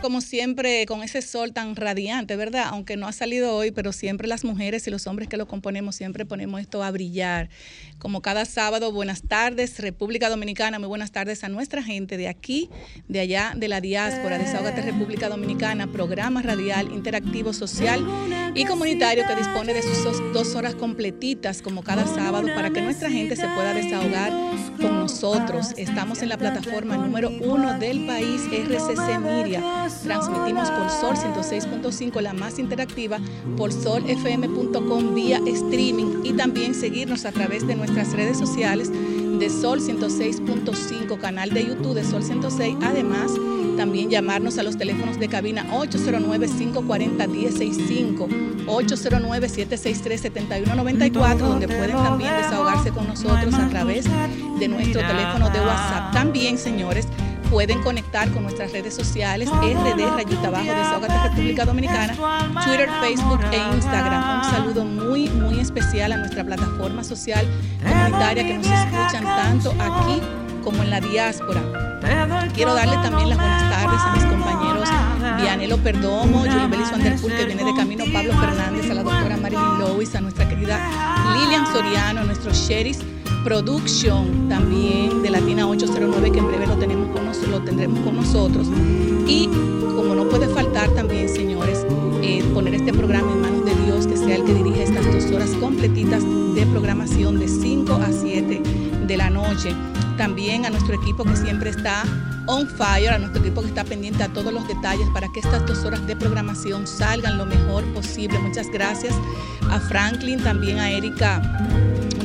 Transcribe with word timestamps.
como 0.00 0.20
siempre, 0.20 0.86
con 0.86 1.02
ese 1.02 1.22
sol 1.22 1.52
tan 1.52 1.74
radiante, 1.74 2.36
¿verdad? 2.36 2.66
Aunque 2.68 2.96
no 2.96 3.08
ha 3.08 3.12
salido 3.12 3.54
hoy, 3.54 3.70
pero 3.70 3.92
siempre 3.92 4.28
las 4.28 4.44
mujeres 4.44 4.86
y 4.86 4.90
los 4.90 5.06
hombres 5.06 5.28
que 5.28 5.36
lo 5.36 5.46
componemos, 5.46 5.96
siempre 5.96 6.24
ponemos 6.24 6.60
esto 6.60 6.82
a 6.82 6.90
brillar. 6.90 7.48
Como 7.98 8.22
cada 8.22 8.44
sábado, 8.44 8.92
buenas 8.92 9.22
tardes, 9.22 9.78
República 9.80 10.28
Dominicana, 10.28 10.78
muy 10.78 10.88
buenas 10.88 11.10
tardes 11.10 11.42
a 11.42 11.48
nuestra 11.48 11.82
gente 11.82 12.16
de 12.16 12.28
aquí, 12.28 12.70
de 13.08 13.20
allá, 13.20 13.54
de 13.56 13.68
la 13.68 13.80
diáspora, 13.80 14.38
Desahogate 14.38 14.82
República 14.82 15.28
Dominicana, 15.28 15.88
programa 15.88 16.42
radial, 16.42 16.92
interactivo, 16.92 17.52
social 17.52 18.06
y 18.54 18.64
comunitario 18.66 19.26
que 19.26 19.34
dispone 19.34 19.74
de 19.74 19.82
sus 19.82 20.32
dos 20.32 20.54
horas 20.54 20.74
completitas, 20.76 21.60
como 21.60 21.82
cada 21.82 22.06
sábado, 22.06 22.46
para 22.54 22.70
que 22.70 22.80
nuestra 22.80 23.10
gente 23.10 23.34
se 23.34 23.48
pueda 23.48 23.74
desahogar 23.74 24.32
con 24.80 25.00
nosotros. 25.00 25.74
Estamos 25.76 26.22
en 26.22 26.28
la 26.28 26.38
plataforma 26.38 26.96
número 26.96 27.30
uno 27.30 27.78
del 27.78 28.06
país, 28.06 28.42
RCC 28.52 29.18
Miria 29.18 29.87
Transmitimos 30.02 30.70
por 30.70 30.90
Sol 30.90 31.16
106.5, 31.16 32.20
la 32.20 32.34
más 32.34 32.58
interactiva, 32.58 33.18
por 33.56 33.72
solfm.com 33.72 35.14
vía 35.14 35.40
streaming 35.46 36.24
y 36.24 36.34
también 36.34 36.74
seguirnos 36.74 37.24
a 37.24 37.32
través 37.32 37.66
de 37.66 37.74
nuestras 37.74 38.12
redes 38.12 38.36
sociales 38.38 38.92
de 38.92 39.48
Sol 39.50 39.80
106.5, 39.80 41.18
canal 41.18 41.48
de 41.50 41.66
YouTube 41.66 41.94
de 41.94 42.04
Sol 42.04 42.22
106. 42.22 42.76
Además, 42.82 43.32
también 43.76 44.10
llamarnos 44.10 44.58
a 44.58 44.62
los 44.62 44.76
teléfonos 44.76 45.18
de 45.18 45.26
cabina 45.28 45.64
809-540-1065, 45.72 48.28
809-763-7194, 48.66 51.38
donde 51.38 51.66
pueden 51.68 51.96
también 51.96 52.36
desahogarse 52.36 52.90
con 52.90 53.06
nosotros 53.06 53.54
a 53.54 53.68
través 53.68 54.04
de 54.58 54.68
nuestro 54.68 55.00
teléfono 55.00 55.48
de 55.50 55.60
WhatsApp. 55.60 56.12
También, 56.12 56.58
señores, 56.58 57.08
pueden 57.50 57.82
conectar 57.82 58.30
con 58.30 58.42
nuestras 58.42 58.72
redes 58.72 58.94
sociales, 58.94 59.48
RD 59.50 60.00
Rayita 60.14 60.48
Abajo, 60.48 60.64
Desahogate 60.64 61.28
República 61.28 61.64
Dominicana, 61.64 62.14
Twitter, 62.64 62.88
Facebook 63.00 63.40
e 63.52 63.74
Instagram. 63.74 64.38
Un 64.38 64.50
saludo 64.50 64.84
muy, 64.84 65.28
muy 65.28 65.60
especial 65.60 66.12
a 66.12 66.16
nuestra 66.18 66.44
plataforma 66.44 67.02
social 67.04 67.46
comunitaria 67.82 68.46
que 68.46 68.54
nos 68.54 68.66
escuchan 68.66 69.24
tanto 69.24 69.70
aquí 69.72 70.20
como 70.62 70.82
en 70.82 70.90
la 70.90 71.00
diáspora. 71.00 71.62
Quiero 72.54 72.74
darle 72.74 72.96
también 72.96 73.28
las 73.30 73.38
buenas 73.38 73.70
tardes 73.70 74.00
a 74.00 74.12
mis 74.14 74.24
compañeros 74.24 74.88
Vianelo 75.40 75.78
Perdomo, 75.78 76.40
Julie 76.40 76.66
Belis 76.68 76.90
Vanderpool, 76.90 77.32
que 77.32 77.44
viene 77.44 77.64
de 77.64 77.74
camino, 77.74 78.04
Pablo 78.12 78.32
Fernández, 78.34 78.90
a 78.90 78.94
la 78.94 79.02
doctora 79.02 79.36
Marilyn 79.36 79.78
Lois, 79.78 80.14
a 80.14 80.20
nuestra 80.20 80.48
querida 80.48 80.78
Lilian 81.34 81.66
Soriano, 81.66 82.20
a 82.20 82.24
nuestros 82.24 82.56
sheriffs 82.56 83.04
Production 83.44 84.48
también 84.48 85.22
de 85.22 85.30
Latina 85.30 85.68
809 85.68 86.32
que 86.32 86.38
en 86.38 86.48
breve 86.48 86.66
lo, 86.66 86.76
tenemos 86.76 87.08
con 87.08 87.50
lo 87.50 87.60
tendremos 87.60 88.00
con 88.00 88.16
nosotros. 88.16 88.68
Y 89.26 89.46
como 89.96 90.14
no 90.14 90.28
puede 90.28 90.48
faltar 90.48 90.90
también, 90.90 91.28
señores, 91.28 91.86
eh, 92.22 92.42
poner 92.54 92.74
este 92.74 92.92
programa 92.92 93.32
en 93.32 93.40
manos 93.40 93.64
de 93.64 93.74
Dios, 93.84 94.06
que 94.06 94.16
sea 94.16 94.36
el 94.36 94.44
que 94.44 94.54
dirige 94.54 94.82
estas 94.82 95.06
dos 95.06 95.30
horas 95.32 95.50
completitas 95.60 96.22
de 96.54 96.66
programación 96.66 97.38
de 97.38 97.48
5 97.48 97.92
a 97.92 98.12
7 98.12 98.62
de 99.08 99.16
la 99.16 99.30
noche. 99.30 99.74
También 100.16 100.64
a 100.66 100.70
nuestro 100.70 100.94
equipo 100.94 101.24
que 101.24 101.36
siempre 101.36 101.70
está 101.70 102.04
on 102.46 102.68
fire, 102.68 103.10
a 103.10 103.18
nuestro 103.18 103.40
equipo 103.42 103.62
que 103.62 103.68
está 103.68 103.84
pendiente 103.84 104.22
a 104.22 104.28
todos 104.28 104.52
los 104.52 104.66
detalles 104.68 105.08
para 105.12 105.28
que 105.32 105.40
estas 105.40 105.66
dos 105.66 105.84
horas 105.84 106.06
de 106.06 106.14
programación 106.14 106.86
salgan 106.86 107.38
lo 107.38 107.46
mejor 107.46 107.84
posible. 107.92 108.38
Muchas 108.38 108.68
gracias 108.68 109.14
a 109.70 109.80
Franklin, 109.80 110.40
también 110.40 110.78
a 110.78 110.90
Erika 110.90 111.42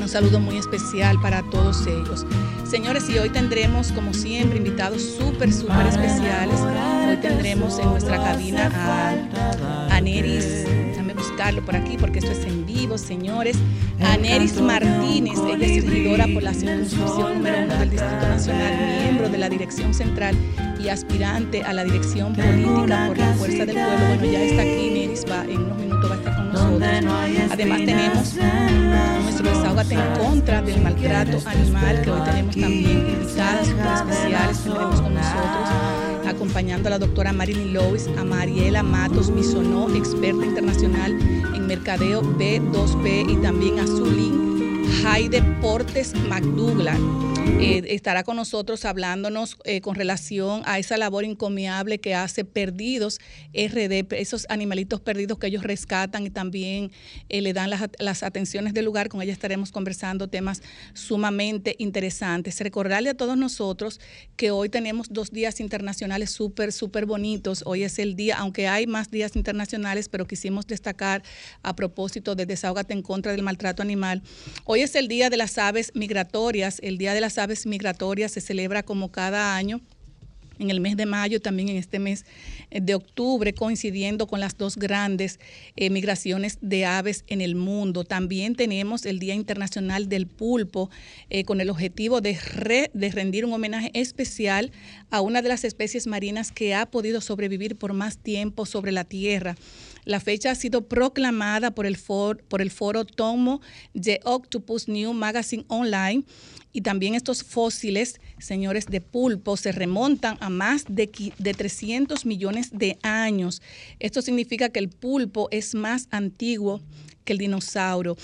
un 0.03 0.09
saludo 0.09 0.39
muy 0.39 0.57
especial 0.57 1.19
para 1.21 1.41
todos 1.43 1.87
ellos. 1.87 2.25
Señores, 2.69 3.09
y 3.09 3.17
hoy 3.19 3.29
tendremos, 3.29 3.93
como 3.93 4.13
siempre, 4.13 4.57
invitados 4.57 5.01
súper, 5.01 5.53
súper 5.53 5.87
especiales. 5.87 6.59
Hoy 7.07 7.17
tendremos 7.17 7.79
en 7.79 7.89
nuestra 7.89 8.17
cabina 8.17 8.69
a, 8.75 9.95
a 9.95 10.01
Neris, 10.01 10.65
buscarlo 11.33 11.65
por 11.65 11.75
aquí 11.75 11.97
porque 11.97 12.19
esto 12.19 12.31
es 12.31 12.45
en 12.45 12.65
vivo, 12.65 12.97
señores. 12.97 13.57
A 14.01 14.17
Neris 14.17 14.61
Martínez, 14.61 15.39
ella 15.39 15.65
es 15.65 15.83
regidora 15.83 16.27
por 16.31 16.43
la 16.43 16.53
circunscripción 16.53 17.33
número 17.35 17.57
uno 17.63 17.75
del 17.75 17.89
Distrito 17.89 18.27
Nacional, 18.27 18.73
miembro 19.01 19.29
de 19.29 19.37
la 19.39 19.49
Dirección 19.49 19.93
Central 19.93 20.35
y 20.79 20.89
aspirante 20.89 21.63
a 21.63 21.73
la 21.73 21.83
dirección 21.83 22.35
política 22.35 23.07
por 23.07 23.17
la 23.17 23.33
Fuerza 23.33 23.65
del 23.65 23.75
Pueblo. 23.75 24.07
Bueno, 24.07 24.25
ya 24.25 24.43
está 24.43 24.61
aquí, 24.61 24.89
Neris 24.93 25.25
va 25.29 25.43
en 25.45 25.61
unos 25.61 25.77
minutos 25.77 26.11
va 26.11 26.15
a 26.15 26.17
estar 26.17 26.35
con 26.35 26.53
nosotros. 26.53 27.51
Además 27.51 27.77
tenemos 27.79 28.33
nuestro 29.23 29.49
desahogate 29.49 29.95
en 29.95 30.23
contra 30.23 30.61
del 30.61 30.81
maltrato 30.81 31.41
animal, 31.45 32.01
que 32.01 32.11
hoy 32.11 32.21
tenemos 32.25 32.55
también 32.55 33.07
invitadas 33.07 33.67
super 33.67 33.87
especiales 33.87 34.57
que 34.59 34.69
tenemos 34.69 35.01
con 35.01 35.13
nosotros 35.15 36.12
acompañando 36.27 36.87
a 36.87 36.91
la 36.91 36.99
doctora 36.99 37.33
Marilyn 37.33 37.73
Lois, 37.73 38.09
a 38.17 38.23
Mariela 38.23 38.83
Matos 38.83 39.29
Misonó, 39.29 39.93
experta 39.95 40.45
internacional 40.45 41.11
en 41.55 41.67
mercadeo 41.67 42.21
B2B, 42.21 43.31
y 43.31 43.35
también 43.41 43.79
a 43.79 43.87
Zulín 43.87 44.42
Jaide 45.01 45.41
Portes 45.61 46.13
McDouglas 46.15 46.99
eh, 47.59 47.83
estará 47.89 48.23
con 48.23 48.35
nosotros 48.35 48.85
hablándonos 48.85 49.57
eh, 49.65 49.81
con 49.81 49.95
relación 49.95 50.63
a 50.65 50.79
esa 50.79 50.97
labor 50.97 51.23
encomiable 51.23 51.99
que 51.99 52.15
hace 52.15 52.45
Perdidos 52.45 53.19
RD, 53.53 54.13
esos 54.13 54.45
animalitos 54.49 55.01
perdidos 55.01 55.37
que 55.37 55.47
ellos 55.47 55.63
rescatan 55.63 56.25
y 56.25 56.29
también 56.29 56.91
eh, 57.29 57.41
le 57.41 57.53
dan 57.53 57.69
las, 57.69 57.89
las, 57.99 58.23
atenciones 58.23 58.73
del 58.73 58.85
lugar. 58.85 59.09
Con 59.09 59.21
ella 59.21 59.33
estaremos 59.33 59.71
conversando 59.71 60.29
temas 60.29 60.61
sumamente 60.93 61.75
interesantes. 61.79 62.59
Recordarle 62.59 63.09
a 63.09 63.13
todos 63.13 63.37
nosotros 63.37 63.99
que 64.35 64.51
hoy 64.51 64.69
tenemos 64.69 65.07
dos 65.09 65.31
días 65.31 65.59
internacionales 65.59 66.31
súper, 66.31 66.71
súper 66.71 67.05
bonitos. 67.05 67.63
Hoy 67.65 67.83
es 67.83 67.99
el 67.99 68.15
día, 68.15 68.37
aunque 68.37 68.67
hay 68.67 68.87
más 68.87 69.11
días 69.11 69.35
internacionales, 69.35 70.09
pero 70.09 70.27
quisimos 70.27 70.65
destacar 70.67 71.23
a 71.61 71.75
propósito 71.75 72.35
de 72.35 72.45
Desahogate 72.45 72.93
en 72.93 73.01
contra 73.01 73.31
del 73.31 73.43
maltrato 73.43 73.81
animal. 73.81 74.21
Es 74.81 74.95
el 74.95 75.07
día 75.07 75.29
de 75.29 75.37
las 75.37 75.57
aves 75.57 75.91
migratorias, 75.93 76.79
el 76.81 76.97
día 76.97 77.13
de 77.13 77.21
las 77.21 77.37
aves 77.37 77.65
migratorias 77.65 78.31
se 78.31 78.41
celebra 78.41 78.83
como 78.83 79.11
cada 79.11 79.55
año 79.55 79.81
en 80.59 80.69
el 80.69 80.79
mes 80.79 80.97
de 80.97 81.05
mayo, 81.05 81.41
también 81.41 81.69
en 81.69 81.77
este 81.77 81.99
mes 81.99 82.25
eh, 82.71 82.81
de 82.81 82.95
octubre, 82.95 83.53
coincidiendo 83.53 84.27
con 84.27 84.39
las 84.39 84.57
dos 84.57 84.77
grandes 84.77 85.39
eh, 85.75 85.89
migraciones 85.89 86.57
de 86.61 86.85
aves 86.85 87.23
en 87.27 87.41
el 87.41 87.55
mundo. 87.55 88.03
También 88.03 88.55
tenemos 88.55 89.05
el 89.05 89.19
Día 89.19 89.35
Internacional 89.35 90.09
del 90.09 90.27
Pulpo, 90.27 90.89
eh, 91.29 91.43
con 91.43 91.61
el 91.61 91.69
objetivo 91.69 92.21
de 92.21 92.37
rendir 92.93 93.45
un 93.45 93.53
homenaje 93.53 93.91
especial 93.93 94.71
a 95.09 95.21
una 95.21 95.41
de 95.41 95.49
las 95.49 95.63
especies 95.63 96.07
marinas 96.07 96.51
que 96.51 96.75
ha 96.75 96.85
podido 96.85 97.21
sobrevivir 97.21 97.75
por 97.75 97.93
más 97.93 98.17
tiempo 98.17 98.65
sobre 98.65 98.91
la 98.91 99.03
Tierra. 99.03 99.55
La 100.05 100.19
fecha 100.19 100.51
ha 100.51 100.55
sido 100.55 100.87
proclamada 100.87 101.71
por 101.71 101.85
el, 101.85 101.97
for, 101.97 102.43
por 102.43 102.61
el 102.61 102.71
foro 102.71 103.05
Tomo 103.05 103.61
de 103.93 104.19
Octopus 104.23 104.87
New 104.87 105.13
Magazine 105.13 105.65
Online 105.67 106.23
y 106.73 106.81
también 106.81 107.15
estos 107.15 107.43
fósiles, 107.43 108.19
señores, 108.39 108.87
de 108.87 108.99
pulpo 108.99 109.57
se 109.57 109.71
remontan 109.71 110.37
a 110.39 110.49
más 110.49 110.85
de, 110.89 111.33
de 111.37 111.53
300 111.53 112.25
millones 112.25 112.69
de 112.71 112.97
años. 113.03 113.61
Esto 113.99 114.21
significa 114.21 114.69
que 114.69 114.79
el 114.79 114.89
pulpo 114.89 115.47
es 115.51 115.75
más 115.75 116.07
antiguo 116.11 116.81
que 117.23 117.33
el 117.33 117.39
dinosaurio. 117.39 118.17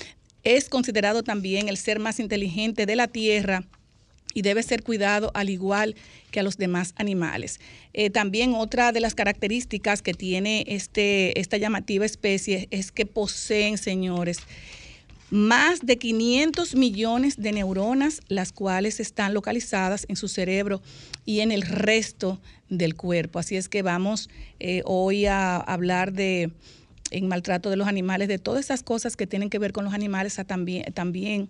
Es 0.43 0.67
considerado 0.67 1.23
también 1.23 1.69
el 1.69 1.77
ser 1.77 1.99
más 1.99 2.19
inteligente 2.19 2.85
de 2.85 2.95
la 2.95 3.07
Tierra 3.07 3.67
y 4.33 4.41
debe 4.41 4.63
ser 4.63 4.83
cuidado 4.83 5.31
al 5.33 5.49
igual 5.49 5.95
que 6.31 6.39
a 6.39 6.43
los 6.43 6.57
demás 6.57 6.93
animales. 6.97 7.59
Eh, 7.93 8.09
también 8.09 8.53
otra 8.53 8.91
de 8.91 8.99
las 8.99 9.15
características 9.15 10.01
que 10.01 10.13
tiene 10.13 10.63
este, 10.67 11.39
esta 11.39 11.57
llamativa 11.57 12.05
especie 12.05 12.67
es 12.71 12.91
que 12.91 13.05
poseen, 13.05 13.77
señores, 13.77 14.39
más 15.31 15.81
de 15.81 15.97
500 15.97 16.75
millones 16.75 17.37
de 17.37 17.51
neuronas, 17.51 18.21
las 18.27 18.51
cuales 18.51 18.99
están 18.99 19.33
localizadas 19.33 20.05
en 20.09 20.15
su 20.15 20.27
cerebro 20.27 20.81
y 21.25 21.41
en 21.41 21.51
el 21.51 21.61
resto 21.61 22.41
del 22.69 22.95
cuerpo. 22.95 23.39
Así 23.39 23.55
es 23.55 23.69
que 23.69 23.81
vamos 23.81 24.29
eh, 24.59 24.81
hoy 24.85 25.25
a 25.25 25.57
hablar 25.57 26.13
de 26.13 26.51
en 27.11 27.27
maltrato 27.27 27.69
de 27.69 27.75
los 27.75 27.87
animales, 27.87 28.27
de 28.27 28.37
todas 28.37 28.65
esas 28.65 28.83
cosas 28.83 29.15
que 29.15 29.25
tienen 29.25 29.49
que 29.49 29.57
ver 29.57 29.71
con 29.71 29.83
los 29.83 29.93
animales, 29.93 30.39
también, 30.45 30.85
también 30.93 31.49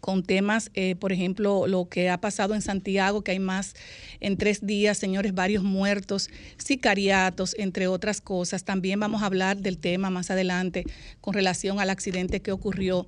con 0.00 0.22
temas, 0.22 0.70
eh, 0.74 0.96
por 0.96 1.12
ejemplo, 1.12 1.66
lo 1.66 1.88
que 1.88 2.10
ha 2.10 2.20
pasado 2.20 2.54
en 2.54 2.62
Santiago, 2.62 3.22
que 3.22 3.32
hay 3.32 3.38
más 3.38 3.74
en 4.20 4.36
tres 4.36 4.64
días, 4.64 4.98
señores, 4.98 5.34
varios 5.34 5.62
muertos, 5.62 6.30
sicariatos, 6.56 7.54
entre 7.58 7.88
otras 7.88 8.20
cosas. 8.20 8.64
También 8.64 9.00
vamos 9.00 9.22
a 9.22 9.26
hablar 9.26 9.58
del 9.58 9.78
tema 9.78 10.10
más 10.10 10.30
adelante 10.30 10.84
con 11.20 11.34
relación 11.34 11.80
al 11.80 11.90
accidente 11.90 12.40
que 12.40 12.52
ocurrió 12.52 13.06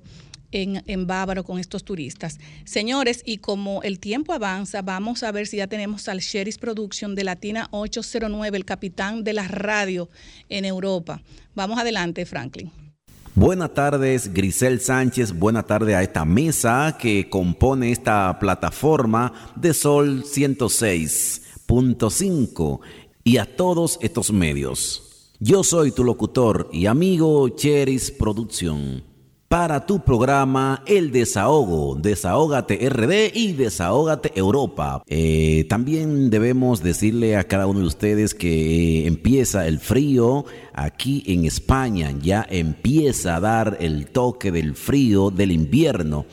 en, 0.51 0.83
en 0.87 1.07
Bávaro 1.07 1.43
con 1.43 1.59
estos 1.59 1.83
turistas. 1.83 2.39
Señores, 2.65 3.23
y 3.25 3.37
como 3.37 3.83
el 3.83 3.99
tiempo 3.99 4.33
avanza, 4.33 4.81
vamos 4.81 5.23
a 5.23 5.31
ver 5.31 5.47
si 5.47 5.57
ya 5.57 5.67
tenemos 5.67 6.07
al 6.07 6.19
Sheris 6.19 6.57
Production 6.57 7.15
de 7.15 7.23
Latina 7.23 7.67
809, 7.71 8.57
el 8.57 8.65
capitán 8.65 9.23
de 9.23 9.33
la 9.33 9.47
radio 9.47 10.09
en 10.49 10.65
Europa. 10.65 11.21
Vamos 11.55 11.79
adelante, 11.79 12.25
Franklin. 12.25 12.80
Buenas 13.33 13.73
tardes, 13.73 14.33
Grisel 14.33 14.81
Sánchez. 14.81 15.31
Buenas 15.31 15.65
tardes 15.65 15.95
a 15.95 16.03
esta 16.03 16.25
mesa 16.25 16.97
que 16.99 17.29
compone 17.29 17.93
esta 17.93 18.37
plataforma 18.39 19.53
de 19.55 19.73
Sol 19.73 20.25
106.5 20.25 22.81
y 23.23 23.37
a 23.37 23.55
todos 23.55 23.99
estos 24.01 24.33
medios. 24.33 25.29
Yo 25.39 25.63
soy 25.63 25.93
tu 25.93 26.03
locutor 26.03 26.67
y 26.73 26.87
amigo 26.87 27.47
Cheris 27.49 28.11
Producción 28.11 29.05
para 29.51 29.85
tu 29.85 29.99
programa 29.99 30.81
El 30.85 31.11
Desahogo, 31.11 31.95
Desahógate 31.95 32.89
RD 32.89 33.35
y 33.35 33.51
Desahógate 33.51 34.31
Europa. 34.33 35.03
Eh, 35.07 35.65
también 35.67 36.29
debemos 36.29 36.81
decirle 36.81 37.35
a 37.35 37.43
cada 37.43 37.67
uno 37.67 37.81
de 37.81 37.85
ustedes 37.85 38.33
que 38.33 39.05
empieza 39.05 39.67
el 39.67 39.79
frío 39.79 40.45
aquí 40.71 41.25
en 41.27 41.43
España, 41.43 42.13
ya 42.21 42.47
empieza 42.49 43.35
a 43.35 43.39
dar 43.41 43.75
el 43.81 44.07
toque 44.07 44.53
del 44.53 44.73
frío 44.73 45.31
del 45.31 45.51
invierno. 45.51 46.25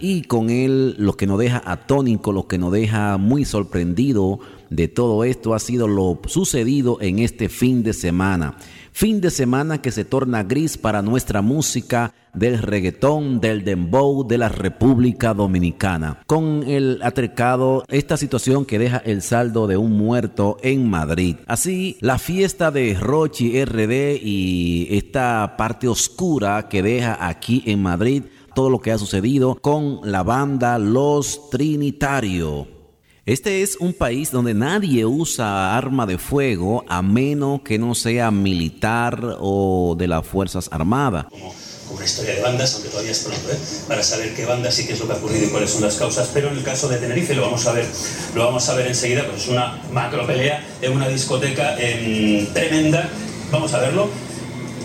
Y 0.00 0.22
con 0.22 0.48
él 0.48 0.94
lo 0.96 1.12
que 1.12 1.26
nos 1.26 1.38
deja 1.38 1.62
atónico, 1.66 2.32
lo 2.32 2.48
que 2.48 2.56
nos 2.56 2.72
deja 2.72 3.18
muy 3.18 3.44
sorprendido 3.44 4.40
de 4.70 4.88
todo 4.88 5.24
esto 5.24 5.52
ha 5.52 5.58
sido 5.58 5.86
lo 5.86 6.18
sucedido 6.26 6.96
en 7.02 7.18
este 7.18 7.50
fin 7.50 7.82
de 7.82 7.92
semana. 7.92 8.56
Fin 8.92 9.22
de 9.22 9.30
semana 9.30 9.80
que 9.80 9.90
se 9.90 10.04
torna 10.04 10.42
gris 10.42 10.76
para 10.76 11.00
nuestra 11.00 11.40
música 11.40 12.12
del 12.34 12.58
reggaetón, 12.58 13.40
del 13.40 13.64
dembow 13.64 14.26
de 14.26 14.36
la 14.38 14.50
República 14.50 15.32
Dominicana. 15.32 16.22
Con 16.26 16.62
el 16.66 17.00
atrecado, 17.02 17.84
esta 17.88 18.18
situación 18.18 18.66
que 18.66 18.78
deja 18.78 18.98
el 18.98 19.22
saldo 19.22 19.66
de 19.66 19.78
un 19.78 19.92
muerto 19.92 20.58
en 20.62 20.88
Madrid. 20.88 21.36
Así, 21.46 21.96
la 22.00 22.18
fiesta 22.18 22.70
de 22.70 22.94
Rochi 22.94 23.64
RD 23.64 24.18
y 24.22 24.88
esta 24.90 25.54
parte 25.56 25.88
oscura 25.88 26.68
que 26.68 26.82
deja 26.82 27.26
aquí 27.26 27.62
en 27.66 27.82
Madrid 27.82 28.24
todo 28.54 28.68
lo 28.68 28.80
que 28.80 28.92
ha 28.92 28.98
sucedido 28.98 29.56
con 29.56 30.00
la 30.04 30.22
banda 30.22 30.78
Los 30.78 31.48
Trinitario. 31.50 32.81
Este 33.24 33.62
es 33.62 33.76
un 33.76 33.92
país 33.92 34.32
donde 34.32 34.52
nadie 34.52 35.06
usa 35.06 35.76
arma 35.76 36.06
de 36.06 36.18
fuego 36.18 36.84
a 36.88 37.02
menos 37.02 37.60
que 37.62 37.78
no 37.78 37.94
sea 37.94 38.32
militar 38.32 39.36
o 39.38 39.94
de 39.96 40.08
las 40.08 40.26
Fuerzas 40.26 40.68
Armadas. 40.72 41.26
Como, 41.30 41.54
una 41.94 42.04
historia 42.04 42.34
de 42.34 42.42
bandas, 42.42 42.74
aunque 42.74 42.88
todavía 42.88 43.12
es 43.12 43.20
pronto, 43.20 43.48
¿eh? 43.52 43.58
para 43.86 44.02
saber 44.02 44.34
qué 44.34 44.44
bandas 44.44 44.76
y 44.80 44.86
qué 44.88 44.94
es 44.94 44.98
lo 44.98 45.06
que 45.06 45.12
ha 45.12 45.16
ocurrido 45.16 45.46
y 45.46 45.50
cuáles 45.50 45.70
son 45.70 45.82
las 45.82 45.94
causas. 45.94 46.30
Pero 46.34 46.48
en 46.48 46.56
el 46.56 46.64
caso 46.64 46.88
de 46.88 46.96
Tenerife 46.96 47.32
lo 47.34 47.42
vamos 47.42 47.64
a 47.68 47.72
ver, 47.72 47.86
lo 48.34 48.44
vamos 48.44 48.68
a 48.68 48.74
ver 48.74 48.88
enseguida, 48.88 49.24
pues 49.24 49.42
es 49.42 49.48
una 49.48 49.80
macro 49.92 50.26
pelea 50.26 50.66
en 50.80 50.92
una 50.92 51.06
discoteca 51.06 51.76
tremenda. 51.76 53.08
Vamos 53.52 53.72
a 53.72 53.78
verlo 53.78 54.08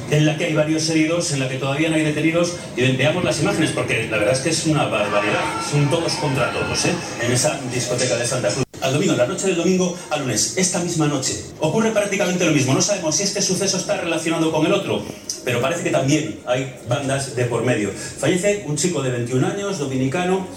en 0.09 0.25
la 0.25 0.37
que 0.37 0.45
hay 0.45 0.53
varios 0.53 0.89
heridos, 0.89 1.31
en 1.31 1.39
la 1.39 1.49
que 1.49 1.57
todavía 1.57 1.89
no 1.89 1.95
hay 1.95 2.03
detenidos, 2.03 2.55
y 2.75 2.81
veamos 2.93 3.23
las 3.23 3.41
imágenes, 3.41 3.71
porque 3.71 4.07
la 4.09 4.17
verdad 4.17 4.33
es 4.33 4.39
que 4.39 4.49
es 4.49 4.65
una 4.65 4.85
barbaridad, 4.85 5.41
son 5.69 5.89
todos 5.89 6.13
contra 6.13 6.51
todos, 6.51 6.85
¿eh? 6.85 6.93
en 7.21 7.31
esa 7.31 7.59
discoteca 7.73 8.15
de 8.15 8.25
Santa 8.25 8.49
Cruz. 8.49 8.63
Al 8.81 8.93
domingo, 8.93 9.13
la 9.13 9.25
noche 9.25 9.47
del 9.47 9.55
domingo 9.55 9.97
al 10.11 10.21
lunes, 10.21 10.55
esta 10.57 10.79
misma 10.79 11.07
noche, 11.07 11.33
ocurre 11.59 11.91
prácticamente 11.91 12.45
lo 12.45 12.51
mismo. 12.51 12.73
No 12.73 12.81
sabemos 12.81 13.15
si 13.15 13.23
este 13.23 13.41
suceso 13.41 13.77
está 13.77 13.97
relacionado 13.97 14.51
con 14.51 14.65
el 14.65 14.73
otro, 14.73 15.03
pero 15.43 15.59
parece 15.61 15.83
que 15.83 15.89
también 15.89 16.39
hay 16.45 16.75
bandas 16.87 17.35
de 17.35 17.45
por 17.45 17.63
medio. 17.63 17.89
Fallece 17.91 18.63
un 18.67 18.77
chico 18.77 19.01
de 19.01 19.09
21 19.09 19.47
años, 19.47 19.79
dominicano, 19.79 20.47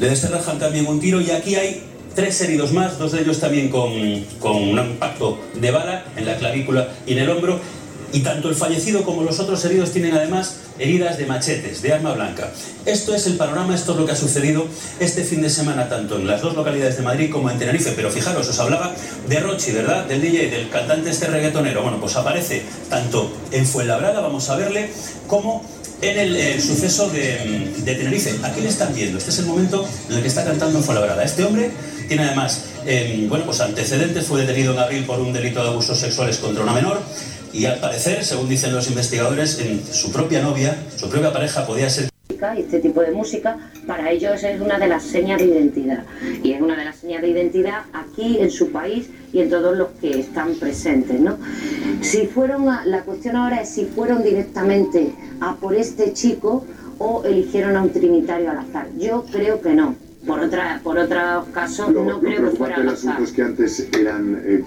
le 0.00 0.08
desterrajan 0.08 0.58
también 0.58 0.86
un 0.86 1.00
tiro 1.00 1.20
y 1.20 1.30
aquí 1.30 1.54
hay 1.54 1.82
tres 2.14 2.40
heridos 2.40 2.72
más, 2.72 2.98
dos 2.98 3.12
de 3.12 3.20
ellos 3.20 3.38
también 3.38 3.68
con, 3.68 3.92
con 4.40 4.56
un 4.56 4.78
impacto 4.78 5.38
de 5.54 5.70
bala 5.70 6.06
en 6.16 6.24
la 6.24 6.36
clavícula 6.36 6.88
y 7.06 7.12
en 7.12 7.18
el 7.18 7.30
hombro 7.30 7.60
y 8.12 8.20
tanto 8.20 8.48
el 8.48 8.54
fallecido 8.54 9.02
como 9.02 9.22
los 9.22 9.40
otros 9.40 9.64
heridos 9.64 9.92
tienen 9.92 10.14
además 10.14 10.56
heridas 10.78 11.18
de 11.18 11.26
machetes, 11.26 11.82
de 11.82 11.92
arma 11.92 12.12
blanca. 12.12 12.50
Esto 12.84 13.14
es 13.14 13.26
el 13.26 13.36
panorama, 13.36 13.74
esto 13.74 13.92
es 13.92 13.98
lo 13.98 14.06
que 14.06 14.12
ha 14.12 14.16
sucedido 14.16 14.66
este 15.00 15.24
fin 15.24 15.42
de 15.42 15.50
semana 15.50 15.88
tanto 15.88 16.16
en 16.16 16.26
las 16.26 16.42
dos 16.42 16.54
localidades 16.54 16.96
de 16.96 17.02
Madrid 17.02 17.30
como 17.30 17.50
en 17.50 17.58
Tenerife. 17.58 17.92
Pero 17.96 18.10
fijaros, 18.10 18.48
os 18.48 18.58
hablaba 18.58 18.94
de 19.28 19.40
Rochi, 19.40 19.72
¿verdad? 19.72 20.04
Del 20.06 20.20
DJ, 20.20 20.50
del 20.50 20.68
cantante 20.68 21.10
este 21.10 21.26
reggaetonero. 21.26 21.82
Bueno, 21.82 21.98
pues 22.00 22.16
aparece 22.16 22.62
tanto 22.88 23.30
en 23.52 23.66
Fuenlabrada, 23.66 24.20
vamos 24.20 24.48
a 24.50 24.56
verle, 24.56 24.90
como 25.26 25.64
en 26.02 26.18
el, 26.18 26.60
suceso 26.60 27.08
de, 27.08 27.72
Tenerife. 27.84 28.34
Aquí 28.42 28.60
le 28.60 28.68
están 28.68 28.94
viendo, 28.94 29.18
este 29.18 29.30
es 29.30 29.38
el 29.38 29.46
momento 29.46 29.86
en 30.08 30.16
el 30.16 30.22
que 30.22 30.28
está 30.28 30.44
cantando 30.44 30.78
en 30.78 30.84
Fuenlabrada. 30.84 31.24
Este 31.24 31.44
hombre 31.44 31.70
tiene 32.06 32.24
además, 32.24 32.66
em, 32.84 33.28
bueno, 33.28 33.46
pues 33.46 33.60
antecedentes, 33.60 34.26
fue 34.26 34.42
detenido 34.42 34.74
en 34.74 34.78
abril 34.78 35.04
por 35.04 35.18
un 35.20 35.32
delito 35.32 35.62
de 35.62 35.68
abusos 35.68 35.98
sexuales 35.98 36.38
contra 36.38 36.62
una 36.62 36.72
menor 36.72 37.00
y 37.52 37.66
al 37.66 37.78
parecer, 37.78 38.24
según 38.24 38.48
dicen 38.48 38.74
los 38.74 38.88
investigadores, 38.88 39.58
en 39.60 39.84
su 39.84 40.12
propia 40.12 40.42
novia, 40.42 40.76
su 40.96 41.08
propia 41.08 41.32
pareja 41.32 41.66
podía 41.66 41.88
ser 41.88 42.08
y 42.56 42.60
este 42.60 42.80
tipo 42.80 43.00
de 43.00 43.12
música, 43.12 43.56
para 43.86 44.10
ellos 44.10 44.42
es 44.42 44.60
una 44.60 44.78
de 44.78 44.88
las 44.88 45.02
señas 45.02 45.38
de 45.38 45.46
identidad. 45.46 46.04
Y 46.42 46.52
es 46.52 46.60
una 46.60 46.76
de 46.76 46.84
las 46.84 46.96
señas 46.96 47.22
de 47.22 47.28
identidad 47.28 47.84
aquí 47.92 48.38
en 48.40 48.50
su 48.50 48.70
país 48.70 49.08
y 49.32 49.40
en 49.40 49.50
todos 49.50 49.76
los 49.76 49.88
que 50.00 50.20
están 50.20 50.54
presentes. 50.54 51.20
¿no? 51.20 51.38
Si 52.02 52.26
fueron 52.26 52.66
la 52.66 53.02
cuestión 53.02 53.36
ahora 53.36 53.62
es 53.62 53.70
si 53.70 53.86
fueron 53.86 54.22
directamente 54.22 55.12
a 55.40 55.54
por 55.56 55.74
este 55.74 56.12
chico 56.12 56.64
o 56.98 57.24
eligieron 57.24 57.76
a 57.76 57.82
un 57.82 57.90
trinitario 57.90 58.50
al 58.50 58.58
azar. 58.58 58.88
Yo 58.98 59.24
creo 59.30 59.60
que 59.60 59.74
no. 59.74 59.94
Por 60.26 60.40
otra, 60.40 60.80
por 60.82 60.98
otro 60.98 61.46
caso, 61.52 61.88
no 61.90 62.20
creo 62.20 62.50
que 62.50 62.56
fuera 62.56 62.76
al 62.76 62.88
azar. 62.88 63.22
que 63.24 63.42
antes 63.42 63.88
eran 63.96 64.42
eh, 64.44 64.64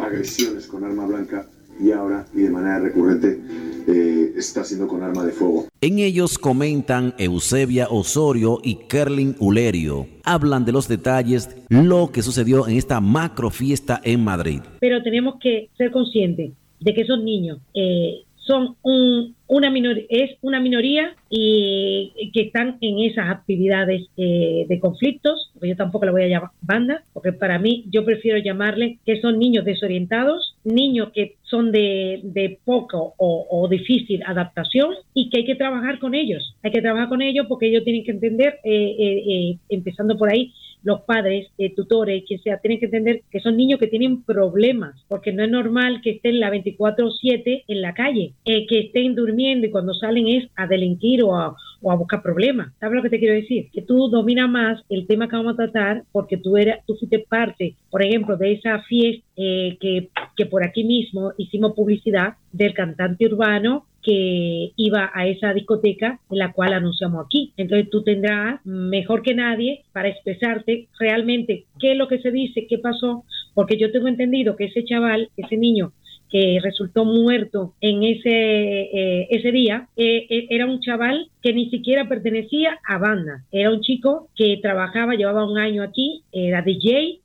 agresiones 0.00 0.68
con 0.68 0.84
arma 0.84 1.04
blanca 1.06 1.46
y 1.80 1.90
ahora 1.92 2.26
y 2.32 2.42
de 2.42 2.50
manera 2.50 2.78
recurrente 2.78 3.40
eh, 3.86 4.32
está 4.36 4.64
siendo 4.64 4.88
con 4.88 5.02
arma 5.02 5.24
de 5.24 5.32
fuego. 5.32 5.66
En 5.80 5.98
ellos 5.98 6.38
comentan 6.38 7.14
Eusebia 7.18 7.88
Osorio 7.90 8.58
y 8.62 8.76
Kerlin 8.88 9.36
Ulerio. 9.38 10.06
Hablan 10.24 10.64
de 10.64 10.72
los 10.72 10.88
detalles, 10.88 11.54
lo 11.68 12.10
que 12.10 12.22
sucedió 12.22 12.66
en 12.66 12.76
esta 12.76 13.00
macro 13.00 13.50
fiesta 13.50 14.00
en 14.02 14.24
Madrid. 14.24 14.60
Pero 14.80 15.02
tenemos 15.02 15.34
que 15.40 15.68
ser 15.76 15.90
conscientes 15.90 16.52
de 16.80 16.94
que 16.94 17.02
esos 17.02 17.22
niños 17.22 17.58
eh, 17.74 18.23
son 18.46 18.76
un, 18.82 19.34
una 19.46 19.70
minoría, 19.70 20.04
es 20.08 20.36
una 20.42 20.60
minoría 20.60 21.14
y 21.30 22.30
que 22.32 22.42
están 22.42 22.76
en 22.80 23.00
esas 23.00 23.30
actividades 23.30 24.02
eh, 24.16 24.66
de 24.68 24.80
conflictos, 24.80 25.50
porque 25.54 25.68
yo 25.68 25.76
tampoco 25.76 26.04
la 26.04 26.12
voy 26.12 26.22
a 26.22 26.28
llamar 26.28 26.50
banda, 26.60 27.04
porque 27.12 27.32
para 27.32 27.58
mí 27.58 27.84
yo 27.90 28.04
prefiero 28.04 28.38
llamarle 28.38 28.98
que 29.04 29.20
son 29.20 29.38
niños 29.38 29.64
desorientados, 29.64 30.56
niños 30.64 31.10
que 31.14 31.36
son 31.42 31.72
de, 31.72 32.20
de 32.22 32.58
poco 32.64 33.14
o, 33.16 33.68
difícil 33.68 34.22
adaptación 34.26 34.94
y 35.14 35.30
que 35.30 35.38
hay 35.38 35.44
que 35.46 35.54
trabajar 35.54 35.98
con 35.98 36.14
ellos. 36.14 36.54
Hay 36.62 36.70
que 36.70 36.82
trabajar 36.82 37.08
con 37.08 37.22
ellos 37.22 37.46
porque 37.48 37.68
ellos 37.68 37.84
tienen 37.84 38.04
que 38.04 38.10
entender, 38.10 38.60
eh, 38.64 38.96
eh, 38.98 39.58
empezando 39.70 40.18
por 40.18 40.30
ahí, 40.30 40.52
los 40.84 41.00
padres, 41.00 41.48
eh, 41.58 41.74
tutores, 41.74 42.22
quien 42.28 42.40
sea, 42.42 42.58
tienen 42.58 42.78
que 42.78 42.86
entender 42.86 43.22
que 43.30 43.40
son 43.40 43.56
niños 43.56 43.80
que 43.80 43.88
tienen 43.88 44.22
problemas, 44.22 44.94
porque 45.08 45.32
no 45.32 45.42
es 45.42 45.50
normal 45.50 46.00
que 46.02 46.10
estén 46.10 46.38
la 46.38 46.50
24/7 46.50 47.64
en 47.66 47.80
la 47.82 47.94
calle, 47.94 48.34
eh, 48.44 48.66
que 48.66 48.80
estén 48.80 49.14
durmiendo 49.14 49.66
y 49.66 49.70
cuando 49.70 49.94
salen 49.94 50.28
es 50.28 50.48
a 50.56 50.66
delinquir 50.66 51.22
o 51.22 51.34
a, 51.34 51.56
buscar 51.98 52.22
problemas. 52.22 52.72
¿Sabes 52.80 52.96
lo 52.96 53.02
que 53.02 53.10
te 53.10 53.18
quiero 53.18 53.34
decir? 53.34 53.68
Que 53.70 53.82
tú 53.82 54.08
dominas 54.08 54.48
más 54.48 54.82
el 54.88 55.06
tema 55.06 55.28
que 55.28 55.36
vamos 55.36 55.52
a 55.52 55.56
tratar 55.56 56.04
porque 56.12 56.38
tú, 56.38 56.56
eras, 56.56 56.80
tú 56.86 56.94
fuiste 56.96 57.18
parte, 57.18 57.74
por 57.90 58.02
ejemplo, 58.02 58.38
de 58.38 58.52
esa 58.52 58.80
fiesta 58.84 59.22
eh, 59.36 59.76
que 59.78 60.46
por 60.46 60.64
aquí 60.64 60.82
mismo 60.82 61.32
hicimos 61.36 61.74
publicidad 61.74 62.36
del 62.52 62.72
cantante 62.72 63.26
urbano 63.26 63.84
que 64.04 64.72
iba 64.76 65.10
a 65.14 65.26
esa 65.26 65.52
discoteca 65.52 66.20
en 66.30 66.38
la 66.38 66.52
cual 66.52 66.74
anunciamos 66.74 67.24
aquí. 67.24 67.52
Entonces 67.56 67.88
tú 67.90 68.02
tendrás 68.02 68.64
mejor 68.64 69.22
que 69.22 69.34
nadie 69.34 69.82
para 69.92 70.08
expresarte 70.08 70.88
realmente 70.98 71.64
qué 71.80 71.92
es 71.92 71.98
lo 71.98 72.06
que 72.06 72.20
se 72.20 72.30
dice, 72.30 72.66
qué 72.68 72.78
pasó, 72.78 73.24
porque 73.54 73.78
yo 73.78 73.90
tengo 73.90 74.08
entendido 74.08 74.56
que 74.56 74.66
ese 74.66 74.84
chaval, 74.84 75.30
ese 75.36 75.56
niño 75.56 75.92
que 76.34 76.58
resultó 76.60 77.04
muerto 77.04 77.74
en 77.80 78.02
ese, 78.02 78.28
eh, 78.32 79.28
ese 79.30 79.52
día, 79.52 79.86
eh, 79.96 80.26
eh, 80.28 80.46
era 80.50 80.66
un 80.66 80.80
chaval 80.80 81.28
que 81.40 81.52
ni 81.52 81.70
siquiera 81.70 82.08
pertenecía 82.08 82.78
a 82.88 82.98
banda. 82.98 83.44
Era 83.52 83.70
un 83.70 83.80
chico 83.82 84.28
que 84.34 84.58
trabajaba, 84.60 85.14
llevaba 85.14 85.48
un 85.48 85.58
año 85.58 85.84
aquí, 85.84 86.24
era 86.32 86.62
DJ, 86.62 87.20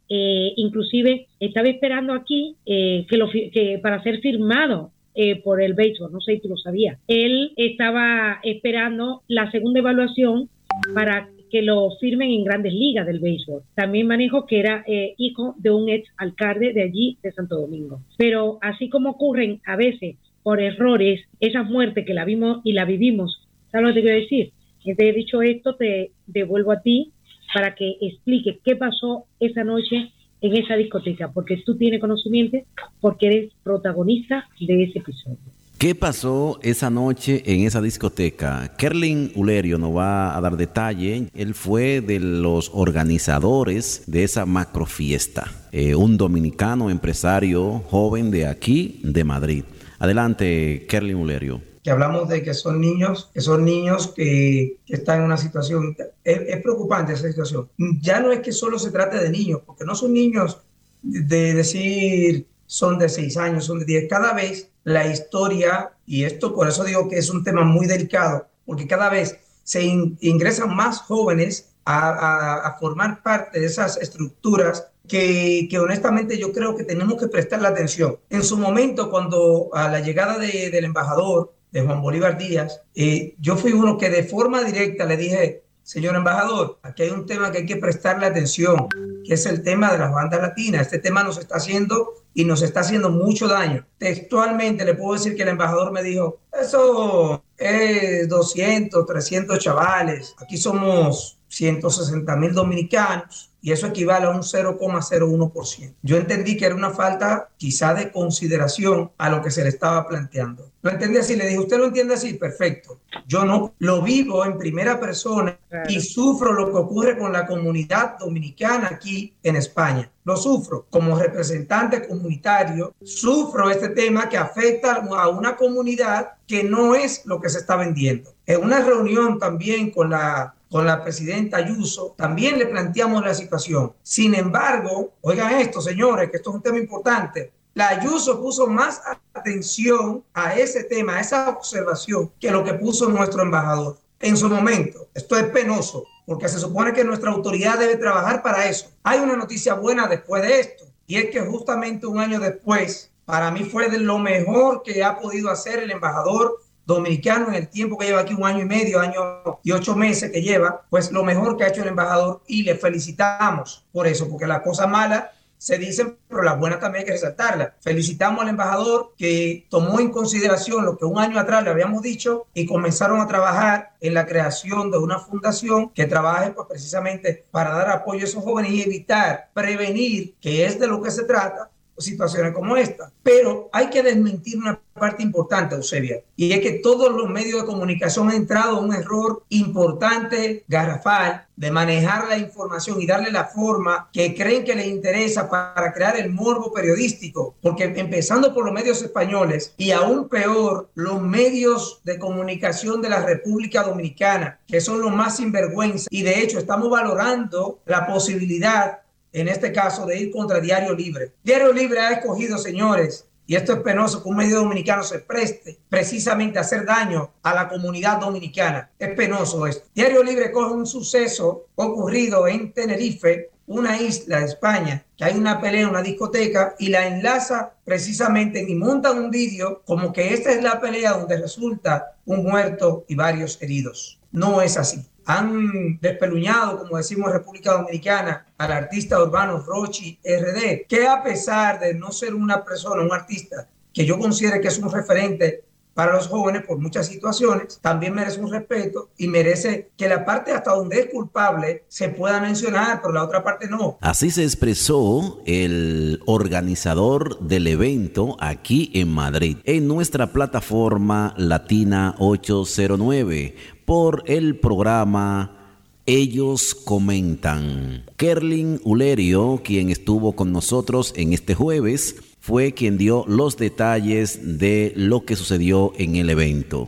inclusive 0.58 1.26
estaba 1.40 1.70
esperando 1.70 2.14
aquí 2.14 2.56
que 2.66 3.18
lo, 3.18 3.30
que 3.30 3.80
para 3.82 4.04
ser 4.04 4.20
firmado 4.20 4.92
eh, 5.22 5.42
por 5.44 5.62
el 5.62 5.74
béisbol, 5.74 6.14
no 6.14 6.22
sé 6.22 6.36
si 6.36 6.40
tú 6.40 6.48
lo 6.48 6.56
sabías. 6.56 6.98
Él 7.10 7.52
estaba 7.58 8.40
esperando 8.42 9.22
la 9.28 9.52
segunda 9.52 9.82
evaluación 9.82 10.48
para 10.94 11.28
que 11.52 11.62
lo 11.62 11.90
firmen 12.00 12.32
en 12.32 12.46
grandes 12.46 12.74
ligas 12.74 13.06
del 13.06 13.20
béisbol. 13.20 13.64
También 13.76 14.08
manejo 14.08 14.46
que 14.46 14.62
era 14.62 14.86
eh, 14.88 15.16
hijo 15.18 15.56
de 15.58 15.72
un 15.72 15.90
ex 15.90 16.08
alcalde 16.16 16.72
de 16.72 16.84
allí, 16.84 17.18
de 17.22 17.34
Santo 17.34 17.60
Domingo. 17.60 18.00
Pero 18.18 18.60
así 18.62 18.88
como 18.88 19.10
ocurren 19.10 19.60
a 19.66 19.76
veces 19.76 20.16
por 20.42 20.62
errores 20.62 21.20
esas 21.42 21.70
muertes 21.70 22.06
que 22.06 22.14
la 22.14 22.24
vimos 22.24 22.62
y 22.64 22.72
la 22.72 22.86
vivimos, 22.86 23.46
¿sabes 23.74 23.90
lo 23.90 23.94
que 23.94 24.02
quiero 24.02 24.22
decir? 24.22 24.54
Te 24.86 25.10
he 25.10 25.12
dicho 25.12 25.42
esto, 25.42 25.76
te 25.76 26.12
devuelvo 26.28 26.72
a 26.72 26.82
ti 26.82 27.12
para 27.54 27.76
que 27.76 27.98
explique 28.00 28.60
qué 28.64 28.78
pasó 28.78 29.26
esa 29.42 29.66
noche 29.66 30.14
en 30.42 30.56
esa 30.56 30.76
discoteca, 30.76 31.32
porque 31.32 31.58
tú 31.66 31.78
tienes 31.78 32.00
conocimiento, 32.00 32.58
porque 33.02 33.28
eres 33.28 33.52
protagonista 33.64 34.48
de 34.60 34.84
ese 34.84 35.00
episodio. 35.00 35.38
¿Qué 35.78 35.96
pasó 35.96 36.60
esa 36.62 36.90
noche 36.90 37.42
en 37.46 37.62
esa 37.62 37.82
discoteca? 37.82 38.76
Kerlin 38.78 39.32
Ulerio 39.36 39.78
nos 39.78 39.96
va 39.96 40.36
a 40.36 40.42
dar 40.42 40.58
detalle. 40.58 41.30
Él 41.34 41.54
fue 41.54 42.02
de 42.02 42.20
los 42.20 42.70
organizadores 42.74 44.04
de 44.06 44.26
esa 44.26 44.46
macrofiesta. 44.46 45.46
Eh, 45.72 45.96
un 45.96 46.18
dominicano 46.18 46.90
empresario 46.90 47.80
joven 47.90 48.30
de 48.30 48.46
aquí, 48.48 49.00
de 49.04 49.24
Madrid. 49.24 49.64
Adelante, 50.00 50.86
Kerlin 50.90 51.16
Ulerio 51.16 51.69
que 51.90 51.94
hablamos 51.94 52.30
de 52.30 52.44
que 52.44 52.54
son 52.54 52.80
niños, 52.80 53.32
que 53.34 53.42
son 53.42 53.66
niños 53.66 54.10
que, 54.16 54.78
están 54.88 55.22
en 55.22 55.26
una 55.26 55.38
situación, 55.38 55.98
es, 56.24 56.62
preocupante 56.62 57.14
esa 57.14 57.28
situación. 57.28 57.68
Ya 58.00 58.20
no 58.20 58.32
es 58.32 58.42
que 58.42 58.52
solo 58.52 58.78
se 58.78 58.92
trate 58.92 59.18
de 59.18 59.32
niños, 59.32 59.62
porque 59.66 59.86
no 59.86 59.96
son 59.96 60.14
niños 60.14 60.60
de 61.02 61.56
decir 61.56 62.46
son 62.68 63.00
de 63.00 63.10
6 63.10 63.38
años, 63.38 63.66
son 63.66 63.80
de 63.80 63.86
10. 63.86 64.08
Cada 64.08 64.34
vez 64.34 64.70
la 64.84 65.08
historia, 65.08 65.94
y 66.06 66.26
esto 66.26 66.54
por 66.54 66.68
eso 66.68 66.84
digo 66.84 67.10
que 67.10 67.18
es 67.18 67.32
un 67.32 67.44
tema 67.44 67.64
muy 67.64 67.88
delicado, 67.88 68.48
porque 68.68 68.86
cada 68.86 69.10
vez 69.10 69.40
se 69.64 69.82
ingresan 69.82 70.76
más 70.76 71.00
jóvenes 71.00 71.72
a, 71.86 72.68
a, 72.68 72.78
formar 72.78 73.24
parte 73.24 73.62
de 73.62 73.66
esas 73.66 73.98
estructuras 73.98 74.92
que, 75.08 75.68
que, 75.72 75.80
honestamente 75.80 76.38
yo 76.38 76.54
creo 76.54 76.76
que 76.76 76.84
tenemos 76.84 77.20
que 77.20 77.30
prestarle 77.30 77.68
atención. 77.68 78.20
En 78.30 78.44
su 78.44 78.58
momento, 78.58 79.10
cuando 79.10 79.72
a 79.74 79.90
la 79.90 80.02
llegada 80.02 80.38
de, 80.38 80.70
del 80.70 80.86
embajador, 80.86 81.52
de 81.72 81.82
Juan 81.82 82.02
Bolívar 82.02 82.38
Díaz, 82.38 82.82
eh, 82.96 83.36
yo 83.40 83.56
fui 83.56 83.74
uno 83.74 83.98
que 83.98 84.10
de 84.10 84.24
forma 84.24 84.64
directa 84.64 85.06
le 85.06 85.18
dije, 85.18 85.64
señor 85.84 86.16
embajador, 86.16 86.80
aquí 86.84 87.04
hay 87.04 87.10
un 87.10 87.26
tema 87.26 87.52
que 87.52 87.60
hay 87.60 87.66
que 87.66 87.78
prestarle 87.78 88.26
atención, 88.26 88.88
que 89.26 89.34
es 89.34 89.46
el 89.46 89.64
tema 89.64 89.92
de 89.92 90.00
las 90.00 90.12
bandas 90.12 90.42
latinas. 90.42 90.82
Este 90.84 91.00
tema 91.00 91.24
nos 91.24 91.38
está 91.38 91.58
haciendo 91.58 92.14
y 92.34 92.46
nos 92.46 92.62
está 92.62 92.82
haciendo 92.82 93.10
mucho 93.10 93.48
daño. 93.48 93.88
Textualmente 93.98 94.86
le 94.86 94.96
puedo 94.96 95.14
decir 95.14 95.36
que 95.36 95.44
el 95.44 95.50
embajador 95.50 95.92
me 95.92 96.04
dijo, 96.04 96.40
eso 96.54 97.44
es 97.58 98.30
200, 98.30 99.06
300 99.06 99.60
chavales, 99.60 100.36
aquí 100.40 100.58
somos 100.58 101.40
160 101.48 102.36
mil 102.36 102.54
dominicanos 102.54 103.49
y 103.62 103.72
eso 103.72 103.88
equivale 103.88 104.26
a 104.26 104.30
un 104.30 104.42
0,01%. 104.42 105.94
Yo 106.02 106.18
entendí 106.18 106.58
que 106.58 106.66
era 106.66 106.76
una 106.76 106.92
falta 106.92 107.50
quizá 107.58 107.94
de 107.94 108.12
consideración 108.12 109.12
a 109.18 109.30
lo 109.30 109.42
que 109.42 109.52
se 109.52 109.64
le 109.64 109.70
estaba 109.70 110.08
planteando. 110.08 110.72
Lo 110.82 110.92
entendí 110.92 111.18
así, 111.18 111.36
le 111.36 111.46
dije, 111.46 111.60
¿usted 111.60 111.78
lo 111.78 111.88
entiende 111.88 112.14
así? 112.14 112.36
Perfecto. 112.36 113.02
Yo 113.28 113.44
no 113.44 113.74
lo 113.80 114.02
vivo 114.02 114.46
en 114.46 114.58
primera 114.58 114.98
persona 115.00 115.60
y 115.90 116.00
sufro 116.00 116.54
lo 116.54 116.68
que 116.68 116.78
ocurre 116.78 117.18
con 117.18 117.34
la 117.34 117.46
comunidad 117.46 118.18
dominicana 118.18 118.88
aquí 118.92 119.34
en 119.44 119.58
España. 119.58 120.10
Lo 120.24 120.38
sufro 120.38 120.86
como 120.90 121.18
representante 121.18 122.08
comunitario, 122.08 122.94
sufro 123.04 123.70
este 123.70 123.90
tema 123.90 124.30
que 124.30 124.38
afecta 124.38 125.04
a 125.18 125.28
una 125.28 125.58
comunidad 125.58 126.34
que 126.48 126.64
no 126.64 126.96
es 126.96 127.26
lo 127.26 127.42
que 127.42 127.50
se 127.50 127.60
está 127.60 127.76
vendiendo. 127.76 128.34
En 128.46 128.64
una 128.64 128.80
reunión 128.80 129.38
también 129.38 129.92
con 129.92 130.12
la 130.12 130.56
con 130.70 130.86
la 130.86 131.04
presidenta 131.04 131.58
Ayuso, 131.58 132.14
también 132.18 132.60
le 132.60 132.68
planteamos 132.68 133.24
la 133.26 133.34
situación. 133.34 133.94
Sin 134.04 134.36
embargo, 134.36 135.14
oigan 135.22 135.54
esto, 135.54 135.82
señores, 135.82 136.30
que 136.30 136.38
esto 136.38 136.52
es 136.52 136.56
un 136.58 136.62
tema 136.62 136.78
importante. 136.78 137.52
La 137.74 137.90
Ayuso 137.90 138.42
puso 138.42 138.68
más 138.68 139.02
atención 139.34 140.24
a 140.34 140.56
ese 140.56 140.84
tema, 140.84 141.18
a 141.18 141.22
esa 141.22 141.50
observación, 141.50 142.32
que 142.40 142.52
lo 142.52 142.64
que 142.64 142.74
puso 142.74 143.10
nuestro 143.10 143.42
embajador 143.42 143.98
en 144.20 144.38
su 144.38 144.50
momento. 144.50 145.08
Esto 145.14 145.38
es 145.38 145.46
penoso, 145.46 146.04
porque 146.26 146.50
se 146.50 146.60
supone 146.60 146.94
que 146.94 147.04
nuestra 147.04 147.32
autoridad 147.32 147.80
debe 147.80 147.96
trabajar 147.96 148.44
para 148.44 148.68
eso. 148.68 148.92
Hay 149.04 149.20
una 149.20 149.36
noticia 149.36 149.74
buena 149.74 150.08
después 150.08 150.44
de 150.44 150.60
esto, 150.60 150.86
y 151.08 151.18
es 151.18 151.32
que 151.32 151.40
justamente 151.42 152.06
un 152.06 152.20
año 152.20 152.40
después, 152.40 153.12
para 153.26 153.50
mí 153.50 153.64
fue 153.64 153.90
de 153.90 154.00
lo 154.00 154.20
mejor 154.20 154.84
que 154.84 155.04
ha 155.04 155.18
podido 155.18 155.50
hacer 155.50 155.80
el 155.80 155.92
embajador 155.92 156.62
dominicano 156.96 157.50
en 157.50 157.56
el 157.56 157.70
tiempo 157.70 157.98
que 157.98 158.08
lleva 158.08 158.22
aquí, 158.22 158.34
un 158.34 158.46
año 158.46 158.62
y 158.62 158.66
medio, 158.66 159.00
año 159.00 159.60
y 159.64 159.72
ocho 159.72 159.96
meses 159.96 160.32
que 160.32 160.42
lleva, 160.42 160.86
pues 160.90 161.12
lo 161.12 161.24
mejor 161.24 161.56
que 161.56 161.64
ha 161.64 161.68
hecho 161.68 161.84
el 161.84 161.90
embajador 161.90 162.42
y 162.48 162.64
le 162.64 162.76
felicitamos 162.76 163.86
por 163.92 164.08
eso, 164.08 164.28
porque 164.28 164.48
las 164.48 164.62
cosas 164.62 164.90
malas 164.90 165.26
se 165.60 165.78
dicen, 165.78 166.18
pero 166.28 166.42
las 166.42 166.58
buenas 166.58 166.80
también 166.80 167.02
hay 167.02 167.06
que 167.06 167.12
resaltarlas. 167.12 167.74
Felicitamos 167.82 168.42
al 168.42 168.50
embajador 168.50 169.14
que 169.18 169.68
tomó 169.70 170.00
en 170.00 170.10
consideración 170.10 170.86
lo 170.86 170.98
que 170.98 171.04
un 171.06 171.20
año 171.20 171.38
atrás 171.38 171.64
le 171.64 171.70
habíamos 171.70 172.02
dicho 172.02 172.48
y 172.54 172.66
comenzaron 172.66 173.20
a 173.20 173.28
trabajar 173.28 173.92
en 174.00 174.14
la 174.14 174.26
creación 174.26 174.90
de 174.90 174.98
una 174.98 175.20
fundación 175.20 175.90
que 175.90 176.06
trabaje 176.06 176.52
pues, 176.52 176.66
precisamente 176.70 177.44
para 177.52 177.72
dar 177.72 177.90
apoyo 177.90 178.22
a 178.22 178.24
esos 178.24 178.44
jóvenes 178.44 178.72
y 178.72 178.82
evitar, 178.82 179.50
prevenir, 179.54 180.34
que 180.40 180.66
es 180.66 180.80
de 180.80 180.88
lo 180.88 181.02
que 181.02 181.12
se 181.12 181.26
trata, 181.26 181.69
situaciones 182.00 182.54
como 182.54 182.76
esta. 182.76 183.12
Pero 183.24 183.70
hay 183.72 183.90
que 183.90 184.04
desmentir 184.04 184.58
una 184.58 184.80
parte 184.94 185.24
importante, 185.24 185.76
Eusebia, 185.76 186.22
y 186.36 186.52
es 186.52 186.60
que 186.60 186.74
todos 186.84 187.12
los 187.12 187.30
medios 187.30 187.62
de 187.62 187.68
comunicación 187.68 188.30
han 188.30 188.36
entrado 188.36 188.78
a 188.78 188.82
un 188.82 188.94
error 188.94 189.44
importante, 189.50 190.64
garrafal, 190.68 191.46
de 191.56 191.72
manejar 191.72 192.28
la 192.28 192.38
información 192.38 193.02
y 193.02 193.06
darle 193.06 193.32
la 193.32 193.46
forma 193.46 194.10
que 194.14 194.34
creen 194.36 194.64
que 194.64 194.76
les 194.76 194.88
interesa 194.88 195.50
para 195.50 195.94
crear 195.94 196.18
el 196.18 196.32
morbo 196.32 196.72
periodístico, 196.74 197.56
porque 197.62 197.84
empezando 197.84 198.54
por 198.54 198.66
los 198.66 198.74
medios 198.74 199.02
españoles 199.02 199.74
y 199.78 199.92
aún 199.92 200.30
peor, 200.30 200.90
los 200.96 201.22
medios 201.22 202.02
de 202.04 202.20
comunicación 202.20 203.02
de 203.02 203.10
la 203.10 203.26
República 203.26 203.84
Dominicana, 203.84 204.60
que 204.68 204.82
son 204.82 205.02
los 205.02 205.12
más 205.12 205.38
sinvergüenza, 205.38 206.08
y 206.10 206.24
de 206.24 206.40
hecho 206.42 206.60
estamos 206.60 206.90
valorando 206.90 207.80
la 207.86 208.08
posibilidad 208.08 209.00
en 209.34 209.48
este 209.48 209.72
caso 209.72 210.06
de 210.06 210.18
ir 210.18 210.32
contra 210.32 210.60
Diario 210.60 210.94
Libre. 210.94 211.34
Diario 211.44 211.72
Libre 211.72 212.00
ha 212.00 212.12
escogido, 212.12 212.58
señores, 212.58 213.26
y 213.50 213.56
esto 213.56 213.74
es 213.74 213.80
penoso, 213.80 214.22
que 214.22 214.30
un 214.30 214.36
medio 214.36 214.58
dominicano 214.58 215.02
se 215.02 215.18
preste 215.18 215.80
precisamente 215.90 216.60
a 216.60 216.62
hacer 216.62 216.86
daño 216.86 217.32
a 217.42 217.56
la 217.56 217.68
comunidad 217.68 218.20
dominicana. 218.20 218.92
Es 219.00 219.16
penoso 219.16 219.66
esto. 219.66 219.88
Diario 219.96 220.24
Libre 220.24 220.52
coge 220.52 220.76
un 220.76 220.86
suceso 220.86 221.66
ocurrido 221.74 222.48
en 222.48 222.72
Tenerife, 222.74 223.50
una 223.66 224.00
isla 224.00 224.40
de 224.40 224.46
España, 224.46 225.04
que 225.18 225.26
hay 225.26 225.36
una 225.36 225.60
pelea 225.60 225.82
en 225.82 225.90
una 225.90 226.04
discoteca 226.04 226.76
y 226.78 226.90
la 226.90 227.08
enlaza 227.08 227.74
precisamente 227.84 228.64
y 228.68 228.76
montan 228.76 229.18
un 229.18 229.32
vídeo 229.32 229.82
como 229.84 230.14
que 230.14 230.32
esta 230.32 230.52
es 230.52 230.62
la 230.62 230.80
pelea 230.80 231.14
donde 231.14 231.42
resulta 231.42 232.18
un 232.28 232.44
muerto 232.44 233.06
y 233.08 233.16
varios 233.16 233.60
heridos. 233.64 234.20
No 234.32 234.62
es 234.62 234.78
así 234.78 235.09
han 235.30 236.00
despeluñado, 236.02 236.80
como 236.80 236.98
decimos 236.98 237.28
en 237.28 237.34
República 237.34 237.74
Dominicana, 237.74 238.48
al 238.58 238.72
artista 238.72 239.22
urbano 239.22 239.60
Rochi 239.60 240.20
RD, 240.24 240.88
que 240.88 241.08
a 241.08 241.22
pesar 241.22 241.80
de 241.80 241.94
no 241.94 242.12
ser 242.12 242.34
una 242.34 242.64
persona, 242.64 243.04
un 243.04 243.14
artista 243.14 243.68
que 243.94 244.08
yo 244.08 244.18
considero 244.18 244.60
que 244.60 244.70
es 244.70 244.80
un 244.80 244.92
referente 244.92 245.66
para 245.94 246.14
los 246.14 246.28
jóvenes 246.28 246.64
por 246.66 246.80
muchas 246.80 247.08
situaciones, 247.08 247.78
también 247.82 248.16
merece 248.16 248.40
un 248.40 248.50
respeto 248.50 249.10
y 249.18 249.28
merece 249.28 249.90
que 249.98 250.08
la 250.08 250.24
parte 250.26 250.52
hasta 250.52 250.74
donde 250.74 251.02
es 251.02 251.06
culpable 251.12 251.84
se 251.90 252.10
pueda 252.10 252.40
mencionar, 252.40 253.02
pero 253.02 253.14
la 253.14 253.24
otra 253.24 253.44
parte 253.44 253.68
no. 253.68 253.98
Así 254.00 254.32
se 254.32 254.44
expresó 254.44 255.42
el 255.46 256.22
organizador 256.26 257.40
del 257.40 257.68
evento 257.68 258.38
aquí 258.40 258.92
en 258.96 259.10
Madrid, 259.10 259.58
en 259.66 259.88
nuestra 259.88 260.32
plataforma 260.32 261.34
Latina 261.38 262.16
809 262.18 263.79
por 263.90 264.22
el 264.28 264.60
programa 264.60 265.74
Ellos 266.06 266.76
Comentan. 266.76 268.06
Kerlin 268.18 268.80
Ulerio, 268.84 269.62
quien 269.64 269.90
estuvo 269.90 270.36
con 270.36 270.54
nosotros 270.54 271.12
en 271.16 271.34
este 271.34 271.56
jueves, 271.56 272.18
fue 272.40 272.76
quien 272.76 273.00
dio 273.00 273.26
los 273.28 273.58
detalles 273.58 274.60
de 274.60 274.94
lo 274.96 275.26
que 275.26 275.36
sucedió 275.36 275.92
en 275.98 276.18
el 276.18 276.30
evento. 276.30 276.88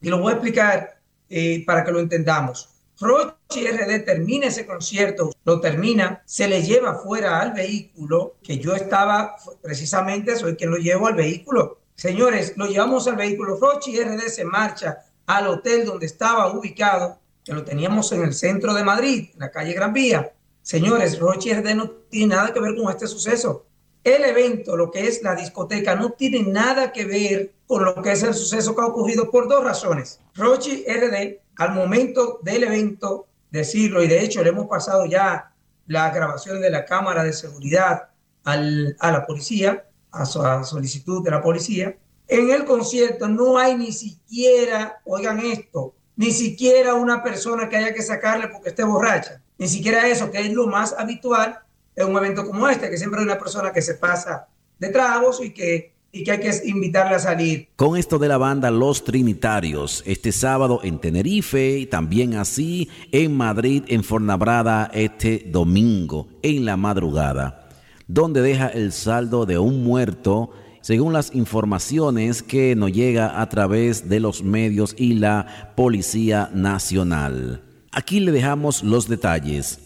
Y 0.00 0.08
lo 0.08 0.22
voy 0.22 0.30
a 0.30 0.36
explicar 0.36 0.98
eh, 1.28 1.64
para 1.66 1.84
que 1.84 1.92
lo 1.92 2.00
entendamos. 2.00 2.70
Rochi 2.98 3.66
RD 3.70 4.06
termina 4.06 4.46
ese 4.46 4.64
concierto, 4.64 5.30
lo 5.44 5.60
termina, 5.60 6.22
se 6.24 6.48
le 6.48 6.62
lleva 6.62 6.94
fuera 6.94 7.42
al 7.42 7.52
vehículo, 7.52 8.36
que 8.42 8.56
yo 8.56 8.74
estaba, 8.74 9.36
precisamente 9.60 10.34
soy 10.34 10.56
quien 10.56 10.70
lo 10.70 10.78
llevo 10.78 11.08
al 11.08 11.14
vehículo. 11.14 11.80
Señores, 11.94 12.54
lo 12.56 12.64
llevamos 12.64 13.06
al 13.06 13.16
vehículo, 13.16 13.58
Rochi 13.60 14.02
RD 14.02 14.28
se 14.28 14.46
marcha, 14.46 15.04
al 15.28 15.46
hotel 15.46 15.84
donde 15.84 16.06
estaba 16.06 16.50
ubicado, 16.50 17.18
que 17.44 17.52
lo 17.52 17.62
teníamos 17.62 18.10
en 18.12 18.22
el 18.22 18.32
centro 18.32 18.72
de 18.72 18.82
Madrid, 18.82 19.28
en 19.34 19.40
la 19.40 19.50
calle 19.50 19.74
Gran 19.74 19.92
Vía. 19.92 20.32
Señores, 20.62 21.18
Roche 21.18 21.54
RD 21.54 21.74
no 21.74 21.90
tiene 22.08 22.34
nada 22.34 22.52
que 22.52 22.60
ver 22.60 22.74
con 22.74 22.90
este 22.90 23.06
suceso. 23.06 23.66
El 24.02 24.24
evento, 24.24 24.74
lo 24.74 24.90
que 24.90 25.06
es 25.06 25.22
la 25.22 25.34
discoteca, 25.34 25.94
no 25.94 26.12
tiene 26.12 26.42
nada 26.44 26.92
que 26.92 27.04
ver 27.04 27.52
con 27.66 27.84
lo 27.84 28.00
que 28.00 28.12
es 28.12 28.22
el 28.22 28.32
suceso 28.32 28.74
que 28.74 28.80
ha 28.80 28.86
ocurrido 28.86 29.30
por 29.30 29.48
dos 29.48 29.62
razones. 29.62 30.18
Rochi 30.34 30.86
RD, 30.88 31.40
al 31.56 31.74
momento 31.74 32.40
del 32.42 32.64
evento, 32.64 33.26
decirlo, 33.50 34.02
y 34.02 34.08
de 34.08 34.24
hecho 34.24 34.42
le 34.42 34.48
hemos 34.48 34.66
pasado 34.66 35.04
ya 35.04 35.52
la 35.86 36.08
grabación 36.10 36.58
de 36.62 36.70
la 36.70 36.86
cámara 36.86 37.22
de 37.22 37.34
seguridad 37.34 38.08
a 38.44 38.56
la 38.56 39.26
policía, 39.26 39.84
a, 40.10 40.22
a 40.22 40.64
solicitud 40.64 41.22
de 41.22 41.30
la 41.30 41.42
policía, 41.42 41.98
en 42.28 42.50
el 42.50 42.64
concierto 42.64 43.26
no 43.26 43.58
hay 43.58 43.76
ni 43.76 43.90
siquiera, 43.90 45.00
oigan 45.04 45.40
esto, 45.40 45.94
ni 46.14 46.30
siquiera 46.30 46.94
una 46.94 47.22
persona 47.22 47.68
que 47.68 47.76
haya 47.76 47.94
que 47.94 48.02
sacarle 48.02 48.48
porque 48.48 48.68
esté 48.68 48.84
borracha, 48.84 49.40
ni 49.56 49.66
siquiera 49.66 50.06
eso, 50.06 50.30
que 50.30 50.40
es 50.40 50.52
lo 50.52 50.66
más 50.66 50.94
habitual 50.98 51.60
en 51.96 52.08
un 52.08 52.16
evento 52.16 52.44
como 52.46 52.68
este, 52.68 52.90
que 52.90 52.98
siempre 52.98 53.20
hay 53.20 53.26
una 53.26 53.38
persona 53.38 53.72
que 53.72 53.82
se 53.82 53.94
pasa 53.94 54.46
de 54.78 54.88
tragos 54.90 55.42
y 55.42 55.50
que, 55.50 55.94
y 56.12 56.22
que 56.22 56.32
hay 56.32 56.40
que 56.40 56.52
invitarle 56.64 57.16
a 57.16 57.18
salir. 57.18 57.68
Con 57.76 57.96
esto 57.96 58.18
de 58.18 58.28
la 58.28 58.36
banda 58.36 58.70
Los 58.70 59.04
Trinitarios, 59.04 60.02
este 60.06 60.30
sábado 60.30 60.80
en 60.82 61.00
Tenerife 61.00 61.78
y 61.78 61.86
también 61.86 62.34
así 62.34 62.88
en 63.10 63.36
Madrid, 63.36 63.84
en 63.88 64.04
Fornabrada, 64.04 64.90
este 64.92 65.44
domingo, 65.46 66.28
en 66.42 66.64
la 66.64 66.76
madrugada, 66.76 67.68
donde 68.06 68.42
deja 68.42 68.68
el 68.68 68.92
saldo 68.92 69.46
de 69.46 69.58
un 69.58 69.82
muerto 69.82 70.50
según 70.80 71.12
las 71.12 71.34
informaciones 71.34 72.42
que 72.42 72.74
nos 72.76 72.92
llega 72.92 73.40
a 73.40 73.48
través 73.48 74.08
de 74.08 74.20
los 74.20 74.42
medios 74.42 74.94
y 74.98 75.14
la 75.14 75.72
Policía 75.76 76.50
Nacional. 76.54 77.62
Aquí 77.92 78.20
le 78.20 78.32
dejamos 78.32 78.82
los 78.82 79.08
detalles. 79.08 79.80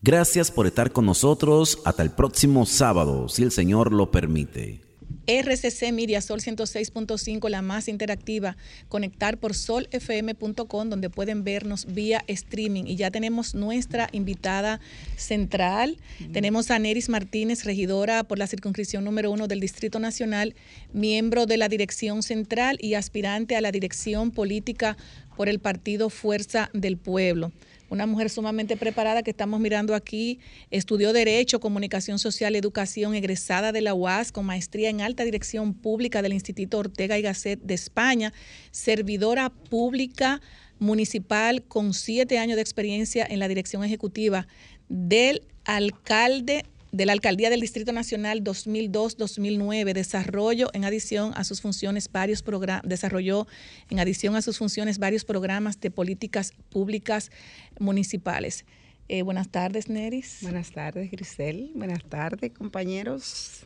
Gracias 0.00 0.50
por 0.50 0.66
estar 0.66 0.92
con 0.92 1.06
nosotros. 1.06 1.80
Hasta 1.84 2.02
el 2.02 2.10
próximo 2.10 2.66
sábado, 2.66 3.28
si 3.28 3.42
el 3.42 3.50
Señor 3.50 3.92
lo 3.92 4.10
permite. 4.10 4.87
RCC 5.28 5.92
Media 5.92 6.22
Sol 6.22 6.40
106.5, 6.40 7.50
la 7.50 7.60
más 7.60 7.88
interactiva, 7.88 8.56
conectar 8.88 9.36
por 9.36 9.54
solfm.com 9.54 10.88
donde 10.88 11.10
pueden 11.10 11.44
vernos 11.44 11.84
vía 11.84 12.24
streaming. 12.28 12.84
Y 12.86 12.96
ya 12.96 13.10
tenemos 13.10 13.54
nuestra 13.54 14.08
invitada 14.12 14.80
central. 15.16 15.98
Tenemos 16.32 16.70
a 16.70 16.78
Neris 16.78 17.10
Martínez, 17.10 17.64
regidora 17.64 18.24
por 18.24 18.38
la 18.38 18.46
circunscripción 18.46 19.04
número 19.04 19.30
uno 19.30 19.48
del 19.48 19.60
Distrito 19.60 19.98
Nacional, 19.98 20.54
miembro 20.94 21.44
de 21.44 21.58
la 21.58 21.68
Dirección 21.68 22.22
Central 22.22 22.78
y 22.80 22.94
aspirante 22.94 23.54
a 23.54 23.60
la 23.60 23.70
Dirección 23.70 24.30
Política 24.30 24.96
por 25.36 25.50
el 25.50 25.58
Partido 25.58 26.08
Fuerza 26.08 26.70
del 26.72 26.96
Pueblo 26.96 27.52
una 27.90 28.06
mujer 28.06 28.30
sumamente 28.30 28.76
preparada 28.76 29.22
que 29.22 29.30
estamos 29.30 29.60
mirando 29.60 29.94
aquí, 29.94 30.40
estudió 30.70 31.12
Derecho, 31.12 31.60
Comunicación 31.60 32.18
Social, 32.18 32.54
Educación, 32.56 33.14
egresada 33.14 33.72
de 33.72 33.80
la 33.80 33.94
UAS 33.94 34.32
con 34.32 34.46
maestría 34.46 34.90
en 34.90 35.00
Alta 35.00 35.24
Dirección 35.24 35.74
Pública 35.74 36.22
del 36.22 36.32
Instituto 36.32 36.78
Ortega 36.78 37.18
y 37.18 37.22
Gasset 37.22 37.60
de 37.60 37.74
España, 37.74 38.32
servidora 38.70 39.50
pública 39.50 40.40
municipal 40.78 41.62
con 41.62 41.94
siete 41.94 42.38
años 42.38 42.56
de 42.56 42.62
experiencia 42.62 43.26
en 43.28 43.38
la 43.38 43.48
dirección 43.48 43.84
ejecutiva 43.84 44.46
del 44.88 45.42
alcalde 45.64 46.64
de 46.92 47.06
la 47.06 47.12
Alcaldía 47.12 47.50
del 47.50 47.60
Distrito 47.60 47.92
Nacional 47.92 48.42
2002-2009 48.42 49.92
desarrollo 49.92 50.70
en 50.72 50.84
adición 50.84 51.32
a 51.34 51.44
sus 51.44 51.60
funciones 51.60 52.10
varios 52.10 52.42
programas 52.42 52.82
desarrolló 52.84 53.46
en 53.90 54.00
adición 54.00 54.36
a 54.36 54.42
sus 54.42 54.58
funciones 54.58 54.98
varios 54.98 55.24
programas 55.24 55.80
de 55.80 55.90
políticas 55.90 56.52
públicas 56.70 57.30
municipales. 57.78 58.64
Eh, 59.08 59.22
buenas 59.22 59.48
tardes, 59.48 59.88
Neris. 59.88 60.38
Buenas 60.42 60.70
tardes, 60.70 61.10
Grisel. 61.10 61.70
Buenas 61.74 62.04
tardes, 62.04 62.52
compañeros. 62.52 63.64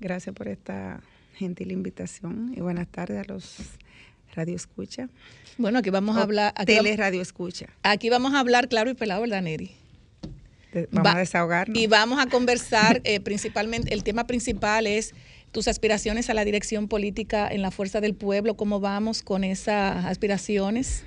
Gracias 0.00 0.34
por 0.34 0.48
esta 0.48 1.00
gentil 1.34 1.72
invitación 1.72 2.52
y 2.56 2.60
buenas 2.60 2.88
tardes 2.88 3.18
a 3.18 3.32
los 3.32 3.56
Radio 4.34 4.54
Escucha. 4.54 5.08
Bueno, 5.56 5.78
aquí 5.78 5.88
vamos 5.88 6.16
a 6.18 6.22
hablar. 6.22 6.52
Tele 6.66 6.94
Radio 6.96 7.22
Escucha. 7.22 7.68
Aquí 7.82 8.10
vamos 8.10 8.34
a 8.34 8.40
hablar 8.40 8.68
claro 8.68 8.90
y 8.90 8.94
pelado, 8.94 9.22
¿verdad, 9.22 9.40
Neri? 9.40 9.72
Vamos 10.90 11.14
a 11.14 11.18
desahogarnos. 11.18 11.78
Y 11.78 11.86
vamos 11.86 12.18
a 12.18 12.26
conversar 12.26 13.00
eh, 13.04 13.20
principalmente, 13.20 13.92
el 13.92 14.02
tema 14.04 14.26
principal 14.26 14.86
es 14.86 15.14
tus 15.52 15.68
aspiraciones 15.68 16.28
a 16.28 16.34
la 16.34 16.44
dirección 16.44 16.88
política 16.88 17.48
en 17.48 17.62
la 17.62 17.70
Fuerza 17.70 18.00
del 18.00 18.14
Pueblo. 18.14 18.56
¿Cómo 18.56 18.80
vamos 18.80 19.22
con 19.22 19.44
esas 19.44 20.04
aspiraciones? 20.04 21.04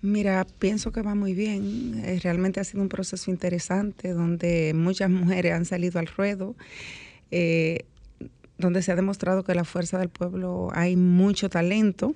Mira, 0.00 0.46
pienso 0.58 0.92
que 0.92 1.02
va 1.02 1.14
muy 1.14 1.34
bien. 1.34 2.00
Eh, 2.04 2.20
realmente 2.22 2.60
ha 2.60 2.64
sido 2.64 2.82
un 2.82 2.88
proceso 2.88 3.30
interesante 3.30 4.12
donde 4.12 4.72
muchas 4.74 5.10
mujeres 5.10 5.52
han 5.52 5.64
salido 5.64 5.98
al 5.98 6.06
ruedo, 6.06 6.54
eh, 7.32 7.84
donde 8.58 8.82
se 8.82 8.92
ha 8.92 8.96
demostrado 8.96 9.42
que 9.42 9.52
en 9.52 9.56
la 9.56 9.64
Fuerza 9.64 9.98
del 9.98 10.08
Pueblo 10.08 10.68
hay 10.72 10.94
mucho 10.94 11.48
talento 11.48 12.14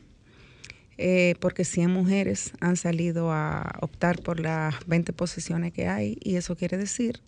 eh, 1.04 1.35
porque 1.40 1.64
100 1.64 1.90
mujeres 1.90 2.53
han 2.61 2.77
salido 2.77 3.33
a 3.33 3.77
optar 3.81 4.22
por 4.22 4.38
las 4.38 4.77
20 4.87 5.12
posiciones 5.12 5.72
que 5.72 5.88
hay 5.88 6.16
y 6.22 6.37
eso 6.37 6.55
quiere 6.55 6.77
decir 6.77 7.20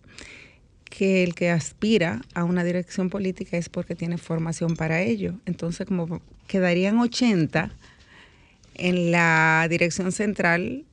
que 0.85 1.25
el 1.25 1.35
que 1.35 1.49
aspira 1.49 2.21
a 2.33 2.45
una 2.45 2.63
dirección 2.63 3.09
política 3.09 3.57
es 3.57 3.67
porque 3.67 3.93
tiene 3.93 4.17
formación 4.17 4.77
para 4.77 5.01
ello. 5.01 5.33
Entonces, 5.45 5.85
como 5.87 6.21
quedarían 6.47 6.99
80 6.99 7.69
en 8.75 9.11
la 9.11 9.67
dirección 9.69 10.13
central, 10.13 10.85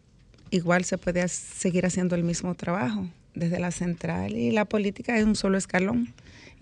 igual 0.50 0.85
se 0.85 0.98
puede 0.98 1.28
seguir 1.28 1.87
haciendo 1.87 2.16
el 2.16 2.24
mismo 2.24 2.57
trabajo 2.57 3.07
desde 3.37 3.61
la 3.61 3.70
central 3.70 4.37
y 4.37 4.50
la 4.50 4.64
política 4.64 5.16
es 5.16 5.24
un 5.24 5.37
solo 5.37 5.57
escalón. 5.57 6.12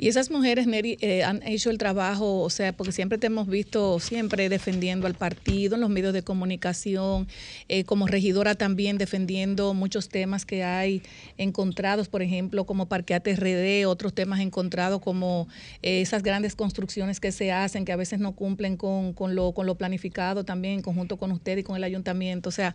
Y 0.03 0.09
esas 0.09 0.31
mujeres, 0.31 0.67
Neri, 0.67 0.97
eh, 1.03 1.25
han 1.25 1.43
hecho 1.43 1.69
el 1.69 1.77
trabajo, 1.77 2.41
o 2.41 2.49
sea, 2.49 2.73
porque 2.73 2.91
siempre 2.91 3.19
te 3.19 3.27
hemos 3.27 3.47
visto 3.49 4.01
siempre 4.01 4.49
defendiendo 4.49 5.07
al 5.07 5.13
partido 5.13 5.75
en 5.75 5.83
los 5.83 5.91
medios 5.91 6.15
de 6.15 6.23
comunicación, 6.23 7.29
eh, 7.69 7.85
como 7.85 8.07
regidora 8.07 8.55
también 8.55 8.97
defendiendo 8.97 9.75
muchos 9.75 10.09
temas 10.09 10.47
que 10.47 10.65
hay 10.65 11.03
encontrados, 11.37 12.09
por 12.09 12.23
ejemplo, 12.23 12.65
como 12.65 12.87
Parqueate 12.87 13.37
RD, 13.37 13.87
otros 13.87 14.15
temas 14.15 14.41
encontrados 14.41 15.03
como 15.03 15.49
eh, 15.83 16.01
esas 16.01 16.23
grandes 16.23 16.57
construcciones 16.57 17.21
que 17.21 17.31
se 17.31 17.53
hacen, 17.53 17.85
que 17.85 17.93
a 17.93 17.97
veces 17.97 18.21
no 18.21 18.33
cumplen 18.33 18.79
con, 18.79 19.15
lo, 19.35 19.53
con 19.53 19.67
lo 19.67 19.75
planificado 19.75 20.45
también 20.45 20.77
en 20.77 20.83
conjunto 20.83 21.19
con 21.19 21.31
usted 21.31 21.59
y 21.59 21.63
con 21.63 21.77
el 21.77 21.85
ayuntamiento. 21.85 22.49
O 22.49 22.53
sea, 22.53 22.75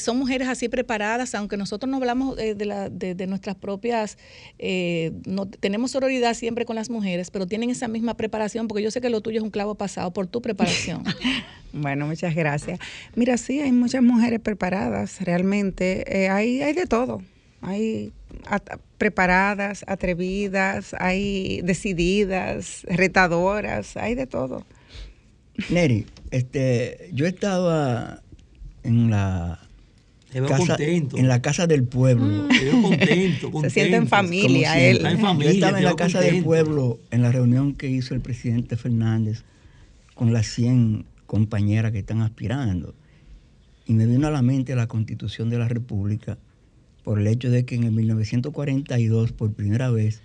son 0.00 0.16
mujeres 0.16 0.48
así 0.48 0.70
preparadas, 0.70 1.34
aunque 1.34 1.58
nosotros 1.58 1.90
no 1.90 1.98
hablamos 1.98 2.36
de, 2.36 2.54
la, 2.64 2.88
de, 2.88 3.26
nuestras 3.26 3.54
propias, 3.54 4.16
no, 5.26 5.44
tenemos 5.46 5.90
sororidad 5.90 6.32
siempre 6.32 6.53
con 6.64 6.76
las 6.76 6.90
mujeres, 6.90 7.30
pero 7.30 7.46
tienen 7.46 7.70
esa 7.70 7.88
misma 7.88 8.14
preparación, 8.16 8.68
porque 8.68 8.82
yo 8.82 8.90
sé 8.90 9.00
que 9.00 9.10
lo 9.10 9.20
tuyo 9.20 9.38
es 9.38 9.42
un 9.42 9.50
clavo 9.50 9.74
pasado 9.74 10.12
por 10.12 10.28
tu 10.28 10.40
preparación. 10.40 11.02
bueno, 11.72 12.06
muchas 12.06 12.34
gracias. 12.34 12.78
Mira, 13.16 13.36
sí, 13.36 13.60
hay 13.60 13.72
muchas 13.72 14.02
mujeres 14.02 14.40
preparadas, 14.40 15.20
realmente. 15.20 16.04
Eh, 16.06 16.28
hay, 16.28 16.62
hay 16.62 16.72
de 16.72 16.86
todo. 16.86 17.22
Hay 17.60 18.12
preparadas, 18.98 19.84
atrevidas, 19.88 20.94
hay 20.98 21.60
decididas, 21.62 22.84
retadoras, 22.84 23.96
hay 23.96 24.14
de 24.14 24.26
todo. 24.26 24.64
Neri, 25.70 26.06
este, 26.30 27.10
yo 27.12 27.26
estaba 27.26 28.22
en 28.82 29.10
la 29.10 29.63
en 30.34 31.28
la 31.28 31.40
casa 31.40 31.66
del 31.66 31.84
pueblo. 31.84 32.48
Mm. 32.48 32.82
contento, 32.82 33.50
Se 33.62 33.70
siente 33.70 33.96
en 33.96 34.08
familia 34.08 34.78
él. 34.78 35.00
Yo 35.00 35.48
estaba 35.48 35.78
en 35.78 35.84
la 35.84 35.94
casa 35.94 36.20
del 36.20 36.42
pueblo 36.42 36.98
en 37.10 37.22
la 37.22 37.30
reunión 37.30 37.74
que 37.74 37.88
hizo 37.88 38.14
el 38.14 38.20
presidente 38.20 38.76
Fernández 38.76 39.44
con 40.14 40.32
las 40.32 40.46
100 40.48 41.06
compañeras 41.26 41.92
que 41.92 42.00
están 42.00 42.20
aspirando. 42.20 42.94
Y 43.86 43.92
me 43.94 44.06
vino 44.06 44.26
a 44.26 44.30
la 44.30 44.42
mente 44.42 44.74
la 44.74 44.86
constitución 44.86 45.50
de 45.50 45.58
la 45.58 45.68
República 45.68 46.38
por 47.04 47.20
el 47.20 47.26
hecho 47.26 47.50
de 47.50 47.64
que 47.64 47.74
en 47.74 47.84
el 47.84 47.92
1942, 47.92 49.32
por 49.32 49.52
primera 49.52 49.90
vez, 49.90 50.22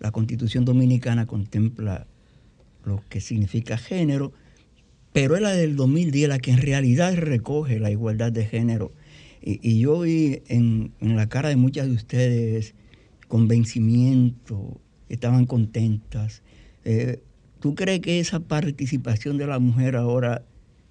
la 0.00 0.10
constitución 0.10 0.64
dominicana 0.64 1.26
contempla 1.26 2.06
lo 2.84 3.02
que 3.08 3.20
significa 3.20 3.76
género, 3.76 4.32
pero 5.12 5.36
es 5.36 5.42
la 5.42 5.52
del 5.52 5.76
2010 5.76 6.28
la 6.28 6.38
que 6.38 6.50
en 6.50 6.60
realidad 6.60 7.14
recoge 7.14 7.78
la 7.78 7.90
igualdad 7.90 8.32
de 8.32 8.46
género 8.46 8.90
y, 9.46 9.78
yo 9.78 10.00
vi 10.00 10.42
en, 10.48 10.92
la 11.00 11.28
cara 11.28 11.50
de 11.50 11.56
muchas 11.56 11.86
de 11.86 11.92
ustedes 11.92 12.74
convencimiento, 13.28 14.80
estaban 15.10 15.44
contentas. 15.44 16.42
Eh, 16.84 17.20
¿Tú 17.60 17.74
crees 17.74 18.00
que 18.00 18.20
esa 18.20 18.40
participación 18.40 19.36
de 19.36 19.46
la 19.46 19.58
mujer 19.58 19.96
ahora 19.96 20.44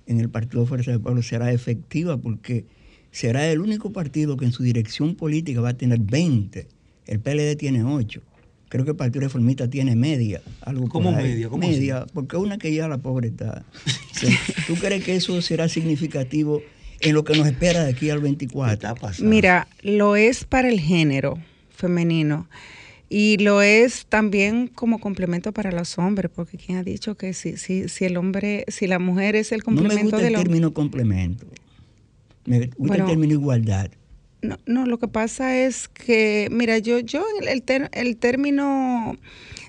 en 0.06 0.20
el 0.20 0.30
Partido 0.30 0.66
Fuerza 0.68 0.92
del 0.92 1.02
Pueblo 1.02 1.24
será 1.24 1.52
efectiva? 1.52 2.18
Porque 2.18 2.66
será 3.12 3.50
el 3.50 3.60
único 3.60 3.92
partido 3.92 4.38
que 4.38 4.46
en 4.46 4.52
su 4.52 4.62
dirección 4.62 5.16
política 5.16 5.62
va 5.62 5.70
a 5.70 5.78
tener 5.78 6.00
20. 6.00 6.68
El 7.08 7.20
PLD 7.20 7.56
tiene 7.58 7.84
8. 7.84 8.22
Creo 8.70 8.86
que 8.86 8.92
el 8.92 8.98
Partido 8.98 9.22
Reformista 9.22 9.68
tiene 9.68 9.96
media. 9.96 10.42
Algo 10.62 10.90
¿Cómo 10.90 11.12
media? 11.12 11.50
¿Cómo 11.50 11.68
media, 11.68 12.06
porque 12.14 12.38
una 12.38 12.58
que 12.58 12.74
ya 12.74 12.88
la 12.88 13.00
pobre 13.00 13.30
está. 13.30 13.66
¿Tú 14.68 14.76
crees 14.76 15.04
que 15.04 15.16
eso 15.16 15.42
será 15.42 15.70
significativo 15.70 16.62
en 17.04 17.14
lo 17.14 17.24
que 17.24 17.36
nos 17.36 17.46
espera 17.48 17.84
de 17.84 17.92
aquí 17.92 18.10
al 18.10 18.20
24. 18.20 18.96
Mira, 19.20 19.68
lo 19.82 20.16
es 20.16 20.46
para 20.46 20.70
el 20.70 20.80
género 20.80 21.38
femenino. 21.76 22.48
Y 23.10 23.38
lo 23.38 23.62
es 23.62 24.08
también 24.08 24.68
como 24.68 25.00
complemento 25.00 25.52
para 25.52 25.72
los 25.72 26.00
hombres, 26.00 26.32
porque 26.34 26.58
quien 26.58 26.80
ha 26.80 26.84
dicho 26.84 27.16
que 27.16 27.34
si, 27.34 27.58
si, 27.58 27.88
si 27.88 28.06
el 28.06 28.18
hombre, 28.18 28.66
si 28.70 28.88
la 28.88 28.98
mujer 28.98 29.36
es 29.36 29.52
el 29.52 29.62
complemento 29.62 29.96
no 29.96 30.04
me 30.06 30.12
gusta 30.12 30.28
el 30.28 30.34
término 30.34 30.74
complemento. 30.74 31.46
Me 32.46 32.72
gusta 32.76 32.96
el 32.96 33.06
término 33.06 33.34
igualdad. 33.34 33.92
No, 34.42 34.58
no, 34.66 34.86
lo 34.88 34.98
que 34.98 35.08
pasa 35.08 35.58
es 35.58 35.88
que, 35.88 36.50
mira, 36.52 36.80
yo, 36.80 37.00
yo 37.00 37.24
el, 37.40 37.64
el 37.92 38.18
término 38.18 39.16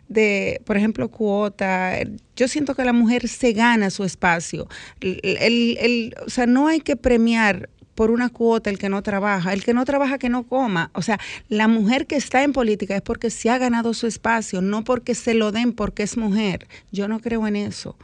de, 0.09 0.61
por 0.65 0.77
ejemplo, 0.77 1.09
cuota. 1.09 1.99
Yo 2.37 2.49
siento 2.49 2.75
que 2.75 2.85
la 2.85 2.93
mujer 2.93 3.29
se 3.29 3.53
gana 3.53 3.91
su 3.91 4.05
espacio. 4.05 4.69
El, 5.01 6.15
o 6.25 6.31
sea, 6.31 6.47
no 6.47 6.69
hay 6.69 6.81
que 6.81 6.97
premiar 6.97 7.69
por 7.95 8.11
una 8.11 8.29
cuota 8.29 8.71
el 8.71 8.79
que 8.79 8.89
no 8.89 9.03
trabaja, 9.03 9.53
el 9.53 9.65
que 9.65 9.75
no 9.75 9.85
trabaja 9.85 10.19
que 10.19 10.29
no 10.29 10.45
coma. 10.45 10.91
O 10.95 11.03
sea, 11.03 11.19
la 11.49 11.69
mujer 11.69 12.07
que 12.07 12.17
está 12.17 12.43
en 12.43 12.53
política 12.53 12.97
es 12.97 13.03
porque 13.03 13.31
se 13.31 13.51
ha 13.51 13.59
ganado 13.59 13.95
su 13.95 14.07
espacio, 14.07 14.61
no 14.61 14.85
porque 14.85 15.15
se 15.15 15.35
lo 15.35 15.53
den 15.53 15.73
porque 15.73 16.03
es 16.03 16.17
mujer. 16.17 16.67
Yo 16.91 17.09
no 17.09 17.21
creo 17.21 17.47
en 17.47 17.57
eso. 17.57 17.97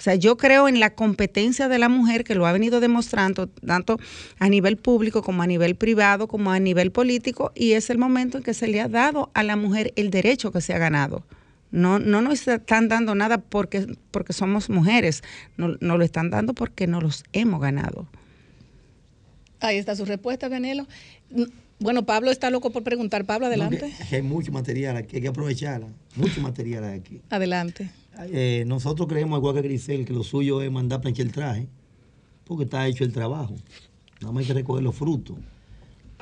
O 0.00 0.02
sea, 0.02 0.14
yo 0.14 0.38
creo 0.38 0.66
en 0.66 0.80
la 0.80 0.94
competencia 0.94 1.68
de 1.68 1.78
la 1.78 1.90
mujer 1.90 2.24
que 2.24 2.34
lo 2.34 2.46
ha 2.46 2.52
venido 2.52 2.80
demostrando 2.80 3.48
tanto 3.48 3.98
a 4.38 4.48
nivel 4.48 4.78
público 4.78 5.22
como 5.22 5.42
a 5.42 5.46
nivel 5.46 5.76
privado, 5.76 6.26
como 6.26 6.52
a 6.52 6.58
nivel 6.58 6.90
político, 6.90 7.52
y 7.54 7.72
es 7.72 7.90
el 7.90 7.98
momento 7.98 8.38
en 8.38 8.42
que 8.42 8.54
se 8.54 8.66
le 8.66 8.80
ha 8.80 8.88
dado 8.88 9.30
a 9.34 9.42
la 9.42 9.56
mujer 9.56 9.92
el 9.96 10.08
derecho 10.08 10.52
que 10.52 10.62
se 10.62 10.72
ha 10.72 10.78
ganado. 10.78 11.26
No, 11.70 11.98
no 11.98 12.22
nos 12.22 12.48
están 12.48 12.88
dando 12.88 13.14
nada 13.14 13.42
porque, 13.42 13.94
porque 14.10 14.32
somos 14.32 14.70
mujeres, 14.70 15.22
no, 15.58 15.76
no 15.80 15.98
lo 15.98 16.04
están 16.06 16.30
dando 16.30 16.54
porque 16.54 16.86
no 16.86 17.02
los 17.02 17.24
hemos 17.34 17.60
ganado. 17.60 18.08
Ahí 19.60 19.76
está 19.76 19.94
su 19.96 20.06
respuesta, 20.06 20.48
Benelo. 20.48 20.86
Bueno, 21.78 22.06
Pablo 22.06 22.30
está 22.30 22.48
loco 22.48 22.70
por 22.70 22.84
preguntar. 22.84 23.26
Pablo, 23.26 23.48
adelante. 23.48 23.92
hay 24.10 24.22
mucho 24.22 24.50
material 24.50 24.96
aquí, 24.96 25.16
hay 25.16 25.22
que 25.22 25.28
aprovecharla. 25.28 25.88
Mucho 26.16 26.40
material 26.40 26.84
aquí. 26.84 27.20
Adelante. 27.28 27.90
Eh, 28.28 28.64
nosotros 28.66 29.08
creemos, 29.08 29.38
igual 29.38 29.54
que 29.54 29.62
Grisel, 29.62 30.04
que 30.04 30.12
lo 30.12 30.22
suyo 30.22 30.62
es 30.62 30.70
mandar 30.70 31.00
planchar 31.00 31.26
el 31.26 31.32
traje, 31.32 31.68
porque 32.44 32.64
está 32.64 32.86
hecho 32.86 33.04
el 33.04 33.12
trabajo. 33.12 33.54
Nada 34.20 34.32
más 34.32 34.42
hay 34.42 34.46
que 34.48 34.54
recoger 34.54 34.82
los 34.82 34.94
frutos. 34.94 35.36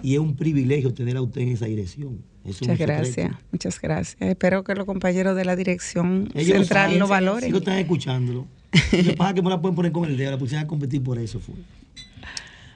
Y 0.03 0.15
es 0.15 0.21
un 0.21 0.37
privilegio 0.37 0.95
tener 0.95 1.17
a 1.17 1.23
usted 1.23 1.41
en 1.41 1.49
esa 1.49 1.67
dirección. 1.67 2.23
muchas 2.45 2.79
gracias, 2.79 3.33
muchas 3.51 3.81
gracias. 3.81 4.17
Espero 4.21 4.63
que 4.63 4.75
los 4.75 4.87
compañeros 4.87 5.35
de 5.37 5.45
la 5.45 5.57
dirección 5.57 6.31
central 6.37 6.99
lo, 6.99 7.09
valoren. 7.09 7.47
Si 7.47 7.51
lo 7.51 7.59
están 7.59 7.79
escuchándolo. 7.79 8.47
Lo 8.93 9.03
que 9.03 9.13
pasa 9.15 9.31
es 9.31 9.35
que 9.35 9.43
me 9.43 9.51
la 9.51 9.61
pueden 9.61 9.75
poner 9.75 9.93
con 9.93 10.05
el 10.09 10.17
dedo, 10.17 10.31
la 10.31 10.39
pusieron 10.39 10.65
a 10.65 10.69
competir 10.69 11.03
por 11.03 11.19
eso. 11.19 11.41
Fue. 11.41 11.55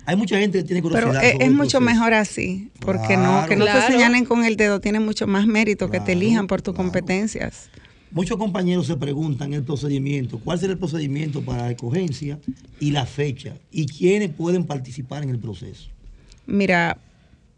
Hay 0.04 0.16
mucha 0.16 0.38
gente 0.38 0.58
que 0.58 0.64
tiene 0.64 0.82
curiosidad. 0.82 1.20
Pero 1.20 1.44
es, 1.44 1.52
mucho 1.52 1.80
mejor 1.80 2.12
así, 2.12 2.70
porque 2.80 3.16
no 3.16 3.46
que 3.46 3.54
no 3.54 3.66
te 3.66 3.82
señalen 3.82 4.24
con 4.24 4.44
el 4.44 4.56
dedo 4.56 4.80
tiene 4.80 4.98
mucho 4.98 5.26
más 5.26 5.46
mérito 5.46 5.90
que 5.90 6.00
te 6.00 6.12
elijan 6.12 6.46
por 6.48 6.60
tus 6.60 6.74
competencias. 6.74 7.70
Muchos 8.12 8.36
compañeros 8.36 8.86
se 8.86 8.96
preguntan 8.96 9.54
el 9.54 9.62
procedimiento, 9.62 10.38
cuál 10.38 10.58
será 10.58 10.74
el 10.74 10.78
procedimiento 10.78 11.42
para 11.42 11.62
la 11.62 11.70
escogencia 11.70 12.38
y 12.78 12.90
la 12.90 13.06
fecha 13.06 13.54
y 13.70 13.86
quiénes 13.86 14.30
pueden 14.30 14.64
participar 14.64 15.22
en 15.22 15.30
el 15.30 15.38
proceso. 15.38 15.88
Mira, 16.46 16.98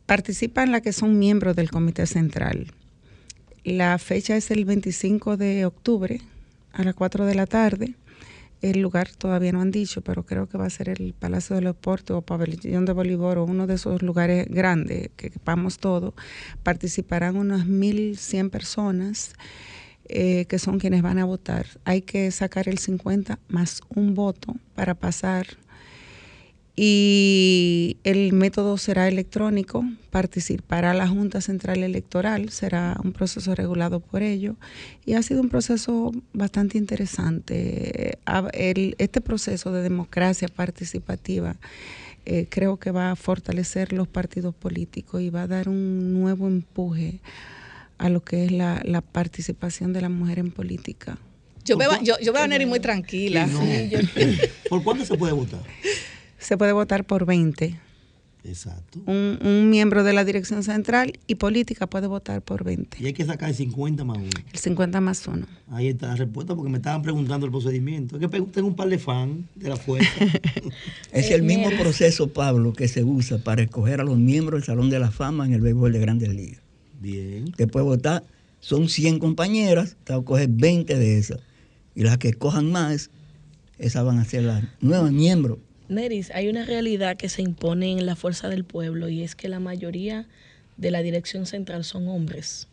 participan 0.07 0.71
las 0.71 0.83
que 0.83 0.93
son 0.93 1.19
miembros 1.19 1.57
del 1.57 1.71
comité 1.71 2.07
central. 2.07 2.69
La 3.65 3.99
fecha 3.99 4.37
es 4.37 4.51
el 4.51 4.65
25 4.65 5.37
de 5.37 5.67
octubre 5.67 6.21
a 6.73 6.85
las 6.85 6.95
4 6.95 7.27
de 7.27 7.35
la 7.35 7.47
tarde 7.47 7.95
el 8.65 8.81
lugar 8.81 9.11
todavía 9.11 9.53
no 9.53 9.61
han 9.61 9.71
dicho, 9.71 10.01
pero 10.01 10.25
creo 10.25 10.49
que 10.49 10.57
va 10.57 10.65
a 10.65 10.71
ser 10.71 10.89
el 10.89 11.13
Palacio 11.13 11.55
de 11.55 11.61
los 11.61 11.75
Deportes 11.75 12.17
o 12.17 12.23
Pabellón 12.23 12.87
de 12.87 12.95
Bolívar 12.95 13.37
o 13.37 13.45
uno 13.45 13.67
de 13.67 13.75
esos 13.75 14.01
lugares 14.01 14.47
grandes 14.49 15.11
que 15.17 15.29
quepamos 15.29 15.77
todo. 15.77 16.15
Participarán 16.63 17.37
unas 17.37 17.67
1.100 17.67 18.49
personas. 18.49 19.35
Eh, 20.07 20.45
que 20.47 20.59
son 20.59 20.79
quienes 20.79 21.01
van 21.01 21.19
a 21.19 21.25
votar. 21.25 21.67
Hay 21.85 22.03
que 22.03 22.31
sacar 22.31 22.69
el 22.69 22.77
50 22.77 23.39
más 23.49 23.81
un 23.89 24.15
voto 24.15 24.55
para 24.75 24.95
pasar 24.95 25.47
y 26.77 27.99
el 28.05 28.33
método 28.33 28.77
será 28.77 29.09
electrónico, 29.09 29.85
participará 30.11 30.93
la 30.93 31.09
Junta 31.09 31.41
Central 31.41 31.83
Electoral, 31.85 32.51
será 32.51 32.99
un 33.03 33.13
proceso 33.13 33.55
regulado 33.55 34.01
por 34.01 34.23
ello 34.23 34.57
y 35.07 35.15
ha 35.15 35.23
sido 35.23 35.41
un 35.41 35.49
proceso 35.49 36.13
bastante 36.33 36.77
interesante. 36.77 38.19
este 38.99 39.21
proceso 39.23 39.73
de 39.73 39.83
democracia 39.83 40.49
participativa 40.49 41.57
eh, 42.27 42.47
creo 42.51 42.79
que 42.79 42.91
va 42.91 43.13
a 43.13 43.17
fortalecer 43.17 43.93
los 43.93 44.09
partidos 44.09 44.55
políticos 44.55 45.23
y 45.23 45.31
va 45.31 45.43
a 45.43 45.47
dar 45.47 45.69
un 45.69 46.13
nuevo 46.13 46.49
empuje 46.49 47.21
a 48.05 48.11
lo 48.11 48.23
que 48.23 48.45
es 48.45 48.53
la, 48.53 49.01
participación 49.01 49.95
de 49.95 50.03
la 50.03 50.11
mujer 50.11 50.39
en 50.39 50.51
política. 50.51 51.17
Yo 51.65 51.79
veo, 51.79 51.91
yo, 52.03 52.17
yo 52.23 52.35
veo 52.35 52.43
a 52.43 52.47
Neri 52.47 52.67
muy 52.67 52.79
tranquila. 52.79 53.49
¿Por 54.69 54.83
cuándo 54.83 55.07
se 55.07 55.17
puede 55.17 55.33
votar? 55.33 55.63
se 56.39 56.59
puede 56.59 56.73
votar 56.73 57.05
por 57.05 57.25
20. 57.25 57.81
Exacto. 58.45 59.01
Un, 59.07 59.71
miembro 59.71 60.05
de 60.05 60.13
la 60.13 60.23
dirección 60.23 60.63
central 60.63 61.19
y 61.27 61.37
política 61.37 61.87
puede 61.87 62.07
votar 62.07 62.43
por 62.43 62.63
20. 62.63 62.99
Y 63.01 63.07
hay 63.07 63.15
que 63.15 63.25
sacar 63.25 63.49
el 63.49 63.55
50 63.55 64.05
más 64.05 64.19
1. 64.19 64.29
El 64.53 64.59
50 64.59 65.01
más 65.01 65.27
1. 65.27 65.47
Ahí 65.71 65.89
está 65.89 66.09
la 66.09 66.17
respuesta 66.17 66.55
porque 66.55 66.71
me 66.71 66.77
estaban 66.77 67.01
preguntando 67.01 67.47
el 67.47 67.53
procedimiento. 67.53 68.17
Es 68.17 68.21
que 68.21 68.29
tengo 68.29 68.69
un 68.69 68.77
par 68.77 68.91
de 68.91 68.99
fans 68.99 69.47
de 69.55 69.71
la 69.71 69.77
fuerza. 69.77 70.11
es 71.13 71.31
el 71.31 71.43
mismo 71.43 71.71
proceso, 71.81 72.35
Pablo, 72.35 72.75
que 72.75 72.87
se 72.87 73.03
usa 73.03 73.39
para 73.39 73.63
escoger 73.63 74.03
a 74.03 74.05
los 74.05 74.19
miembros 74.19 74.61
del 74.61 74.67
Salón 74.67 74.91
de 74.91 74.99
la 74.99 75.11
Fama 75.11 75.47
en 75.47 75.55
el 75.55 75.63
béisbol 75.63 75.95
de 75.95 76.01
Grandes 76.01 76.29
Ligas. 76.29 76.64
Bien. 77.05 77.53
Puede 77.71 77.85
votar, 77.85 78.25
son 78.61 78.89
100 78.89 79.19
compañeras, 79.19 79.97
te 80.05 80.13
vas 80.13 80.23
a 80.23 80.25
coger 80.25 80.49
20 80.49 80.97
de 80.97 81.19
esas. 81.19 81.41
Y 81.95 82.03
las 82.03 82.19
que 82.19 82.33
cojan 82.33 82.73
más, 82.73 83.11
esas 83.79 84.05
van 84.05 84.19
a 84.19 84.25
ser 84.25 84.45
las 84.45 84.65
nuevas 84.81 85.13
miembros 85.13 85.59
Neris, 85.89 86.31
hay 86.31 86.49
una 86.49 86.65
realidad 86.65 87.17
que 87.17 87.29
se 87.29 87.43
impone 87.43 87.93
en 87.93 88.07
la 88.07 88.17
fuerza 88.17 88.49
del 88.49 88.65
pueblo 88.65 89.09
y 89.09 89.23
es 89.23 89.35
que 89.35 89.49
la 89.49 89.61
mayoría 89.61 90.27
de 90.79 90.91
la 90.91 91.03
dirección 91.03 91.45
central 91.45 91.85
son 91.85 92.09
hombres. 92.09 92.69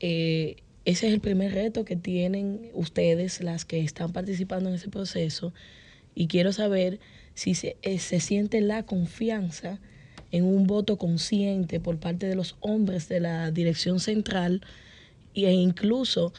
Eh, 0.00 0.56
ese 0.84 1.06
es 1.06 1.14
el 1.14 1.20
primer 1.20 1.52
reto 1.52 1.84
que 1.84 1.96
tienen 1.96 2.70
ustedes, 2.74 3.40
las 3.40 3.64
que 3.64 3.80
están 3.80 4.12
participando 4.12 4.68
en 4.68 4.76
ese 4.76 4.88
proceso, 4.88 5.52
y 6.14 6.26
quiero 6.26 6.52
saber 6.52 6.98
si 7.34 7.54
se, 7.54 7.76
eh, 7.82 7.98
siente 7.98 8.60
la 8.60 8.82
confianza 8.84 9.78
en 10.32 10.44
un 10.44 10.66
voto 10.66 10.96
consciente 10.96 11.80
por 11.80 11.98
parte 11.98 12.26
de 12.26 12.34
los 12.34 12.56
hombres 12.60 13.08
de 13.08 13.20
la 13.20 13.50
dirección 13.50 14.00
central 14.00 14.62
e 15.34 15.52
incluso, 15.52 16.32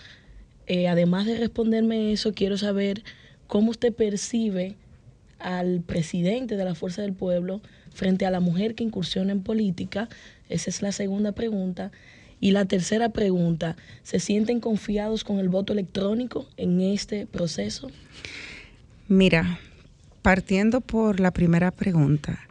eh, 0.66 0.88
además 0.88 1.26
de 1.26 1.38
responderme 1.38 2.12
eso, 2.12 2.34
quiero 2.34 2.58
saber 2.58 3.04
cómo 3.48 3.72
usted 3.72 3.94
percibe 3.94 4.76
al 5.40 5.82
presidente 5.82 6.58
de 6.58 6.66
la 6.66 6.76
Fuerza 6.76 7.02
del 7.02 7.14
Pueblo 7.14 7.62
frente 7.94 8.26
a 8.26 8.32
la 8.32 8.40
mujer 8.40 8.76
que 8.76 8.84
incursiona 8.84 9.32
en 9.32 9.42
política? 9.42 10.10
Esa 10.50 10.70
es 10.70 10.82
la 10.82 10.92
segunda 10.92 11.32
pregunta. 11.32 11.92
Y 12.40 12.52
la 12.52 12.66
tercera 12.66 13.10
pregunta, 13.10 13.76
¿se 14.04 14.20
sienten 14.20 14.60
confiados 14.60 15.24
con 15.24 15.40
el 15.40 15.50
voto 15.50 15.74
electrónico 15.74 16.48
en 16.58 16.82
este 16.82 17.26
proceso? 17.26 17.90
Mira, 19.08 19.60
partiendo 20.22 20.82
por 20.82 21.20
la 21.20 21.32
primera 21.32 21.72
pregunta, 21.72 22.47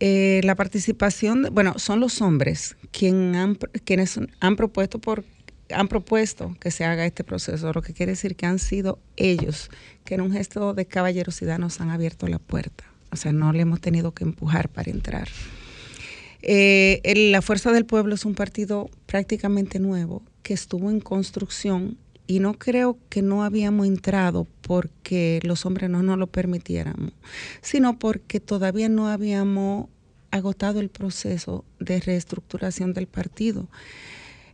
eh, 0.00 0.40
la 0.44 0.54
participación, 0.54 1.48
bueno, 1.52 1.78
son 1.78 2.00
los 2.00 2.20
hombres 2.22 2.76
han, 3.02 3.58
quienes 3.84 4.20
han 4.40 4.56
propuesto 4.56 5.00
por 5.00 5.24
han 5.70 5.88
propuesto 5.88 6.56
que 6.60 6.70
se 6.70 6.84
haga 6.84 7.04
este 7.04 7.24
proceso, 7.24 7.72
lo 7.72 7.82
que 7.82 7.92
quiere 7.92 8.12
decir 8.12 8.36
que 8.36 8.46
han 8.46 8.58
sido 8.58 8.98
ellos 9.16 9.70
que 10.04 10.14
en 10.14 10.22
un 10.22 10.32
gesto 10.32 10.72
de 10.72 10.86
caballerosidad 10.86 11.58
nos 11.58 11.80
han 11.80 11.90
abierto 11.90 12.26
la 12.26 12.38
puerta. 12.38 12.84
O 13.10 13.16
sea, 13.16 13.32
no 13.32 13.52
le 13.52 13.60
hemos 13.60 13.80
tenido 13.80 14.12
que 14.12 14.24
empujar 14.24 14.68
para 14.68 14.90
entrar. 14.90 15.28
Eh, 16.42 17.02
la 17.32 17.42
Fuerza 17.42 17.72
del 17.72 17.84
Pueblo 17.84 18.14
es 18.14 18.24
un 18.24 18.34
partido 18.34 18.88
prácticamente 19.06 19.78
nuevo 19.78 20.22
que 20.42 20.54
estuvo 20.54 20.90
en 20.90 21.00
construcción 21.00 21.98
y 22.28 22.40
no 22.40 22.54
creo 22.54 22.98
que 23.08 23.22
no 23.22 23.42
habíamos 23.42 23.86
entrado 23.86 24.46
porque 24.60 25.40
los 25.42 25.64
hombres 25.64 25.88
no 25.88 26.02
nos 26.02 26.18
lo 26.18 26.26
permitiéramos, 26.26 27.12
sino 27.62 27.98
porque 27.98 28.38
todavía 28.38 28.90
no 28.90 29.08
habíamos 29.08 29.88
agotado 30.30 30.78
el 30.78 30.90
proceso 30.90 31.64
de 31.80 32.00
reestructuración 32.00 32.92
del 32.92 33.06
partido. 33.06 33.66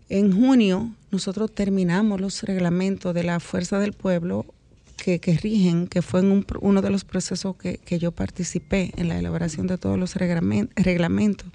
En 0.09 0.33
junio 0.33 0.95
nosotros 1.11 1.53
terminamos 1.53 2.21
los 2.21 2.45
reglamentos 2.45 3.13
de 3.13 3.25
la 3.25 3.41
Fuerza 3.41 3.81
del 3.81 3.93
Pueblo 3.93 4.47
que, 4.97 5.19
rigen, 5.43 5.89
que 5.89 6.01
fue 6.01 6.21
en 6.21 6.47
uno 6.61 6.81
de 6.81 6.91
los 6.91 7.05
procesos 7.05 7.57
que, 7.57 7.99
yo 7.99 8.13
participé 8.13 8.93
en 8.97 9.09
la 9.09 9.19
elaboración 9.19 9.67
de 9.67 9.79
todos 9.79 9.99
los 9.99 10.15
reglamentos. 10.15 11.49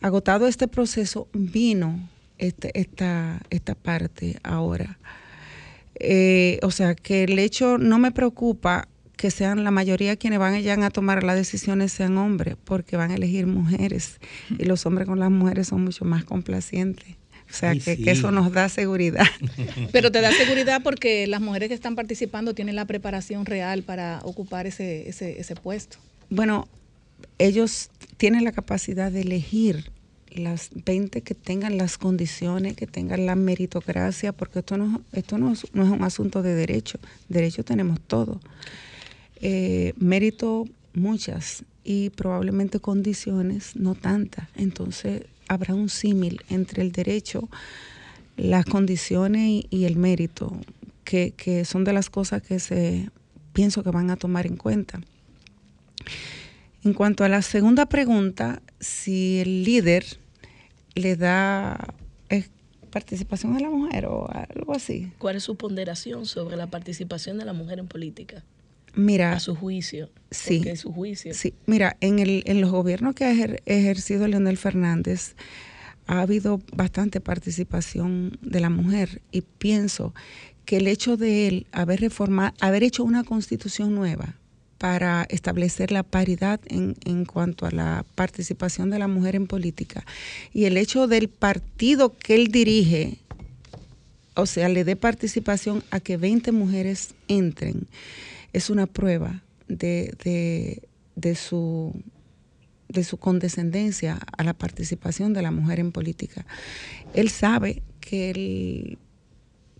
Agotado 0.00 0.46
este 0.46 0.68
proceso, 0.68 1.28
vino 1.34 2.08
este, 2.38 2.78
esta, 2.78 3.40
esta 3.50 3.74
parte 3.74 4.38
ahora. 4.42 4.98
Eh, 6.00 6.60
o 6.62 6.70
sea, 6.70 6.94
que 6.94 7.24
el 7.24 7.38
hecho 7.38 7.78
no 7.78 7.98
me 7.98 8.12
preocupa 8.12 8.88
que 9.16 9.32
sean 9.32 9.64
la 9.64 9.72
mayoría 9.72 10.16
quienes 10.16 10.38
van 10.38 10.54
a, 10.54 10.86
a 10.86 10.90
tomar 10.90 11.24
las 11.24 11.34
decisiones 11.34 11.92
sean 11.92 12.16
hombres, 12.18 12.56
porque 12.64 12.96
van 12.96 13.10
a 13.10 13.16
elegir 13.16 13.46
mujeres 13.48 14.20
y 14.56 14.64
los 14.64 14.86
hombres 14.86 15.08
con 15.08 15.18
las 15.18 15.30
mujeres 15.30 15.68
son 15.68 15.82
mucho 15.82 16.04
más 16.04 16.24
complacientes. 16.24 17.16
O 17.50 17.52
sea, 17.52 17.74
que, 17.74 17.98
eso 18.10 18.30
nos 18.30 18.52
da 18.52 18.68
seguridad. 18.68 19.26
Pero 19.92 20.12
te 20.12 20.20
da 20.20 20.30
seguridad 20.32 20.82
porque 20.84 21.26
las 21.26 21.40
mujeres 21.40 21.68
que 21.68 21.74
están 21.74 21.96
participando 21.96 22.54
tienen 22.54 22.76
la 22.76 22.84
preparación 22.84 23.46
real 23.46 23.82
para 23.82 24.20
ocupar 24.22 24.66
ese, 24.66 25.08
ese, 25.08 25.40
ese 25.40 25.56
puesto. 25.56 25.96
Bueno, 26.28 26.68
ellos 27.38 27.90
tienen 28.18 28.44
la 28.44 28.52
capacidad 28.52 29.10
de 29.10 29.22
elegir 29.22 29.90
las 30.34 30.70
20 30.72 31.22
que 31.22 31.34
tengan 31.34 31.76
las 31.76 31.98
condiciones, 31.98 32.74
que 32.74 32.86
tengan 32.86 33.26
la 33.26 33.34
meritocracia, 33.34 34.32
porque 34.32 34.60
esto 34.60 34.76
no, 34.76 35.02
esto 35.12 35.38
no, 35.38 35.52
es 35.52 35.64
un 35.72 36.02
asunto 36.02 36.42
de 36.42 36.54
derecho. 36.54 36.98
Derecho 37.28 37.64
tenemos 37.64 38.00
todo. 38.00 38.40
Eh, 39.40 39.94
mérito 39.96 40.66
muchas 40.94 41.64
y 41.84 42.10
probablemente 42.10 42.80
condiciones 42.80 43.76
no 43.76 43.94
tantas. 43.94 44.48
Entonces 44.56 45.22
habrá 45.48 45.74
un 45.74 45.88
símil 45.88 46.42
entre 46.50 46.82
el 46.82 46.92
derecho, 46.92 47.48
las 48.36 48.64
condiciones 48.64 49.64
y, 49.70 49.84
el 49.84 49.96
mérito, 49.96 50.56
que, 51.04 51.32
que, 51.36 51.64
son 51.64 51.84
de 51.84 51.92
las 51.92 52.10
cosas 52.10 52.42
que 52.42 52.60
se 52.60 53.10
pienso 53.52 53.82
que 53.82 53.90
van 53.90 54.10
a 54.10 54.16
tomar 54.16 54.46
en 54.46 54.56
cuenta. 54.56 55.00
En 56.84 56.92
cuanto 56.92 57.24
a 57.24 57.28
la 57.28 57.42
segunda 57.42 57.86
pregunta, 57.86 58.62
si 58.80 59.40
el 59.40 59.64
líder 59.64 60.04
le 60.94 61.16
da 61.16 61.94
participación 62.88 63.56
a 63.56 63.60
la 63.60 63.70
mujer 63.70 64.06
o 64.06 64.28
algo 64.32 64.74
así. 64.74 65.12
¿Cuál 65.18 65.36
es 65.36 65.44
su 65.44 65.56
ponderación 65.56 66.26
sobre 66.26 66.56
la 66.56 66.68
participación 66.68 67.38
de 67.38 67.44
la 67.44 67.52
mujer 67.52 67.78
en 67.78 67.86
política? 67.86 68.44
Mira, 68.94 69.34
a 69.34 69.40
su 69.40 69.54
juicio. 69.54 70.10
Sí. 70.30 70.62
Es 70.66 70.80
su 70.80 70.92
juicio. 70.92 71.34
Sí, 71.34 71.54
mira, 71.66 71.96
en, 72.00 72.18
el, 72.18 72.42
en 72.46 72.60
los 72.60 72.70
gobiernos 72.70 73.14
que 73.14 73.24
ha 73.24 73.32
ejercido 73.66 74.26
Leonel 74.26 74.56
Fernández 74.56 75.34
ha 76.06 76.22
habido 76.22 76.60
bastante 76.74 77.20
participación 77.20 78.38
de 78.40 78.60
la 78.60 78.70
mujer 78.70 79.20
y 79.30 79.42
pienso 79.42 80.14
que 80.64 80.78
el 80.78 80.88
hecho 80.88 81.16
de 81.16 81.46
él 81.46 81.66
haber 81.70 82.00
reformado, 82.00 82.54
haber 82.60 82.82
hecho 82.82 83.04
una 83.04 83.24
constitución 83.24 83.94
nueva 83.94 84.34
para 84.78 85.26
establecer 85.28 85.90
la 85.92 86.02
paridad 86.02 86.60
en, 86.66 86.96
en, 87.04 87.24
cuanto 87.24 87.66
a 87.66 87.70
la 87.70 88.04
participación 88.14 88.90
de 88.90 88.98
la 88.98 89.08
mujer 89.08 89.34
en 89.34 89.46
política 89.46 90.04
y 90.52 90.64
el 90.64 90.76
hecho 90.76 91.06
del 91.06 91.28
partido 91.28 92.16
que 92.16 92.36
él 92.36 92.48
dirige, 92.48 93.18
o 94.34 94.46
sea, 94.46 94.68
le 94.68 94.84
dé 94.84 94.94
participación 94.94 95.82
a 95.90 95.98
que 95.98 96.16
20 96.16 96.52
mujeres 96.52 97.14
entren 97.26 97.88
es 98.52 98.70
una 98.70 98.86
prueba 98.86 99.42
de, 99.68 100.80
de, 101.14 101.34
su, 101.34 101.92
de 102.88 103.04
su 103.04 103.18
condescendencia 103.18 104.18
a 104.36 104.44
la 104.44 104.54
participación 104.54 105.32
de 105.34 105.42
la 105.42 105.50
mujer 105.50 105.80
en 105.80 105.92
política. 105.92 106.46
Él 107.14 107.30
sabe 107.30 107.82
que 108.00 108.30
el 108.30 108.98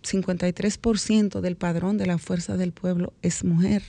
53% 0.03 1.41
del 1.41 1.55
padrón 1.55 1.97
de 1.97 2.05
la 2.05 2.17
fuerza 2.17 2.57
del 2.57 2.71
pueblo 2.71 3.13
es 3.21 3.43
mujer. 3.43 3.83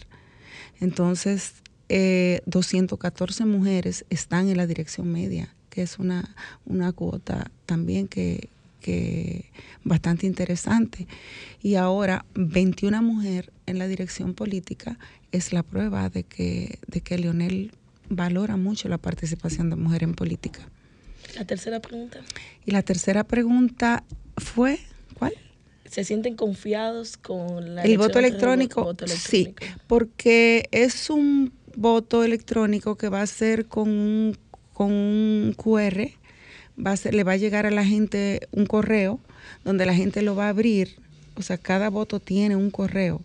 Entonces, 0.80 1.54
214 1.88 3.42
eh, 3.42 3.46
mujeres 3.46 4.04
están 4.10 4.48
en 4.48 4.56
la 4.56 4.66
dirección 4.66 5.10
media, 5.10 5.54
que 5.70 5.82
es 5.82 5.98
una, 5.98 6.34
una 6.64 6.92
cuota 6.92 7.50
también 7.66 8.06
que, 8.06 8.48
que 8.80 9.50
bastante 9.84 10.26
interesante. 10.26 11.06
Y 11.62 11.74
ahora 11.74 12.24
21 12.34 13.02
mujeres 13.02 13.50
en 13.66 13.78
la 13.78 13.86
dirección 13.86 14.34
política 14.34 14.98
es 15.32 15.52
la 15.52 15.62
prueba 15.62 16.08
de 16.08 16.24
que, 16.24 16.78
de 16.86 17.00
que 17.00 17.18
Leonel 17.18 17.72
valora 18.08 18.56
mucho 18.56 18.88
la 18.88 18.98
participación 18.98 19.70
de 19.70 19.76
mujer 19.76 20.02
en 20.02 20.14
política. 20.14 20.60
La 21.36 21.44
tercera 21.44 21.80
pregunta. 21.80 22.20
Y 22.66 22.72
la 22.72 22.82
tercera 22.82 23.24
pregunta 23.24 24.02
fue, 24.36 24.80
¿cuál? 25.14 25.32
¿Se 25.90 26.04
sienten 26.04 26.36
confiados 26.36 27.16
con 27.16 27.74
la 27.74 27.82
el 27.82 27.98
voto 27.98 28.20
electrónico? 28.20 28.84
voto 28.84 29.04
electrónico? 29.04 29.60
Sí, 29.64 29.76
porque 29.88 30.68
es 30.70 31.10
un 31.10 31.52
voto 31.74 32.22
electrónico 32.22 32.96
que 32.96 33.08
va 33.08 33.22
a 33.22 33.26
ser 33.26 33.66
con 33.66 33.88
un, 33.88 34.38
con 34.72 34.92
un 34.92 35.52
QR 35.56 36.12
va 36.78 36.92
a 36.92 37.10
le 37.10 37.24
va 37.24 37.32
a 37.32 37.36
llegar 37.36 37.66
a 37.66 37.72
la 37.72 37.84
gente 37.84 38.46
un 38.52 38.66
correo 38.66 39.18
donde 39.64 39.84
la 39.84 39.94
gente 39.94 40.22
lo 40.22 40.36
va 40.36 40.46
a 40.46 40.50
abrir, 40.50 40.96
o 41.34 41.42
sea, 41.42 41.58
cada 41.58 41.90
voto 41.90 42.20
tiene 42.20 42.54
un 42.54 42.70
correo. 42.70 43.20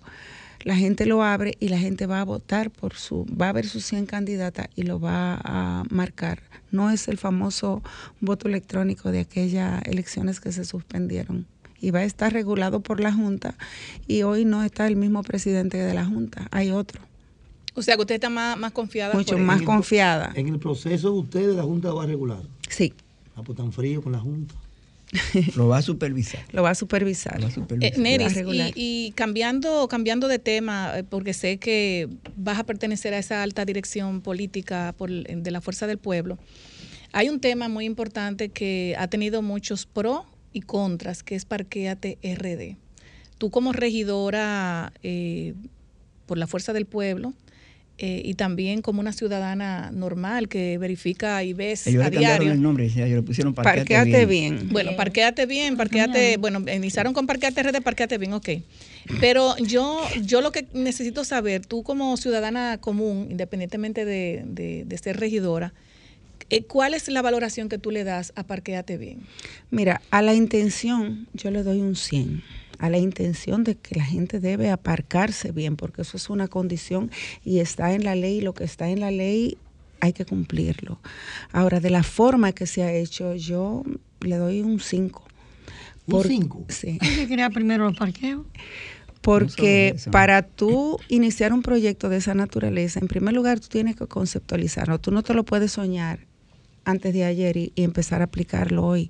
La 0.63 0.75
gente 0.75 1.05
lo 1.05 1.21
abre 1.21 1.55
y 1.59 1.67
la 1.67 1.77
gente 1.77 2.07
va 2.07 2.21
a 2.21 2.25
votar 2.25 2.71
por 2.71 2.95
su, 2.95 3.27
va 3.39 3.49
a 3.49 3.53
ver 3.53 3.67
sus 3.67 3.85
100 3.85 4.07
candidatas 4.07 4.67
y 4.75 4.81
lo 4.81 4.99
va 4.99 5.39
a 5.43 5.83
marcar. 5.91 6.41
No 6.71 6.89
es 6.89 7.07
el 7.07 7.19
famoso 7.19 7.83
voto 8.19 8.47
electrónico 8.47 9.11
de 9.11 9.19
aquellas 9.19 9.83
elecciones 9.85 10.39
que 10.39 10.51
se 10.51 10.65
suspendieron. 10.65 11.45
Y 11.85 11.91
va 11.91 11.99
a 11.99 12.03
estar 12.03 12.33
regulado 12.33 12.79
por 12.79 12.99
la 12.99 13.13
Junta 13.13 13.53
y 14.07 14.23
hoy 14.23 14.43
no 14.43 14.63
está 14.63 14.87
el 14.87 14.95
mismo 14.95 15.21
presidente 15.21 15.77
de 15.77 15.93
la 15.93 16.03
Junta, 16.03 16.47
hay 16.49 16.71
otro. 16.71 16.99
O 17.75 17.83
sea 17.83 17.93
que 17.93 18.01
usted 18.01 18.15
está 18.15 18.31
más, 18.31 18.57
más 18.57 18.71
confiada. 18.71 19.13
Mucho 19.13 19.37
más 19.37 19.61
confiada. 19.61 20.31
En 20.33 20.47
el 20.47 20.57
proceso 20.57 21.13
usted 21.13 21.49
de 21.49 21.53
la 21.53 21.61
Junta 21.61 21.93
va 21.93 22.01
a 22.01 22.07
regular. 22.07 22.39
Sí. 22.69 22.91
Ah, 23.35 23.43
pues 23.45 23.55
tan 23.55 23.71
frío 23.71 24.01
con 24.01 24.13
la 24.13 24.19
Junta. 24.19 24.55
Lo 25.55 25.67
va 25.67 25.77
a 25.77 25.81
supervisar. 25.83 26.43
Lo 26.51 26.63
va 26.63 26.71
a 26.71 26.75
supervisar. 26.75 27.39
Eh, 27.79 28.71
y, 28.73 29.11
cambiando, 29.11 29.87
cambiando 29.87 30.27
de 30.27 30.39
tema, 30.39 30.97
eh, 30.97 31.03
porque 31.03 31.35
sé 31.35 31.57
que 31.57 32.09
vas 32.35 32.57
a 32.57 32.63
pertenecer 32.63 33.13
a 33.13 33.19
esa 33.19 33.43
alta 33.43 33.63
dirección 33.63 34.21
política 34.21 34.95
de 34.97 35.51
la 35.51 35.61
Fuerza 35.61 35.85
del 35.85 35.99
Pueblo, 35.99 36.39
hay 37.11 37.29
un 37.29 37.39
tema 37.39 37.69
muy 37.69 37.85
importante 37.85 38.49
que 38.49 38.95
ha 38.97 39.07
tenido 39.07 39.43
muchos 39.43 39.85
pros 39.85 40.23
y 40.55 40.61
contras, 40.61 41.21
que 41.21 41.35
es 41.35 41.43
Parqueate 41.43 42.17
RD. 42.23 42.77
Tú 43.37 43.51
como 43.51 43.73
regidora 43.73 44.93
eh, 45.03 45.53
por 46.25 46.37
la 46.37 46.47
Fuerza 46.47 46.71
del 46.71 46.85
Pueblo, 46.85 47.33
eh, 47.97 48.21
y 48.25 48.33
también 48.33 48.81
como 48.81 48.99
una 48.99 49.13
ciudadana 49.13 49.89
normal 49.91 50.49
que 50.49 50.77
verifica 50.77 51.43
y 51.43 51.53
ves 51.53 51.87
a 51.87 52.09
diario. 52.09 52.51
el 52.51 52.61
nombre, 52.61 52.89
ya, 52.89 53.05
le 53.05 53.21
pusieron 53.21 53.53
parqueate, 53.53 54.25
bien. 54.25 54.69
Bueno, 54.69 54.95
parqueate 54.97 55.45
bien, 55.45 55.77
parqueate, 55.77 56.37
bueno, 56.37 56.63
iniciaron 56.73 57.13
con 57.13 57.27
parqueate 57.27 57.63
red, 57.63 57.81
parqueate 57.81 58.17
bien, 58.17 58.33
ok. 58.33 58.49
Pero 59.21 59.57
yo, 59.57 60.01
yo 60.21 60.41
lo 60.41 60.51
que 60.51 60.67
necesito 60.73 61.23
saber, 61.23 61.65
tú 61.65 61.83
como 61.83 62.15
ciudadana 62.17 62.77
común, 62.79 63.27
independientemente 63.29 64.03
de, 64.03 64.43
de, 64.45 64.83
de 64.85 64.97
ser 64.97 65.17
regidora, 65.17 65.73
¿cuál 66.67 66.93
es 66.93 67.07
la 67.07 67.21
valoración 67.21 67.69
que 67.69 67.77
tú 67.77 67.91
le 67.91 68.03
das 68.03 68.33
a 68.35 68.43
parqueate 68.43 68.97
bien? 68.97 69.21
Mira, 69.71 70.01
a 70.11 70.21
la 70.21 70.33
intención 70.33 71.27
yo 71.33 71.51
le 71.51 71.63
doy 71.63 71.81
un 71.81 71.95
100 71.95 72.43
a 72.79 72.89
la 72.89 72.97
intención 72.97 73.63
de 73.63 73.75
que 73.75 73.95
la 73.95 74.03
gente 74.03 74.39
debe 74.39 74.69
aparcarse 74.69 75.51
bien, 75.51 75.75
porque 75.75 76.01
eso 76.01 76.17
es 76.17 76.29
una 76.29 76.47
condición 76.47 77.11
y 77.43 77.59
está 77.59 77.93
en 77.93 78.03
la 78.03 78.15
ley, 78.15 78.41
lo 78.41 78.53
que 78.53 78.63
está 78.63 78.89
en 78.89 78.99
la 78.99 79.11
ley 79.11 79.57
hay 80.01 80.13
que 80.13 80.25
cumplirlo. 80.25 80.99
Ahora, 81.51 81.79
de 81.79 81.89
la 81.89 82.03
forma 82.03 82.51
que 82.51 82.67
se 82.67 82.83
ha 82.83 82.93
hecho, 82.93 83.35
yo 83.35 83.83
le 84.21 84.35
doy 84.37 84.61
un 84.61 84.79
5. 84.79 85.23
¿Un 86.07 86.23
5? 86.23 86.65
Sí. 86.69 86.97
¿Hay 87.01 87.15
que 87.15 87.27
crear 87.27 87.51
primero 87.51 87.85
los 87.85 87.97
parqueos? 87.97 88.45
Porque 89.21 89.95
para 90.11 90.43
tú 90.43 90.99
iniciar 91.07 91.51
un 91.51 91.63
proyecto 91.63 92.09
de 92.09 92.17
esa 92.17 92.35
naturaleza, 92.35 92.99
en 92.99 93.07
primer 93.07 93.33
lugar 93.33 93.59
tú 93.59 93.67
tienes 93.69 93.95
que 93.95 94.05
conceptualizarlo. 94.05 94.99
Tú 94.99 95.09
no 95.09 95.23
te 95.23 95.33
lo 95.33 95.43
puedes 95.43 95.71
soñar 95.71 96.19
antes 96.85 97.13
de 97.13 97.25
ayer 97.25 97.57
y, 97.57 97.73
empezar 97.75 98.21
a 98.21 98.25
aplicarlo 98.25 98.85
hoy. 98.85 99.09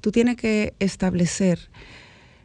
Tú 0.00 0.12
tienes 0.12 0.36
que 0.36 0.74
establecer 0.78 1.58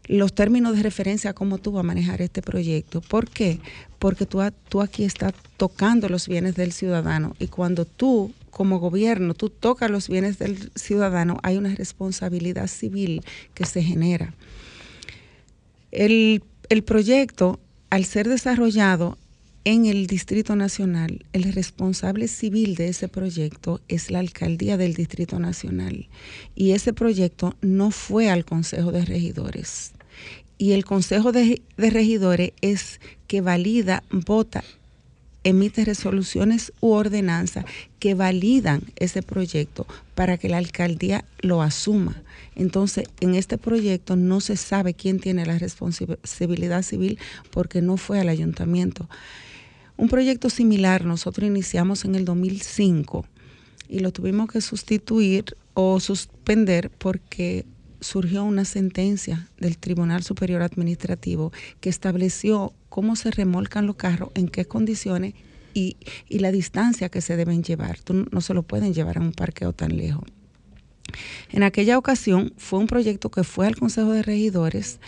los 0.07 0.33
términos 0.33 0.75
de 0.75 0.83
referencia 0.83 1.29
a 1.29 1.33
cómo 1.33 1.57
tú 1.57 1.71
vas 1.71 1.81
a 1.81 1.83
manejar 1.83 2.21
este 2.21 2.41
proyecto. 2.41 3.01
¿Por 3.01 3.29
qué? 3.29 3.59
Porque 3.99 4.25
tú, 4.25 4.41
aquí 4.81 5.03
estás 5.03 5.33
tocando 5.57 6.09
los 6.09 6.27
bienes 6.27 6.55
del 6.55 6.71
ciudadano 6.71 7.35
y 7.39 7.47
cuando 7.47 7.85
tú 7.85 8.33
como 8.49 8.79
gobierno, 8.79 9.33
tú 9.33 9.49
tocas 9.49 9.89
los 9.89 10.09
bienes 10.09 10.37
del 10.37 10.71
ciudadano, 10.75 11.37
hay 11.43 11.55
una 11.55 11.73
responsabilidad 11.73 12.67
civil 12.67 13.23
que 13.53 13.65
se 13.65 13.81
genera. 13.81 14.33
El 15.91 16.43
proyecto, 16.85 17.59
al 17.89 18.05
ser 18.05 18.27
desarrollado 18.27 19.17
en 19.63 19.85
el 19.85 20.07
Distrito 20.07 20.55
Nacional, 20.55 21.25
el 21.33 21.53
responsable 21.53 22.27
civil 22.27 22.75
de 22.75 22.89
ese 22.89 23.07
proyecto 23.07 23.81
es 23.87 24.09
la 24.11 24.19
alcaldía 24.19 24.77
del 24.77 24.93
Distrito 24.93 25.39
Nacional. 25.39 26.07
Y 26.55 26.71
ese 26.71 26.93
proyecto 26.93 27.55
no 27.61 27.91
fue 27.91 28.29
al 28.29 28.45
Consejo 28.45 28.91
de 28.91 29.05
Regidores 29.05 29.93
y 30.61 30.73
el 30.73 30.85
Consejo 30.85 31.31
de, 31.31 31.59
Regidores 31.75 32.51
es 32.61 33.01
que 33.25 33.41
valida, 33.41 34.03
vota, 34.11 34.63
emite 35.43 35.83
resoluciones 35.85 36.71
u 36.81 36.91
ordenanzas 36.91 37.65
que 37.97 38.13
validan 38.13 38.83
ese 38.97 39.23
proyecto 39.23 39.87
para 40.13 40.37
que 40.37 40.49
la 40.49 40.59
alcaldía 40.59 41.25
lo 41.39 41.63
asuma. 41.63 42.21
Entonces, 42.55 43.05
en 43.21 43.33
este 43.33 43.57
proyecto 43.57 44.15
no 44.15 44.39
se 44.39 44.55
sabe 44.55 44.93
quién 44.93 45.19
tiene 45.19 45.47
la 45.47 45.57
responsabilidad 45.57 46.83
civil 46.83 47.17
porque 47.49 47.81
no 47.81 47.97
fue 47.97 48.19
al 48.19 48.29
ayuntamiento. 48.29 49.09
Un 50.01 50.09
proyecto 50.09 50.49
similar 50.49 51.05
nosotros 51.05 51.47
iniciamos 51.47 52.05
en 52.05 52.15
el 52.15 52.25
2005 52.25 53.23
y 53.87 53.99
lo 53.99 54.11
tuvimos 54.11 54.49
que 54.49 54.59
sustituir 54.59 55.55
o 55.75 55.99
suspender 55.99 56.89
porque 56.89 57.67
surgió 57.99 58.43
una 58.43 58.65
sentencia 58.65 59.47
del 59.59 59.77
Tribunal 59.77 60.23
Superior 60.23 60.63
Administrativo 60.63 61.51
que 61.81 61.89
estableció 61.89 62.73
cómo 62.89 63.15
se 63.15 63.29
remolcan 63.29 63.85
los 63.85 63.95
carros, 63.95 64.31
en 64.33 64.47
qué 64.47 64.65
condiciones 64.65 65.35
y, 65.75 65.97
la 66.29 66.51
distancia 66.51 67.09
que 67.09 67.21
se 67.21 67.37
deben 67.37 67.61
llevar. 67.61 67.99
no 68.09 68.41
se 68.41 68.55
lo 68.55 68.63
pueden 68.63 68.95
llevar 68.95 69.19
a 69.19 69.21
un 69.21 69.33
parqueo 69.33 69.71
tan 69.71 69.97
lejos. 69.97 70.23
En 71.51 71.61
aquella 71.61 71.99
ocasión 71.99 72.53
fue 72.57 72.79
un 72.79 72.87
proyecto 72.87 73.29
que 73.29 73.43
fue 73.43 73.67
al 73.67 73.75
Consejo 73.75 74.13
de 74.13 74.23
Regidores, 74.23 74.99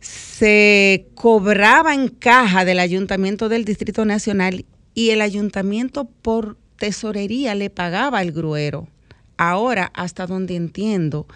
se 0.00 1.08
cobraba 1.14 1.94
en 1.94 2.08
caja 2.08 2.64
del 2.64 2.78
Ayuntamiento 2.78 3.48
del 3.48 3.64
Distrito 3.64 4.04
Nacional 4.04 4.64
y 4.94 5.10
el 5.10 5.20
ayuntamiento 5.20 6.06
por 6.06 6.56
tesorería 6.76 7.54
le 7.54 7.70
pagaba 7.70 8.18
al 8.18 8.32
gruero. 8.32 8.88
Ahora, 9.36 9.90
hasta 9.94 10.26
donde 10.26 10.56
entiendo, 10.56 11.26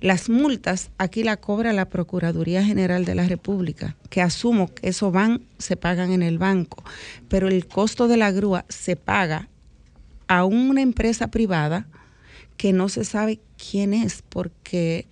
las 0.00 0.28
multas 0.28 0.90
aquí 0.98 1.22
la 1.22 1.36
cobra 1.36 1.72
la 1.72 1.88
Procuraduría 1.88 2.64
General 2.64 3.04
de 3.04 3.14
la 3.14 3.26
República, 3.26 3.96
que 4.10 4.20
asumo 4.20 4.74
que 4.74 4.88
eso 4.88 5.12
van, 5.12 5.42
se 5.58 5.76
pagan 5.76 6.10
en 6.10 6.22
el 6.22 6.38
banco, 6.38 6.82
pero 7.28 7.46
el 7.46 7.66
costo 7.68 8.08
de 8.08 8.16
la 8.16 8.32
grúa 8.32 8.64
se 8.68 8.96
paga 8.96 9.48
a 10.26 10.44
una 10.44 10.82
empresa 10.82 11.28
privada 11.28 11.86
que 12.56 12.72
no 12.72 12.88
se 12.88 13.04
sabe 13.04 13.40
quién 13.56 13.94
es, 13.94 14.22
porque 14.28 15.06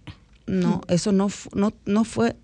no, 0.46 0.81
eso 0.88 1.12
no, 1.12 1.29
no, 1.55 1.73
no 1.85 2.05
fue 2.05 2.35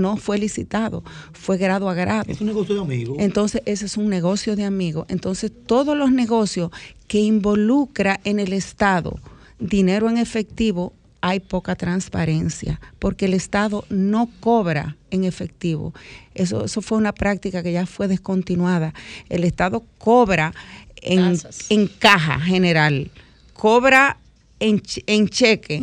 no 0.00 0.16
fue 0.16 0.38
licitado, 0.38 1.04
fue 1.32 1.58
grado 1.58 1.88
a 1.88 1.94
grado. 1.94 2.30
Es 2.30 2.40
un 2.40 2.48
negocio 2.48 2.74
de 2.74 2.80
amigos. 2.80 3.16
Entonces, 3.20 3.62
ese 3.66 3.86
es 3.86 3.96
un 3.96 4.08
negocio 4.08 4.56
de 4.56 4.64
amigos. 4.64 5.06
Entonces, 5.08 5.52
todos 5.66 5.96
los 5.96 6.10
negocios 6.10 6.70
que 7.06 7.20
involucra 7.20 8.20
en 8.24 8.40
el 8.40 8.52
Estado 8.52 9.20
dinero 9.60 10.08
en 10.08 10.18
efectivo, 10.18 10.92
hay 11.20 11.38
poca 11.38 11.76
transparencia, 11.76 12.80
porque 12.98 13.26
el 13.26 13.34
Estado 13.34 13.84
no 13.90 14.30
cobra 14.40 14.96
en 15.10 15.24
efectivo. 15.24 15.92
Eso, 16.34 16.64
eso 16.64 16.80
fue 16.80 16.96
una 16.96 17.12
práctica 17.12 17.62
que 17.62 17.72
ya 17.72 17.86
fue 17.86 18.08
descontinuada. 18.08 18.94
El 19.28 19.44
Estado 19.44 19.84
cobra 19.98 20.54
en, 21.02 21.38
en 21.68 21.86
caja 21.86 22.40
general, 22.40 23.10
cobra 23.52 24.16
en, 24.60 24.82
en 25.06 25.28
cheque 25.28 25.82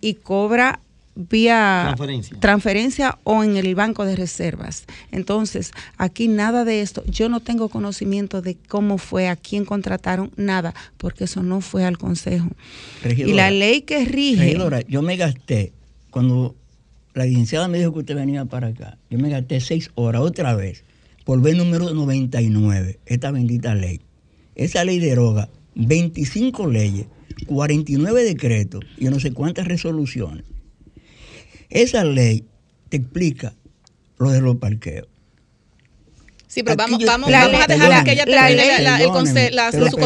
y 0.00 0.14
cobra 0.14 0.80
vía 1.28 1.82
Transferencia. 1.86 2.40
transferencia 2.40 3.18
o 3.24 3.44
en 3.44 3.56
el 3.56 3.74
banco 3.74 4.04
de 4.04 4.16
reservas. 4.16 4.84
Entonces, 5.10 5.72
aquí 5.96 6.28
nada 6.28 6.64
de 6.64 6.80
esto. 6.80 7.04
Yo 7.06 7.28
no 7.28 7.40
tengo 7.40 7.68
conocimiento 7.68 8.42
de 8.42 8.56
cómo 8.56 8.98
fue, 8.98 9.28
a 9.28 9.36
quién 9.36 9.64
contrataron, 9.64 10.30
nada, 10.36 10.74
porque 10.96 11.24
eso 11.24 11.42
no 11.42 11.60
fue 11.60 11.84
al 11.84 11.98
Consejo. 11.98 12.48
y 13.04 13.32
la 13.32 13.50
ley 13.50 13.82
que 13.82 14.04
rige... 14.04 14.44
Regidora, 14.44 14.80
yo 14.82 15.02
me 15.02 15.16
gasté, 15.16 15.72
cuando 16.10 16.54
la 17.14 17.24
licenciada 17.24 17.68
me 17.68 17.78
dijo 17.78 17.92
que 17.92 18.00
usted 18.00 18.14
venía 18.14 18.44
para 18.44 18.68
acá, 18.68 18.98
yo 19.10 19.18
me 19.18 19.28
gasté 19.30 19.60
seis 19.60 19.90
horas 19.94 20.22
otra 20.22 20.54
vez 20.54 20.84
por 21.24 21.40
ver 21.40 21.56
número 21.56 21.92
99, 21.92 22.98
esta 23.06 23.30
bendita 23.30 23.74
ley. 23.74 24.00
Esa 24.54 24.84
ley 24.84 24.98
deroga 24.98 25.48
25 25.74 26.66
leyes, 26.68 27.06
49 27.46 28.24
decretos 28.24 28.84
y 28.98 29.06
no 29.06 29.20
sé 29.20 29.32
cuántas 29.32 29.66
resoluciones. 29.66 30.44
Esa 31.70 32.04
ley 32.04 32.44
te 32.88 32.96
explica 32.98 33.54
lo 34.18 34.30
de 34.30 34.40
los 34.40 34.56
parqueos. 34.56 35.06
Sí, 36.46 36.64
pero 36.64 36.72
Aquí 36.82 36.90
vamos, 36.92 37.06
vamos, 37.06 37.30
La- 37.30 37.46
vamos 37.46 37.60
a 37.62 37.66
dejar 37.68 38.04
que 38.04 38.12
ella 38.12 38.24
la 38.26 38.42
termine 38.48 38.56
ley- 38.56 38.82
la- 38.84 38.96
el 38.96 38.98
perdóneme, 39.04 39.30
conce- 39.30 39.50
la- 39.52 39.68
pero 39.70 39.84
su 39.86 39.96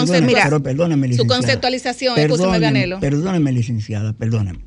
pero 0.63 0.77
Su 1.07 1.09
licenciada. 1.09 1.41
conceptualización, 1.41 2.19
escúchame, 2.19 2.51
Perdóneme. 2.61 2.79
Perdóneme, 3.01 3.53
licenciada, 3.53 4.13
perdóneme. 4.13 4.59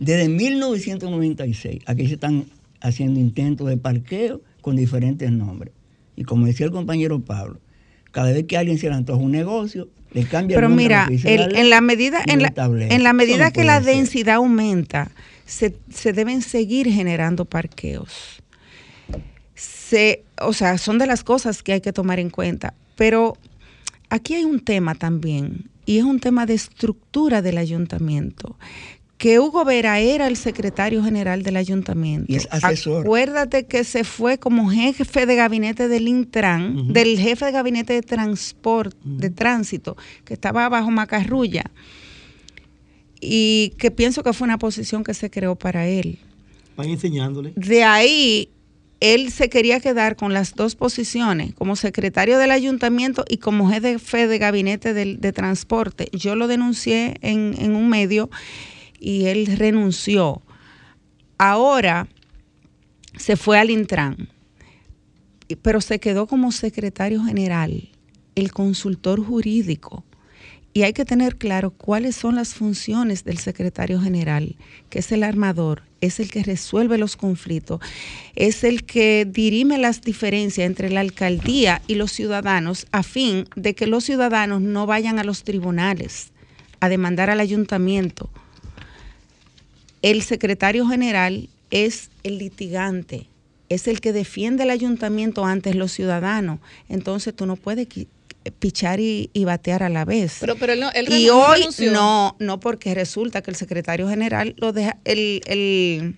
Desde 0.00 0.28
1996, 0.28 1.82
aquí 1.86 2.08
se 2.08 2.14
están 2.14 2.46
haciendo 2.80 3.20
intentos 3.20 3.68
de 3.68 3.76
parqueo 3.76 4.42
con 4.60 4.74
diferentes 4.74 5.30
nombres. 5.30 5.72
Y 6.16 6.24
como 6.24 6.46
decía 6.46 6.66
el 6.66 6.72
compañero 6.72 7.20
Pablo, 7.20 7.60
cada 8.10 8.32
vez 8.32 8.44
que 8.46 8.56
alguien 8.56 8.78
se 8.78 8.88
le 8.88 8.94
antoja 8.96 9.20
un 9.20 9.30
negocio, 9.30 9.88
le 10.12 10.24
cambia 10.24 10.56
Pero 10.56 10.66
el 10.66 10.70
nombre 10.76 10.94
a 10.96 11.06
mira, 11.08 11.32
el- 11.44 11.56
en 11.56 11.70
la 11.70 11.80
medida, 11.80 12.22
en 12.26 12.42
la, 12.42 12.52
en 12.90 13.02
medida 13.12 13.46
no 13.46 13.52
que 13.52 13.62
la 13.64 13.80
densidad 13.80 14.34
aumenta, 14.36 15.10
se, 15.46 15.76
se 15.90 16.12
deben 16.12 16.42
seguir 16.42 16.90
generando 16.90 17.44
parqueos. 17.44 18.42
Se, 19.54 20.24
o 20.40 20.52
sea, 20.52 20.78
son 20.78 20.98
de 20.98 21.06
las 21.06 21.22
cosas 21.22 21.62
que 21.62 21.72
hay 21.72 21.80
que 21.80 21.92
tomar 21.92 22.18
en 22.18 22.30
cuenta. 22.30 22.74
Pero 22.96 23.36
aquí 24.08 24.34
hay 24.34 24.44
un 24.44 24.60
tema 24.60 24.94
también, 24.94 25.70
y 25.86 25.98
es 25.98 26.04
un 26.04 26.20
tema 26.20 26.46
de 26.46 26.54
estructura 26.54 27.42
del 27.42 27.58
ayuntamiento. 27.58 28.56
Que 29.18 29.38
Hugo 29.38 29.64
Vera 29.64 30.00
era 30.00 30.26
el 30.26 30.36
secretario 30.36 31.02
general 31.02 31.42
del 31.42 31.56
ayuntamiento. 31.56 32.30
Y 32.30 32.36
es 32.36 32.48
asesor. 32.50 33.04
Acuérdate 33.04 33.66
que 33.66 33.84
se 33.84 34.04
fue 34.04 34.38
como 34.38 34.68
jefe 34.70 35.24
de 35.24 35.36
gabinete 35.36 35.88
del 35.88 36.08
Intran, 36.08 36.92
del 36.92 37.18
jefe 37.18 37.46
de 37.46 37.52
gabinete 37.52 37.92
de 37.92 38.02
transporte, 38.02 38.96
de 39.04 39.30
tránsito, 39.30 39.96
que 40.24 40.34
estaba 40.34 40.68
bajo 40.68 40.90
Macarrulla. 40.90 41.64
Y 43.26 43.72
que 43.78 43.90
pienso 43.90 44.22
que 44.22 44.32
fue 44.34 44.44
una 44.44 44.58
posición 44.58 45.02
que 45.02 45.14
se 45.14 45.30
creó 45.30 45.56
para 45.56 45.86
él. 45.86 46.18
Van 46.76 46.88
enseñándole. 46.90 47.52
De 47.56 47.82
ahí, 47.84 48.50
él 49.00 49.30
se 49.30 49.48
quería 49.48 49.80
quedar 49.80 50.16
con 50.16 50.32
las 50.34 50.54
dos 50.54 50.74
posiciones, 50.76 51.54
como 51.54 51.74
secretario 51.76 52.36
del 52.38 52.50
ayuntamiento 52.50 53.24
y 53.28 53.38
como 53.38 53.70
jefe 53.70 54.26
de 54.26 54.38
gabinete 54.38 54.92
del- 54.92 55.20
de, 55.20 55.32
transporte. 55.32 56.08
Yo 56.12 56.36
lo 56.36 56.48
denuncié 56.48 57.16
en, 57.22 57.54
en 57.58 57.74
un 57.76 57.88
medio 57.88 58.28
y 59.00 59.26
él 59.26 59.46
renunció. 59.56 60.42
Ahora 61.38 62.08
se 63.16 63.36
fue 63.36 63.58
al 63.58 63.70
Intran, 63.70 64.28
pero 65.62 65.80
se 65.80 65.98
quedó 65.98 66.26
como 66.26 66.52
secretario 66.52 67.22
general, 67.24 67.88
el 68.34 68.52
consultor 68.52 69.24
jurídico. 69.24 70.04
Y 70.76 70.82
hay 70.82 70.92
que 70.92 71.04
tener 71.04 71.36
claro 71.36 71.70
cuáles 71.70 72.16
son 72.16 72.34
las 72.34 72.54
funciones 72.54 73.22
del 73.22 73.38
secretario 73.38 74.00
general, 74.00 74.56
que 74.90 74.98
es 74.98 75.12
el 75.12 75.22
armador, 75.22 75.82
es 76.00 76.18
el 76.18 76.32
que 76.32 76.42
resuelve 76.42 76.98
los 76.98 77.16
conflictos, 77.16 77.80
es 78.34 78.64
el 78.64 78.84
que 78.84 79.24
dirime 79.24 79.78
las 79.78 80.02
diferencias 80.02 80.66
entre 80.66 80.90
la 80.90 80.98
alcaldía 80.98 81.80
y 81.86 81.94
los 81.94 82.10
ciudadanos 82.10 82.88
a 82.90 83.04
fin 83.04 83.48
de 83.54 83.74
que 83.74 83.86
los 83.86 84.02
ciudadanos 84.02 84.62
no 84.62 84.84
vayan 84.84 85.20
a 85.20 85.24
los 85.24 85.44
tribunales 85.44 86.32
a 86.80 86.88
demandar 86.88 87.30
al 87.30 87.38
ayuntamiento. 87.38 88.28
El 90.02 90.22
secretario 90.22 90.88
general 90.88 91.48
es 91.70 92.10
el 92.24 92.38
litigante, 92.38 93.28
es 93.68 93.86
el 93.86 94.00
que 94.00 94.12
defiende 94.12 94.64
el 94.64 94.70
ayuntamiento 94.70 95.44
ante 95.44 95.72
los 95.72 95.92
ciudadanos. 95.92 96.58
Entonces 96.88 97.32
tú 97.34 97.46
no 97.46 97.54
puedes 97.54 97.86
pichar 98.58 99.00
y, 99.00 99.30
y 99.32 99.44
batear 99.44 99.82
a 99.82 99.88
la 99.88 100.04
vez. 100.04 100.38
Pero, 100.40 100.56
pero 100.56 100.72
él, 100.74 100.80
no- 100.80 100.90
él 100.92 101.06
y 101.10 101.28
hoy 101.30 101.58
renunció. 101.58 101.92
no, 101.92 102.36
no 102.38 102.60
porque 102.60 102.94
resulta 102.94 103.42
que 103.42 103.50
el 103.50 103.56
secretario 103.56 104.08
general 104.08 104.54
lo 104.58 104.72
deja, 104.72 104.98
el, 105.04 105.40
el, 105.46 106.16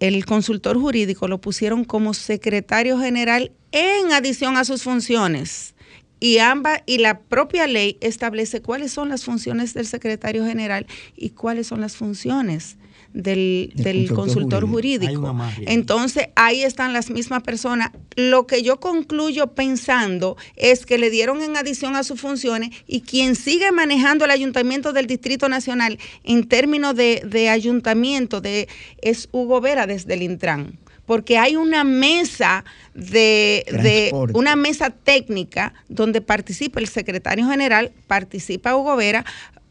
el 0.00 0.24
consultor 0.24 0.78
jurídico 0.78 1.28
lo 1.28 1.40
pusieron 1.40 1.84
como 1.84 2.14
secretario 2.14 2.98
general 2.98 3.52
en 3.72 4.12
adición 4.12 4.56
a 4.56 4.64
sus 4.64 4.82
funciones. 4.82 5.74
Y 6.22 6.38
ambas, 6.38 6.82
y 6.84 6.98
la 6.98 7.20
propia 7.20 7.66
ley 7.66 7.96
establece 8.02 8.60
cuáles 8.60 8.92
son 8.92 9.08
las 9.08 9.24
funciones 9.24 9.72
del 9.72 9.86
secretario 9.86 10.44
general 10.44 10.86
y 11.16 11.30
cuáles 11.30 11.66
son 11.66 11.80
las 11.80 11.96
funciones 11.96 12.76
del, 13.12 13.72
Del 13.74 14.08
consultor 14.08 14.30
consultor 14.30 14.68
jurídico. 14.68 15.36
Entonces, 15.66 16.28
ahí 16.36 16.62
están 16.62 16.92
las 16.92 17.10
mismas 17.10 17.42
personas. 17.42 17.90
Lo 18.16 18.46
que 18.46 18.62
yo 18.62 18.78
concluyo 18.78 19.48
pensando 19.48 20.36
es 20.56 20.86
que 20.86 20.98
le 20.98 21.10
dieron 21.10 21.42
en 21.42 21.56
adición 21.56 21.96
a 21.96 22.04
sus 22.04 22.20
funciones 22.20 22.70
y 22.86 23.00
quien 23.00 23.34
sigue 23.34 23.72
manejando 23.72 24.24
el 24.24 24.30
ayuntamiento 24.30 24.92
del 24.92 25.06
Distrito 25.06 25.48
Nacional 25.48 25.98
en 26.24 26.48
términos 26.48 26.94
de, 26.94 27.22
de 27.26 27.48
ayuntamiento 27.48 28.40
de, 28.40 28.68
es 29.02 29.28
Hugo 29.32 29.60
Vera 29.60 29.86
desde 29.86 30.14
el 30.14 30.22
Intran. 30.22 30.78
Porque 31.06 31.38
hay 31.38 31.56
una 31.56 31.82
mesa 31.82 32.64
de, 32.94 33.64
de 33.82 34.12
una 34.32 34.54
mesa 34.54 34.90
técnica 34.90 35.74
donde 35.88 36.20
participa 36.20 36.78
el 36.78 36.86
secretario 36.86 37.48
general, 37.48 37.90
participa 38.06 38.76
Hugo 38.76 38.94
Vera, 38.94 39.24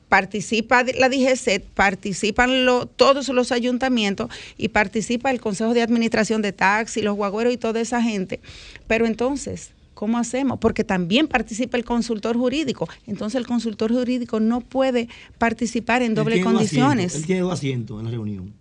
participa 0.09 0.83
la 0.97 1.07
DGCET, 1.07 1.63
participan 1.75 2.65
lo- 2.65 2.85
todos 2.87 3.29
los 3.29 3.51
ayuntamientos 3.51 4.29
y 4.57 4.69
participa 4.69 5.31
el 5.31 5.39
Consejo 5.39 5.73
de 5.73 5.81
Administración 5.81 6.41
de 6.41 6.51
Taxi, 6.51 7.01
los 7.01 7.15
guagüeros 7.15 7.53
y 7.53 7.57
toda 7.57 7.79
esa 7.79 8.01
gente. 8.01 8.39
Pero 8.87 9.05
entonces, 9.05 9.71
¿cómo 9.93 10.17
hacemos? 10.17 10.59
Porque 10.59 10.83
también 10.83 11.27
participa 11.27 11.77
el 11.77 11.85
consultor 11.85 12.35
jurídico. 12.35 12.89
Entonces 13.05 13.37
el 13.39 13.45
consultor 13.47 13.93
jurídico 13.93 14.39
no 14.39 14.61
puede 14.61 15.07
participar 15.37 16.01
en 16.01 16.15
doble 16.15 16.35
condiciones. 16.53 17.13
Él 17.15 17.25
tiene 17.25 17.41
dos 17.41 17.53
asientos 17.53 17.99
en 17.99 18.05
la 18.05 18.11
reunión. 18.11 18.53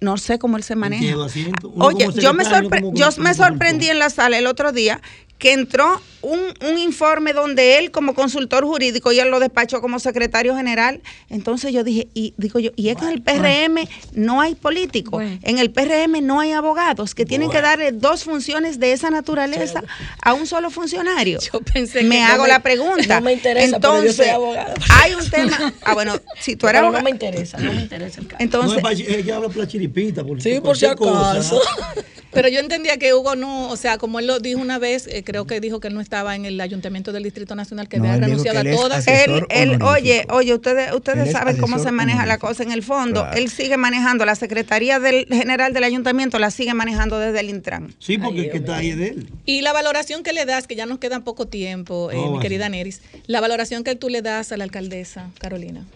No 0.00 0.16
sé 0.18 0.38
cómo 0.38 0.56
él 0.56 0.62
se 0.62 0.76
maneja. 0.76 1.16
Oye, 1.78 2.08
yo 2.20 2.34
me, 2.34 2.44
como- 2.44 2.94
yo 2.94 3.10
como 3.10 3.22
me 3.24 3.34
sorprendí 3.34 3.88
en 3.88 3.98
la 3.98 4.10
sala 4.10 4.38
el 4.38 4.46
otro 4.46 4.72
día 4.72 5.00
que 5.38 5.52
entró 5.52 6.00
un, 6.22 6.40
un 6.66 6.78
informe 6.78 7.34
donde 7.34 7.76
él 7.76 7.90
como 7.90 8.14
consultor 8.14 8.64
jurídico 8.64 9.12
y 9.12 9.20
él 9.20 9.28
lo 9.28 9.38
despachó 9.38 9.82
como 9.82 9.98
secretario 9.98 10.56
general. 10.56 11.02
Entonces 11.28 11.74
yo 11.74 11.84
dije, 11.84 12.08
y 12.14 12.32
digo 12.38 12.58
yo, 12.58 12.70
y 12.74 12.88
es 12.88 12.96
que 12.96 13.04
en 13.04 13.10
el 13.10 13.20
PRM 13.22 13.86
no 14.14 14.40
hay 14.40 14.54
políticos, 14.54 15.22
en 15.42 15.58
el 15.58 15.70
PRM 15.70 16.22
no 16.24 16.40
hay 16.40 16.52
abogados 16.52 17.14
que 17.14 17.26
tienen 17.26 17.50
que 17.50 17.60
darle 17.60 17.92
dos 17.92 18.24
funciones 18.24 18.80
de 18.80 18.92
esa 18.92 19.10
naturaleza 19.10 19.84
a 20.22 20.32
un 20.32 20.46
solo 20.46 20.70
funcionario. 20.70 21.38
Yo 21.52 21.60
pensé 21.60 22.02
me 22.02 22.16
que 22.16 22.22
hago 22.22 22.38
no 22.38 22.42
me- 22.44 22.48
la 22.48 22.60
pregunta. 22.60 23.20
no 23.20 23.26
me 23.26 23.34
interesa, 23.34 23.78
pero 23.78 23.92
yo 23.92 23.98
Entonces, 23.98 24.16
soy 24.16 24.28
abogada. 24.28 24.74
hay 25.02 25.14
un 25.14 25.30
tema. 25.30 25.74
Ah, 25.84 25.92
bueno, 25.92 26.14
si 26.40 26.56
tú 26.56 26.66
eres 26.66 26.78
Pero 26.80 26.90
no 26.92 26.96
abogado- 26.98 27.04
me 27.04 27.10
interesa, 27.10 27.58
no 27.58 27.74
me 27.74 27.82
interesa 27.82 28.22
el 28.22 28.26
caso. 28.26 28.42
Entonces, 28.42 28.82
no, 28.82 28.88
ella 28.88 29.36
habla 29.36 29.48
por 29.88 29.98
la 29.98 30.02
chiripita. 30.02 30.24
Por 30.24 30.42
Sí, 30.42 30.60
por 30.60 30.76
si 30.76 30.86
acaso. 30.86 31.60
Pero 32.36 32.50
yo 32.50 32.60
entendía 32.60 32.98
que 32.98 33.14
Hugo 33.14 33.34
no, 33.34 33.70
o 33.70 33.76
sea, 33.76 33.96
como 33.96 34.18
él 34.18 34.26
lo 34.26 34.40
dijo 34.40 34.60
una 34.60 34.78
vez, 34.78 35.06
eh, 35.06 35.24
creo 35.24 35.46
que 35.46 35.58
dijo 35.58 35.80
que 35.80 35.88
él 35.88 35.94
no 35.94 36.02
estaba 36.02 36.36
en 36.36 36.44
el 36.44 36.60
Ayuntamiento 36.60 37.10
del 37.10 37.22
Distrito 37.22 37.54
Nacional 37.54 37.88
que 37.88 37.96
No, 37.96 38.04
había 38.04 38.26
renunciado 38.26 38.62
que 38.62 38.72
a 38.72 38.76
todas. 38.76 39.08
Él, 39.08 39.44
él, 39.48 39.82
oye, 39.82 40.26
oye, 40.28 40.52
ustedes, 40.52 40.92
ustedes 40.92 41.32
saben 41.32 41.56
cómo 41.56 41.78
se 41.78 41.90
maneja 41.92 42.26
la 42.26 42.36
cosa 42.36 42.62
en 42.62 42.72
el 42.72 42.82
fondo. 42.82 43.22
Claro. 43.22 43.38
Él 43.38 43.48
sigue 43.48 43.78
manejando, 43.78 44.26
la 44.26 44.34
Secretaría 44.34 45.00
del 45.00 45.24
General 45.28 45.72
del 45.72 45.84
Ayuntamiento 45.84 46.38
la 46.38 46.50
sigue 46.50 46.74
manejando 46.74 47.18
desde 47.18 47.40
el 47.40 47.48
Intran. 47.48 47.94
Sí, 48.00 48.18
porque 48.18 48.40
el 48.40 48.50
que 48.50 48.58
está 48.58 48.76
ahí 48.76 48.90
es 48.90 48.98
de 48.98 49.08
él. 49.08 49.30
Y 49.46 49.62
la 49.62 49.72
valoración 49.72 50.22
que 50.22 50.34
le 50.34 50.44
das, 50.44 50.66
que 50.66 50.76
ya 50.76 50.84
nos 50.84 50.98
queda 50.98 51.20
poco 51.20 51.46
tiempo, 51.46 52.10
eh, 52.10 52.16
Oh, 52.18 52.32
mi 52.32 52.40
querida 52.40 52.68
Neris, 52.68 53.00
la 53.26 53.40
valoración 53.40 53.82
que 53.82 53.94
tú 53.94 54.10
le 54.10 54.20
das 54.20 54.52
a 54.52 54.58
la 54.58 54.64
alcaldesa 54.64 55.30
Carolina. 55.38 55.86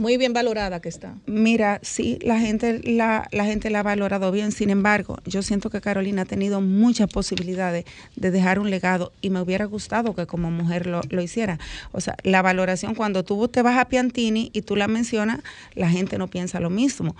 Muy 0.00 0.16
bien 0.16 0.32
valorada 0.32 0.80
que 0.80 0.88
está. 0.88 1.14
Mira, 1.26 1.78
sí, 1.82 2.18
la 2.22 2.40
gente 2.40 2.80
la, 2.82 3.28
la 3.32 3.44
gente 3.44 3.68
la 3.68 3.80
ha 3.80 3.82
valorado 3.82 4.32
bien. 4.32 4.50
Sin 4.50 4.70
embargo, 4.70 5.18
yo 5.26 5.42
siento 5.42 5.68
que 5.68 5.82
Carolina 5.82 6.22
ha 6.22 6.24
tenido 6.24 6.62
muchas 6.62 7.10
posibilidades 7.10 7.84
de 8.16 8.30
dejar 8.30 8.58
un 8.58 8.70
legado 8.70 9.12
y 9.20 9.28
me 9.28 9.40
hubiera 9.42 9.66
gustado 9.66 10.14
que 10.14 10.26
como 10.26 10.50
mujer 10.50 10.86
lo, 10.86 11.02
lo 11.10 11.20
hiciera. 11.20 11.58
O 11.92 12.00
sea, 12.00 12.16
la 12.22 12.40
valoración, 12.40 12.94
cuando 12.94 13.24
tú 13.24 13.46
te 13.48 13.60
vas 13.60 13.76
a 13.78 13.84
Piantini 13.88 14.50
y 14.54 14.62
tú 14.62 14.74
la 14.74 14.88
mencionas, 14.88 15.40
la 15.74 15.90
gente 15.90 16.16
no 16.16 16.28
piensa 16.28 16.60
lo 16.60 16.70
mismo. 16.70 17.14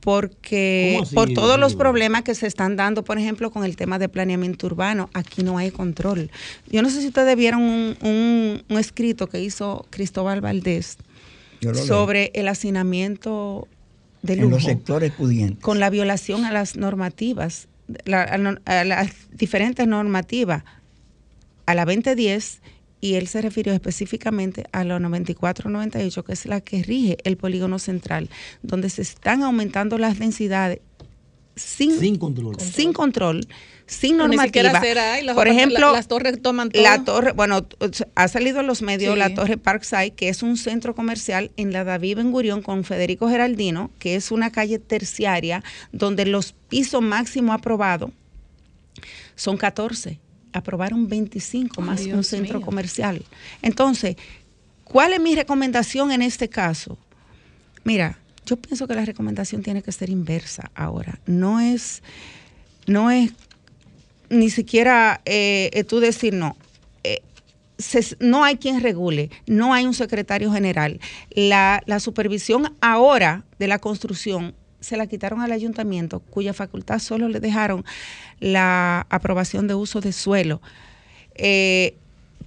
Porque 0.00 0.90
¿Cómo 0.94 1.02
así, 1.04 1.14
por 1.14 1.32
todos 1.32 1.58
los 1.60 1.74
problemas 1.76 2.22
que 2.22 2.34
se 2.34 2.46
están 2.48 2.76
dando, 2.76 3.04
por 3.04 3.18
ejemplo, 3.18 3.50
con 3.52 3.64
el 3.64 3.76
tema 3.76 3.98
de 4.00 4.08
planeamiento 4.08 4.66
urbano, 4.66 5.10
aquí 5.14 5.42
no 5.44 5.58
hay 5.58 5.70
control. 5.70 6.30
Yo 6.70 6.82
no 6.82 6.90
sé 6.90 7.00
si 7.02 7.08
ustedes 7.08 7.36
vieron 7.36 7.62
un, 7.62 7.96
un- 8.02 8.62
un 8.68 8.78
escrito 8.78 9.28
que 9.28 9.40
hizo 9.40 9.86
Cristóbal 9.90 10.40
Valdés. 10.40 10.96
Sobre 11.86 12.30
el 12.34 12.48
hacinamiento 12.48 13.68
de 14.22 14.34
en 14.34 14.40
lujo 14.42 14.52
los 14.56 14.64
sectores 14.64 15.12
pudientes. 15.12 15.62
con 15.62 15.80
la 15.80 15.90
violación 15.90 16.44
a 16.44 16.52
las 16.52 16.76
normativas, 16.76 17.68
la- 18.04 18.22
a, 18.22 18.84
las 18.84 19.10
diferentes 19.32 19.86
normativas, 19.86 20.64
a 21.66 21.74
la 21.74 21.84
2010, 21.84 22.60
y 23.00 23.14
él 23.14 23.26
se 23.26 23.42
refirió 23.42 23.72
específicamente 23.72 24.64
a 24.72 24.84
la 24.84 24.98
94-98, 25.00 26.22
que 26.24 26.32
es 26.32 26.46
la 26.46 26.60
que 26.60 26.82
rige 26.84 27.16
el 27.24 27.36
polígono 27.36 27.78
central, 27.80 28.28
donde 28.62 28.88
se 28.90 29.02
están 29.02 29.42
aumentando 29.42 29.98
las 29.98 30.18
densidades 30.20 30.78
sin, 31.56 31.98
Sin 31.98 32.16
control. 32.16 32.56
sin 32.60 32.92
control, 32.92 33.46
sin 33.92 34.16
normativa. 34.16 34.44
siquiera 34.46 34.80
será, 34.80 35.20
y 35.20 35.24
las 35.24 35.34
Por 35.36 35.48
ejemplo, 35.48 35.78
la- 35.88 35.92
las 35.92 36.08
torres 36.08 36.40
toman 36.42 36.70
todo. 36.70 36.82
La 36.82 37.04
torre, 37.04 37.32
bueno, 37.32 37.66
ha 38.14 38.28
salido 38.28 38.60
en 38.60 38.66
los 38.66 38.82
medios 38.82 39.14
Sí. 39.14 39.18
la 39.18 39.34
torre 39.34 39.56
Parkside, 39.58 40.12
que 40.12 40.28
es 40.28 40.42
un 40.42 40.56
centro 40.56 40.94
comercial 40.94 41.50
en 41.56 41.72
la 41.72 41.84
David 41.84 42.16
Ben 42.16 42.32
Gurión 42.32 42.62
con 42.62 42.84
Federico 42.84 43.28
Geraldino, 43.28 43.90
que 43.98 44.14
es 44.16 44.30
una 44.32 44.50
calle 44.50 44.78
terciaria 44.78 45.62
donde 45.92 46.26
los 46.26 46.52
pisos 46.68 47.02
máximos 47.02 47.54
aprobados 47.54 48.10
son 49.36 49.56
14. 49.56 50.18
Aprobaron 50.52 51.08
25 51.08 51.80
Ay, 51.80 51.86
más 51.86 52.00
un 52.06 52.24
centro 52.24 52.58
mío. 52.58 52.66
comercial. 52.66 53.24
Entonces, 53.62 54.16
¿cuál 54.84 55.12
es 55.14 55.20
mi 55.20 55.34
recomendación 55.34 56.12
en 56.12 56.20
este 56.22 56.48
caso? 56.48 56.98
Mira, 57.84 58.18
yo 58.44 58.56
pienso 58.56 58.86
que 58.86 58.94
la 58.94 59.04
recomendación 59.04 59.62
tiene 59.62 59.82
que 59.82 59.92
ser 59.92 60.10
inversa 60.10 60.70
ahora. 60.74 61.20
No 61.26 61.58
es, 61.60 62.02
no 62.86 63.10
es 63.10 63.32
ni 64.32 64.50
siquiera 64.50 65.20
eh, 65.24 65.70
eh, 65.72 65.84
tú 65.84 66.00
decir 66.00 66.32
no. 66.32 66.56
Eh, 67.04 67.22
no 68.18 68.44
hay 68.44 68.56
quien 68.56 68.80
regule, 68.80 69.30
no 69.46 69.74
hay 69.74 69.84
un 69.84 69.94
secretario 69.94 70.52
general. 70.52 71.00
La, 71.30 71.82
la 71.86 72.00
supervisión 72.00 72.74
ahora 72.80 73.44
de 73.58 73.68
la 73.68 73.78
construcción 73.78 74.54
se 74.80 74.96
la 74.96 75.06
quitaron 75.06 75.40
al 75.40 75.52
ayuntamiento, 75.52 76.20
cuya 76.20 76.54
facultad 76.54 76.98
solo 76.98 77.28
le 77.28 77.40
dejaron 77.40 77.84
la 78.40 79.06
aprobación 79.10 79.68
de 79.68 79.74
uso 79.74 80.00
de 80.00 80.12
suelo. 80.12 80.60
Eh, 81.34 81.94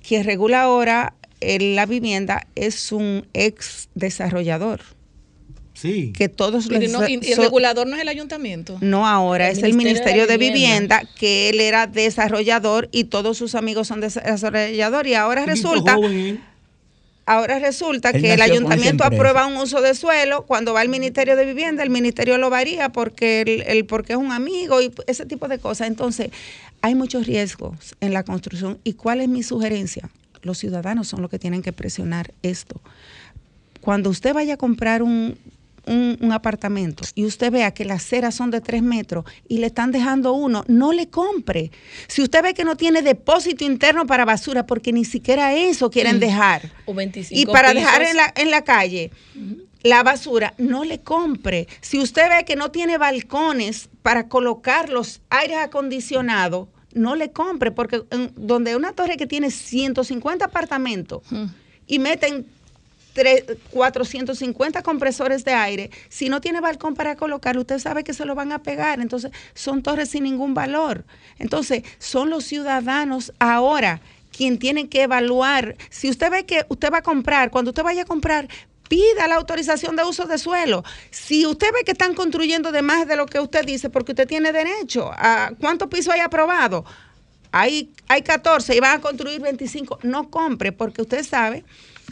quien 0.05 0.23
regula 0.23 0.63
ahora 0.63 1.13
la 1.41 1.85
vivienda 1.85 2.47
es 2.55 2.91
un 2.91 3.27
ex 3.33 3.89
desarrollador. 3.93 4.81
Sí. 5.75 6.11
Que 6.13 6.29
todos 6.29 6.67
los- 6.67 6.89
no- 6.89 7.07
y, 7.07 7.19
y 7.21 7.31
el 7.33 7.37
regulador 7.37 7.85
no 7.85 7.95
es 7.97 8.01
el 8.01 8.07
ayuntamiento. 8.07 8.77
no 8.81 9.05
ahora, 9.07 9.49
El 9.51 9.57
es 9.57 9.63
el 9.63 9.73
Ministerio 9.73 10.25
de 10.25 10.37
Vivienda. 10.37 10.99
Vivienda. 11.01 11.19
que 11.19 11.49
él 11.49 11.59
era 11.59 11.85
desarrollador 11.85 12.87
y 12.91 13.03
todos 13.03 13.37
sus 13.37 13.53
amigos 13.55 13.87
son 13.89 13.99
desarrolladores. 13.99 15.11
Y 15.11 15.13
ahora 15.15 15.45
resulta, 15.45 15.95
joven, 15.95 16.17
¿eh? 16.17 16.39
ahora 17.25 17.59
resulta 17.59 18.11
Él 18.11 18.21
que 18.21 18.33
el 18.33 18.41
ayuntamiento 18.41 19.03
aprueba 19.03 19.45
un 19.47 19.57
uso 19.57 19.81
de 19.81 19.95
suelo, 19.95 20.45
cuando 20.45 20.73
va 20.73 20.79
al 20.81 20.87
Ministerio 20.89 21.35
de 21.35 21.43
Vivienda, 21.45 21.83
el 21.83 21.89
ministerio 21.89 22.37
lo 22.37 22.49
varía 22.49 22.89
porque 22.89 23.41
el, 23.41 23.61
el- 23.67 23.85
porque 23.85 24.13
es 24.13 24.19
un 24.19 24.31
amigo 24.31 24.81
y 24.81 24.93
ese 25.07 25.25
tipo 25.25 25.47
de 25.49 25.59
cosas. 25.59 25.87
Entonces, 25.87 26.29
hay 26.81 26.95
muchos 26.95 27.27
riesgos 27.27 27.95
en 27.99 28.13
la 28.13 28.23
construcción. 28.23 28.77
¿Y 28.85 28.93
cuál 28.93 29.19
es 29.19 29.27
mi 29.27 29.43
sugerencia? 29.43 30.09
Los 30.41 30.57
ciudadanos 30.59 31.07
son 31.09 31.21
los 31.21 31.29
que 31.29 31.39
tienen 31.39 31.61
que 31.63 31.73
presionar 31.73 32.31
esto 32.43 32.79
cuando 33.81 34.09
usted 34.09 34.33
vaya 34.33 34.55
a 34.55 34.57
comprar 34.57 35.03
un, 35.03 35.37
un- 35.87 36.17
un 36.21 36.31
apartamento 36.31 37.03
y 37.15 37.25
usted 37.25 37.51
vea 37.51 37.71
que 37.73 37.85
las 37.85 38.03
ceras 38.03 38.35
son 38.35 38.51
de 38.51 38.61
tres 38.61 38.81
metros 38.81 39.25
y 39.47 39.57
le 39.59 39.67
están 39.67 39.91
dejando 39.91 40.33
uno, 40.33 40.63
no 40.67 40.91
le 40.91 41.07
compre. 41.09 41.71
Si 42.07 42.21
usted 42.21 42.43
ve 42.43 42.53
que 42.53 42.63
no 42.65 42.75
tiene 42.77 43.01
depósito 43.01 43.63
interno 43.65 44.05
para 44.05 44.25
basura, 44.25 44.65
porque 44.65 44.91
ni 44.93 45.05
siquiera 45.05 45.53
eso 45.55 45.89
quieren 45.89 46.17
Mm. 46.17 46.19
dejar, 46.19 46.71
O 46.85 46.93
25 46.93 47.39
y 47.41 47.45
para 47.45 47.71
pisos. 47.71 47.83
dejar 47.85 48.01
en 48.03 48.15
la, 48.17 48.33
en 48.35 48.51
la 48.51 48.63
calle 48.63 49.11
la 49.83 50.01
basura, 50.01 50.53
no 50.57 50.83
le 50.83 50.99
compre. 51.01 51.67
Si 51.81 51.99
usted 51.99 52.27
ve 52.29 52.43
que 52.43 52.55
no 52.55 52.71
tiene 52.71 52.97
balcones 52.97 53.87
para 54.01 54.27
colocar 54.27 54.89
los 54.89 55.21
aires 55.29 55.57
acondicionados, 55.57 56.67
no 56.93 57.15
le 57.15 57.31
compre, 57.31 57.71
porque 57.71 58.01
en- 58.09 58.31
donde 58.35 58.75
una 58.75 58.93
torre 58.93 59.17
que 59.17 59.27
tiene 59.27 59.51
150 59.51 60.45
apartamentos 60.45 61.21
y 61.85 61.99
meten 61.99 62.47
tres- 63.15 63.45
450 63.71 64.83
compresores 64.83 65.43
de 65.43 65.53
aire, 65.53 65.89
si 66.09 66.29
no 66.29 66.41
tiene 66.41 66.61
balcón 66.61 66.93
para 66.93 67.15
colocar, 67.15 67.57
usted 67.57 67.79
sabe 67.79 68.03
que 68.03 68.13
se 68.13 68.25
lo 68.25 68.35
van 68.35 68.51
a 68.51 68.61
pegar. 68.61 68.99
Entonces, 68.99 69.31
son 69.55 69.81
torres 69.81 70.09
sin 70.09 70.23
ningún 70.25 70.53
valor. 70.53 71.05
Entonces, 71.39 71.83
son 71.97 72.29
los 72.29 72.43
ciudadanos 72.43 73.33
ahora 73.39 74.01
quien 74.35 74.59
tienen 74.59 74.89
que 74.89 75.03
evaluar. 75.03 75.77
Si 75.89 76.09
usted 76.09 76.29
ve 76.29 76.45
que 76.45 76.65
usted 76.67 76.91
va 76.91 76.97
a 76.97 77.01
comprar, 77.01 77.49
cuando 77.51 77.71
usted 77.71 77.83
vaya 77.83 78.01
a 78.01 78.05
comprar, 78.05 78.49
pida 78.89 79.27
la 79.27 79.35
autorización 79.35 79.95
de 79.95 80.03
uso 80.03 80.25
de 80.25 80.37
suelo. 80.37 80.83
Si 81.09 81.45
usted 81.45 81.71
ve 81.73 81.85
que 81.85 81.93
están 81.93 82.13
construyendo 82.13 82.71
de 82.73 82.81
más 82.81 83.07
de 83.07 83.15
lo 83.15 83.25
que 83.25 83.39
usted 83.39 83.65
dice, 83.65 83.89
porque 83.89 84.11
usted 84.11 84.27
tiene 84.27 84.51
derecho, 84.51 85.09
a 85.13 85.51
¿cuántos 85.59 85.87
pisos 85.87 86.13
hay 86.13 86.19
aprobado? 86.19 86.83
Hay, 87.51 87.91
hay 88.09 88.21
14 88.21 88.75
y 88.75 88.79
van 88.81 88.97
a 88.97 89.01
construir 89.01 89.39
25. 89.39 89.99
No 90.03 90.29
compre, 90.29 90.73
porque 90.73 91.01
usted 91.01 91.23
sabe 91.23 91.63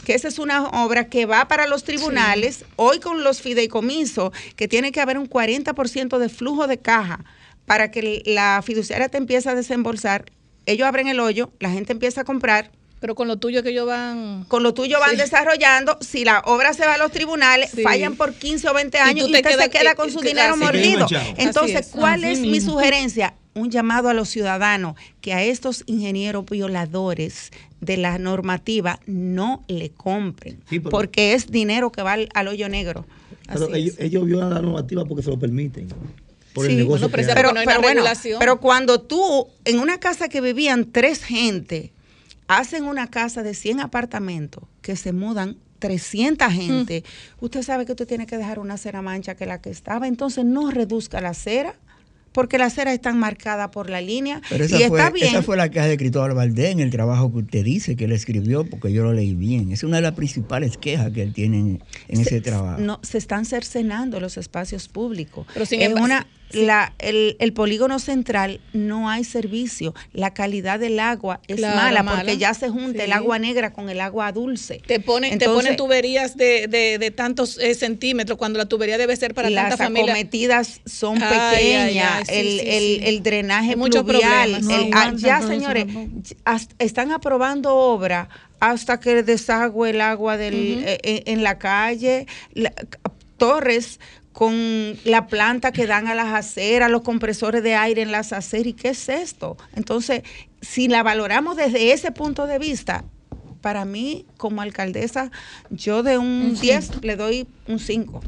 que 0.04 0.14
esa 0.14 0.28
es 0.28 0.38
una 0.38 0.68
obra 0.68 1.08
que 1.08 1.26
va 1.26 1.48
para 1.48 1.66
los 1.66 1.82
tribunales, 1.84 2.64
hoy 2.76 3.00
con 3.00 3.24
los 3.24 3.40
fideicomisos, 3.42 4.30
que 4.56 4.68
tiene 4.68 4.92
que 4.92 5.00
haber 5.00 5.18
un 5.18 5.28
40% 5.28 6.18
de 6.18 6.28
flujo 6.28 6.66
de 6.66 6.78
caja 6.78 7.24
para 7.66 7.90
que 7.90 8.22
la 8.26 8.62
fiduciaria 8.64 9.08
te 9.08 9.18
empiece 9.18 9.48
a 9.48 9.54
desembolsar. 9.54 10.26
Ellos 10.66 10.86
abren 10.86 11.08
el 11.08 11.20
hoyo, 11.20 11.50
la 11.60 11.70
gente 11.70 11.92
empieza 11.92 12.22
a 12.22 12.24
comprar. 12.24 12.70
Pero 13.00 13.14
con 13.14 13.28
lo 13.28 13.36
tuyo 13.36 13.62
que 13.62 13.68
ellos 13.68 13.86
van... 13.86 14.44
Con 14.48 14.62
lo 14.62 14.72
tuyo 14.72 14.98
van 14.98 15.10
Sí. 15.10 15.16
desarrollando. 15.16 15.98
Si 16.00 16.24
la 16.24 16.40
obra 16.46 16.72
se 16.72 16.86
va 16.86 16.94
a 16.94 16.98
los 16.98 17.12
tribunales, 17.12 17.70
Sí. 17.70 17.82
fallan 17.82 18.16
por 18.16 18.32
15 18.32 18.66
o 18.68 18.72
20 18.72 18.96
Y 18.96 19.00
años 19.00 19.28
y, 19.28 19.32
te 19.32 19.38
usted 19.40 19.58
se 19.60 19.68
queda 19.70 19.90
eh, 19.90 19.94
con 19.94 20.10
su 20.10 20.20
dinero 20.20 20.56
mordido. 20.56 21.06
Entonces, 21.36 21.80
es. 21.80 21.92
¿cuál 21.92 22.24
Así 22.24 22.32
es 22.32 22.38
mi 22.40 22.62
sugerencia? 22.62 23.34
Un 23.54 23.70
llamado 23.70 24.08
a 24.08 24.14
los 24.14 24.28
ciudadanos 24.28 24.96
que 25.20 25.32
a 25.32 25.42
estos 25.44 25.84
ingenieros 25.86 26.44
violadores 26.46 27.50
de 27.80 27.96
la 27.96 28.18
normativa 28.18 28.98
no 29.06 29.64
le 29.68 29.90
compren, 29.90 30.60
Sí, 30.68 30.80
pero- 30.80 30.90
porque 30.90 31.34
es 31.34 31.50
dinero 31.50 31.92
que 31.92 32.02
va 32.02 32.14
al, 32.14 32.28
al 32.34 32.48
hoyo 32.48 32.68
negro. 32.68 33.06
Pero 33.46 33.66
Así 33.66 33.74
ellos, 33.74 33.96
ellos 33.98 34.26
violan 34.26 34.50
la 34.54 34.62
normativa 34.62 35.04
porque 35.04 35.22
se 35.22 35.30
lo 35.30 35.38
permiten. 35.38 35.88
Por 36.54 36.66
el 36.66 36.72
Sí, 36.72 36.76
negocio 36.78 37.08
bueno, 37.08 37.16
que 37.28 37.34
pero, 37.34 37.50
hacen. 37.50 37.64
pero 37.66 37.80
bueno, 37.82 38.04
pero 38.38 38.60
cuando 38.60 39.00
tú, 39.00 39.48
en 39.64 39.78
una 39.80 39.98
casa 39.98 40.28
que 40.28 40.40
vivían 40.40 40.90
tres 40.92 41.22
gente, 41.24 41.92
hacen 42.48 42.84
una 42.84 43.08
casa 43.08 43.42
de 43.42 43.54
100 43.54 43.80
apartamentos 43.80 44.64
que 44.80 44.96
se 44.96 45.12
mudan 45.12 45.56
300 45.80 46.52
gente, 46.52 47.04
usted 47.40 47.62
sabe 47.62 47.84
que 47.86 47.92
usted 47.92 48.06
tiene 48.06 48.26
que 48.26 48.38
dejar 48.38 48.58
una 48.58 48.78
cera 48.78 49.02
mancha 49.02 49.34
que 49.34 49.46
la 49.46 49.60
que 49.60 49.70
estaba, 49.70 50.06
entonces 50.08 50.44
no 50.44 50.70
reduzca 50.70 51.20
la 51.20 51.34
cera, 51.34 51.74
porque 52.34 52.58
las 52.58 52.74
ceras 52.74 52.94
están 52.94 53.16
marcadas 53.16 53.70
por 53.70 53.88
la 53.88 54.00
línea 54.00 54.42
Pero 54.50 54.64
esa, 54.64 54.76
y 54.76 54.88
fue, 54.88 54.98
está 54.98 55.10
bien. 55.10 55.28
esa 55.28 55.42
fue 55.42 55.56
la 55.56 55.70
queja 55.70 55.86
de 55.86 55.96
Cristóbal 55.96 56.34
Valdés 56.34 56.72
en 56.72 56.80
el 56.80 56.90
trabajo 56.90 57.32
que 57.32 57.38
usted 57.38 57.64
dice 57.64 57.94
que 57.94 58.06
él 58.06 58.12
escribió, 58.12 58.64
porque 58.64 58.92
yo 58.92 59.04
lo 59.04 59.12
leí 59.12 59.34
bien. 59.34 59.70
Es 59.70 59.84
una 59.84 59.96
de 59.96 60.02
las 60.02 60.12
principales 60.14 60.76
quejas 60.76 61.12
que 61.12 61.22
él 61.22 61.32
tiene 61.32 61.58
en, 61.58 61.82
en 62.08 62.20
ese 62.20 62.40
trabajo. 62.40 62.80
No, 62.80 62.98
se 63.02 63.18
están 63.18 63.44
cercenando 63.44 64.18
los 64.18 64.36
espacios 64.36 64.88
públicos. 64.88 65.46
Pero 65.54 65.64
sin 65.64 65.80
es 65.80 65.94
una, 65.94 66.26
la, 66.54 66.92
el, 66.98 67.36
el, 67.38 67.52
polígono 67.52 67.98
central 67.98 68.60
no 68.72 69.10
hay 69.10 69.24
servicio. 69.24 69.94
La 70.12 70.34
calidad 70.34 70.78
del 70.78 70.98
agua 71.00 71.40
es 71.48 71.60
mala, 71.60 72.04
porque 72.04 72.38
ya 72.38 72.54
se 72.54 72.68
junta 72.68 73.04
el 73.04 73.12
agua 73.12 73.38
negra 73.38 73.72
con 73.72 73.88
el 73.88 74.00
agua 74.00 74.32
dulce. 74.32 74.82
Te 74.86 75.00
ponen, 75.00 75.38
te 75.38 75.46
ponen 75.46 75.76
tuberías 75.76 76.36
de, 76.36 76.68
de, 76.68 77.10
tantos 77.10 77.58
eh, 77.58 77.74
centímetros 77.74 78.38
cuando 78.38 78.58
la 78.58 78.66
tubería 78.66 78.98
debe 78.98 79.16
ser 79.16 79.34
para 79.34 79.50
tanta 79.50 79.76
familia. 79.76 80.06
Las 80.06 80.14
acometidas 80.14 80.80
son 80.86 81.18
pequeñas, 81.18 82.28
el, 82.28 82.60
el, 82.60 83.04
el, 83.04 83.22
drenaje 83.22 83.76
pluvial. 83.76 84.60
ya, 85.16 85.42
señores, 85.42 85.86
están 86.78 87.12
aprobando 87.12 87.74
obra 87.74 88.28
hasta 88.60 88.98
que 88.98 89.22
desagüe 89.22 89.90
el 89.90 90.00
agua 90.00 90.36
del, 90.36 90.84
eh, 90.84 90.98
eh, 91.02 91.22
en, 91.26 91.42
la 91.42 91.58
calle, 91.58 92.26
torres 93.36 94.00
con 94.34 94.98
la 95.04 95.28
planta 95.28 95.70
que 95.70 95.86
dan 95.86 96.08
a 96.08 96.14
las 96.14 96.34
aceras, 96.34 96.90
los 96.90 97.02
compresores 97.02 97.62
de 97.62 97.76
aire 97.76 98.02
en 98.02 98.10
las 98.10 98.32
aceras. 98.32 98.66
¿Y 98.66 98.72
qué 98.72 98.88
es 98.88 99.08
esto? 99.08 99.56
Entonces, 99.76 100.22
si 100.60 100.88
la 100.88 101.04
valoramos 101.04 101.56
desde 101.56 101.92
ese 101.92 102.10
punto 102.10 102.48
de 102.48 102.58
vista, 102.58 103.04
para 103.60 103.84
mí, 103.84 104.26
como 104.36 104.60
alcaldesa, 104.60 105.30
yo 105.70 106.02
de 106.02 106.18
un 106.18 106.58
10 106.60 107.04
le 107.04 107.14
doy 107.14 107.46
un 107.68 107.78
5. 107.78 108.20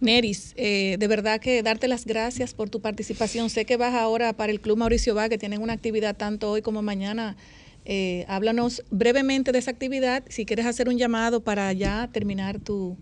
Neris, 0.00 0.54
eh, 0.56 0.96
de 1.00 1.08
verdad 1.08 1.40
que 1.40 1.64
darte 1.64 1.88
las 1.88 2.06
gracias 2.06 2.54
por 2.54 2.70
tu 2.70 2.80
participación. 2.80 3.50
Sé 3.50 3.64
que 3.64 3.76
vas 3.76 3.94
ahora 3.94 4.32
para 4.32 4.52
el 4.52 4.60
Club 4.60 4.78
Mauricio 4.78 5.16
Va, 5.16 5.28
que 5.28 5.36
tienen 5.36 5.60
una 5.62 5.72
actividad 5.72 6.16
tanto 6.16 6.48
hoy 6.48 6.62
como 6.62 6.80
mañana. 6.80 7.36
Eh, 7.84 8.24
háblanos 8.28 8.84
brevemente 8.90 9.50
de 9.50 9.58
esa 9.58 9.72
actividad, 9.72 10.22
si 10.28 10.46
quieres 10.46 10.66
hacer 10.66 10.88
un 10.88 10.96
llamado 10.96 11.42
para 11.42 11.72
ya 11.72 12.08
terminar 12.12 12.60
tu, 12.60 12.96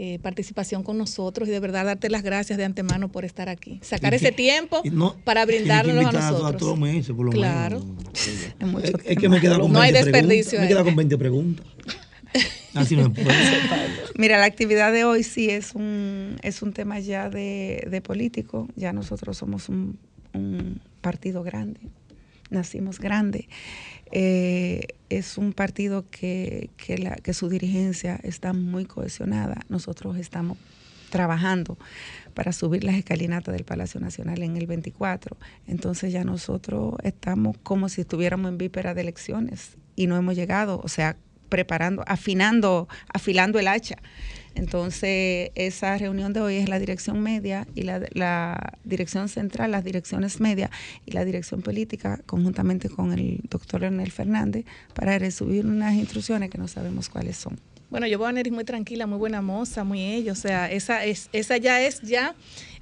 eh, 0.00 0.20
participación 0.20 0.84
con 0.84 0.96
nosotros 0.96 1.48
y 1.48 1.50
de 1.50 1.58
verdad 1.58 1.84
darte 1.84 2.08
las 2.08 2.22
gracias 2.22 2.56
de 2.56 2.64
antemano 2.64 3.08
por 3.08 3.24
estar 3.24 3.48
aquí. 3.48 3.80
Sacar 3.82 4.14
ese 4.14 4.30
tiempo 4.30 4.80
para 5.24 5.44
brindarnos 5.44 5.96
a 6.06 6.12
nosotros. 6.12 6.62
A 6.62 7.14
por 7.16 7.26
lo 7.26 7.32
claro. 7.32 7.80
Menos. 8.60 8.84
Es, 9.04 9.18
que 9.18 9.28
me 9.28 9.40
queda 9.40 9.58
con 9.58 9.72
no 9.72 9.80
hay 9.80 9.90
desperdicio. 9.90 10.60
Me 10.60 10.68
queda 10.68 10.84
con 10.84 10.94
20 10.94 11.18
preguntas. 11.18 11.66
Así 12.74 12.94
no 12.94 13.12
puede. 13.12 13.26
Mira, 14.14 14.38
la 14.38 14.44
actividad 14.44 14.92
de 14.92 15.02
hoy 15.02 15.24
sí 15.24 15.50
es 15.50 15.74
un, 15.74 16.36
es 16.42 16.62
un 16.62 16.72
tema 16.72 17.00
ya 17.00 17.28
de, 17.28 17.88
de 17.90 18.00
político. 18.00 18.68
Ya 18.76 18.92
nosotros 18.92 19.36
somos 19.36 19.68
un, 19.68 19.98
un 20.32 20.80
partido 21.00 21.42
grande. 21.42 21.80
Nacimos 22.50 23.00
grande. 23.00 23.48
Eh, 24.12 24.88
es 25.08 25.38
un 25.38 25.52
partido 25.52 26.04
que, 26.10 26.70
la, 26.98 27.16
que 27.16 27.34
su 27.34 27.48
dirigencia 27.48 28.18
está 28.22 28.52
muy 28.52 28.84
cohesionada. 28.84 29.62
Nosotros 29.68 30.16
estamos 30.16 30.58
trabajando 31.10 31.78
para 32.34 32.52
subir 32.52 32.84
las 32.84 32.94
escalinatas 32.94 33.54
del 33.54 33.64
Palacio 33.64 34.00
Nacional 34.00 34.42
en 34.42 34.56
el 34.56 34.66
24. 34.66 35.36
Entonces 35.66 36.12
ya 36.12 36.24
nosotros 36.24 36.94
estamos 37.02 37.56
como 37.62 37.88
si 37.88 38.02
estuviéramos 38.02 38.50
en 38.50 38.58
víspera 38.58 38.94
de 38.94 39.00
elecciones 39.00 39.76
y 39.96 40.06
no 40.06 40.16
hemos 40.16 40.36
llegado, 40.36 40.80
o 40.82 40.88
sea, 40.88 41.16
preparando, 41.48 42.04
afinando, 42.06 42.88
afilando 43.12 43.58
el 43.58 43.68
hacha. 43.68 43.96
Entonces, 44.54 45.50
esa 45.54 45.96
reunión 45.98 46.32
de 46.32 46.40
hoy 46.40 46.56
es 46.56 46.68
la 46.68 46.80
dirección 46.80 47.20
media 47.20 47.66
y 47.76 47.82
la, 47.82 48.74
dirección 48.82 49.28
central, 49.28 49.70
las 49.70 49.84
direcciones 49.84 50.40
media 50.40 50.68
y 51.06 51.12
la 51.12 51.24
dirección 51.24 51.62
política, 51.62 52.20
conjuntamente 52.26 52.88
con 52.88 53.12
el 53.12 53.40
doctor 53.48 53.82
Leonel 53.82 54.10
Fernández, 54.10 54.64
para 54.94 55.16
recibir 55.18 55.64
unas 55.64 55.94
instrucciones 55.94 56.50
que 56.50 56.58
no 56.58 56.66
sabemos 56.66 57.08
cuáles 57.08 57.36
son. 57.36 57.60
Bueno, 57.88 58.06
yo 58.06 58.18
voy 58.18 58.26
a 58.28 58.32
venir 58.32 58.52
muy 58.52 58.64
tranquila, 58.64 59.06
muy 59.06 59.18
buena 59.18 59.40
moza, 59.40 59.84
muy 59.84 60.02
ella, 60.02 60.32
o 60.32 60.34
sea, 60.34 60.70
esa, 60.70 61.04
es, 61.04 61.30
esa 61.32 61.56
ya 61.56 61.80
es 61.80 62.02
ya 62.02 62.34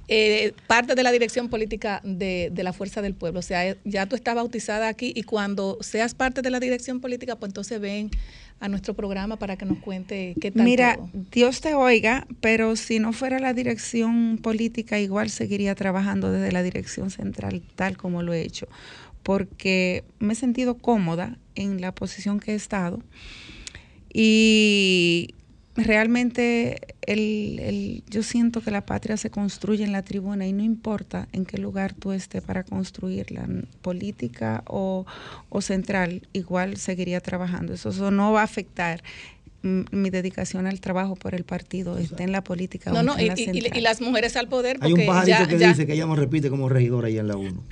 eh, 0.07 0.53
parte 0.67 0.95
de 0.95 1.03
la 1.03 1.11
dirección 1.11 1.49
política 1.49 2.01
de, 2.03 2.49
de, 2.51 2.63
la 2.63 2.73
Fuerza 2.73 3.01
del 3.01 3.13
Pueblo. 3.13 3.39
O 3.39 3.43
sea, 3.43 3.75
ya 3.83 4.05
tú 4.05 4.15
estás 4.15 4.35
bautizada 4.35 4.87
aquí 4.87 5.11
y 5.15 5.23
cuando 5.23 5.77
seas 5.81 6.13
parte 6.13 6.41
de 6.41 6.49
la 6.49 6.59
dirección 6.59 7.01
política, 7.01 7.35
pues 7.35 7.49
entonces 7.49 7.79
ven 7.79 8.09
a 8.59 8.69
nuestro 8.69 8.93
programa 8.93 9.37
para 9.37 9.57
que 9.57 9.65
nos 9.65 9.79
cuente 9.79 10.35
qué 10.39 10.51
tal. 10.51 10.63
Mira, 10.63 10.97
Dios 11.31 11.61
te 11.61 11.75
oiga, 11.75 12.25
pero 12.41 12.75
si 12.75 12.99
no 12.99 13.13
fuera 13.13 13.39
la 13.39 13.53
dirección 13.53 14.39
política, 14.41 14.99
igual 14.99 15.29
seguiría 15.29 15.75
trabajando 15.75 16.31
desde 16.31 16.51
la 16.51 16.63
dirección 16.63 17.11
central, 17.11 17.61
tal 17.75 17.97
como 17.97 18.23
lo 18.23 18.33
he 18.33 18.41
hecho, 18.41 18.67
porque 19.23 20.03
me 20.19 20.33
he 20.33 20.35
sentido 20.35 20.75
cómoda 20.75 21.37
en 21.55 21.81
la 21.81 21.93
posición 21.93 22.39
que 22.39 22.53
he 22.53 22.55
estado 22.55 23.03
y 24.11 25.35
realmente 25.77 26.95
el, 27.03 28.03
yo 28.09 28.23
siento 28.23 28.61
que 28.61 28.71
la 28.71 28.85
patria 28.85 29.15
se 29.15 29.29
construye 29.29 29.83
en 29.83 29.91
la 29.91 30.01
tribuna 30.01 30.47
y 30.47 30.53
no 30.53 30.63
importa 30.63 31.27
en 31.31 31.45
qué 31.45 31.57
lugar 31.57 31.93
tú 31.93 32.11
estés 32.11 32.43
para 32.43 32.63
construirla, 32.63 33.47
política 33.81 34.63
o, 34.67 35.05
central, 35.61 36.27
igual 36.33 36.77
seguiría 36.77 37.21
trabajando. 37.21 37.73
Eso, 37.73 38.11
no 38.11 38.31
va 38.33 38.41
a 38.41 38.43
afectar 38.43 39.03
mi 39.61 40.09
dedicación 40.09 40.65
al 40.65 40.79
trabajo 40.79 41.15
por 41.15 41.35
el 41.35 41.43
partido, 41.43 41.97
esté 41.97 42.23
en 42.23 42.31
la 42.31 42.43
política 42.43 42.91
no, 42.91 42.99
o 42.99 43.03
no, 43.03 43.17
en 43.17 43.27
la 43.27 43.33
y, 43.37 43.67
y, 43.73 43.81
las 43.81 44.01
mujeres 44.01 44.35
al 44.35 44.47
poder. 44.47 44.77
Hay 44.81 44.93
un 44.93 45.05
pajarito 45.05 45.47
que 45.47 45.57
dice 45.57 45.85
que 45.85 45.93
ella 45.93 46.07
me 46.07 46.15
repite 46.15 46.49
como 46.49 46.69
regidora 46.69 47.07
ahí 47.07 47.17
en 47.17 47.27
la 47.27 47.37
1 47.37 47.63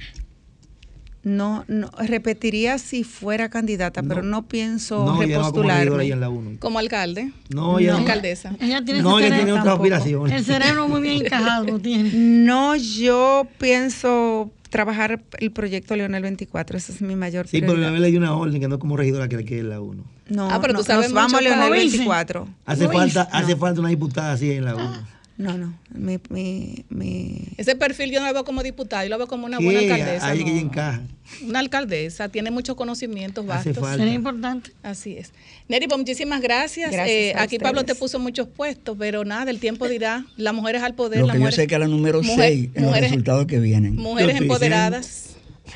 no, 1.25 1.65
no 1.67 1.89
repetiría 2.07 2.77
si 2.77 3.03
fuera 3.03 3.49
candidata, 3.49 4.03
pero 4.03 4.21
no 4.21 4.47
pienso 4.47 5.03
no, 5.05 5.19
repostularme. 5.19 6.11
como, 6.19 6.59
como 6.59 6.79
alcalde. 6.79 7.31
No, 7.49 7.79
ella 7.79 7.93
no. 7.93 7.97
alcaldesa. 7.97 8.55
Ella 8.61 8.85
tiene, 8.85 9.01
no, 9.01 9.19
ella 9.19 9.35
tiene 9.35 9.53
otra 9.53 9.73
aspiración. 9.73 10.31
El 10.31 10.45
cerebro 10.45 10.87
muy 10.87 11.01
bien 11.01 11.25
encajado 11.25 11.79
tiene. 11.81 12.11
No, 12.13 12.75
yo 12.75 13.47
pienso 13.57 14.51
trabajar 14.69 15.19
el 15.39 15.51
proyecto 15.51 15.95
Leonel 15.95 16.21
24, 16.21 16.77
ese 16.77 16.91
es 16.91 17.01
mi 17.01 17.15
mayor 17.15 17.47
Sí, 17.47 17.59
pero 17.59 17.75
Leonel 17.75 18.03
le 18.03 18.11
dio 18.11 18.19
una 18.19 18.35
orden 18.35 18.61
que 18.61 18.67
no 18.67 18.77
como 18.77 18.95
regidora 18.95 19.27
que 19.27 19.37
le 19.37 19.45
quede 19.45 19.63
la 19.63 19.81
1. 19.81 20.03
No, 20.29 20.49
ah, 20.51 20.59
pero 20.61 20.75
tú 20.75 20.83
sabes 20.83 21.07
nos 21.07 21.13
vamos 21.13 21.33
a 21.33 21.41
Leonel 21.41 21.71
24. 21.71 22.47
Hace 22.67 22.87
falta, 22.87 23.21
hace 23.31 23.55
falta 23.55 23.79
una 23.79 23.89
diputada 23.89 24.33
así 24.33 24.51
en 24.51 24.65
la 24.65 24.75
1. 24.75 25.14
No, 25.37 25.57
no. 25.57 25.77
Me, 25.93 26.19
me, 26.29 26.85
me... 26.89 27.41
Ese 27.57 27.75
perfil 27.75 28.09
yo 28.09 28.21
no 28.21 28.27
lo 28.27 28.33
veo 28.33 28.45
como 28.45 28.63
diputado, 28.63 29.03
yo 29.03 29.09
lo 29.09 29.17
veo 29.17 29.27
como 29.27 29.45
una 29.45 29.59
buena 29.59 29.79
alcaldesa. 29.79 30.27
Ahí 30.27 30.45
que 30.45 30.59
encaja. 30.59 31.01
Una 31.45 31.59
alcaldesa, 31.59 32.29
tiene 32.29 32.51
muchos 32.51 32.75
conocimientos 32.75 33.45
vastos. 33.45 33.77
Es 33.99 34.13
importante. 34.13 34.71
Así 34.81 35.17
es. 35.17 35.33
Neri, 35.67 35.87
pues 35.87 35.97
muchísimas 35.97 36.41
gracias. 36.41 36.93
Eh, 36.93 37.33
aquí 37.37 37.59
Pablo 37.59 37.83
te 37.83 37.95
puso 37.95 38.17
muchos 38.19 38.47
puestos, 38.47 38.95
pero 38.97 39.25
nada, 39.25 39.51
el 39.51 39.59
tiempo 39.59 39.89
dirá, 39.89 40.25
las 40.37 40.53
mujeres 40.53 40.83
al 40.83 40.95
poder. 40.95 41.21
Lo 41.21 41.27
que 41.27 41.39
yo 41.39 41.51
sé 41.51 41.67
que 41.67 41.77
la 41.77 41.87
número 41.87 42.23
6 42.23 42.69
en 42.73 42.83
los 42.83 42.97
resultados 42.97 43.45
que 43.45 43.59
vienen. 43.59 43.95
Mujeres 43.95 44.37
empoderadas. 44.37 45.35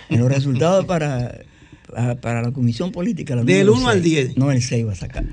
En 0.10 0.20
los 0.20 0.30
resultados 0.30 0.86
para 0.86 1.42
para 2.22 2.42
la 2.42 2.52
comisión 2.52 2.92
política. 2.92 3.36
La 3.36 3.44
Del 3.44 3.70
1 3.70 3.90
al 3.90 4.02
10. 4.02 4.38
No, 4.38 4.52
el 4.52 4.62
6 4.62 4.88
va 4.88 4.92
a 4.92 4.96
sacar. 4.96 5.24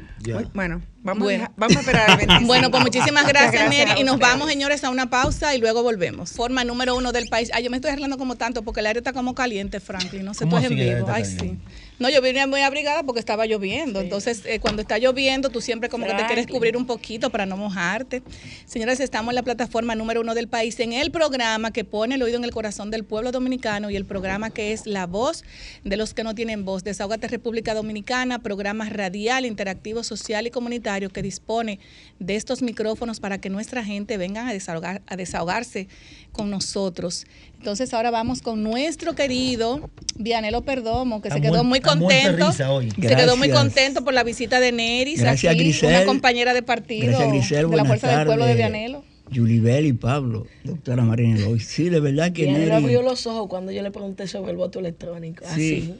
Bueno, 0.54 0.82
vamos, 1.02 1.32
A, 1.32 1.52
vamos 1.56 1.76
a 1.76 1.80
esperar 1.80 2.10
el 2.10 2.16
25. 2.16 2.46
Bueno, 2.46 2.70
pues 2.70 2.82
muchísimas 2.82 3.26
gracias, 3.26 3.68
Neri. 3.70 3.92
Y 4.00 4.04
nos 4.04 4.18
vamos, 4.18 4.48
señores, 4.48 4.82
a 4.84 4.90
una 4.90 5.10
pausa 5.10 5.54
y 5.54 5.60
luego 5.60 5.82
volvemos. 5.82 6.32
Forma 6.32 6.64
número 6.64 6.96
uno 6.96 7.12
del 7.12 7.28
país. 7.28 7.50
Ay, 7.52 7.64
yo 7.64 7.70
me 7.70 7.76
estoy 7.76 7.90
arreglando 7.90 8.18
como 8.18 8.36
tanto 8.36 8.62
porque 8.62 8.80
el 8.80 8.86
aire 8.86 9.00
está 9.00 9.12
como 9.12 9.34
caliente, 9.34 9.80
Franklin. 9.80 10.24
No 10.24 10.34
sé, 10.34 10.46
tú 10.46 10.56
en 10.56 10.74
vivo. 10.74 11.06
Ay, 11.08 11.24
sí. 11.24 11.58
No, 11.98 12.10
yo 12.10 12.20
vine 12.20 12.46
muy 12.46 12.60
abrigada 12.60 13.02
porque 13.04 13.20
estaba 13.20 13.46
lloviendo. 13.46 14.00
Entonces, 14.00 14.42
eh, 14.44 14.60
cuando 14.60 14.82
está 14.82 14.98
lloviendo, 14.98 15.48
tú 15.48 15.62
siempre 15.62 15.88
como 15.88 16.06
que 16.06 16.12
te 16.12 16.26
quieres 16.26 16.46
cubrir 16.46 16.76
un 16.76 16.86
poquito 16.86 17.30
para 17.30 17.46
no 17.46 17.56
mojarte. 17.56 18.22
Señores, 18.66 19.00
estamos 19.00 19.32
en 19.32 19.36
la 19.36 19.42
plataforma 19.42 19.94
número 19.94 20.20
uno 20.20 20.34
del 20.34 20.46
país, 20.46 20.78
en 20.80 20.92
el 20.92 21.10
programa 21.10 21.70
que 21.70 21.84
pone 21.84 22.16
el 22.16 22.22
oído 22.22 22.36
en 22.36 22.44
el 22.44 22.50
corazón 22.50 22.90
del 22.90 23.04
pueblo 23.04 23.32
dominicano 23.32 23.88
y 23.88 23.96
el 23.96 24.04
programa 24.04 24.50
que 24.50 24.72
es 24.72 24.86
La 24.86 25.06
Voz 25.06 25.42
de 25.84 25.96
los 25.96 26.12
que 26.12 26.22
no 26.22 26.34
tienen 26.34 26.66
voz. 26.66 26.84
Desahogate 26.84 27.28
República 27.28 27.72
Dominicana, 27.72 28.40
programa 28.40 28.90
radial, 28.90 29.46
interactivo, 29.46 30.04
social 30.04 30.46
y 30.46 30.50
comunitario 30.50 31.08
que 31.08 31.22
dispone 31.22 31.80
de 32.18 32.36
estos 32.36 32.60
micrófonos 32.60 33.20
para 33.20 33.38
que 33.38 33.48
nuestra 33.48 33.82
gente 33.82 34.18
venga 34.18 34.46
a, 34.46 34.52
desahogar, 34.52 35.00
a 35.06 35.16
desahogarse 35.16 35.88
con 36.32 36.50
nosotros. 36.50 37.26
Entonces 37.58 37.92
ahora 37.94 38.10
vamos 38.10 38.42
con 38.42 38.62
nuestro 38.62 39.14
querido 39.14 39.90
Vianelo 40.16 40.62
Perdomo, 40.62 41.20
que 41.20 41.30
se 41.30 41.40
quedó 41.40 41.64
muy, 41.64 41.80
contento. 41.80 42.52
Se 42.52 43.16
quedó 43.16 43.36
muy 43.36 43.50
contento 43.50 44.04
por 44.04 44.14
la 44.14 44.22
visita 44.22 44.60
de 44.60 44.72
Neris, 44.72 45.20
Gracias, 45.20 45.52
aquí, 45.52 45.74
una 45.84 46.04
compañera 46.04 46.54
de 46.54 46.62
partido 46.62 47.18
de 47.18 47.76
la 47.76 47.84
Fuerza 47.84 48.18
del 48.18 48.26
Pueblo 48.26 48.46
de 48.46 48.54
Vianelo. 48.54 49.04
Yulibel 49.30 49.86
y 49.86 49.92
Pablo, 49.92 50.46
doctora 50.62 51.02
Marina 51.02 51.40
Loy. 51.40 51.58
Sí, 51.58 51.88
de 51.88 51.98
verdad 51.98 52.32
que 52.32 52.50
Neri... 52.50 52.70
abrió 52.70 53.02
los 53.02 53.26
ojos 53.26 53.48
cuando 53.48 53.72
yo 53.72 53.82
le 53.82 53.90
pregunté 53.90 54.28
sobre 54.28 54.52
el 54.52 54.56
voto 54.56 54.78
electrónico. 54.78 55.44
Sí, 55.54 55.94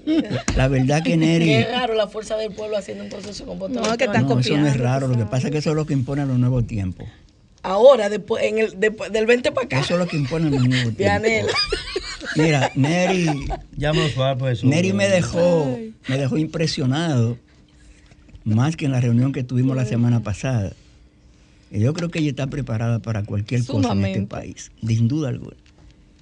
la 0.57 0.69
verdad 0.69 1.03
que 1.03 1.17
Neri... 1.17 1.47
Qué 1.47 1.65
raro 1.65 1.95
la 1.95 2.07
fuerza 2.07 2.37
del 2.37 2.53
pueblo 2.53 2.77
haciendo 2.77 3.05
un 3.05 3.11
proceso 3.11 3.45
con 3.45 3.59
voto 3.59 3.81
no, 3.81 3.97
Que 3.97 4.07
no, 4.07 4.39
eso 4.39 4.57
no 4.57 4.67
es 4.69 4.77
raro. 4.77 5.09
Lo 5.09 5.17
que 5.17 5.25
pasa 5.25 5.49
es 5.49 5.53
que 5.53 5.59
eso 5.59 5.71
es 5.71 5.77
lo 5.77 5.87
que 5.87 5.95
impone 5.95 6.25
los 6.25 6.39
nuevos 6.39 6.67
tiempos. 6.67 7.09
Ahora, 7.67 8.09
después, 8.09 8.45
en 8.45 8.59
el, 8.59 8.79
después, 8.79 9.11
del 9.13 9.27
20 9.27 9.51
para 9.53 9.67
acá. 9.67 9.81
Eso 9.81 9.95
es 9.95 10.01
lo 10.01 10.07
que 10.07 10.17
impone 10.17 10.51
los 10.51 10.67
nuevos 10.67 10.95
tiempos. 10.97 11.31
Mira, 12.37 12.71
Neri... 12.75 13.27
Ya 13.77 13.93
me 13.93 14.09
pues, 14.39 14.63
Neri 14.65 14.93
me 14.93 15.09
dejó, 15.09 15.79
me 16.09 16.17
dejó 16.17 16.37
impresionado, 16.39 17.37
más 18.45 18.77
que 18.77 18.85
en 18.87 18.93
la 18.93 19.01
reunión 19.01 19.33
que 19.33 19.43
tuvimos 19.43 19.77
la 19.77 19.85
semana 19.85 20.21
pasada 20.21 20.73
yo 21.71 21.93
creo 21.95 22.09
que 22.11 22.21
ella 22.21 22.31
está 22.31 22.47
preparada 22.47 23.01
para 23.01 23.23
cualquier 23.25 23.65
cosa 23.65 23.93
en 23.93 24.05
este 24.05 24.23
país, 24.23 24.71
sin 24.87 25.09
duda 25.09 25.29
alguna. 25.31 25.57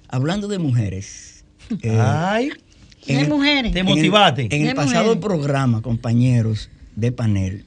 Hablando 0.07 0.47
de 0.47 0.57
mujeres. 0.57 1.43
eh, 1.81 1.97
Ay. 2.01 2.49
en 3.07 3.17
De 3.17 3.21
el- 3.23 3.29
mujeres. 3.29 3.71
Te 3.71 3.79
en 3.79 3.87
el- 3.87 3.95
motivaste. 3.95 4.47
En 4.51 4.67
el, 4.67 4.75
pasado 4.75 5.15
mujeres. 5.15 5.23
programa, 5.23 5.81
compañeros 5.81 6.69
de 6.95 7.11
panel, 7.11 7.63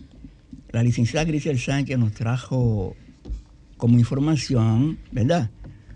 la 0.73 0.83
licenciada 0.83 1.25
Grisel 1.25 1.59
Sánchez 1.61 1.99
nos 1.99 2.13
trajo 2.13 2.97
como 3.79 3.99
información, 3.99 4.99
¿verdad? 5.13 5.51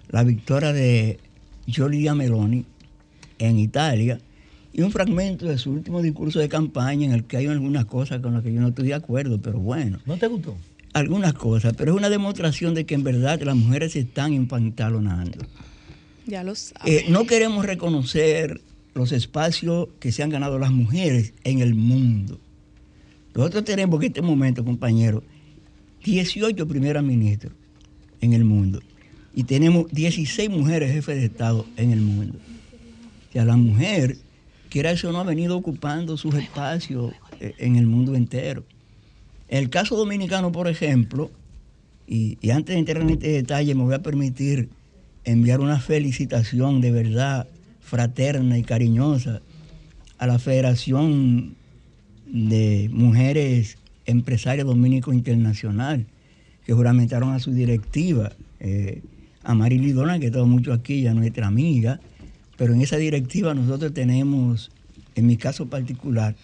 La 0.09 0.23
victoria 0.23 0.73
de 0.73 1.19
Giorgia 1.67 2.15
Meloni 2.15 2.65
en 3.39 3.59
Italia 3.59 4.19
y 4.73 4.81
un 4.81 4.91
fragmento 4.91 5.47
de 5.47 5.59
su 5.59 5.73
último 5.73 6.01
discurso 6.01 6.39
de 6.39 6.49
campaña 6.49 7.05
en 7.05 7.13
el 7.13 7.25
que 7.25 7.37
hay 7.37 7.47
algunas 7.47 7.85
cosas 7.85 8.21
con 8.21 8.33
las 8.33 8.43
que 8.43 8.55
yo 8.55 8.61
no 8.61 8.69
estoy 8.69 8.87
de 8.87 8.95
acuerdo, 8.95 9.41
pero 9.43 9.59
bueno, 9.59 9.99
¿No 10.07 10.17
te 10.17 10.29
gustó? 10.29 10.57
algunas 10.95 11.35
cosas, 11.35 11.75
pero 11.77 11.93
es 11.93 11.99
una 11.99 12.09
demostración 12.09 12.75
de 12.75 12.87
que 12.87 12.95
en 12.95 13.03
verdad 13.03 13.41
las 13.43 13.57
mujeres 13.57 13.93
se 13.93 14.01
están 14.01 14.33
empantalonando. 14.33 15.39
Ya 16.27 16.45
lo. 16.45 16.53
Eh, 16.85 17.07
no 17.09 17.27
queremos 17.27 17.67
reconocer 17.67 18.61
los 18.95 19.11
espacios 19.11 19.89
que 19.99 20.13
se 20.13 20.23
han 20.23 20.31
ganado 20.31 20.59
las 20.59 20.71
mujeres 20.71 21.35
en 21.45 21.61
el 21.61 21.75
mundo. 21.75 22.39
Nosotros 23.35 23.65
tenemos 23.65 24.01
en 24.01 24.07
este 24.09 24.23
momento, 24.23 24.65
compañeros, 24.65 25.25
18 26.05 26.69
primeras 26.69 27.03
ministras 27.03 27.55
en 28.23 28.33
el 28.33 28.45
mundo 28.45 28.81
y 29.35 29.45
tenemos 29.45 29.91
16 29.91 30.51
mujeres 30.51 30.93
jefes 30.93 31.17
de 31.17 31.27
Estado 31.27 31.67
en 31.77 31.91
el 31.91 32.01
mundo. 32.01 32.39
O 33.29 33.33
sea, 33.33 33.45
la 33.45 33.57
mujer, 33.57 34.19
quiera 34.69 34.91
eso 34.91 35.11
no, 35.11 35.21
ha 35.21 35.25
venido 35.25 35.57
ocupando 35.57 36.17
sus 36.17 36.35
espacios 36.35 37.15
eh, 37.41 37.55
en 37.59 37.77
el 37.77 37.87
mundo 37.87 38.15
entero. 38.15 38.65
En 39.49 39.59
el 39.59 39.71
caso 39.71 39.97
dominicano, 39.97 40.53
por 40.53 40.69
ejemplo, 40.69 41.31
y, 42.07 42.37
y 42.43 42.51
antes 42.51 42.75
de 42.75 42.81
entrar 42.81 43.03
en 43.03 43.11
este 43.11 43.29
detalle, 43.29 43.75
me 43.75 43.85
voy 43.85 43.95
a 43.95 44.03
permitir 44.03 44.69
enviar 45.25 45.61
una 45.61 45.79
felicitación 45.79 46.81
de 46.81 46.91
verdad 46.91 47.49
fraterna 47.81 48.59
y 48.59 48.63
cariñosa 48.63 49.41
a 50.19 50.27
la 50.27 50.39
Federación 50.39 51.55
de 52.27 52.89
Mujeres 52.93 53.79
Empresarias 54.05 54.67
Dominico 54.67 55.13
Internacional, 55.13 56.07
que 56.67 56.73
juramentaron 56.73 57.33
a 57.33 57.39
su 57.39 57.53
directiva, 57.53 58.33
eh, 58.61 59.03
a 59.43 59.55
Marily 59.55 59.93
Dona, 59.93 60.19
que 60.19 60.27
está 60.27 60.45
mucho 60.45 60.73
aquí, 60.73 61.03
ya 61.03 61.15
nuestra 61.15 61.47
amiga, 61.47 62.01
pero 62.57 62.75
en 62.75 62.81
esa 62.83 62.97
directiva 62.97 63.55
nosotros 63.55 63.93
tenemos, 63.93 64.71
en 65.17 65.27
mi 65.27 65.37
caso 65.37 65.67
particular, 65.67 66.35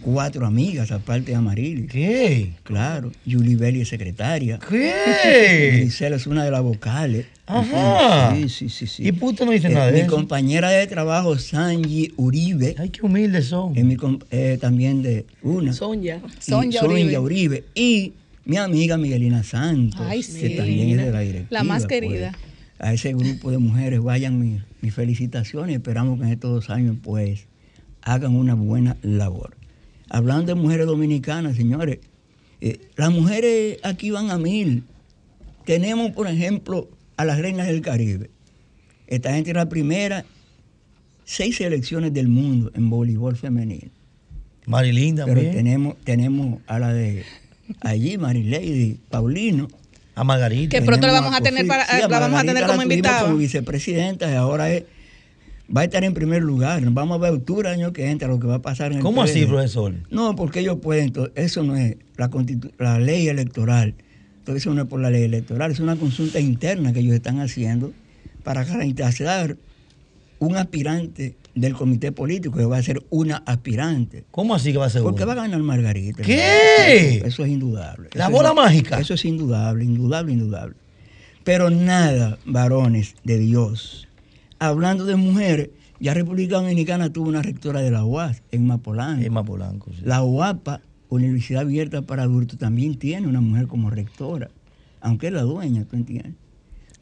cuatro 0.00 0.46
amigas, 0.46 0.90
aparte 0.92 1.32
de 1.32 1.36
Amarili. 1.36 1.86
¿Qué? 1.86 2.52
Claro. 2.62 3.12
Julie 3.30 3.56
Belli 3.56 3.80
es 3.80 3.88
secretaria. 3.88 4.58
¿Qué? 4.58 5.80
Gisela 5.84 6.16
es 6.16 6.26
una 6.26 6.44
de 6.44 6.50
las 6.50 6.62
vocales. 6.62 7.26
Ajá. 7.46 8.34
Sí, 8.34 8.48
sí, 8.48 8.68
sí. 8.68 8.86
sí. 8.86 9.06
¿Y 9.06 9.12
puto 9.12 9.44
no 9.44 9.52
dice 9.52 9.68
Eh, 9.68 9.70
nada 9.74 9.86
de 9.86 9.92
Mi 9.92 10.00
eso? 10.00 10.10
compañera 10.10 10.70
de 10.70 10.86
trabajo, 10.86 11.38
Sanji 11.38 12.12
Uribe. 12.16 12.74
Ay, 12.78 12.90
qué 12.90 13.04
humildes 13.04 13.46
son. 13.46 13.76
Es 13.76 13.84
mi 13.84 13.96
eh, 14.30 14.58
también 14.60 15.02
de 15.02 15.26
una. 15.42 15.72
Sonia 15.72 16.20
Sonia 16.40 16.82
Uribe. 16.84 17.18
Uribe. 17.18 17.64
Y 17.74 18.12
mi 18.46 18.56
amiga 18.56 18.96
Miguelina 18.96 19.42
Santos, 19.42 20.00
Ay, 20.00 20.22
que 20.22 20.50
también 20.50 20.98
es 20.98 21.04
de 21.04 21.12
la 21.12 21.20
directiva. 21.20 21.48
La 21.50 21.64
más 21.64 21.84
pues. 21.84 22.00
querida. 22.00 22.32
a 22.78 22.94
ese 22.94 23.12
grupo 23.12 23.50
de 23.50 23.58
mujeres 23.58 24.00
vayan 24.00 24.38
mis 24.40 24.62
mis 24.86 24.94
felicitaciones. 24.94 25.74
Esperamos 25.74 26.18
que 26.20 26.26
en 26.26 26.32
estos 26.32 26.50
dos 26.52 26.70
años, 26.70 26.96
pues, 27.02 27.48
hagan 28.02 28.36
una 28.36 28.54
buena 28.54 28.96
labor. 29.02 29.56
Hablando 30.08 30.54
de 30.54 30.60
mujeres 30.60 30.86
dominicanas, 30.86 31.56
señores, 31.56 31.98
eh, 32.60 32.78
las 32.94 33.10
mujeres 33.10 33.78
aquí 33.82 34.12
van 34.12 34.30
a 34.30 34.38
mil. 34.38 34.84
Tenemos, 35.64 36.12
por 36.12 36.28
ejemplo, 36.28 36.88
a 37.16 37.24
las 37.24 37.40
reinas 37.40 37.66
del 37.66 37.80
Caribe. 37.80 38.30
Está 39.08 39.36
entre 39.36 39.54
las 39.54 39.66
primeras 39.66 40.24
seis 41.24 41.56
selecciones 41.56 42.14
del 42.14 42.28
mundo 42.28 42.70
en 42.76 42.88
voleibol 42.88 43.36
femenino. 43.36 43.90
Marilyn 44.66 45.16
Pero 45.16 45.26
también. 45.26 45.52
tenemos, 45.52 45.96
tenemos 46.04 46.60
a 46.68 46.78
la 46.78 46.92
de 46.92 47.24
allí, 47.80 48.18
Marilady 48.18 48.98
Paulino. 49.10 49.68
A 50.14 50.24
Margarita. 50.24 50.76
Que 50.78 50.82
pronto 50.84 51.06
la 51.06 51.12
vamos 51.14 51.34
a 51.34 51.40
tener 51.42 51.64
Cofi- 51.64 51.68
para- 51.68 51.86
sí, 51.86 51.96
la 52.00 52.08
vamos 52.08 52.14
a 52.26 52.28
Margarita 52.28 52.54
tener 52.54 52.66
como 52.70 52.82
invitada. 52.82 53.22
como 53.22 53.36
vicepresidenta 53.36 54.30
y 54.30 54.34
ahora 54.34 54.72
es- 54.72 54.84
va 55.74 55.82
a 55.82 55.84
estar 55.84 56.04
en 56.04 56.14
primer 56.14 56.42
lugar. 56.42 56.82
Vamos 56.90 57.18
a 57.18 57.20
ver 57.20 57.32
octubre 57.32 57.68
año 57.68 57.92
que 57.92 58.08
entra 58.10 58.26
lo 58.28 58.38
que 58.40 58.46
va 58.46 58.54
a 58.56 58.62
pasar 58.62 58.92
en 58.92 58.98
el 58.98 59.02
¿Cómo 59.02 59.22
así, 59.22 59.44
profesor? 59.44 59.92
No, 60.10 60.34
porque 60.36 60.60
ellos 60.60 60.78
pueden, 60.80 61.12
eso 61.34 61.62
no 61.64 61.76
es 61.76 61.96
la, 62.78 62.98
ley 62.98 63.28
electoral. 63.28 63.94
Todo 64.44 64.56
eso 64.56 64.72
no 64.72 64.82
es 64.82 64.88
por 64.88 65.00
la 65.00 65.10
ley 65.10 65.24
electoral, 65.24 65.70
es 65.72 65.80
una 65.80 65.96
consulta 65.96 66.38
interna 66.40 66.92
que 66.92 67.00
ellos 67.00 67.14
están 67.14 67.40
haciendo 67.40 67.92
para 68.44 68.64
garantizar 68.64 69.56
un 70.38 70.56
aspirante 70.56 71.36
del 71.54 71.74
comité 71.74 72.12
político, 72.12 72.56
que 72.58 72.64
va 72.66 72.76
a 72.76 72.82
ser 72.82 73.02
una 73.10 73.36
aspirante. 73.46 74.24
¿Cómo 74.30 74.54
así 74.54 74.72
que 74.72 74.78
va 74.78 74.86
a 74.86 74.90
ser 74.90 75.02
Porque 75.02 75.22
uno? 75.22 75.28
va 75.28 75.32
a 75.32 75.46
ganar 75.46 75.62
Margarita. 75.62 76.22
¿Qué? 76.22 77.16
Eso, 77.16 77.26
eso 77.26 77.44
es 77.44 77.50
indudable. 77.50 78.10
La 78.14 78.24
Eso 78.24 78.32
bola 78.32 78.50
es- 78.50 78.54
mágica. 78.54 79.00
Eso 79.00 79.14
es 79.14 79.24
indudable, 79.24 79.84
indudable, 79.84 80.32
indudable. 80.32 80.76
Pero 81.44 81.70
nada, 81.70 82.38
varones 82.44 83.14
de 83.24 83.38
Dios. 83.38 84.08
Hablando 84.58 85.04
de 85.06 85.16
mujeres, 85.16 85.70
ya 86.00 86.12
República 86.12 86.56
Dominicana 86.56 87.10
tuvo 87.10 87.28
una 87.28 87.40
rectora 87.42 87.80
de 87.80 87.90
la 87.90 88.04
UAS 88.04 88.42
en 88.52 88.66
Mapolanco. 88.66 89.24
Emma 89.24 89.44
Polanco. 89.44 89.90
sí. 89.92 90.02
La 90.04 90.22
UAPA, 90.22 90.82
Universidad 91.08 91.62
Abierta 91.62 92.02
para 92.02 92.24
Adultos, 92.24 92.58
también 92.58 92.98
tiene 92.98 93.28
una 93.28 93.40
mujer 93.40 93.66
como 93.68 93.88
rectora, 93.90 94.50
aunque 95.00 95.28
es 95.28 95.32
la 95.32 95.42
dueña, 95.42 95.84
¿tú 95.84 95.96
entiendes? 95.96 96.34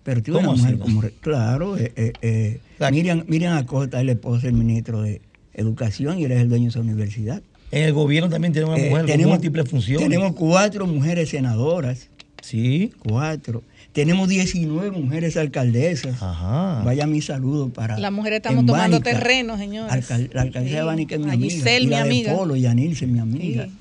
Pero 0.05 0.23
tiene 0.23 0.39
una 0.39 0.49
¿Cómo 0.49 0.59
mujer 0.59 0.79
como. 0.79 1.03
Claro, 1.21 1.77
eh, 1.77 1.93
eh, 1.97 2.13
eh, 2.23 2.61
La- 2.79 2.91
Miriam, 2.91 3.25
Miriam 3.27 3.57
Acosta 3.57 3.99
es 4.01 4.07
la 4.07 4.13
esposa 4.13 4.47
del 4.47 4.55
ministro 4.55 5.03
de 5.03 5.21
Educación 5.55 6.19
y 6.19 6.25
él 6.25 6.33
es 6.33 6.41
el 6.41 6.49
dueño 6.49 6.65
de 6.65 6.69
esa 6.71 6.81
universidad. 6.81 7.43
En 7.71 7.83
el 7.85 7.93
gobierno 7.93 8.29
también 8.29 8.53
tiene 8.53 8.69
una 8.69 8.77
Eh, 8.79 8.91
mujer 8.91 9.07
con 9.19 9.29
múltiples 9.31 9.69
funciones. 9.69 10.07
Tenemos 10.09 10.35
cuatro 10.35 10.87
mujeres 10.87 11.31
senadoras. 11.31 12.09
Sí. 12.43 12.93
Cuatro. 12.99 13.63
Tenemos 13.93 14.29
19 14.29 14.91
mujeres 14.91 15.37
alcaldesas. 15.37 16.21
Ajá. 16.21 16.83
Vaya 16.85 17.07
mi 17.07 17.23
saludo 17.23 17.69
para. 17.71 17.97
Las 17.99 18.13
mujeres 18.13 18.39
estamos 18.39 18.67
tomando 18.67 19.01
terreno, 19.01 19.57
señores. 19.57 19.93
Alcal- 19.93 20.31
la 20.35 20.43
alcaldesa 20.43 20.75
de 20.77 20.81
Sí. 20.83 20.87
Bánica 20.87 21.15
es 21.15 21.21
mi 21.21 21.31
amiga. 21.31 21.51
Giselle, 21.55 21.83
y 21.85 21.87
mi 21.87 21.91
la 21.93 21.97
de 21.99 22.03
amiga. 22.11 22.37
Polo, 22.37 22.57
Yanilce, 22.57 23.07
mi 23.07 23.19
amiga. 23.21 23.65
Sí. 23.67 23.73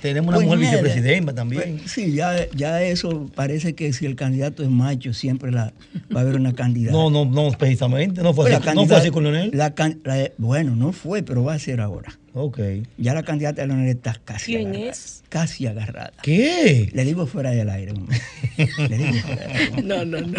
Tenemos 0.00 0.28
una 0.28 0.36
Pues 0.36 0.46
mujer 0.46 0.60
nada. 0.60 0.70
vicepresidenta 0.82 1.34
también. 1.34 1.78
Pues, 1.78 1.90
sí, 1.92 2.12
ya, 2.12 2.48
ya 2.52 2.82
eso 2.82 3.30
parece 3.34 3.74
que 3.74 3.92
si 3.92 4.06
el 4.06 4.16
candidato 4.16 4.62
es 4.62 4.70
macho, 4.70 5.12
siempre 5.12 5.50
la, 5.52 5.72
va 6.14 6.20
a 6.20 6.22
haber 6.22 6.36
una 6.36 6.52
candidata. 6.54 6.92
No, 6.96 7.10
no, 7.10 7.24
no, 7.24 7.50
precisamente. 7.58 8.22
No 8.22 8.32
fue 8.34 8.44
Pues 8.46 8.54
así, 8.56 8.66
la 8.66 8.74
no 8.74 8.80
fue 8.82 8.88
candidata- 8.88 9.00
así 9.02 9.10
con 9.10 9.22
Leonel. 9.24 9.50
la 9.52 9.74
can- 9.74 10.00
la- 10.04 10.30
bueno, 10.38 10.74
no 10.76 10.92
fue, 10.92 11.22
pero 11.22 11.44
va 11.44 11.54
a 11.54 11.58
ser 11.58 11.80
ahora. 11.80 12.16
Ok. 12.32 12.60
Ya 12.96 13.12
la 13.12 13.24
candidata 13.24 13.62
de 13.62 13.68
Leonel 13.68 13.88
está 13.88 14.16
casi 14.24 14.52
¿Quién 14.54 14.68
agarrada. 14.68 14.90
es? 14.92 15.22
Casi 15.28 15.66
agarrada. 15.66 16.12
¿Qué? 16.22 16.88
Le 16.94 17.04
digo 17.04 17.26
fuera 17.26 17.50
del 17.50 17.68
aire. 17.68 17.92
hombre. 17.92 18.18
Le 18.56 18.98
digo 18.98 19.12
fuera 19.26 19.46
del 19.46 19.56
aire. 19.56 19.82
No, 19.82 20.04
no, 20.04 20.20
no. 20.20 20.38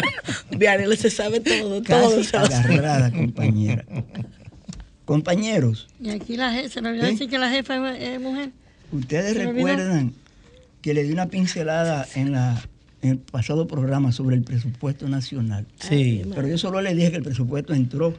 Diana 0.58 0.96
se 0.96 1.10
sabe 1.10 1.40
todo, 1.40 1.82
todo. 1.82 1.82
Casi 1.82 2.16
lo 2.16 2.24
sabe. 2.24 2.54
agarrada, 2.54 3.10
compañera. 3.10 3.84
Compañeros, 5.04 5.88
Y 6.00 6.10
aquí 6.10 6.36
la 6.36 6.52
jefa, 6.52 6.68
se 6.68 6.80
me 6.80 6.90
olvidó 6.90 7.06
¿Eh? 7.06 7.10
decir 7.10 7.28
que 7.28 7.36
la 7.38 7.50
jefa 7.50 7.96
es 7.98 8.20
mujer. 8.20 8.50
Ustedes 8.92 9.36
recuerdan 9.36 10.12
que 10.80 10.94
le 10.94 11.04
di 11.04 11.12
una 11.12 11.28
pincelada 11.28 12.06
en, 12.14 12.32
la, 12.32 12.62
en 13.02 13.10
el 13.10 13.18
pasado 13.18 13.66
programa 13.66 14.12
sobre 14.12 14.36
el 14.36 14.42
presupuesto 14.42 15.08
nacional. 15.08 15.66
Sí. 15.80 16.22
Pero 16.34 16.48
yo 16.48 16.58
solo 16.58 16.80
le 16.80 16.94
dije 16.94 17.10
que 17.10 17.16
el 17.18 17.22
presupuesto 17.22 17.72
entró. 17.72 18.14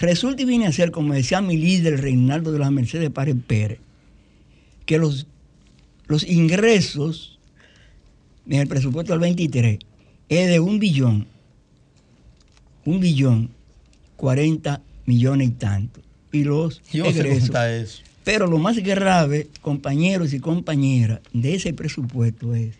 Resulta 0.00 0.42
y 0.42 0.44
viene 0.44 0.66
a 0.66 0.72
ser, 0.72 0.90
como 0.90 1.14
decía 1.14 1.40
mi 1.40 1.56
líder, 1.56 2.00
Reinaldo 2.00 2.52
de 2.52 2.58
la 2.58 2.70
Mercedes 2.70 3.10
Párez 3.10 3.36
Pérez, 3.46 3.78
que 4.86 4.98
los, 4.98 5.26
los 6.06 6.24
ingresos 6.24 7.38
en 8.48 8.60
el 8.60 8.68
presupuesto 8.68 9.12
del 9.12 9.20
23 9.20 9.78
es 10.28 10.48
de 10.48 10.60
un 10.60 10.78
billón, 10.78 11.26
un 12.84 13.00
billón, 13.00 13.50
40 14.16 14.80
millones 15.06 15.48
y 15.48 15.50
tanto. 15.52 16.00
Y 16.32 16.44
los 16.44 16.82
Yo 16.92 17.06
egresos. 17.06 17.50
eso. 17.54 18.02
Pero 18.28 18.46
lo 18.46 18.58
más 18.58 18.76
grave, 18.76 19.48
compañeros 19.62 20.34
y 20.34 20.38
compañeras, 20.38 21.20
de 21.32 21.54
ese 21.54 21.72
presupuesto 21.72 22.54
es, 22.54 22.74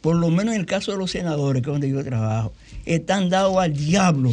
por 0.00 0.16
lo 0.16 0.30
menos 0.30 0.54
en 0.54 0.60
el 0.60 0.64
caso 0.66 0.90
de 0.90 0.96
los 0.96 1.10
senadores, 1.10 1.62
que 1.62 1.68
es 1.68 1.74
donde 1.74 1.90
yo 1.90 2.02
trabajo, 2.02 2.54
están 2.86 3.28
dados 3.28 3.58
al 3.58 3.74
diablo. 3.74 4.32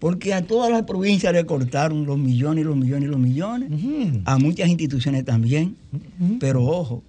Porque 0.00 0.34
a 0.34 0.42
todas 0.42 0.72
las 0.72 0.82
provincias 0.82 1.32
le 1.32 1.46
cortaron 1.46 2.04
los 2.04 2.18
millones 2.18 2.62
y 2.62 2.66
los 2.66 2.74
millones 2.74 3.04
y 3.04 3.12
los 3.12 3.20
millones. 3.20 3.70
A 4.24 4.38
muchas 4.38 4.70
instituciones 4.70 5.24
también. 5.24 5.76
Pero 6.40 6.64
ojo, 6.64 7.04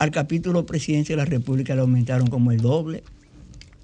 al 0.00 0.10
capítulo 0.10 0.66
presidencia 0.66 1.14
de 1.14 1.22
la 1.22 1.24
República 1.24 1.72
le 1.76 1.82
aumentaron 1.82 2.26
como 2.26 2.50
el 2.50 2.60
doble. 2.60 3.04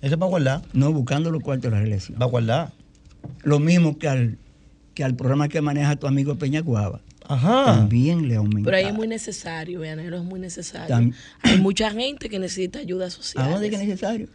Eso 0.03 0.15
es 0.15 0.19
para 0.19 0.29
guardar. 0.29 0.63
No, 0.73 0.93
buscando 0.93 1.31
los 1.31 1.41
cuartos 1.41 1.71
de 1.71 1.77
la 1.77 1.83
reelección. 1.83 2.19
Va 2.21 2.27
a 2.27 2.29
guardar. 2.29 2.73
Lo 3.45 3.61
mismo 3.61 3.97
que 3.97 4.09
al, 4.09 4.39
que 4.93 5.05
al 5.05 5.15
programa 5.15 5.47
que 5.47 5.61
maneja 5.61 5.95
tu 5.95 6.09
amigo 6.09 6.35
Peña 6.35 6.61
Guava. 6.61 7.01
Ajá. 7.27 7.65
También 7.65 8.29
le 8.29 8.37
aumentaron. 8.37 8.65
Pero 8.65 8.77
ahí 8.77 8.85
es 8.87 8.95
muy 8.95 9.09
necesario, 9.09 9.81
Vianero, 9.81 10.19
es 10.19 10.25
muy 10.25 10.41
necesario. 10.41 11.13
Hay 11.43 11.59
mucha 11.59 11.91
gente 11.91 12.29
que 12.29 12.39
necesita 12.39 12.79
ayuda 12.79 13.11
social. 13.11 13.45
¿A 13.47 13.51
dónde 13.51 13.67
es 13.67 13.71
que 13.71 13.83
es 13.83 13.89
necesario? 13.89 14.29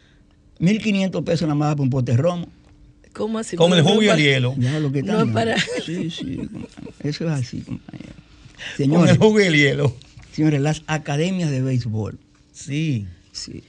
1.500 0.59 1.23
pesos 1.23 1.41
nada 1.43 1.55
más 1.55 1.73
para 1.73 1.83
un 1.83 1.89
pote 1.89 2.11
de 2.13 2.17
romo. 2.17 2.47
¿Cómo 3.13 3.39
así? 3.39 3.55
Con 3.55 3.73
el 3.73 3.81
jugo 3.81 4.01
y 4.03 4.07
el 4.09 4.17
hielo. 4.17 4.55
Ya 4.57 4.79
lo 4.79 4.91
que 4.91 5.03
No 5.03 5.19
está 5.19 5.23
es 5.23 5.33
para. 5.33 5.57
Sí, 5.85 6.09
sí. 6.09 6.41
Eso 7.03 7.25
es 7.25 7.31
así, 7.31 7.61
compañero. 7.61 8.13
Con 8.13 8.77
Señores, 8.77 9.11
el 9.11 9.17
jugo 9.17 9.39
y 9.39 9.43
el 9.43 9.55
hielo. 9.55 9.95
señores, 10.33 10.61
las 10.61 10.83
academias 10.87 11.49
de 11.49 11.61
béisbol. 11.61 12.19
Sí. 12.51 13.07
Sí. 13.31 13.63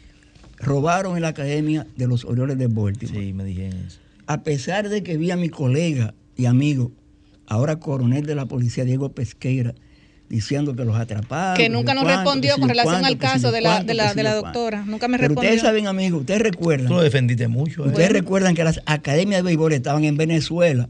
Robaron 0.59 1.17
en 1.17 1.23
la 1.23 1.29
academia 1.29 1.87
de 1.97 2.07
los 2.07 2.25
Orioles 2.25 2.59
de 2.59 2.67
Baltimore. 2.67 3.21
Sí, 3.27 3.33
me 3.33 3.45
dijeron 3.45 3.79
eso. 3.87 3.99
A 4.27 4.43
pesar 4.43 4.89
de 4.89 5.03
que 5.03 5.17
vi 5.17 5.31
a 5.31 5.37
mi 5.37 5.49
colega 5.49 6.15
y 6.37 6.47
amigo, 6.47 6.93
ahora 7.51 7.79
coronel 7.81 8.25
de 8.25 8.35
la 8.35 8.47
policía, 8.47 8.85
Diego 8.85 9.13
Pesqueira, 9.13 9.75
diciendo 10.31 10.75
que 10.77 10.85
los 10.85 10.97
atraparon. 10.97 11.57
Que 11.57 11.69
nunca 11.69 11.93
nos 11.93 12.05
cuánto, 12.05 12.23
respondió 12.23 12.57
con 12.59 12.69
relación 12.69 13.01
cuánto, 13.01 13.09
al 13.09 13.19
caso 13.19 13.53
de 13.53 13.61
la, 13.61 13.71
cuánto, 13.71 13.87
de 13.87 13.93
que 13.93 13.95
la, 13.97 14.09
sé 14.11 14.15
de 14.15 14.23
la 14.23 14.35
yo 14.37 14.41
cuánto. 14.41 14.59
doctora. 14.61 14.85
Nunca 14.87 15.09
me 15.09 15.19
Pero 15.19 15.29
respondió. 15.29 15.51
ustedes 15.51 15.63
saben, 15.63 15.87
amigos, 15.89 16.21
ustedes 16.21 16.41
recuerdan. 16.43 16.87
Tú 16.87 16.95
lo 16.95 17.03
defendiste 17.03 17.49
mucho. 17.49 17.85
¿eh? 17.85 17.89
Ustedes 17.89 18.13
recuerdan 18.13 18.55
que 18.55 18.63
las 18.63 18.81
academias 18.87 19.41
de 19.41 19.43
béisbol 19.43 19.73
estaban 19.73 20.05
en 20.05 20.17
Venezuela 20.17 20.89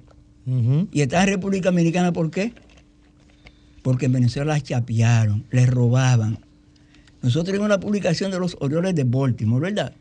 y 0.92 1.00
estaban 1.00 1.28
en 1.28 1.34
República 1.34 1.70
Dominicana, 1.70 2.12
¿por 2.12 2.30
qué? 2.30 2.52
Porque 3.82 4.06
en 4.06 4.12
Venezuela 4.12 4.52
las 4.52 4.62
chapearon, 4.62 5.44
les 5.50 5.68
robaban. 5.68 6.38
Nosotros 7.22 7.46
tenemos 7.46 7.66
una 7.66 7.80
publicación 7.80 8.30
de 8.30 8.38
los 8.38 8.56
Orioles 8.60 8.94
de 8.94 9.04
Baltimore, 9.04 9.62
¿verdad? 9.70 9.94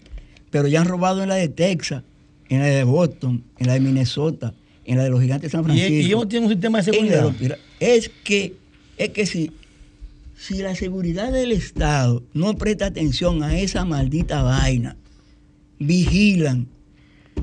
Pero 0.49 0.67
ya 0.67 0.81
han 0.81 0.87
robado 0.87 1.23
en 1.23 1.29
la 1.29 1.35
de 1.35 1.47
Texas, 1.47 2.03
en 2.49 2.59
la 2.59 2.65
de 2.65 2.83
Boston, 2.83 3.43
en 3.57 3.67
la 3.67 3.73
de 3.73 3.79
Minnesota, 3.79 4.53
en 4.89 4.97
la 4.97 5.03
de 5.03 5.11
los 5.11 5.21
Gigantes 5.21 5.51
de 5.51 5.55
San 5.55 5.63
Francisco. 5.63 5.93
y 5.93 5.99
ellos 5.99 6.27
tienen 6.27 6.47
un 6.47 6.53
sistema 6.53 6.79
de 6.79 6.83
seguridad. 6.85 7.21
los 7.21 7.57
Es 7.79 8.09
que, 8.23 8.55
es 8.97 9.09
que 9.09 9.27
si, 9.27 9.51
si 10.35 10.55
la 10.63 10.73
seguridad 10.73 11.31
del 11.31 11.51
Estado 11.51 12.23
no 12.33 12.57
presta 12.57 12.87
atención 12.87 13.43
a 13.43 13.59
esa 13.59 13.85
maldita 13.85 14.41
vaina, 14.41 14.97
vigilan, 15.77 16.67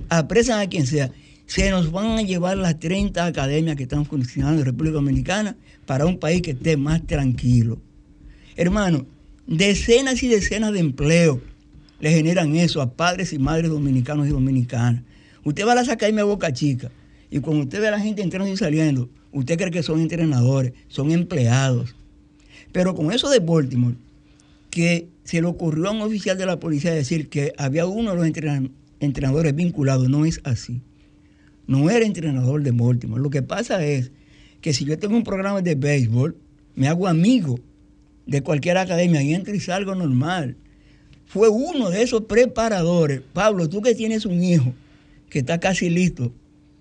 apresan 0.08 0.58
a 0.58 0.66
quien 0.68 0.88
sea, 0.88 1.12
se 1.46 1.70
nos 1.70 1.92
van 1.92 2.18
a 2.18 2.22
llevar 2.22 2.56
las 2.56 2.80
30 2.80 3.24
academias 3.24 3.76
que 3.76 3.84
están 3.84 4.06
funcionando 4.06 4.58
en 4.58 4.66
República 4.66 4.94
Dominicana 4.94 5.56
para 5.86 6.04
un 6.04 6.18
país 6.18 6.42
que 6.42 6.50
esté 6.50 6.76
más 6.76 7.06
tranquilo. 7.06 7.78
Hermano, 8.56 9.06
decenas 9.46 10.20
y 10.24 10.26
decenas 10.26 10.72
de 10.72 10.80
empleos 10.80 11.38
le 12.00 12.10
generan 12.10 12.56
eso 12.56 12.82
a 12.82 12.92
padres 12.92 13.32
y 13.32 13.38
madres 13.38 13.70
dominicanos 13.70 14.26
y 14.26 14.30
dominicanas. 14.30 15.04
Usted 15.44 15.64
va 15.64 15.72
a 15.72 15.76
las 15.76 15.88
academias 15.88 16.26
de 16.26 16.30
Boca 16.32 16.52
Chica 16.52 16.90
y 17.36 17.40
cuando 17.40 17.64
usted 17.64 17.80
ve 17.80 17.88
a 17.88 17.90
la 17.90 18.00
gente 18.00 18.22
entrando 18.22 18.50
y 18.50 18.56
saliendo, 18.56 19.10
usted 19.30 19.58
cree 19.58 19.70
que 19.70 19.82
son 19.82 20.00
entrenadores, 20.00 20.72
son 20.88 21.10
empleados. 21.10 21.94
Pero 22.72 22.94
con 22.94 23.12
eso 23.12 23.28
de 23.28 23.40
Baltimore, 23.40 23.96
que 24.70 25.08
se 25.24 25.42
le 25.42 25.46
ocurrió 25.46 25.88
a 25.88 25.90
un 25.90 26.00
oficial 26.00 26.38
de 26.38 26.46
la 26.46 26.58
policía 26.58 26.94
decir 26.94 27.28
que 27.28 27.52
había 27.58 27.84
uno 27.84 28.12
de 28.12 28.16
los 28.16 28.26
entrena- 28.26 28.70
entrenadores 29.00 29.54
vinculados, 29.54 30.08
no 30.08 30.24
es 30.24 30.40
así. 30.44 30.80
No 31.66 31.90
era 31.90 32.06
entrenador 32.06 32.62
de 32.62 32.70
Baltimore. 32.70 33.22
Lo 33.22 33.28
que 33.28 33.42
pasa 33.42 33.84
es 33.84 34.12
que 34.62 34.72
si 34.72 34.86
yo 34.86 34.98
tengo 34.98 35.14
un 35.14 35.24
programa 35.24 35.60
de 35.60 35.74
béisbol, 35.74 36.36
me 36.74 36.88
hago 36.88 37.06
amigo 37.06 37.60
de 38.26 38.40
cualquier 38.40 38.78
academia 38.78 39.22
y 39.22 39.34
entro 39.34 39.54
y 39.54 39.60
salgo 39.60 39.94
normal. 39.94 40.56
Fue 41.26 41.50
uno 41.50 41.90
de 41.90 42.02
esos 42.02 42.22
preparadores. 42.22 43.20
Pablo, 43.34 43.68
tú 43.68 43.82
que 43.82 43.94
tienes 43.94 44.24
un 44.24 44.42
hijo 44.42 44.72
que 45.28 45.40
está 45.40 45.60
casi 45.60 45.90
listo 45.90 46.32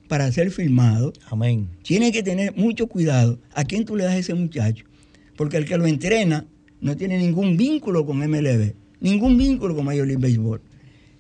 para 0.08 0.32
ser 0.32 0.52
filmado, 0.52 1.14
Amén. 1.30 1.70
tienes 1.84 2.12
que 2.12 2.24
tener 2.24 2.56
mucho 2.56 2.88
cuidado 2.88 3.40
a 3.54 3.64
quién 3.64 3.86
tú 3.86 3.96
le 3.96 4.04
das 4.04 4.14
a 4.14 4.18
ese 4.18 4.34
muchacho. 4.34 4.86
Porque 5.36 5.58
el 5.58 5.66
que 5.66 5.78
lo 5.78 5.86
entrena 5.86 6.46
no 6.82 6.96
tiene 6.96 7.18
ningún 7.18 7.58
vínculo 7.58 8.06
con 8.06 8.20
MLB, 8.20 8.74
ningún 9.00 9.38
vínculo 9.38 9.76
con 9.76 9.86
Major 9.86 10.08
League 10.08 10.22
Baseball. 10.22 10.62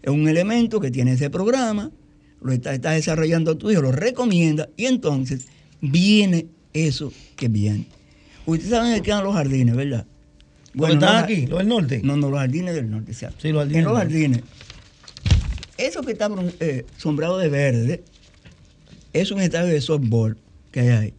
Es 0.01 0.11
un 0.11 0.27
elemento 0.27 0.79
que 0.79 0.91
tiene 0.91 1.13
ese 1.13 1.29
programa, 1.29 1.91
lo 2.41 2.51
está, 2.51 2.73
está 2.73 2.91
desarrollando 2.91 3.57
tu 3.57 3.71
hijo, 3.71 3.81
lo 3.81 3.91
recomienda 3.91 4.69
y 4.77 4.85
entonces 4.85 5.47
viene 5.81 6.47
eso 6.73 7.11
que 7.35 7.47
viene. 7.47 7.87
Ustedes 8.45 8.69
saben 8.69 8.91
dónde 8.91 9.01
quedan 9.01 9.23
los 9.23 9.33
jardines, 9.33 9.75
¿verdad? 9.75 10.05
¿Dónde 10.73 10.93
están 10.95 11.23
aquí? 11.23 11.47
¿Los 11.47 11.59
del 11.59 11.67
norte? 11.69 12.01
No, 12.03 12.17
no, 12.17 12.29
los 12.29 12.39
jardines 12.39 12.75
del 12.75 12.89
norte. 12.89 13.13
¿cierto? 13.13 13.37
Sí, 13.41 13.49
los 13.49 13.61
jardines 13.61 13.79
En 13.79 13.85
los 13.85 13.97
jardines. 13.97 14.41
Eso 15.77 16.01
que 16.03 16.11
está 16.11 16.29
eh, 16.59 16.85
sombrado 16.97 17.37
de 17.37 17.49
verde 17.49 18.03
es 19.21 19.31
un 19.31 19.39
estadio 19.41 19.73
de 19.73 19.81
softball 19.81 20.37
que 20.71 20.81
hay 20.81 20.87
ahí. 20.89 21.13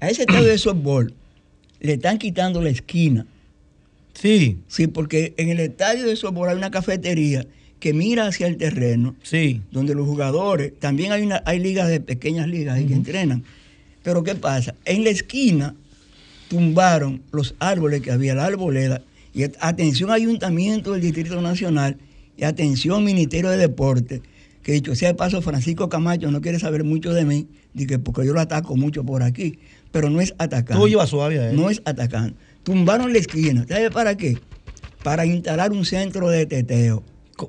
A 0.00 0.08
ese 0.10 0.22
estadio 0.22 0.44
de 0.46 0.58
softball 0.58 1.14
le 1.80 1.94
están 1.94 2.18
quitando 2.18 2.60
la 2.62 2.70
esquina. 2.70 3.26
Sí. 4.14 4.58
Sí, 4.68 4.86
porque 4.86 5.34
en 5.36 5.48
el 5.50 5.60
estadio 5.60 6.04
de 6.06 6.16
softball 6.16 6.48
hay 6.50 6.56
una 6.56 6.70
cafetería 6.70 7.46
que 7.80 7.92
mira 7.92 8.26
hacia 8.26 8.46
el 8.46 8.56
terreno, 8.56 9.14
Sí. 9.22 9.60
donde 9.70 9.94
los 9.94 10.06
jugadores, 10.06 10.72
también 10.78 11.12
hay, 11.12 11.22
una, 11.22 11.42
hay 11.44 11.58
ligas 11.60 11.88
de 11.88 12.00
pequeñas 12.00 12.48
ligas 12.48 12.76
ahí 12.76 12.86
que 12.86 12.94
entrenan. 12.94 13.44
Pero 14.02 14.22
¿qué 14.22 14.34
pasa? 14.34 14.74
En 14.84 15.04
la 15.04 15.10
esquina 15.10 15.74
tumbaron 16.48 17.22
los 17.32 17.54
árboles 17.58 18.00
que 18.02 18.10
había, 18.12 18.34
la 18.34 18.46
arboleda, 18.46 19.02
y 19.34 19.42
at- 19.42 19.56
atención 19.60 20.10
Ayuntamiento 20.10 20.92
del 20.92 21.02
Distrito 21.02 21.40
Nacional 21.42 21.98
y 22.38 22.44
atención 22.44 23.04
Ministerio 23.04 23.50
de 23.50 23.58
Deporte, 23.58 24.22
que 24.66 24.72
dicho 24.72 24.96
sea 24.96 25.10
de 25.10 25.14
paso, 25.14 25.40
Francisco 25.42 25.88
Camacho 25.88 26.28
no 26.32 26.40
quiere 26.40 26.58
saber 26.58 26.82
mucho 26.82 27.14
de 27.14 27.24
mí, 27.24 27.46
di 27.72 27.86
que 27.86 28.00
porque 28.00 28.26
yo 28.26 28.32
lo 28.32 28.40
ataco 28.40 28.74
mucho 28.74 29.04
por 29.04 29.22
aquí, 29.22 29.60
pero 29.92 30.10
no 30.10 30.20
es 30.20 30.34
atacando. 30.38 30.82
Tú 30.82 30.88
llevas 30.88 31.08
suave 31.10 31.38
a 31.38 31.50
él. 31.50 31.56
No 31.56 31.70
es 31.70 31.80
atacando. 31.84 32.34
Tumbaron 32.64 33.12
la 33.12 33.20
esquina. 33.20 33.64
¿Sabes 33.68 33.90
para 33.90 34.16
qué? 34.16 34.36
Para 35.04 35.24
instalar 35.24 35.70
un 35.70 35.84
centro 35.84 36.28
de 36.30 36.46
teteo. 36.46 37.04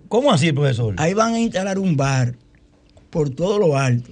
¿Cómo 0.08 0.32
así, 0.32 0.52
profesor? 0.52 0.94
Ahí 0.98 1.16
van 1.16 1.34
a 1.34 1.40
instalar 1.40 1.80
un 1.80 1.98
bar 1.98 2.36
por 3.10 3.32
todo 3.32 3.58
lo 3.58 3.76
alto. 3.76 4.12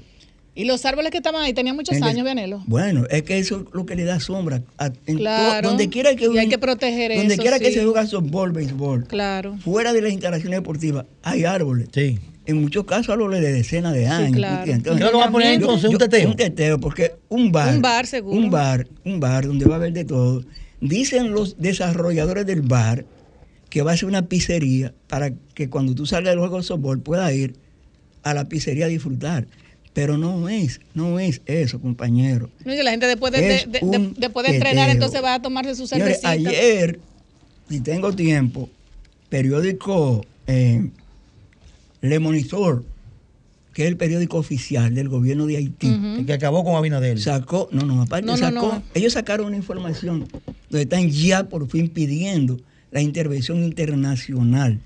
Y 0.56 0.64
los 0.66 0.84
árboles 0.84 1.12
que 1.12 1.18
estaban 1.18 1.44
ahí 1.44 1.54
tenían 1.54 1.76
muchos 1.76 2.02
años, 2.02 2.24
Vianelo. 2.24 2.64
Bueno, 2.66 3.04
es 3.12 3.22
que 3.22 3.38
eso 3.38 3.58
es 3.68 3.74
lo 3.76 3.86
que 3.86 3.94
le 3.96 4.06
da 4.06 4.20
sombra. 4.20 4.64
a- 4.80 4.90
en 5.06 5.18
Claro. 5.18 5.68
donde 5.70 5.90
quiera 5.90 6.16
que 6.16 6.26
Y 6.26 6.38
hay 6.40 6.50
que 6.50 6.58
proteger 6.58 7.16
donde 7.16 7.36
eso, 7.36 7.42
quiera 7.44 7.60
que 7.60 7.72
se 7.72 7.84
juega 7.84 8.08
softball, 8.08 8.52
béisbol, 8.52 9.06
Claro. 9.06 9.58
fuera 9.64 9.94
de 9.94 10.02
las 10.02 10.12
instalaciones 10.12 10.58
deportivas, 10.58 11.06
hay 11.22 11.44
árboles. 11.46 11.90
Sí. 11.94 12.18
En 12.48 12.62
muchos 12.62 12.86
casos 12.86 13.10
árboles 13.10 13.42
de 13.42 13.52
decenas 13.54 13.94
de 13.94 14.08
años. 14.08 14.36
claro. 14.38 14.58
¿entiendes? 14.72 14.84
¿Qué 14.94 14.94
es 14.94 15.00
lo 15.06 15.12
que 15.12 15.18
va 15.18 15.26
a 15.26 15.32
poner 15.32 15.48
yo- 15.50 15.54
entonces? 15.56 15.86
¿Un 15.86 15.92
yo- 15.94 15.98
teteo? 15.98 16.30
Un 16.30 16.36
teteo, 16.36 16.80
porque 16.80 17.14
un 17.30 17.52
bar. 17.52 17.74
Un 17.76 17.82
bar, 17.82 18.06
seguro. 18.06 18.38
Un 18.38 18.50
bar, 18.52 18.88
un 19.04 19.20
bar 19.20 19.48
donde 19.48 19.66
va 19.66 19.74
a 19.76 19.78
haber 19.78 19.94
de 19.94 20.06
todo. 20.06 20.44
Dicen 20.82 21.32
los 21.32 21.58
desarrolladores 21.60 22.46
del 22.46 22.62
bar 22.62 23.06
que 23.70 23.82
va 23.82 23.94
a 23.94 23.98
ser 23.98 24.08
una 24.08 24.28
pizzería 24.28 24.94
para 25.08 25.32
que 25.54 25.70
cuando 25.70 25.96
tú 25.96 26.06
salgas 26.06 26.32
del 26.34 26.40
juego 26.40 26.58
de 26.58 26.64
softball 26.64 27.00
puedas 27.02 27.34
ir 27.34 27.56
a 28.24 28.34
la 28.34 28.46
pizzería 28.48 28.86
a 28.86 28.90
disfrutar. 28.90 29.48
Pero 29.94 30.18
no 30.18 30.50
es, 30.50 30.82
no 30.94 31.20
es 31.20 31.42
eso, 31.46 31.80
compañero. 31.80 32.50
No, 32.66 32.74
la 32.74 32.92
gente 32.92 33.08
después 33.08 33.32
de, 33.32 33.42
de- 33.42 33.56
Es 33.56 33.72
de- 33.72 33.80
de- 33.80 33.86
un 33.86 34.14
después 34.18 34.46
de 34.46 34.56
entrenar, 34.56 34.90
entonces 34.90 35.24
va 35.24 35.36
a 35.36 35.42
tomarse 35.42 35.74
su 35.74 35.88
Señores, 35.88 36.20
cervecita. 36.22 36.50
ayer, 36.52 37.00
si 37.70 37.80
tengo 37.80 38.12
tiempo, 38.14 38.70
periódico 39.30 40.26
eh, 40.48 40.90
Le 42.10 42.20
Monitor, 42.20 42.84
que 43.74 43.84
es 43.84 43.88
el 43.90 43.98
periódico 43.98 44.38
oficial 44.38 44.94
del 44.96 45.10
gobierno 45.10 45.46
de 45.48 45.58
Haití, 45.58 45.88
El 45.88 46.26
que 46.26 46.34
acabó 46.34 46.64
con 46.64 46.76
Abinader. 46.76 47.20
sacó, 47.20 47.68
no, 47.72 47.86
no, 47.86 48.02
aparte 48.02 48.26
No, 48.26 48.38
sacó, 48.38 48.74
no. 48.74 48.84
ellos 48.94 49.14
sacaron 49.14 49.48
una 49.48 49.58
información 49.58 50.28
donde 50.70 50.84
están 50.84 51.10
ya 51.10 51.50
por 51.50 51.68
fin 51.70 51.90
pidiendo 51.90 52.60
la 52.92 53.02
intervención 53.02 53.64
internacional, 53.64 54.80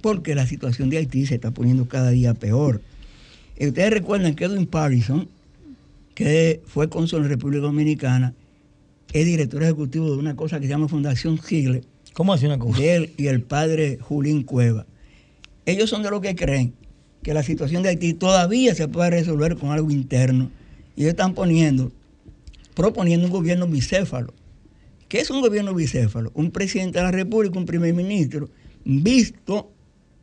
porque 0.00 0.34
la 0.34 0.46
situación 0.46 0.90
de 0.90 0.98
Haití 0.98 1.26
se 1.26 1.36
está 1.36 1.50
poniendo 1.52 1.86
cada 1.86 2.10
día 2.10 2.34
peor. 2.34 2.80
Y 3.58 3.66
ustedes 3.68 3.90
recuerdan 3.90 4.34
que 4.34 4.44
Edwin 4.44 4.66
Parison, 4.66 5.28
que 6.14 6.60
fue 6.66 6.88
cónsul 6.88 7.22
en 7.22 7.28
República 7.28 7.62
Dominicana, 7.62 8.34
es 9.12 9.24
director 9.24 9.62
ejecutivo 9.62 10.10
de 10.10 10.16
una 10.18 10.36
cosa 10.36 10.58
que 10.58 10.66
se 10.66 10.70
llama 10.70 10.88
Fundación 10.88 11.38
Chile, 11.38 11.82
¿Cómo 12.12 12.32
hace 12.32 12.46
una 12.46 12.58
cosa? 12.58 12.80
de 12.80 12.94
él 12.96 13.12
y 13.16 13.28
el 13.28 13.42
padre 13.42 13.98
Julín 14.00 14.42
Cueva. 14.42 14.86
Ellos 15.68 15.90
son 15.90 16.02
de 16.02 16.10
los 16.10 16.22
que 16.22 16.34
creen 16.34 16.72
que 17.22 17.34
la 17.34 17.42
situación 17.42 17.82
de 17.82 17.90
Haití 17.90 18.14
todavía 18.14 18.74
se 18.74 18.88
puede 18.88 19.10
resolver 19.10 19.58
con 19.58 19.70
algo 19.70 19.90
interno. 19.90 20.50
Y 20.96 21.02
ellos 21.02 21.10
están 21.10 21.34
poniendo, 21.34 21.92
proponiendo 22.74 23.26
un 23.26 23.32
gobierno 23.34 23.66
bicéfalo. 23.66 24.32
¿Qué 25.08 25.20
es 25.20 25.28
un 25.28 25.42
gobierno 25.42 25.74
bicéfalo? 25.74 26.30
Un 26.32 26.52
presidente 26.52 27.00
de 27.00 27.04
la 27.04 27.10
República, 27.10 27.58
un 27.58 27.66
primer 27.66 27.92
ministro, 27.92 28.48
visto 28.82 29.70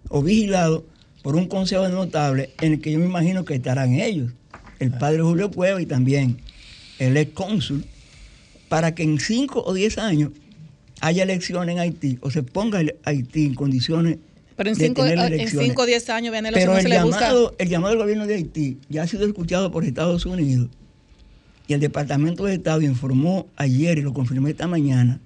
o 0.09 0.23
vigilado 0.23 0.83
por 1.21 1.35
un 1.35 1.45
consejo 1.45 1.83
de 1.83 1.89
notables 1.89 2.49
en 2.59 2.73
el 2.73 2.81
que 2.81 2.93
yo 2.93 2.97
me 2.97 3.05
imagino 3.05 3.45
que 3.45 3.53
estarán 3.53 3.93
ellos, 3.93 4.31
el 4.79 4.89
padre 4.89 5.21
Julio 5.21 5.51
Cueva 5.51 5.79
y 5.79 5.85
también 5.85 6.37
el 6.97 7.17
ex 7.17 7.33
cónsul, 7.33 7.85
para 8.67 8.95
que 8.95 9.03
en 9.03 9.19
5 9.19 9.63
o 9.63 9.73
10 9.75 9.99
años 9.99 10.31
haya 11.01 11.21
elecciones 11.21 11.75
en 11.75 11.81
Haití 11.81 12.17
o 12.21 12.31
se 12.31 12.41
ponga 12.41 12.81
Haití 13.03 13.45
en 13.45 13.53
condiciones 13.53 14.17
Pero 14.55 14.69
en 14.69 14.77
de 14.77 14.85
5 14.87 15.03
tener 15.03 15.17
en 15.19 15.33
elecciones. 15.33 15.67
cinco 15.67 15.81
o 15.81 15.85
10 15.85 16.09
años, 16.09 16.35
si 16.35 16.53
Pero 16.53 16.71
no 16.71 16.77
el 16.77 16.87
se 16.87 17.03
busca. 17.03 17.19
llamado, 17.19 17.55
el 17.57 17.69
llamado 17.69 17.93
del 17.93 18.01
gobierno 18.03 18.27
de 18.27 18.35
Haití 18.35 18.77
ya 18.89 19.03
ha 19.03 19.07
sido 19.07 19.25
escuchado 19.25 19.71
por 19.71 19.83
Estados 19.83 20.25
Unidos 20.25 20.69
y 21.67 21.73
el 21.73 21.79
Departamento 21.79 22.45
de 22.45 22.53
Estado 22.53 22.81
informó 22.81 23.47
ayer 23.57 23.97
y 23.97 24.01
lo 24.01 24.13
confirmó 24.13 24.47
esta 24.47 24.67
mañana 24.67 25.19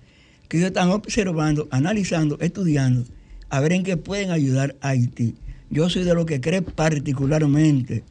que 0.48 0.58
ellos 0.58 0.68
están 0.70 0.90
observando, 0.90 1.68
analizando, 1.70 2.38
estudiando 2.40 3.06
a 3.50 3.60
ver 3.60 3.74
en 3.74 3.84
qué 3.84 3.98
pueden 3.98 4.32
ayudar 4.32 4.76
a 4.82 4.90
Haití. 4.90 5.36
Yo 5.70 5.90
soy 5.90 6.04
de 6.04 6.14
lo 6.16 6.26
que 6.26 6.42
cree 6.42 6.62
particularmente, 6.64 8.04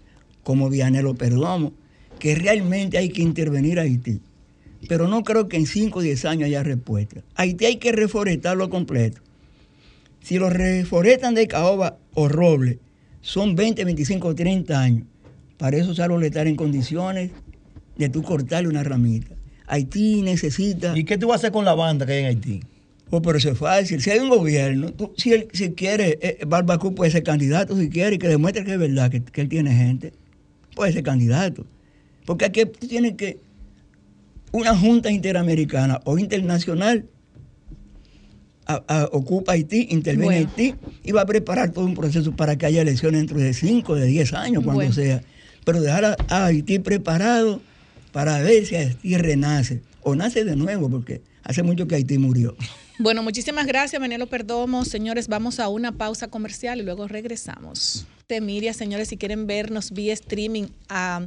como 0.45 0.71
Vianelo 0.71 1.15
Perdomo, 1.15 1.73
que 2.19 2.35
realmente 2.35 2.99
hay 2.99 3.09
que 3.09 3.23
intervenir 3.23 3.79
a 3.79 3.83
Haití. 3.83 4.21
Pero 4.89 5.09
no 5.09 5.25
creo 5.25 5.49
que 5.49 5.57
en 5.57 5.67
5 5.67 5.99
o 5.99 6.03
10 6.03 6.25
años 6.27 6.47
haya 6.47 6.63
respuesta. 6.63 7.23
Haití 7.35 7.65
hay 7.65 7.77
que 7.77 7.91
reforestarlo 7.93 8.71
completo. 8.71 9.21
Si 10.29 10.39
lo 10.39 10.51
reforestan 10.51 11.35
de 11.35 11.49
caoba 11.49 11.97
o 12.13 12.29
roble, 12.29 12.79
son 13.23 13.57
20, 13.57 13.83
25, 13.83 14.35
30 14.35 14.79
años. 14.79 15.05
Para 15.57 15.79
eso 15.79 15.93
ese 15.93 16.03
árbol 16.03 16.23
estar 16.23 16.47
en 16.47 16.55
condiciones 16.55 17.31
de 17.97 18.09
tú 18.11 18.23
cortarle 18.23 18.69
una 18.69 18.85
ramita. 18.85 19.35
Haití 19.67 20.21
necesita... 20.21 20.93
¿Y 20.95 21.05
qué 21.05 21.17
tú 21.17 21.29
vas 21.29 21.37
a 21.37 21.39
hacer 21.39 21.53
con 21.53 21.65
la 21.65 21.73
banda 21.73 22.05
que 22.05 22.13
hay 22.13 22.19
en 22.21 22.27
Haití? 22.27 22.61
Oh, 23.09 23.23
pero 23.23 23.39
eso 23.39 23.51
es 23.53 23.57
fácil. 23.57 24.03
Si 24.03 24.11
hay 24.11 24.19
un 24.19 24.29
gobierno, 24.29 24.93
tú- 24.93 25.15
si 25.17 25.33
él 25.33 25.49
si 25.55 25.71
quiere, 25.73 26.19
eh, 26.21 26.45
Barbacú 26.47 26.95
puede 26.95 27.11
ser 27.11 27.23
candidato 27.23 27.75
si 27.75 27.89
quiere 27.89 28.17
y 28.17 28.19
que 28.19 28.29
demuestre 28.29 28.67
que 28.67 28.75
es 28.75 28.79
verdad 28.79 29.11
que, 29.11 29.23
que 29.23 29.41
él 29.41 29.49
tiene 29.49 29.75
gente, 29.75 30.13
puede 30.77 30.93
ser 30.93 31.05
candidato. 31.05 31.65
Porque 32.27 32.45
aquí 32.45 32.67
tú 32.67 32.87
tienes 32.87 33.15
que. 33.15 33.39
Una 34.53 34.77
junta 34.77 35.11
interamericana 35.11 36.03
o 36.05 36.19
internacional 36.19 37.07
a- 38.69 38.85
a- 38.87 39.09
ocupa 39.13 39.53
Haití, 39.53 39.89
interviene 39.91 40.25
Bueno. 40.27 40.49
Haití 40.57 40.75
y 41.03 41.13
va 41.13 41.23
a 41.23 41.27
preparar 41.27 41.71
todo 41.73 41.85
un 41.85 41.95
proceso 41.95 42.31
para 42.37 42.57
que 42.57 42.67
haya 42.67 42.83
elecciones 42.83 43.21
dentro 43.21 43.39
de 43.39 43.53
5, 43.55 43.95
de 43.97 44.07
10 44.07 44.33
años, 44.35 44.63
cuando 44.63 44.81
Bueno. 44.81 44.93
sea. 44.93 45.23
Pero 45.65 45.81
dejar 45.81 46.05
a, 46.05 46.17
a 46.29 46.47
Haití 46.47 46.79
preparado 46.79 47.61
para 48.13 48.39
ver 48.41 48.65
si 48.67 48.77
Haití 48.77 49.17
renace 49.17 49.81
o 50.03 50.15
nace 50.15 50.45
de 50.45 50.55
nuevo, 50.57 50.89
porque 50.89 51.21
hace 51.43 51.63
mucho 51.63 51.87
que 51.89 51.97
Haití 51.97 52.19
murió. 52.19 52.55
Bueno, 53.01 53.23
muchísimas 53.23 53.67
gracias, 53.67 54.01
Menelo 54.03 54.27
Perdomo. 54.27 54.85
Señores, 54.85 55.29
vamos 55.29 55.61
a 55.61 55.69
una 55.69 55.93
pausa 55.93 56.29
comercial 56.29 56.81
y 56.81 56.83
luego 56.83 57.07
regresamos. 57.07 58.07
De 58.29 58.41
Miria, 58.41 58.75
señores, 58.75 59.09
si 59.09 59.17
quieren 59.17 59.47
vernos 59.47 59.93
vía 59.93 60.13
streaming 60.15 60.65
ah, 60.89 61.27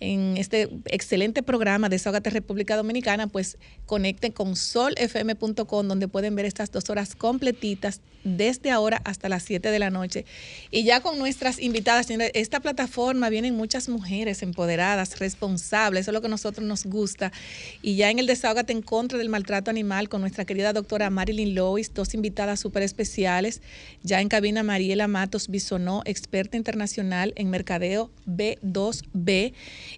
en 0.00 0.36
este 0.36 0.68
excelente 0.86 1.42
programa 1.42 1.88
de 1.88 1.94
Desahogate 1.94 2.30
República 2.30 2.76
Dominicana, 2.76 3.26
pues 3.26 3.58
conecten 3.86 4.32
con 4.32 4.56
solfm.com, 4.56 5.88
donde 5.88 6.08
pueden 6.08 6.34
ver 6.34 6.44
estas 6.46 6.70
dos 6.70 6.90
horas 6.90 7.14
completitas 7.14 8.00
desde 8.24 8.70
ahora 8.70 9.00
hasta 9.04 9.28
las 9.28 9.42
7 9.44 9.70
de 9.70 9.78
la 9.78 9.90
noche. 9.90 10.24
Y 10.70 10.84
ya 10.84 11.00
con 11.00 11.18
nuestras 11.18 11.60
invitadas, 11.60 12.08
esta 12.10 12.60
plataforma 12.60 13.28
vienen 13.28 13.54
muchas 13.54 13.88
mujeres 13.88 14.42
empoderadas, 14.42 15.18
responsables, 15.18 16.02
eso 16.02 16.10
es 16.10 16.14
lo 16.14 16.20
que 16.20 16.26
a 16.26 16.30
nosotros 16.30 16.66
nos 16.66 16.84
gusta. 16.86 17.32
Y 17.82 17.96
ya 17.96 18.10
en 18.10 18.18
el 18.18 18.26
Desahógate 18.26 18.72
en 18.72 18.82
contra 18.82 19.18
del 19.18 19.28
maltrato 19.28 19.70
animal 19.70 20.08
con 20.08 20.22
nuestra 20.22 20.44
querida 20.44 20.72
doctora 20.72 21.10
Marilyn 21.10 21.54
Lois, 21.54 21.92
dos 21.92 22.14
invitadas 22.14 22.60
súper 22.60 22.82
especiales. 22.82 23.60
Ya 24.02 24.20
en 24.20 24.28
cabina 24.28 24.62
Mariela 24.62 25.06
Matos 25.06 25.48
Bisonó, 25.48 26.02
experta 26.04 26.56
internacional 26.56 27.32
en 27.36 27.50
mercadeo 27.50 28.10
B2B. 28.26 29.52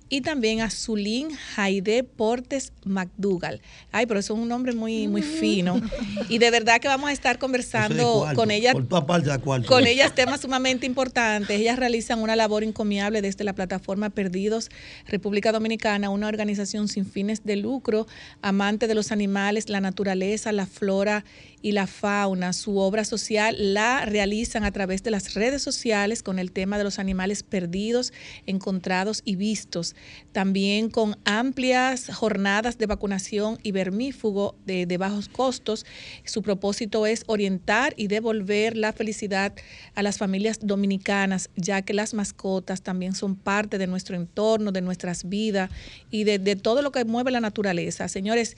Y 0.08 0.20
también 0.20 0.60
a 0.60 0.70
Zulín 0.70 1.30
Jaide 1.54 2.04
Portes 2.04 2.72
McDougall. 2.84 3.60
Ay, 3.92 4.06
pero 4.06 4.20
eso 4.20 4.34
es 4.34 4.40
un 4.40 4.48
nombre 4.48 4.72
muy, 4.72 5.08
muy 5.08 5.22
fino. 5.22 5.80
Y 6.28 6.38
de 6.38 6.50
verdad 6.50 6.80
que 6.80 6.88
vamos 6.88 7.10
a 7.10 7.12
estar 7.12 7.38
conversando 7.38 8.20
cuarto, 8.20 8.36
con 8.36 8.50
ella 8.50 8.72
Por 8.72 8.86
toda 8.86 9.06
parte 9.06 9.30
de 9.30 9.38
cuarto. 9.38 9.68
con 9.68 9.86
ellas 9.86 10.14
temas 10.14 10.40
sumamente 10.40 10.86
importantes. 10.86 11.58
Ellas 11.60 11.78
realizan 11.78 12.20
una 12.20 12.36
labor 12.36 12.64
encomiable 12.64 13.22
desde 13.22 13.44
la 13.44 13.52
plataforma 13.52 14.10
Perdidos 14.10 14.70
República 15.06 15.52
Dominicana, 15.52 16.10
una 16.10 16.28
organización 16.28 16.88
sin 16.88 17.06
fines 17.06 17.44
de 17.44 17.56
lucro, 17.56 18.06
amante 18.42 18.86
de 18.86 18.94
los 18.94 19.12
animales, 19.12 19.68
la 19.68 19.80
naturaleza, 19.80 20.52
la 20.52 20.66
flora 20.66 21.24
y 21.66 21.72
la 21.72 21.88
fauna. 21.88 22.52
Su 22.52 22.78
obra 22.78 23.04
social 23.04 23.56
la 23.74 24.04
realizan 24.04 24.62
a 24.62 24.70
través 24.70 25.02
de 25.02 25.10
las 25.10 25.34
redes 25.34 25.62
sociales 25.62 26.22
con 26.22 26.38
el 26.38 26.52
tema 26.52 26.78
de 26.78 26.84
los 26.84 27.00
animales 27.00 27.42
perdidos, 27.42 28.12
encontrados 28.46 29.20
y 29.24 29.34
vistos. 29.34 29.96
También 30.30 30.90
con 30.90 31.18
amplias 31.24 32.08
jornadas 32.14 32.78
de 32.78 32.86
vacunación 32.86 33.58
y 33.64 33.72
vermífugo 33.72 34.54
de, 34.64 34.86
de 34.86 34.96
bajos 34.96 35.28
costos. 35.28 35.86
Su 36.24 36.40
propósito 36.40 37.04
es 37.04 37.24
orientar 37.26 37.94
y 37.96 38.06
devolver 38.06 38.76
la 38.76 38.92
felicidad 38.92 39.52
a 39.96 40.04
las 40.04 40.18
familias 40.18 40.60
dominicanas, 40.62 41.50
ya 41.56 41.82
que 41.82 41.94
las 41.94 42.14
mascotas 42.14 42.82
también 42.82 43.12
son 43.12 43.34
parte 43.34 43.76
de 43.76 43.88
nuestro 43.88 44.14
entorno, 44.14 44.70
de 44.70 44.82
nuestras 44.82 45.28
vidas 45.28 45.68
y 46.12 46.22
de, 46.22 46.54
todo 46.54 46.80
lo 46.80 46.92
que 46.92 47.04
mueve 47.04 47.32
la 47.32 47.40
naturaleza. 47.40 48.06
Señores, 48.06 48.56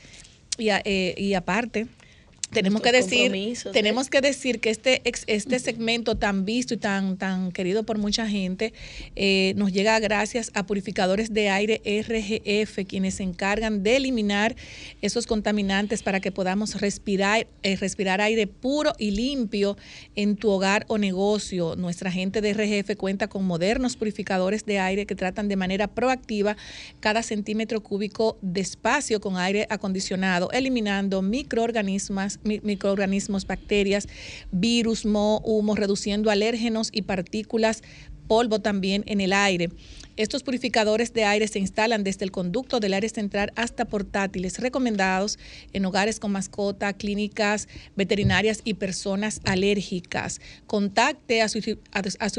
y, 0.59 0.69
eh, 0.69 1.15
y 1.17 1.33
aparte, 1.33 1.87
tenemos 2.51 2.81
que 2.83 2.93
decir, 2.93 3.31
tenemos 3.73 4.09
que 4.11 4.21
decir 4.21 4.61
que 4.61 4.71
este 4.71 5.03
este 5.05 5.59
segmento 5.59 6.15
tan 6.17 6.45
visto 6.45 6.75
y 6.75 6.77
tan 6.79 7.17
tan 7.19 7.53
querido 7.53 7.83
por 7.83 7.99
mucha 7.99 8.27
gente 8.29 8.73
eh, 9.17 9.53
nos 9.57 9.73
llega 9.73 9.99
gracias 10.01 10.51
a 10.55 10.65
purificadores 10.65 11.33
de 11.35 11.51
aire 11.51 11.83
RGF, 11.85 12.87
quienes 12.87 13.15
se 13.17 13.23
encargan 13.23 13.83
de 13.83 13.97
eliminar 13.97 14.57
esos 15.03 15.27
contaminantes 15.27 16.03
para 16.03 16.21
que 16.21 16.33
podamos 16.33 16.81
respirar 16.81 17.47
eh, 17.63 17.77
respirar 17.77 18.21
aire 18.21 18.47
puro 18.47 18.93
y 18.99 19.11
limpio 19.11 19.77
en 20.17 20.37
tu 20.37 20.49
hogar 20.51 20.85
o 20.89 20.97
negocio. 20.99 21.77
Nuestra 21.77 22.11
gente 22.11 22.41
de 22.41 22.55
RGF 22.55 22.97
cuenta 22.97 23.29
con 23.29 23.45
modernos 23.45 23.97
purificadores 23.97 24.65
de 24.65 24.79
aire 24.79 25.05
que 25.07 25.15
tratan 25.15 25.49
de 25.49 25.57
manera 25.57 25.87
proactiva 25.89 26.57
cada 27.01 27.23
centímetro 27.23 27.83
cúbico 27.83 28.39
de 28.41 28.61
espacio 28.63 29.21
con 29.21 29.37
aire 29.37 29.67
acondicionado, 29.71 30.51
eliminando 30.53 31.21
microorganismos, 31.23 32.38
mi- 32.38 32.38
microorganismos, 32.45 33.47
bacterias, 33.47 34.09
virus, 34.51 35.05
moho, 35.05 35.41
humo, 35.45 35.75
reduciendo 35.75 36.31
alérgenos 36.31 36.91
y 36.93 37.03
partículas 37.03 37.83
polvo 38.29 38.61
también 38.61 39.03
en 39.07 39.21
el 39.21 39.33
aire. 39.33 39.71
Estos 40.19 40.43
purificadores 40.43 41.13
de 41.13 41.25
aire 41.25 41.47
se 41.47 41.61
instalan 41.61 42.03
desde 42.03 42.25
el 42.25 42.33
conducto 42.33 42.81
del 42.81 42.93
aire 42.93 43.09
central 43.09 43.53
hasta 43.55 43.85
portátiles 43.85 44.59
recomendados 44.59 45.39
en 45.73 45.87
hogares 45.87 46.19
con 46.19 46.33
mascota, 46.33 46.93
clínicas 46.93 47.69
veterinarias 47.95 48.63
y 48.65 48.75
personas 48.75 49.41
alérgicas. 49.45 50.41
Contacte 50.67 51.41
a 51.41 51.49
su, 51.49 51.61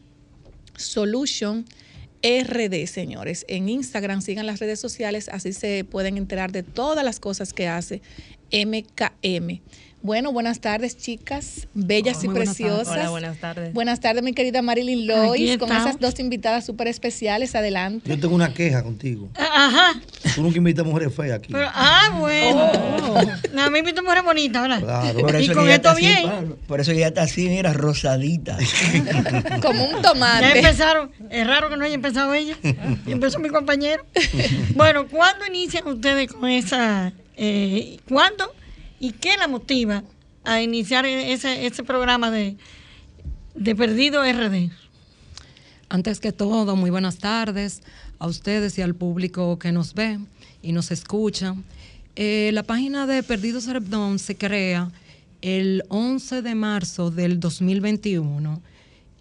Solution 0.76 1.66
RD, 2.24 2.86
señores. 2.88 3.46
En 3.48 3.70
Instagram 3.70 4.22
sigan 4.22 4.46
las 4.46 4.60
redes 4.60 4.80
sociales, 4.80 5.30
así 5.30 5.54
se 5.54 5.84
pueden 5.84 6.18
enterar 6.18 6.52
de 6.52 6.64
todas 6.64 7.06
las 7.06 7.20
cosas 7.20 7.54
que 7.54 7.68
hace 7.68 8.02
MKM. 8.52 9.62
Bueno, 10.02 10.32
buenas 10.32 10.62
tardes, 10.62 10.98
chicas, 10.98 11.68
bellas 11.74 12.24
y 12.24 12.28
Muy 12.28 12.38
buenas 12.38 12.56
preciosas. 12.56 12.88
Hola, 12.96 13.10
buenas 13.10 13.38
tardes. 13.38 13.74
Buenas 13.74 14.00
tardes, 14.00 14.24
mi 14.24 14.32
querida 14.32 14.62
Marilyn 14.62 15.06
Lois, 15.08 15.58
con 15.58 15.70
esas 15.74 16.00
dos 16.00 16.18
invitadas 16.22 16.66
súper 16.66 16.88
especiales. 16.88 17.54
Adelante. 17.54 18.10
Yo 18.10 18.18
tengo 18.18 18.34
una 18.34 18.54
queja 18.54 18.82
contigo. 18.82 19.28
Ajá. 19.36 20.00
Tú 20.36 20.42
nunca 20.42 20.58
invitas 20.58 20.86
mujeres 20.86 21.14
feas 21.14 21.38
aquí. 21.38 21.52
Pero, 21.52 21.68
ah, 21.74 22.16
bueno. 22.18 22.72
Oh. 23.10 23.22
No, 23.54 23.64
a 23.64 23.70
mí 23.70 23.82
me 23.82 23.92
mujer 24.02 24.24
bonita, 24.24 24.62
¿verdad? 24.62 24.80
Claro. 24.80 25.20
Por 25.20 25.42
Y 25.42 25.50
con 25.50 25.70
esto 25.70 25.90
así, 25.90 26.02
bien. 26.06 26.56
Por 26.66 26.80
eso 26.80 26.92
ella 26.92 27.08
está 27.08 27.24
así, 27.24 27.50
mira, 27.50 27.74
rosadita. 27.74 28.58
Como 29.62 29.84
un 29.84 29.96
Ya 29.98 30.02
tomate. 30.02 30.60
empezaron. 30.60 31.12
Es 31.30 31.46
raro 31.46 31.70
que 31.70 31.76
no 31.76 31.84
haya 31.84 31.96
empezado 31.96 32.34
ella. 32.34 32.56
Y 33.06 33.12
empezó 33.12 33.40
mi 33.40 33.50
compañero. 33.50 34.06
Bueno, 34.76 35.08
¿cuándo 35.08 35.46
inician 35.46 35.86
ustedes 35.88 36.32
con 36.32 36.48
esa... 36.50 37.12
eh, 37.36 37.98
¿Cuándo 38.08 38.54
y 39.00 39.12
qué 39.12 39.38
la 39.38 39.48
motiva 39.48 40.04
a 40.44 40.62
iniciar 40.62 41.06
ese, 41.06 41.84
programa 41.84 42.32
de, 42.32 42.58
de 43.56 43.76
Perdido 43.76 44.24
RD? 44.24 44.72
Antes 45.90 46.20
que 46.20 46.32
todo, 46.32 46.76
muy 46.76 46.90
buenas 46.90 47.18
tardes 47.18 47.82
a 48.20 48.28
ustedes 48.28 48.78
y 48.78 48.82
al 48.82 48.96
público 48.96 49.58
que 49.58 49.72
nos 49.72 49.94
ve 49.94 50.20
y 50.62 50.72
nos 50.72 50.92
escucha. 50.92 51.56
Eh, 52.16 52.52
la 52.54 52.64
página 52.64 53.08
de 53.08 53.24
Perdidos 53.24 53.64
Cerebdón 53.64 54.20
se 54.20 54.36
crea 54.36 54.92
el 55.42 55.84
11 55.88 56.42
de 56.42 56.54
marzo 56.54 57.12
del 57.12 57.40
2021 57.40 58.62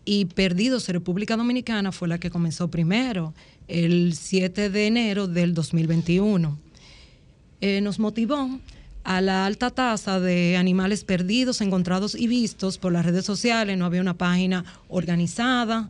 y 0.05 0.25
Perdidos 0.25 0.89
República 0.89 1.37
Dominicana 1.37 1.93
fue 1.93 2.09
la 2.09 2.19
que 2.19 2.31
comenzó 2.31 2.69
primero, 2.69 3.35
el 3.69 4.15
7 4.15 4.71
de 4.71 4.87
enero 4.87 5.29
del 5.29 5.55
2021. 5.55 6.59
Eh, 7.61 7.81
nos 7.83 7.99
motivó 7.99 8.49
a 9.09 9.23
la 9.23 9.47
alta 9.47 9.71
tasa 9.71 10.21
de 10.21 10.59
animales 10.59 11.03
perdidos, 11.03 11.63
encontrados 11.63 12.15
y 12.15 12.27
vistos 12.27 12.77
por 12.77 12.93
las 12.93 13.07
redes 13.07 13.25
sociales. 13.25 13.79
No 13.79 13.87
había 13.87 14.03
una 14.03 14.13
página 14.13 14.67
organizada. 14.89 15.89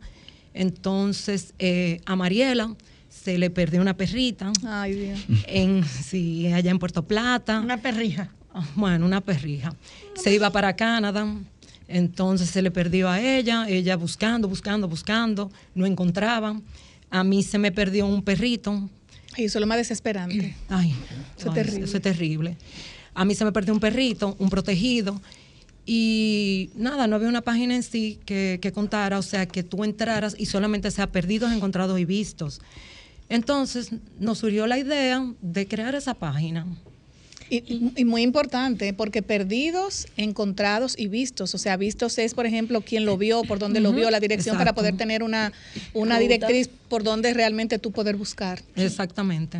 Entonces, 0.53 1.53
eh, 1.59 1.99
a 2.05 2.15
Mariela 2.15 2.73
se 3.09 3.37
le 3.37 3.49
perdió 3.49 3.81
una 3.81 3.97
perrita. 3.97 4.53
Ay, 4.65 4.93
Dios. 4.93 5.19
En, 5.47 5.83
sí, 5.83 6.47
allá 6.47 6.71
en 6.71 6.79
Puerto 6.79 7.03
Plata. 7.03 7.59
Una 7.59 7.75
perrija. 7.75 8.31
Bueno, 8.75 9.05
una 9.05 9.19
perrija. 9.19 9.75
Se 10.15 10.33
iba 10.33 10.49
para 10.49 10.77
Canadá. 10.77 11.27
Entonces 11.89 12.49
se 12.49 12.61
le 12.61 12.71
perdió 12.71 13.09
a 13.09 13.19
ella, 13.19 13.67
ella 13.67 13.97
buscando, 13.97 14.47
buscando, 14.47 14.87
buscando, 14.87 15.51
no 15.75 15.85
encontraba. 15.85 16.57
A 17.09 17.25
mí 17.25 17.43
se 17.43 17.57
me 17.57 17.73
perdió 17.73 18.07
un 18.07 18.23
perrito. 18.23 18.89
Y 19.35 19.43
eso 19.43 19.57
es 19.57 19.61
lo 19.61 19.67
más 19.67 19.77
desesperante. 19.77 20.55
Ay, 20.69 20.95
eso, 21.37 21.49
es 21.49 21.53
terrible. 21.53 21.83
eso 21.85 21.97
es 21.97 22.03
terrible. 22.03 22.57
A 23.13 23.25
mí 23.25 23.35
se 23.35 23.45
me 23.45 23.51
perdió 23.51 23.73
un 23.73 23.79
perrito, 23.79 24.35
un 24.39 24.49
protegido. 24.49 25.21
Y 25.85 26.69
nada, 26.75 27.07
no 27.07 27.15
había 27.15 27.29
una 27.29 27.41
página 27.41 27.75
en 27.75 27.83
sí 27.83 28.19
que, 28.25 28.59
que 28.61 28.71
contara, 28.71 29.17
o 29.17 29.23
sea, 29.23 29.47
que 29.47 29.63
tú 29.63 29.83
entraras 29.83 30.35
y 30.37 30.45
solamente 30.45 30.91
sea 30.91 31.11
perdidos, 31.11 31.51
encontrados 31.51 31.99
y 31.99 32.05
vistos. 32.05 32.61
Entonces 33.29 33.91
nos 34.19 34.39
surgió 34.39 34.67
la 34.67 34.77
idea 34.77 35.25
de 35.41 35.67
crear 35.67 35.95
esa 35.95 36.13
página. 36.13 36.65
Y, 37.51 38.05
muy 38.05 38.21
importante, 38.21 38.93
porque 38.93 39.23
perdidos, 39.23 40.07
encontrados 40.17 40.93
y 40.97 41.07
vistos. 41.07 41.55
O 41.55 41.57
sea, 41.57 41.77
vistos 41.77 42.19
es, 42.19 42.35
por 42.35 42.45
ejemplo, 42.45 42.81
quién 42.81 43.05
lo 43.05 43.17
vio, 43.17 43.41
por 43.43 43.57
dónde 43.57 43.79
lo 43.79 43.91
vio, 43.91 44.11
la 44.11 44.19
dirección 44.19 44.55
para 44.55 44.73
poder 44.73 44.97
tener 44.97 45.23
una, 45.23 45.51
una 45.95 46.19
directriz 46.19 46.69
por 46.89 47.01
donde 47.03 47.33
realmente 47.33 47.79
tú 47.79 47.91
poder 47.91 48.17
buscar. 48.17 48.61
Exactamente. 48.75 49.59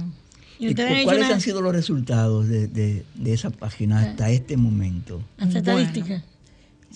¿Y, 0.60 0.76
cuáles 0.76 1.30
han 1.30 1.41
sido 1.41 1.62
los 1.62 1.74
resultados 1.74 2.47
de, 2.47 3.05
esa 3.26 3.49
página 3.49 4.01
hasta 4.01 4.30
este 4.30 4.57
momento? 4.57 5.22
Las 5.38 5.55
estadísticas. 5.55 6.24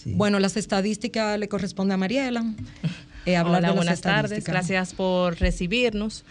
Bueno, 0.05 0.39
las 0.39 0.57
estadísticas 0.57 1.39
le 1.39 1.47
corresponde 1.47 1.93
a 1.93 1.97
Mariela. 1.97 2.43
Eh, 3.25 3.39
Hola, 3.39 3.71
buenas 3.71 4.01
tardes. 4.01 4.43
Gracias 4.43 4.93
por 4.93 5.39
recibirnos. 5.39 6.25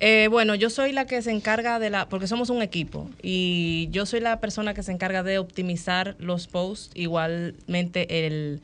Eh, 0.00 0.28
bueno, 0.30 0.54
yo 0.54 0.70
soy 0.70 0.92
la 0.92 1.06
que 1.06 1.20
se 1.20 1.30
encarga 1.30 1.78
de 1.78 1.90
la, 1.90 2.08
porque 2.08 2.26
somos 2.26 2.48
un 2.48 2.62
equipo, 2.62 3.10
y 3.22 3.88
yo 3.90 4.06
soy 4.06 4.20
la 4.20 4.40
persona 4.40 4.72
que 4.72 4.82
se 4.82 4.92
encarga 4.92 5.22
de 5.22 5.38
optimizar 5.38 6.16
los 6.18 6.46
posts, 6.46 6.90
igualmente 6.94 8.26
el 8.26 8.62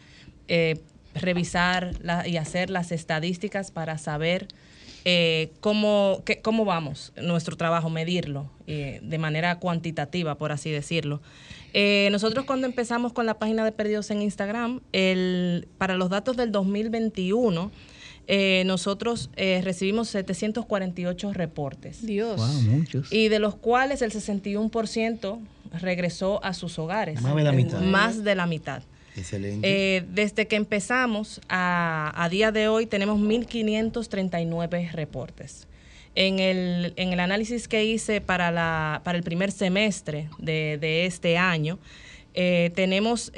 eh, 0.49 0.81
revisar 1.15 1.93
y 2.25 2.37
hacer 2.37 2.71
las 2.71 2.91
estadísticas 2.91 3.71
para 3.71 3.99
saber 3.99 4.49
eh, 5.05 5.53
cómo, 5.61 6.23
cómo 6.43 6.65
vamos 6.65 7.13
nuestro 7.17 7.57
trabajo, 7.57 7.91
medirlo 7.91 8.51
de 8.67 9.19
manera 9.19 9.59
cuantitativa, 9.59 10.37
por 10.37 10.51
así 10.51 10.71
decirlo. 10.71 11.21
nosotros 12.11 12.47
cuando 12.47 12.67
empezamos 12.67 13.13
con 13.13 13.27
la 13.27 13.35
página 13.35 13.65
de 13.65 13.73
Perdidos 13.73 14.11
en 14.11 14.23
Instagram, 14.23 14.81
el, 14.93 15.69
para 15.77 15.97
los 15.97 16.09
datos 16.09 16.37
del 16.37 16.51
2021, 16.51 17.71
eh, 18.27 18.63
nosotros 18.67 19.31
eh, 19.37 19.61
recibimos 19.63 20.09
748 20.09 21.33
reportes. 21.33 22.05
Dios. 22.05 22.41
Y 23.11 23.29
de 23.29 23.39
los 23.39 23.55
cuales 23.57 24.03
el 24.03 24.13
61% 24.13 25.39
regresó 25.81 26.43
a 26.43 26.55
sus 26.55 26.79
hogares. 26.79 27.21
Más 27.21 27.35
de 27.35 27.43
la 27.43 27.53
mitad. 27.53 27.81
Más 27.81 28.25
de 28.25 28.35
la 28.35 28.47
mitad. 28.47 28.83
Excelente. 29.17 29.97
Eh, 29.97 30.05
desde 30.09 30.47
que 30.47 30.57
empezamos 30.57 31.41
a, 31.49 32.29
día 32.31 32.53
de 32.53 32.69
hoy 32.69 32.87
tenemos 32.87 33.21
1.539 33.21 34.91
reportes. 34.93 35.67
En 36.17 36.39
el, 36.39 36.93
en 36.97 37.13
el 37.13 37.21
análisis 37.21 37.67
que 37.67 37.85
hice 37.85 38.21
para, 38.21 38.51
la, 38.53 39.01
para 39.05 39.19
el 39.19 39.25
primer 39.25 39.51
semestre 39.51 40.29
de, 40.39 40.79
de 40.81 41.07
este 41.07 41.37
año, 41.39 41.79
tenemos 42.33 43.33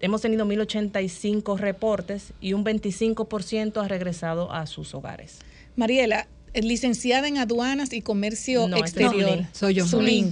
hemos 0.00 0.20
tenido 0.20 0.44
1.085 0.46 1.58
reportes 1.58 2.32
y 2.40 2.52
un 2.52 2.64
25% 2.64 3.84
ha 3.84 3.88
regresado 3.88 4.52
a 4.52 4.66
sus 4.66 4.94
hogares. 4.94 5.38
Mariela, 5.74 6.26
licenciada 6.54 7.28
en 7.28 7.38
aduanas 7.38 7.92
y 7.92 8.00
comercio 8.02 8.66
exterior. 8.76 9.44
soy 9.52 9.74
yo. 9.74 9.86
Zulín. 9.86 10.30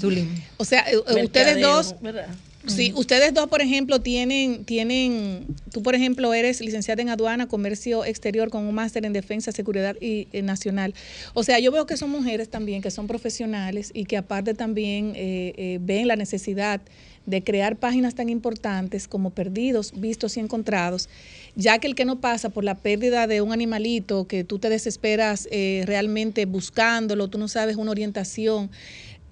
O 0.57 0.65
sea, 0.65 0.85
eh, 0.91 0.97
ustedes 1.23 1.61
dos, 1.61 1.95
Sí, 2.67 2.93
ustedes 2.97 3.35
dos, 3.35 3.49
por 3.49 3.61
ejemplo, 3.61 4.01
tienen, 4.01 4.65
tienen, 4.65 5.47
tú 5.71 5.83
por 5.83 5.95
ejemplo 5.95 6.33
eres 6.33 6.61
licenciada 6.61 7.03
en 7.03 7.11
aduana, 7.11 7.47
comercio 7.47 8.05
exterior 8.05 8.49
con 8.49 8.65
un 8.65 8.75
máster 8.75 9.05
en 9.05 9.13
defensa, 9.13 9.53
seguridad 9.53 9.97
y, 10.01 10.29
eh, 10.33 10.43
nacional. 10.43 10.95
O 11.35 11.43
sea, 11.43 11.59
yo 11.59 11.71
veo 11.73 11.87
que 11.87 11.97
son 11.97 12.11
mujeres 12.11 12.49
también, 12.49 12.81
que 12.81 12.91
son 12.91 13.07
profesionales 13.07 13.91
y 13.93 14.05
que 14.07 14.17
aparte 14.17 14.55
también 14.55 15.13
eh, 15.15 15.79
ven 15.81 16.09
la 16.09 16.17
necesidad 16.17 16.81
de 17.27 17.43
crear 17.43 17.77
páginas 17.77 18.15
tan 18.15 18.29
importantes 18.29 19.09
como 19.09 19.31
perdidos, 19.31 19.93
vistos 19.97 20.37
y 20.37 20.41
encontrados, 20.41 21.09
ya 21.57 21.79
que 21.79 21.87
el 21.87 21.95
que 21.95 22.05
no 22.05 22.21
pasa 22.21 22.51
por 22.51 22.65
la 22.65 22.75
pérdida 22.75 23.27
de 23.27 23.41
un 23.41 23.53
animalito, 23.53 24.27
que 24.27 24.45
tú 24.45 24.59
te 24.59 24.69
desesperas 24.69 25.49
eh, 25.51 25.85
realmente 25.87 26.45
buscándolo, 26.45 27.29
tú 27.29 27.39
no 27.39 27.49
sabes 27.49 27.77
una 27.77 27.91
orientación. 27.91 28.71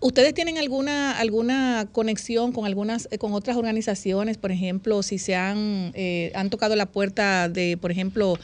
¿Ustedes 0.02 0.34
tienen 0.34 0.58
alguna 0.58 1.16
alguna 1.18 1.88
conexión 1.92 2.52
con 2.52 2.66
algunas 2.66 3.08
eh, 3.10 3.18
con 3.18 3.32
otras 3.32 3.56
organizaciones, 3.56 4.36
por 4.36 4.50
ejemplo, 4.50 5.02
si 5.02 5.18
se 5.18 5.36
han 5.36 5.92
eh, 5.94 6.32
han 6.34 6.50
tocado 6.50 6.76
la 6.76 6.86
puerta 6.86 7.48
de, 7.48 7.76
por 7.76 7.90
ejemplo, 7.90 8.38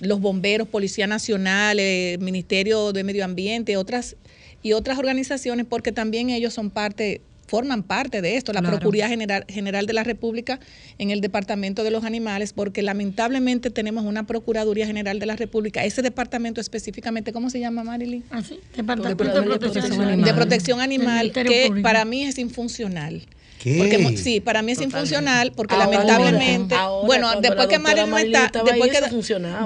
los 0.00 0.20
bomberos, 0.20 0.68
Policía 0.68 1.06
Nacional, 1.06 1.78
Ministerio 2.20 2.92
de 2.92 3.02
Medio 3.02 3.24
Ambiente, 3.24 3.78
otras 3.78 4.16
y 4.62 4.74
otras 4.74 4.98
organizaciones, 4.98 5.64
porque 5.66 5.90
también 5.90 6.28
ellos 6.28 6.52
son 6.52 6.68
parte 6.70 7.22
forman 7.52 7.82
parte 7.82 8.22
de 8.22 8.36
esto, 8.38 8.54
la 8.54 8.62
Procuraduría 8.62 9.08
General, 9.08 9.44
General 9.46 9.84
de 9.84 9.92
la 9.92 10.04
República 10.04 10.58
en 10.96 11.10
el 11.10 11.20
Departamento 11.20 11.84
de 11.84 11.90
los 11.90 12.02
Animales, 12.02 12.54
porque 12.54 12.80
lamentablemente 12.80 13.68
tenemos 13.68 14.06
una 14.06 14.22
Procuraduría 14.26 14.86
General 14.86 15.18
de 15.18 15.26
la 15.26 15.36
República, 15.36 15.84
ese 15.84 16.00
departamento 16.00 16.62
específicamente, 16.62 17.30
¿cómo 17.30 17.50
se 17.50 17.60
llama, 17.60 17.84
Marilyn? 17.84 18.24
Ah, 18.30 18.40
sí, 18.42 18.58
Departamento 18.74 19.26
de, 19.26 19.42
Protección, 19.42 20.00
Animal. 20.00 20.24
De 20.24 20.32
Protección 20.32 20.80
Animal, 20.80 21.30
que 21.30 21.70
para 21.82 22.06
mí 22.06 22.24
es 22.24 22.38
infuncional. 22.38 23.20
¿Qué? 23.62 23.76
Porque, 23.76 24.16
sí, 24.16 24.40
para 24.40 24.62
mí 24.62 24.72
es 24.72 24.80
infuncional 24.80 25.52
porque 25.52 25.76
lamentablemente, 25.76 26.74
bueno, 27.04 27.38
después 27.42 27.66
que 27.66 27.78
Marilyn 27.78 28.08
no 28.08 28.16
está, 28.16 28.50
después 28.64 28.90
que, 28.90 29.00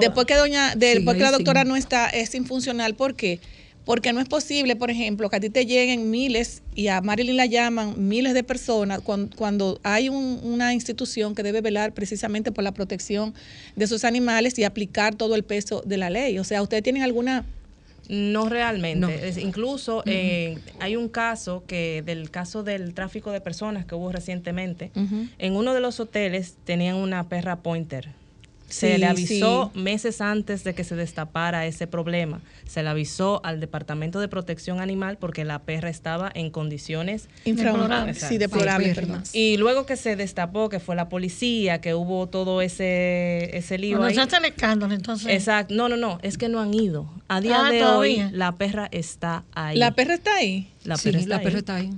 después 0.01 0.25
que 0.27 0.35
doña, 0.35 0.75
después 0.75 1.15
que 1.15 1.23
la 1.23 1.31
doctora 1.31 1.63
no 1.63 1.77
está, 1.77 2.09
es 2.09 2.35
infuncional, 2.35 2.95
¿por 2.95 3.15
qué? 3.15 3.39
Porque 3.87 4.11
no 4.11 4.19
es 4.19 4.27
posible, 4.27 4.75
por 4.75 4.91
ejemplo, 4.91 5.29
que 5.29 5.37
a 5.37 5.39
ti 5.39 5.49
te 5.49 5.65
lleguen 5.65 6.11
miles 6.11 6.61
y 6.75 6.89
a 6.89 6.99
Marilyn 6.99 7.37
la 7.37 7.45
llaman 7.45 8.09
miles 8.09 8.33
de 8.33 8.43
personas 8.43 8.99
cuando, 8.99 9.79
hay 9.81 10.09
una 10.09 10.73
institución 10.73 11.33
que 11.33 11.41
debe 11.41 11.61
velar 11.61 11.93
precisamente 11.93 12.51
por 12.51 12.65
la 12.65 12.73
protección 12.73 13.33
de 13.77 13.87
sus 13.87 14.03
animales 14.03 14.59
y 14.59 14.65
aplicar 14.65 15.15
todo 15.15 15.35
el 15.35 15.43
peso 15.43 15.83
de 15.85 15.95
la 15.95 16.09
ley. 16.09 16.37
O 16.37 16.43
sea, 16.43 16.61
¿ustedes 16.61 16.83
tienen 16.83 17.01
alguna 17.01 17.45
no 18.09 18.49
realmente. 18.49 19.33
incluso 19.41 20.03
eh, 20.05 20.57
hay 20.81 20.97
un 20.97 21.07
caso 21.07 21.63
que 21.65 22.03
del 22.05 22.29
caso 22.29 22.63
del 22.63 22.93
tráfico 22.93 23.31
de 23.31 23.39
personas 23.39 23.85
que 23.85 23.95
hubo 23.95 24.11
recientemente. 24.11 24.91
En 25.37 25.55
uno 25.55 25.73
de 25.73 25.79
los 25.79 26.01
hoteles 26.01 26.57
tenían 26.65 26.97
una 26.97 27.29
perra 27.29 27.55
pointer 27.57 28.09
se 28.67 28.97
le 28.97 29.05
avisó 29.05 29.71
meses 29.73 30.21
antes 30.21 30.63
de 30.63 30.73
que 30.73 30.83
se 30.83 30.95
destapara 30.95 31.65
ese 31.65 31.87
problema. 31.87 32.41
Se 32.65 32.83
le 32.83 32.89
avisó 32.89 33.41
al 33.45 33.59
Departamento 33.59 34.19
de 34.19 34.27
Protección 34.27 34.81
Animal 34.81 35.17
porque 35.17 35.45
la 35.45 35.59
perra 35.59 35.89
estaba 35.89 36.29
en 36.33 36.49
condiciones 36.49 37.29
inframorables. 37.45 38.19
Sí, 38.19 38.37
deplorables. 38.37 39.33
y 39.33 39.57
luego 39.57 39.85
que 39.85 39.95
se 39.95 40.15
destapó, 40.15 40.69
que 40.69 40.79
fue 40.79 40.95
la 40.95 41.09
policía, 41.09 41.79
que 41.79 41.93
hubo 41.93 42.27
todo 42.27 42.61
ese, 42.61 43.57
ese 43.57 43.77
lío. 43.77 43.97
Cuando 43.97 44.25
se 44.25 44.37
el 44.37 44.45
escándalo, 44.45 44.93
entonces. 44.93 45.31
Exacto. 45.31 45.73
No, 45.73 45.87
no, 45.87 45.97
no. 45.97 46.19
Es 46.21 46.37
que 46.37 46.49
no 46.49 46.59
han 46.59 46.73
ido. 46.73 47.09
A 47.29 47.41
día 47.41 47.65
ah, 47.65 47.71
de 47.71 47.83
hoy, 47.83 48.23
la 48.31 48.55
perra 48.57 48.89
está 48.91 49.43
ahí. 49.53 49.77
¿La 49.77 49.91
perra 49.91 50.15
está 50.15 50.35
ahí? 50.35 50.71
La 50.83 50.97
perra, 50.97 51.19
está, 51.19 51.29
la 51.29 51.37
ahí. 51.37 51.43
perra 51.43 51.59
está 51.59 51.75
ahí. 51.75 51.91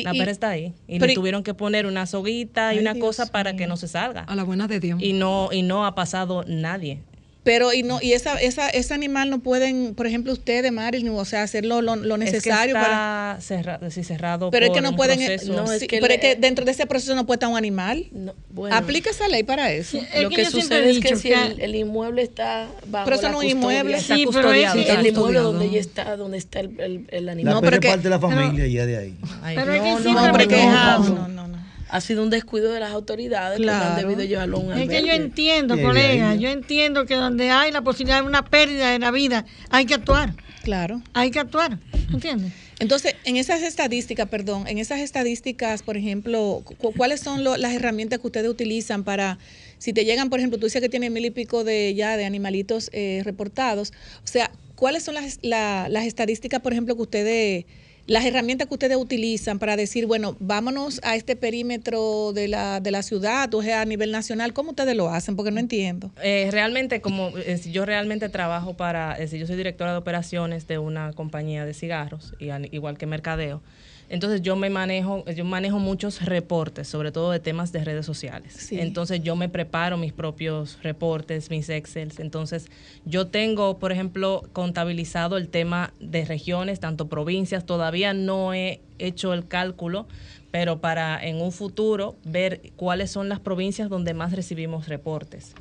Y, 0.00 0.02
la 0.02 0.12
perra 0.12 0.30
está 0.30 0.50
ahí. 0.50 0.74
Y 0.86 0.98
le 0.98 1.14
tuvieron 1.14 1.42
que 1.42 1.54
poner 1.54 1.86
una 1.86 2.06
soguita 2.06 2.74
y 2.74 2.78
una 2.78 2.98
cosa 2.98 3.26
para 3.26 3.56
que 3.56 3.66
no 3.66 3.76
se 3.76 3.88
salga. 3.88 4.22
A 4.22 4.34
la 4.34 4.44
buena 4.44 4.68
de 4.68 4.80
Dios. 4.80 5.02
Y 5.02 5.12
no, 5.12 5.48
y 5.52 5.62
no 5.62 5.86
ha 5.86 5.94
pasado 5.94 6.44
nadie. 6.46 7.00
Pero 7.46 7.72
y 7.72 7.84
no 7.84 8.00
y 8.02 8.12
esa, 8.12 8.40
esa 8.40 8.68
ese 8.70 8.92
animal 8.92 9.30
no 9.30 9.38
pueden, 9.38 9.94
por 9.94 10.08
ejemplo, 10.08 10.32
ustedes, 10.32 10.72
Marilyn, 10.72 11.10
o 11.10 11.24
sea, 11.24 11.44
hacer 11.44 11.64
lo, 11.64 11.80
necesario 11.80 12.26
es 12.26 12.42
que 12.42 12.48
está 12.48 12.72
para 12.72 13.40
cerrado, 13.40 13.88
sí, 13.92 14.02
cerrado 14.02 14.50
Pero 14.50 14.66
es 14.66 14.72
que 14.72 14.80
no 14.80 14.96
pueden, 14.96 15.20
no, 15.46 15.70
es 15.70 15.86
que 15.86 16.00
pero 16.00 16.12
es 16.12 16.18
que 16.18 16.34
dentro 16.34 16.64
de 16.64 16.72
ese 16.72 16.86
proceso 16.86 17.14
no 17.14 17.24
puede 17.24 17.36
estar 17.36 17.48
un 17.48 17.56
animal. 17.56 18.08
No, 18.10 18.34
bueno, 18.50 18.74
Aplica 18.74 19.10
esa 19.10 19.28
ley 19.28 19.44
para 19.44 19.70
eso. 19.70 19.96
lo 20.20 20.28
que, 20.28 20.44
sucede 20.46 20.90
es 20.90 20.98
que, 20.98 21.14
si 21.14 21.30
el, 21.30 21.76
inmueble 21.76 22.22
está 22.22 22.66
bajo 22.88 23.04
Pero 23.04 23.16
eso 23.16 23.28
no 23.28 23.40
es 23.40 23.52
inmueble, 23.52 24.00
sí, 24.00 24.26
pero 24.32 24.52
es, 24.52 24.74
el 24.74 25.06
inmueble 25.06 25.38
donde 25.38 25.70
ya 25.70 25.78
está, 25.78 26.16
donde 26.16 26.38
está 26.38 26.58
el, 26.58 27.06
el, 27.08 27.28
animal. 27.28 27.54
La 27.54 27.60
no, 27.60 27.62
pero 27.62 27.76
es 27.76 27.86
parte 27.86 28.02
de 28.02 28.10
la 28.10 28.18
familia 28.18 28.66
ya 28.66 28.86
de 28.86 28.96
ahí. 28.96 29.16
Pero 29.54 29.72
es 29.72 29.82
que 29.82 30.02
siempre 30.02 30.46
no, 30.48 31.28
no, 31.28 31.46
no 31.46 31.55
ha 31.88 32.00
sido 32.00 32.22
un 32.22 32.30
descuido 32.30 32.72
de 32.72 32.80
las 32.80 32.92
autoridades 32.92 33.60
que 33.60 33.70
han 33.70 33.96
debido 33.96 34.22
llevarlo 34.22 34.58
a 34.58 34.60
un 34.60 34.72
Es 34.72 34.88
que 34.88 35.06
yo 35.06 35.12
entiendo, 35.12 35.80
colega, 35.80 36.34
yo 36.34 36.48
entiendo 36.48 37.06
que 37.06 37.14
donde 37.14 37.50
hay 37.50 37.70
la 37.70 37.82
posibilidad 37.82 38.20
de 38.20 38.26
una 38.26 38.44
pérdida 38.44 38.90
de 38.90 38.98
la 38.98 39.10
vida, 39.10 39.44
hay 39.70 39.86
que 39.86 39.94
actuar. 39.94 40.34
Claro. 40.62 41.00
Hay 41.14 41.30
que 41.30 41.38
actuar, 41.38 41.78
¿entiendes? 42.12 42.52
Entonces, 42.78 43.14
en 43.24 43.36
esas 43.36 43.62
estadísticas, 43.62 44.28
perdón, 44.28 44.66
en 44.66 44.78
esas 44.78 44.98
estadísticas, 45.00 45.82
por 45.82 45.96
ejemplo, 45.96 46.62
¿cuáles 46.96 47.20
son 47.20 47.44
las 47.44 47.72
herramientas 47.72 48.18
que 48.18 48.26
ustedes 48.26 48.50
utilizan 48.50 49.04
para, 49.04 49.38
si 49.78 49.92
te 49.92 50.04
llegan, 50.04 50.28
por 50.28 50.40
ejemplo, 50.40 50.58
tú 50.58 50.66
dices 50.66 50.82
que 50.82 50.88
tiene 50.88 51.08
mil 51.08 51.24
y 51.24 51.30
pico 51.30 51.64
de 51.64 51.94
ya 51.94 52.16
de 52.16 52.24
animalitos 52.24 52.90
eh, 52.92 53.22
reportados, 53.24 53.92
o 54.24 54.26
sea, 54.26 54.50
¿cuáles 54.74 55.04
son 55.04 55.14
las, 55.14 55.38
las 55.42 56.04
estadísticas, 56.04 56.60
por 56.60 56.72
ejemplo, 56.72 56.96
que 56.96 57.02
ustedes 57.02 57.64
las 58.06 58.24
herramientas 58.24 58.68
que 58.68 58.74
ustedes 58.74 58.96
utilizan 58.96 59.58
para 59.58 59.76
decir, 59.76 60.06
bueno, 60.06 60.36
vámonos 60.38 61.00
a 61.02 61.16
este 61.16 61.36
perímetro 61.36 62.32
de 62.32 62.48
la, 62.48 62.80
de 62.80 62.90
la 62.90 63.02
ciudad 63.02 63.52
o 63.54 63.60
a 63.60 63.84
nivel 63.84 64.12
nacional, 64.12 64.52
¿cómo 64.52 64.70
ustedes 64.70 64.96
lo 64.96 65.08
hacen? 65.08 65.34
Porque 65.36 65.50
no 65.50 65.58
entiendo. 65.58 66.10
Eh, 66.22 66.48
realmente, 66.52 67.00
como 67.00 67.32
eh, 67.36 67.60
yo 67.70 67.84
realmente 67.84 68.28
trabajo 68.28 68.74
para, 68.74 69.16
eh, 69.18 69.26
yo 69.38 69.46
soy 69.46 69.56
directora 69.56 69.92
de 69.92 69.98
operaciones 69.98 70.68
de 70.68 70.78
una 70.78 71.12
compañía 71.12 71.64
de 71.64 71.74
cigarros, 71.74 72.34
y, 72.38 72.50
igual 72.74 72.96
que 72.96 73.06
mercadeo. 73.06 73.62
Entonces 74.08 74.40
yo 74.42 74.54
me 74.54 74.70
manejo, 74.70 75.24
yo 75.30 75.44
manejo 75.44 75.78
muchos 75.78 76.24
reportes, 76.24 76.86
sobre 76.86 77.10
todo 77.10 77.32
de 77.32 77.40
temas 77.40 77.72
de 77.72 77.84
redes 77.84 78.06
sociales. 78.06 78.70
Entonces 78.72 79.22
yo 79.22 79.34
me 79.34 79.48
preparo 79.48 79.96
mis 79.96 80.12
propios 80.12 80.78
reportes, 80.82 81.50
mis 81.50 81.68
Excels. 81.68 82.20
Entonces 82.20 82.66
yo 83.04 83.26
tengo, 83.26 83.78
por 83.78 83.90
ejemplo, 83.90 84.44
contabilizado 84.52 85.36
el 85.36 85.48
tema 85.48 85.92
de 85.98 86.24
regiones, 86.24 86.78
tanto 86.78 87.08
provincias. 87.08 87.66
Todavía 87.66 88.14
no 88.14 88.54
he 88.54 88.80
hecho 88.98 89.34
el 89.34 89.48
cálculo, 89.48 90.06
pero 90.52 90.80
para 90.80 91.22
en 91.24 91.40
un 91.40 91.50
futuro 91.50 92.14
ver 92.24 92.72
cuáles 92.76 93.10
son 93.10 93.28
las 93.28 93.40
provincias 93.40 93.88
donde 93.88 94.14
más 94.14 94.32
recibimos 94.32 94.88
reportes. 94.88 95.54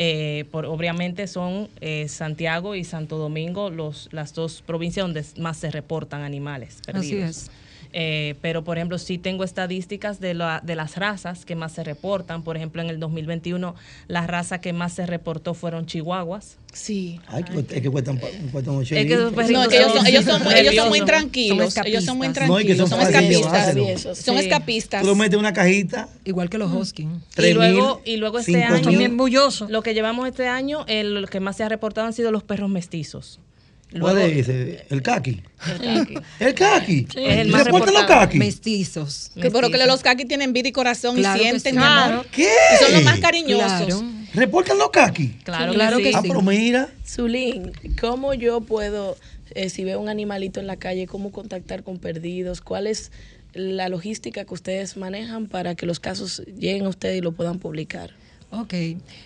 Eh, 0.00 0.44
por, 0.52 0.64
obviamente 0.64 1.26
son 1.26 1.68
eh, 1.80 2.06
Santiago 2.06 2.76
y 2.76 2.84
Santo 2.84 3.18
Domingo 3.18 3.68
los, 3.68 4.08
las 4.12 4.32
dos 4.32 4.62
provincias 4.62 5.04
donde 5.04 5.24
más 5.38 5.56
se 5.56 5.72
reportan 5.72 6.22
animales 6.22 6.78
perdidos. 6.86 7.04
Así 7.06 7.16
es. 7.16 7.50
Eh, 7.92 8.34
pero, 8.42 8.64
por 8.64 8.76
ejemplo, 8.78 8.98
sí 8.98 9.18
tengo 9.18 9.44
estadísticas 9.44 10.20
de, 10.20 10.34
la, 10.34 10.60
de 10.64 10.74
las 10.74 10.96
razas 10.96 11.44
que 11.44 11.56
más 11.56 11.72
se 11.72 11.84
reportan. 11.84 12.42
Por 12.42 12.56
ejemplo, 12.56 12.82
en 12.82 12.90
el 12.90 13.00
2021, 13.00 13.74
la 14.08 14.26
raza 14.26 14.60
que 14.60 14.72
más 14.72 14.92
se 14.92 15.06
reportó 15.06 15.54
fueron 15.54 15.86
chihuahuas. 15.86 16.58
Sí. 16.72 17.20
Ay, 17.28 17.44
es 17.70 17.82
que 17.82 17.90
cuestan, 17.90 18.20
cuestan 18.52 18.74
mucho. 18.74 18.94
Es 18.94 19.06
que 19.06 19.16
no, 19.16 19.28
es 19.28 19.34
que 19.70 19.76
ellos 19.78 19.92
son, 19.92 20.06
ellos 20.06 20.24
son, 20.24 20.52
ellos 20.52 20.74
son 20.74 20.88
muy 20.88 21.00
tranquilos. 21.00 21.76
ellos 21.84 22.04
son 22.04 22.18
muy 22.18 22.28
tranquilos. 22.28 22.88
son, 22.88 23.00
escapistas. 23.00 24.18
Son 24.18 24.36
escapistas. 24.36 25.02
Tú 25.02 25.08
lo 25.08 25.14
metes 25.14 25.34
en 25.34 25.40
una 25.40 25.52
cajita. 25.52 26.08
Igual 26.24 26.50
que 26.50 26.58
los 26.58 26.72
huskies. 26.72 27.08
Y 27.38 27.54
luego, 27.54 28.02
y 28.04 28.16
luego 28.18 28.38
este 28.38 28.62
año, 28.62 28.90
lo 29.68 29.82
que 29.82 29.94
llevamos 29.94 30.28
este 30.28 30.46
año, 30.46 30.84
el, 30.88 31.22
lo 31.22 31.26
que 31.26 31.40
más 31.40 31.56
se 31.56 31.64
ha 31.64 31.68
reportado 31.68 32.06
han 32.06 32.12
sido 32.12 32.30
los 32.32 32.42
perros 32.42 32.68
mestizos. 32.68 33.40
¿Cuál 33.98 34.18
es 34.18 34.48
El 34.48 35.02
kaki. 35.02 35.42
El 35.66 35.78
kaki. 35.78 36.14
El 36.40 36.54
kaki. 36.54 37.06
Sí. 37.10 37.24
Es 37.24 37.38
el 37.38 37.48
más 37.48 37.64
reportan 37.64 37.94
los 37.94 38.04
kaki? 38.04 38.38
Mestizos. 38.38 39.30
Que, 39.34 39.50
pero 39.50 39.70
que 39.70 39.78
los 39.86 40.02
kaki 40.02 40.26
tienen 40.26 40.52
vida 40.52 40.68
y 40.68 40.72
corazón 40.72 41.18
y 41.18 41.24
sienten, 41.24 41.74
sí. 41.74 41.80
amor. 41.80 42.26
¿Qué? 42.30 42.48
Y 42.74 42.84
son 42.84 42.92
los 42.92 43.04
más 43.04 43.18
cariñosos. 43.18 43.86
Claro. 43.86 44.02
¿Reportan 44.34 44.78
los 44.78 44.90
kaki? 44.90 45.28
Claro, 45.42 45.72
claro 45.72 45.98
que, 45.98 46.12
ah, 46.14 46.20
sí. 46.20 46.28
pero 46.28 46.42
mira. 46.42 46.90
Zulín, 47.06 47.72
¿cómo 47.98 48.34
yo 48.34 48.60
puedo, 48.60 49.16
eh, 49.54 49.70
si 49.70 49.84
veo 49.84 49.98
un 50.00 50.10
animalito 50.10 50.60
en 50.60 50.66
la 50.66 50.76
calle, 50.76 51.06
cómo 51.06 51.32
contactar 51.32 51.82
con 51.82 51.98
perdidos? 51.98 52.60
¿Cuál 52.60 52.86
es 52.86 53.10
la 53.54 53.88
logística 53.88 54.44
que 54.44 54.52
ustedes 54.52 54.98
manejan 54.98 55.46
para 55.46 55.74
que 55.74 55.86
los 55.86 55.98
casos 55.98 56.42
lleguen 56.58 56.84
a 56.84 56.90
ustedes 56.90 57.18
y 57.18 57.20
lo 57.22 57.32
puedan 57.32 57.58
publicar? 57.58 58.10
Ok. 58.50 58.74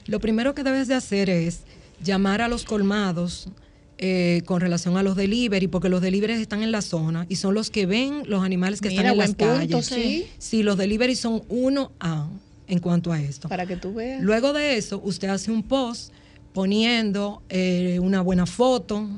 Lo 0.06 0.20
primero 0.20 0.54
que 0.54 0.62
debes 0.62 0.86
de 0.86 0.94
hacer 0.94 1.28
es 1.30 1.62
llamar 2.02 2.40
a 2.40 2.48
los 2.48 2.64
colmados 2.64 3.48
eh, 4.05 4.42
con 4.46 4.61
relación 4.61 4.96
a 4.96 5.05
los 5.05 5.14
delivery, 5.14 5.68
porque 5.68 5.88
los 5.88 6.03
deliveries 6.03 6.40
están 6.40 6.64
en 6.64 6.72
la 6.72 6.82
zona 6.82 7.24
y 7.28 7.36
son 7.36 7.55
los 7.55 7.70
que 7.70 7.86
ven 7.86 8.24
los 8.26 8.42
animales 8.42 8.80
que 8.80 8.88
están 8.88 9.07
en 9.07 9.16
las 9.16 9.36
calles. 9.36 9.86
¿sí? 9.86 10.26
sí, 10.38 10.64
los 10.64 10.76
delivery 10.76 11.14
son 11.14 11.44
uno 11.48 11.92
a 12.00 12.26
en 12.66 12.80
cuanto 12.80 13.12
a 13.12 13.20
esto. 13.20 13.48
Para 13.48 13.64
que 13.64 13.76
tú 13.76 13.94
veas. 13.94 14.20
Luego 14.20 14.53
de 14.53 14.76
eso, 14.76 15.00
usted 15.05 15.28
hace 15.28 15.53
un 15.53 15.62
post 15.62 16.12
poniendo 16.53 17.42
eh, 17.48 18.00
una 18.03 18.22
buena 18.22 18.44
foto, 18.44 19.09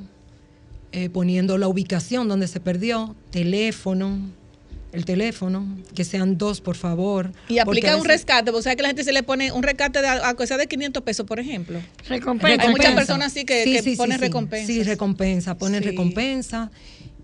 eh, 0.92 1.08
poniendo 1.08 1.56
la 1.56 1.66
ubicación 1.66 2.28
donde 2.28 2.46
se 2.46 2.60
perdió, 2.60 3.16
teléfono, 3.30 4.18
el 4.94 5.04
teléfono, 5.04 5.66
que 5.94 6.04
sean 6.04 6.38
dos, 6.38 6.60
por 6.60 6.76
favor. 6.76 7.32
Y 7.48 7.58
aplica 7.58 7.96
un 7.96 8.04
rescate, 8.04 8.50
o 8.50 8.62
sea 8.62 8.76
que 8.76 8.82
la 8.82 8.88
gente 8.88 9.04
se 9.04 9.12
le 9.12 9.22
pone 9.22 9.50
un 9.52 9.62
rescate 9.62 10.00
de, 10.00 10.06
a 10.08 10.34
cosa 10.34 10.56
de 10.56 10.66
500 10.66 11.02
pesos, 11.02 11.26
por 11.26 11.40
ejemplo. 11.40 11.80
Recompensa. 12.08 12.62
Hay 12.62 12.70
muchas 12.70 12.94
personas 12.94 13.26
así 13.32 13.44
que, 13.44 13.64
sí, 13.64 13.72
que 13.72 13.82
sí, 13.82 13.96
ponen 13.96 14.18
sí, 14.18 14.24
recompensa. 14.24 14.66
Sí, 14.72 14.82
recompensa, 14.82 15.58
ponen 15.58 15.82
Sí. 15.82 15.88
recompensa. 15.90 16.70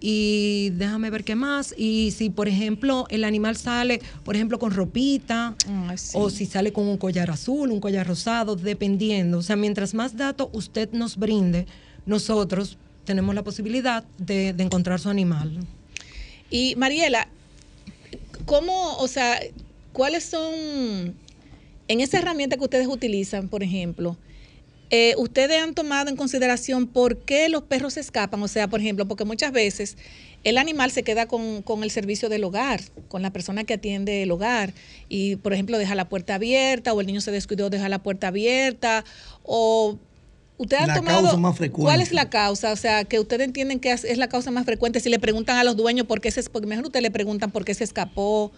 Y 0.02 0.70
déjame 0.70 1.10
ver 1.10 1.24
qué 1.24 1.34
más. 1.36 1.74
Y 1.76 2.12
si, 2.16 2.30
por 2.30 2.48
ejemplo, 2.48 3.06
el 3.10 3.22
animal 3.22 3.56
sale, 3.56 4.00
por 4.24 4.34
ejemplo, 4.34 4.58
con 4.58 4.72
ropita, 4.72 5.54
Ah, 5.68 5.94
sí. 5.96 6.12
o 6.14 6.30
si 6.30 6.46
sale 6.46 6.72
con 6.72 6.88
un 6.88 6.96
collar 6.96 7.30
azul, 7.30 7.70
un 7.70 7.80
collar 7.80 8.06
rosado, 8.06 8.56
dependiendo. 8.56 9.38
O 9.38 9.42
sea, 9.42 9.56
mientras 9.56 9.92
más 9.94 10.16
datos 10.16 10.48
usted 10.52 10.90
nos 10.92 11.16
brinde, 11.18 11.66
nosotros 12.06 12.78
tenemos 13.04 13.34
la 13.34 13.42
posibilidad 13.44 14.04
de, 14.18 14.54
de 14.54 14.62
encontrar 14.64 15.00
su 15.00 15.10
animal. 15.10 15.58
Y 16.50 16.74
Mariela, 16.76 17.28
¿cómo, 18.50 18.96
o 18.96 19.06
sea, 19.06 19.40
cuáles 19.92 20.24
son, 20.24 21.14
en 21.86 22.00
esa 22.00 22.18
herramienta 22.18 22.56
que 22.56 22.64
ustedes 22.64 22.88
utilizan, 22.88 23.48
por 23.48 23.62
ejemplo, 23.62 24.16
eh, 24.90 25.14
ustedes 25.18 25.62
han 25.62 25.72
tomado 25.72 26.10
en 26.10 26.16
consideración 26.16 26.88
por 26.88 27.18
qué 27.18 27.48
los 27.48 27.62
perros 27.62 27.94
se 27.94 28.00
escapan? 28.00 28.42
O 28.42 28.48
sea, 28.48 28.66
por 28.66 28.80
ejemplo, 28.80 29.06
porque 29.06 29.24
muchas 29.24 29.52
veces 29.52 29.96
el 30.42 30.58
animal 30.58 30.90
se 30.90 31.04
queda 31.04 31.26
con, 31.26 31.62
con 31.62 31.84
el 31.84 31.92
servicio 31.92 32.28
del 32.28 32.42
hogar, 32.42 32.80
con 33.06 33.22
la 33.22 33.32
persona 33.32 33.62
que 33.62 33.74
atiende 33.74 34.24
el 34.24 34.32
hogar, 34.32 34.74
y 35.08 35.36
por 35.36 35.52
ejemplo 35.52 35.78
deja 35.78 35.94
la 35.94 36.08
puerta 36.08 36.34
abierta, 36.34 36.92
o 36.92 37.00
el 37.00 37.06
niño 37.06 37.20
se 37.20 37.30
descuidó, 37.30 37.70
deja 37.70 37.88
la 37.88 38.02
puerta 38.02 38.26
abierta, 38.26 39.04
o 39.44 39.96
¿Ustedes 40.60 40.82
han 40.82 40.88
La 40.88 40.94
tomado 40.96 41.22
causa 41.22 41.36
más 41.38 41.56
frecuente. 41.56 41.86
cuál 41.86 42.02
es 42.02 42.12
la 42.12 42.28
causa? 42.28 42.70
O 42.70 42.76
sea, 42.76 43.04
que 43.04 43.18
ustedes 43.18 43.46
entienden 43.46 43.80
que 43.80 43.92
es, 43.92 44.18
la 44.18 44.28
causa 44.28 44.50
más 44.50 44.66
frecuente. 44.66 45.00
Si 45.00 45.08
le 45.08 45.18
preguntan 45.18 45.56
a 45.56 45.64
los 45.64 45.74
dueños 45.74 46.06
por 46.06 46.20
qué 46.20 46.30
se, 46.30 46.42
porque 46.50 46.66
mejor 46.66 46.84
ustedes 46.84 47.02
le 47.02 47.10
preguntan 47.10 47.50
por 47.50 47.64
qué 47.64 47.72
se 47.72 47.82
escapó. 47.82 48.52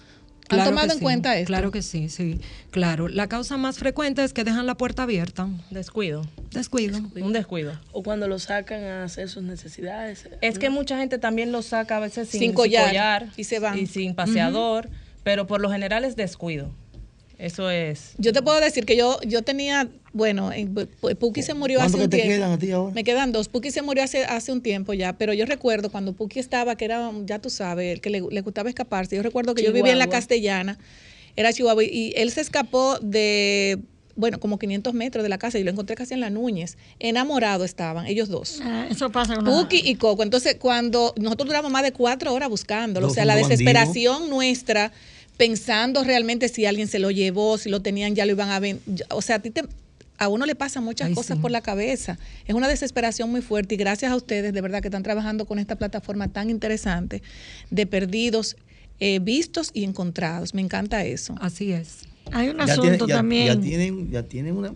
¿Han 0.49 0.59
Claro 0.59 0.71
tomado 0.71 0.93
en 0.93 0.99
sí, 0.99 1.05
cuenta 1.05 1.37
esto? 1.39 1.47
Claro 1.47 1.71
que 1.71 1.81
sí, 1.81 2.09
sí. 2.09 2.41
Claro. 2.73 3.07
La 3.07 3.29
causa 3.29 3.57
más 3.57 3.79
frecuente 3.79 4.25
es 4.25 4.33
que 4.33 4.43
dejan 4.43 4.67
la 4.67 4.75
puerta 4.75 5.05
abierta. 5.05 5.47
Descuido. 5.71 6.27
Descuido. 6.51 6.99
Un 7.15 7.33
descuido. 7.33 7.79
O 7.93 8.03
cuando 8.03 8.27
lo 8.27 8.41
sacan 8.41 8.83
a 8.83 9.05
hacer 9.05 9.29
sus 9.29 9.45
necesidades. 9.45 10.29
Es 10.41 10.59
que 10.59 10.71
mucha 10.71 10.99
gente 10.99 11.19
también 11.19 11.53
lo 11.53 11.63
saca 11.63 11.99
a 11.99 12.01
veces 12.01 12.29
sin, 12.29 12.41
Sin 12.41 12.53
collar, 12.53 13.29
y 13.37 13.45
se 13.45 13.61
van. 13.61 13.79
Y 13.79 13.87
sin 13.87 14.17
paseador, 14.17 14.91
pero 15.23 15.47
por 15.47 15.61
lo 15.61 15.71
general 15.71 16.05
es 16.05 16.17
descuido. 16.17 16.73
Eso 17.43 17.69
es. 17.71 18.13
Yo 18.19 18.33
te 18.33 18.41
puedo 18.41 18.61
decir 18.61 18.85
que 18.87 18.97
yo, 18.97 19.19
yo 19.27 19.43
tenía, 19.43 19.89
bueno, 20.13 20.53
en- 20.53 20.73
Pu- 20.75 21.17
Puki 21.17 21.43
se 21.43 21.55
murió 21.55 21.81
hace 21.81 21.97
¿Cuántos 21.99 22.05
un 22.05 22.11
te 22.11 22.17
tiempo. 22.19 22.35
quedan 22.35 22.53
a 22.53 22.59
ti 22.59 22.71
ahora? 22.71 22.95
Me 22.95 23.03
quedan 23.03 23.33
dos. 23.33 23.49
Puki 23.49 23.73
se 23.73 23.83
murió 23.83 24.05
hace, 24.05 24.25
hace 24.25 24.53
un 24.53 24.61
tiempo 24.63 24.93
ya, 24.95 25.15
pero 25.15 25.33
yo 25.35 25.45
recuerdo 25.45 25.91
cuando 25.91 26.13
Puki 26.13 26.39
estaba, 26.39 26.77
que 26.77 26.85
era, 26.85 27.11
ya 27.27 27.41
tú 27.41 27.51
sabes, 27.51 27.95
el 27.95 28.01
que 28.01 28.11
le, 28.11 28.21
le 28.31 28.41
gustaba 28.43 28.69
escaparse. 28.69 29.17
Yo 29.17 29.23
recuerdo 29.25 29.55
que 29.57 29.65
yo 29.65 29.73
vivía 29.73 29.91
en 29.93 29.99
la. 29.99 30.07
Castellana, 30.07 30.79
era 31.35 31.53
Chihuahua, 31.53 31.83
y 31.83 32.13
él 32.17 32.31
se 32.31 32.43
escapó 32.43 32.99
de, 33.01 33.79
bueno, 34.15 34.39
como 34.39 34.59
500 34.59 34.95
metros 34.95 35.23
de 35.25 35.29
la 35.29 35.39
casa 35.39 35.59
y 35.59 35.65
lo 35.65 35.71
encontré 35.73 35.97
casi 35.97 36.15
en 36.15 36.21
la 36.21 36.31
Núñez. 36.31 36.77
Enamorado 37.01 37.65
estaban, 37.65 38.07
ellos 38.07 38.29
dos. 38.29 38.61
Ah, 38.63 38.87
eso 38.89 39.11
pasa 39.11 39.35
con 39.35 39.47
la- 39.47 39.51
Puki 39.51 39.81
y 39.85 39.97
Coco. 39.97 40.23
Entonces, 40.23 40.59
cuando 40.61 41.13
nosotros 41.19 41.49
duramos 41.49 41.73
más 41.73 41.83
de 41.83 41.93
cuatro 41.93 42.33
horas 42.33 42.49
buscándolo, 42.51 43.09
o 43.09 43.11
sea, 43.11 43.25
la 43.25 43.35
desesperación 43.35 44.29
nuestra, 44.31 44.93
pensando 45.37 46.05
realmente 46.05 46.49
si 46.49 46.67
alguien 46.67 46.89
se 46.89 46.99
lo 46.99 47.11
llevó, 47.11 47.59
si 47.59 47.69
lo 47.71 47.81
tenían, 47.83 48.15
ya 48.15 48.27
lo 48.27 48.33
iban 48.33 48.51
a 48.51 48.61
ver. 48.61 48.79
O 49.11 49.23
sea, 49.23 49.37
a 49.37 49.39
ti 49.41 49.51
te- 49.51 49.65
a 50.19 50.29
uno 50.29 50.47
le 50.47 50.55
pasan 50.55 50.85
muchas 50.85 51.09
Ay, 51.09 51.15
cosas 51.15 51.37
sí. 51.39 51.43
por 51.43 51.51
la 51.51 51.63
cabeza. 51.63 52.19
Es 52.47 52.55
una 52.55 52.69
desesperación 52.69 53.31
muy 53.31 53.41
fuerte 53.43 53.75
y 53.75 53.79
gracias 53.79 54.13
a 54.13 54.17
ustedes, 54.17 54.53
de 54.53 54.61
verdad, 54.61 54.81
que 54.81 54.89
están 54.89 55.03
trabajando 55.03 55.47
con 55.47 55.59
esta 55.59 55.77
plataforma 55.77 56.29
tan 56.29 56.49
interesante 56.51 57.23
de 57.71 57.87
perdidos, 57.87 58.57
eh, 59.01 59.19
vistos 59.21 59.71
y 59.75 59.83
encontrados. 59.85 60.55
Me 60.55 60.61
encanta 60.61 61.05
eso. 61.05 61.35
Así 61.41 61.73
es. 61.73 62.03
Hay 62.31 62.51
un 62.51 62.59
Ya, 62.59 62.65
asunto 62.65 62.83
tiene- 62.83 62.99
ya- 63.09 63.15
también. 63.17 63.47
ya 63.49 63.61
tienen, 63.61 64.11
ya 64.13 64.23
tienen 64.23 64.57
una. 64.57 64.75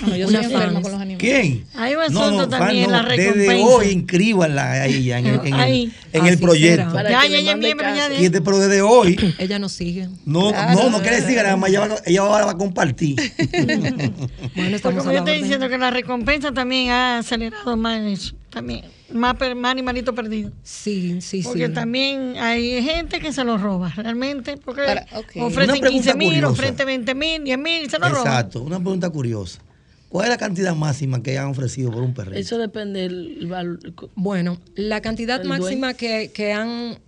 Bueno, 0.00 0.16
yo 0.16 0.28
Una 0.28 0.42
soy 0.42 0.52
enferma 0.52 0.82
con 0.82 0.92
los 0.92 1.00
animales. 1.00 1.18
¿Quién? 1.18 1.64
Hay 1.74 1.94
un 1.94 2.12
No, 2.12 2.20
asunto 2.22 2.42
no, 2.42 2.48
también, 2.48 2.84
fan, 2.84 2.92
la 2.92 3.02
no, 3.02 3.08
Desde 3.08 3.24
recompensa. 3.32 3.66
hoy 3.66 3.86
inscríbanla 3.88 4.70
a 4.72 4.86
ella 4.86 5.18
en 5.18 5.26
el, 5.26 5.34
en 5.40 5.46
el- 5.46 5.54
Ahí. 5.54 5.92
en 6.12 6.26
el 6.26 6.34
Así 6.34 6.42
proyecto. 6.42 6.92
Para 6.92 7.10
Ya, 7.10 7.26
ya, 7.26 7.40
ya, 7.40 7.56
miembro, 7.56 7.86
ya 7.94 8.40
pero 8.44 8.58
desde 8.58 8.82
hoy. 8.82 9.34
Ella 9.38 9.58
nos 9.58 9.72
sigue. 9.72 10.08
No, 10.26 10.52
no, 10.52 10.90
no 10.90 11.00
quiere 11.00 11.22
decir 11.22 11.36
nada 11.36 11.56
más. 11.56 11.70
Ella, 11.70 12.20
ahora 12.20 12.44
va 12.44 12.52
a 12.52 12.56
compartir. 12.58 13.16
Bueno, 13.58 14.12
Porque 14.54 14.74
estamos 14.76 14.98
como 15.04 15.12
yo 15.12 15.18
estoy 15.18 15.42
diciendo 15.42 15.68
que 15.68 15.78
la 15.78 15.90
recompensa 15.90 16.52
también 16.52 16.90
ha 16.90 17.18
acelerado 17.18 17.76
más 17.76 18.00
eso. 18.02 18.34
También. 18.50 18.84
Más, 19.12 19.36
per- 19.36 19.54
más 19.54 19.70
animalitos 19.72 20.14
perdidos. 20.14 20.52
Sí, 20.62 21.20
sí, 21.20 21.42
Porque 21.42 21.66
sí. 21.68 21.72
también 21.72 22.34
hay 22.38 22.82
gente 22.82 23.20
que 23.20 23.32
se 23.32 23.42
los 23.44 23.60
roba, 23.60 23.92
realmente. 23.96 24.56
Porque 24.58 24.82
Para- 24.82 25.06
ok. 25.14 25.30
Una 25.36 25.44
ofrecen 25.46 25.80
pregunta 25.80 25.88
15 25.90 26.14
mil, 26.14 26.44
ofrecen 26.44 26.86
20 26.86 27.14
mil, 27.14 27.44
10 27.44 27.58
mil 27.58 27.84
y 27.84 27.90
se 27.90 27.98
los 27.98 28.10
roban. 28.10 28.26
Exacto. 28.26 28.62
Una 28.62 28.78
pregunta 28.78 29.08
curiosa. 29.10 29.60
¿Cuál 30.08 30.24
es 30.26 30.30
la 30.30 30.36
cantidad 30.38 30.74
máxima 30.74 31.22
que 31.22 31.36
han 31.38 31.48
ofrecido 31.48 31.90
por 31.90 32.02
un 32.02 32.14
perrito? 32.14 32.38
Eso 32.38 32.56
depende 32.58 33.00
del 33.00 33.46
valor. 33.46 33.78
Bueno, 34.14 34.58
la 34.74 35.00
cantidad 35.02 35.42
máxima 35.44 35.94
que, 35.94 36.30
que 36.32 36.52
han 36.52 36.98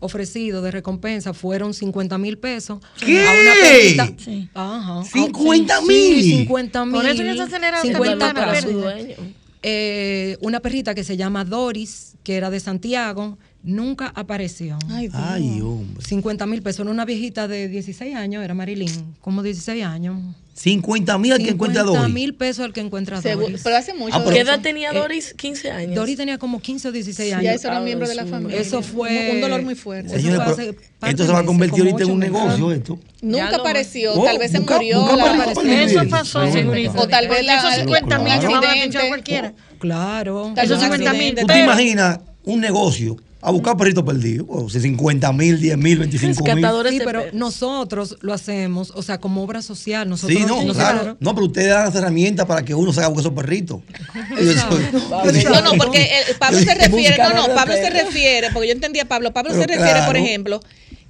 ofrecido 0.00 0.60
de 0.62 0.70
recompensa 0.70 1.32
fueron 1.34 1.72
50 1.74 2.18
mil 2.18 2.38
pesos. 2.38 2.78
¿Qué? 3.04 3.18
A 3.26 3.30
una 3.32 3.52
perrita. 3.60 4.12
Sí. 4.22 4.48
Ajá. 4.54 5.00
¿50 5.02 5.80
Sí, 5.80 5.86
mil? 5.88 6.22
Sí, 6.22 6.30
50 6.38 6.84
mil. 6.84 6.94
Por 6.94 7.06
eso 7.06 7.22
que 7.22 7.34
se 7.34 7.42
acelera 7.42 7.80
50 7.82 8.10
temprano, 8.10 8.34
para 8.34 8.52
pesos. 8.52 8.70
su 8.70 8.78
dueño. 8.80 9.14
eh, 9.62 10.36
una 10.42 10.60
perrita 10.60 10.94
que 10.94 11.04
se 11.04 11.16
llama 11.16 11.44
Doris, 11.44 12.16
que 12.22 12.36
era 12.36 12.50
de 12.50 12.60
Santiago, 12.60 13.38
nunca 13.62 14.12
apareció. 14.14 14.78
Ay, 14.90 15.60
hombre. 15.62 16.04
50 16.04 16.46
mil 16.46 16.62
pesos. 16.62 16.80
Era 16.80 16.90
una 16.90 17.04
viejita 17.06 17.48
de 17.48 17.68
16 17.68 18.14
años, 18.14 18.44
era 18.44 18.52
Marilyn, 18.54 19.16
como 19.22 19.42
16 19.42 19.84
años. 19.84 20.20
50 20.54 21.18
mil 21.18 21.32
al 21.32 21.38
que 21.42 21.50
encuentra 21.50 21.82
a 21.82 21.84
50 21.84 22.00
Doris. 22.00 22.14
mil 22.14 22.34
pesos 22.34 22.64
al 22.64 22.72
que 22.72 22.80
encuentra 22.80 23.20
Doris. 23.20 23.60
pero 23.64 23.76
hace 23.76 23.92
mucho. 23.92 24.14
Ah, 24.14 24.20
pero- 24.24 24.34
¿Qué 24.34 24.40
edad 24.40 24.60
tenía 24.60 24.90
Eh, 24.92 24.94
Doris? 24.94 25.34
15 25.34 25.70
años. 25.70 25.94
Doris 25.96 26.16
tenía 26.16 26.38
como 26.38 26.60
15 26.60 26.88
o 26.88 26.92
16 26.92 27.28
Sí, 27.28 27.32
años. 27.34 27.44
ya 27.44 27.52
eso 27.54 27.68
era 27.68 27.80
miembro 27.80 28.06
de 28.08 28.14
la 28.14 28.24
familia. 28.24 28.60
Eso 28.60 28.80
fue 28.80 29.32
Un 29.34 29.40
dolor 29.40 29.62
muy 29.62 29.74
fuerte. 29.74 30.08
Eso 30.08 30.16
Señores, 30.16 30.36
fue 30.44 30.54
pero 30.54 30.70
hace 30.70 30.78
par 31.00 31.10
esto 31.10 31.26
se 31.26 31.32
va 31.32 31.38
a 31.40 31.44
convertir 31.44 31.80
ahorita 31.80 32.04
en 32.04 32.10
un 32.12 32.18
negocio 32.20 32.72
esto. 32.72 32.98
Nunca 33.20 33.50
lo- 33.50 33.56
apareció, 33.62 34.12
Oh, 34.14 34.24
tal 34.24 34.38
vez 34.38 34.52
se 34.52 34.58
busca- 34.60 34.74
murió. 34.76 35.00
busca 35.00 35.16
la 35.16 35.44
Eso 35.82 36.00
Sí, 36.00 36.06
pasó, 36.08 36.46
sí, 36.46 36.52
segurito. 36.52 36.92
O 36.98 37.08
tal 37.08 37.26
vez 37.28 37.44
la- 37.44 37.58
esos 37.58 37.74
50 37.74 38.18
mil 38.18 38.38
Claro. 38.38 38.56
a 38.56 39.08
cualquiera. 39.08 39.52
Claro. 39.80 40.52
Esos 40.56 40.78
claro. 40.78 40.80
50 40.94 41.12
mil. 41.14 41.34
¿Tú 41.34 41.46
te 41.46 41.62
imaginas 41.64 42.20
un 42.44 42.60
negocio 42.60 43.16
a 43.44 43.50
buscar 43.50 43.76
perritos 43.76 44.02
perdidos? 44.04 44.46
O 44.48 44.68
sea, 44.70 44.80
50 44.80 45.32
mil, 45.32 45.60
10 45.60 45.76
mil, 45.76 45.98
25 45.98 46.44
mil. 46.54 46.66
Sí, 46.88 47.00
pero 47.04 47.24
nosotros 47.32 48.16
lo 48.22 48.32
hacemos, 48.32 48.90
o 48.94 49.02
sea, 49.02 49.18
como 49.18 49.42
obra 49.42 49.60
social. 49.60 50.08
Nosotros 50.08 50.36
Sí, 50.38 50.44
no, 50.44 50.62
nosotros- 50.62 50.76
claro. 50.76 51.16
No, 51.20 51.34
pero 51.34 51.46
ustedes 51.46 51.68
dan 51.68 51.84
las 51.84 51.94
herramientas 51.94 52.46
para 52.46 52.64
que 52.64 52.74
uno 52.74 52.92
se 52.92 53.00
haga 53.00 53.08
buscar 53.08 53.22
esos 53.26 53.34
perritos. 53.34 53.80
No, 55.50 55.60
no, 55.60 55.72
porque 55.76 56.08
el- 56.28 56.36
Pablo 56.36 56.58
se 56.58 56.74
refiere, 56.74 57.16
no, 57.18 57.48
no, 57.48 57.54
Pablo 57.54 57.74
se 57.74 57.90
refiere, 57.90 58.48
porque 58.52 58.68
yo 58.68 58.74
entendía 58.74 59.02
a 59.02 59.06
Pablo, 59.08 59.32
Pablo 59.32 59.50
Pero 59.52 59.62
se 59.62 59.68
refiere, 59.68 60.00
por 60.06 60.16
ejemplo, 60.16 60.60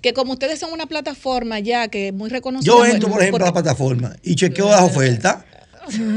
que 0.00 0.12
como 0.12 0.32
ustedes 0.32 0.58
son 0.58 0.72
una 0.72 0.86
plataforma 0.86 1.60
ya 1.60 1.88
que 1.88 2.08
es 2.08 2.14
muy 2.14 2.28
reconocida. 2.30 2.66
Yo 2.72 2.84
entro, 2.84 3.08
por 3.10 3.22
ejemplo, 3.22 3.44
a 3.44 3.48
la 3.48 3.52
plataforma 3.52 4.16
y 4.22 4.34
chequeo 4.34 4.68
las 4.68 4.82
ofertas. 4.82 5.44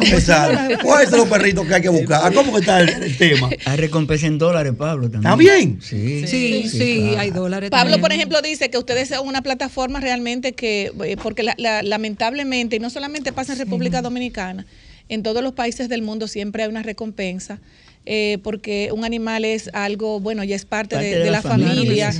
Exacto. 0.02 0.80
¿Cuáles 0.84 1.10
son 1.10 1.20
los 1.20 1.28
perritos 1.30 1.66
que 1.68 1.76
hay 1.76 1.82
que 1.82 1.90
buscar? 1.90 2.34
¿Cómo 2.34 2.54
que 2.54 2.60
está 2.60 2.82
el, 2.82 2.90
el 2.90 3.18
tema? 3.18 3.50
Hay 3.66 3.78
recompensa 3.78 4.28
en 4.28 4.38
dólares, 4.38 4.74
Pablo. 4.78 5.10
También. 5.10 5.26
¿Está 5.26 5.36
bien? 5.36 5.80
Sí, 5.82 6.28
Sí, 6.28 6.70
sí, 6.70 7.00
claro. 7.04 7.20
hay 7.20 7.30
dólares. 7.32 7.70
Pablo, 7.70 7.84
también. 7.92 8.02
por 8.02 8.12
ejemplo, 8.14 8.42
dice 8.42 8.70
que 8.70 8.78
ustedes 8.78 9.10
son 9.10 9.28
una 9.28 9.42
plataforma 9.42 10.00
realmente 10.00 10.54
que, 10.54 10.92
eh, 11.06 11.18
porque 11.22 11.44
la- 11.44 11.56
la- 11.58 11.84
lamentablemente, 11.84 12.76
y 12.76 12.80
no 12.80 12.90
solamente 12.90 13.32
pasa 13.34 13.54
en 13.54 13.60
República 13.60 14.02
Dominicana, 14.02 14.66
en 15.10 15.24
todos 15.24 15.42
los 15.44 15.54
países 15.54 15.88
del 15.90 16.02
mundo 16.02 16.28
siempre 16.28 16.64
hay 16.64 16.70
una 16.70 16.84
recompensa, 16.84 17.60
eh, 18.10 18.38
porque 18.42 18.90
un 18.94 19.04
animal 19.04 19.44
es 19.44 19.70
algo, 19.74 20.22
bueno, 20.22 20.42
ya 20.46 20.56
es 20.56 20.64
parte, 20.64 20.96
Parte 20.96 21.10
de, 21.10 21.18
de 21.18 21.24
de 21.26 21.32
la 21.32 21.38
la 21.38 21.42
familia, 21.42 22.14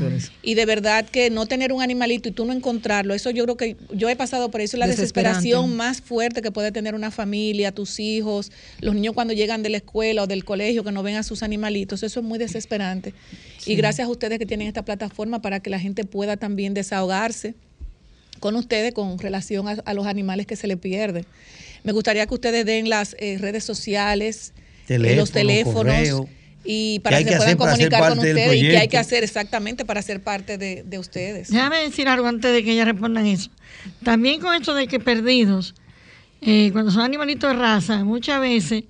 y 0.44 0.56
de 0.56 0.66
verdad 0.66 1.06
que 1.06 1.30
no 1.30 1.46
tener 1.46 1.72
un 1.72 1.82
animalito 1.82 2.28
y 2.28 2.34
tú 2.34 2.44
no 2.44 2.52
encontrarlo, 2.52 3.14
eso 3.14 3.30
yo 3.30 3.46
creo 3.46 3.56
que 3.56 3.78
yo 3.94 4.10
he 4.10 4.18
pasado 4.18 4.52
por 4.52 4.60
eso, 4.60 4.76
la 4.76 4.86
desesperación 4.86 5.78
más 5.78 6.02
fuerte 6.02 6.42
que 6.42 6.52
puede 6.52 6.74
tener 6.74 6.94
una 6.94 7.10
familia, 7.10 7.72
tus 7.72 8.02
hijos, 8.02 8.52
los 8.82 8.96
niños 8.96 9.14
cuando 9.14 9.34
llegan 9.34 9.64
de 9.64 9.70
la 9.70 9.78
escuela 9.78 10.24
o 10.24 10.28
del 10.28 10.44
colegio 10.44 10.84
que 10.84 10.92
no 10.92 11.04
ven 11.04 11.16
a 11.16 11.24
sus 11.24 11.42
animalitos, 11.42 12.04
eso 12.04 12.20
es 12.20 12.26
muy 12.26 12.38
desesperante. 12.38 13.14
Y 13.66 13.76
gracias 13.76 14.08
a 14.08 14.12
ustedes 14.12 14.40
que 14.40 14.46
tienen 14.46 14.68
esta 14.68 14.84
plataforma 14.84 15.42
para 15.42 15.62
que 15.62 15.70
la 15.70 15.80
gente 15.80 16.04
pueda 16.04 16.36
también 16.36 16.74
desahogarse 16.74 17.56
con 18.42 18.58
ustedes 18.58 18.94
con 18.94 19.18
relación 19.20 19.70
a, 19.70 19.78
a 19.86 19.94
los 19.94 20.06
animales 20.06 20.46
que 20.48 20.58
se 20.58 20.68
le 20.68 20.76
pierden. 20.76 21.26
Me 21.84 21.94
gustaría 21.94 22.26
que 22.28 22.34
ustedes 22.34 22.66
den 22.66 22.90
las 22.90 23.16
eh, 23.20 23.38
redes 23.40 23.64
sociales, 23.64 24.54
eh, 24.96 25.16
los 25.16 25.32
Teléfono, 25.32 25.82
teléfonos 25.84 25.94
correo. 26.24 26.30
y 26.64 27.00
para 27.00 27.20
que 27.20 27.26
que 27.26 27.32
se 27.32 27.38
puedan 27.38 27.58
comunicar 27.58 28.10
con 28.10 28.18
ustedes 28.20 28.56
y 28.56 28.62
qué 28.62 28.78
hay 28.78 28.88
que 28.88 28.98
hacer 28.98 29.24
exactamente 29.24 29.86
para 29.86 30.02
ser 30.02 30.22
parte 30.22 30.58
de, 30.58 30.84
de 30.84 31.00
ustedes. 31.00 31.50
Déjame 31.50 31.78
decir 31.80 32.08
algo 32.08 32.28
antes 32.28 32.52
de 32.52 32.64
que 32.64 32.72
ellas 32.74 32.88
respondan 32.88 33.26
eso. 33.26 33.50
También 34.04 34.40
con 34.42 34.54
esto 34.54 34.74
de 34.74 34.88
que 34.88 35.00
perdidos, 35.00 35.76
eh, 36.42 36.70
cuando 36.72 36.92
son 36.92 37.02
animalitos 37.04 37.50
de 37.52 37.58
raza, 37.58 38.04
muchas 38.04 38.40
veces 38.42 38.84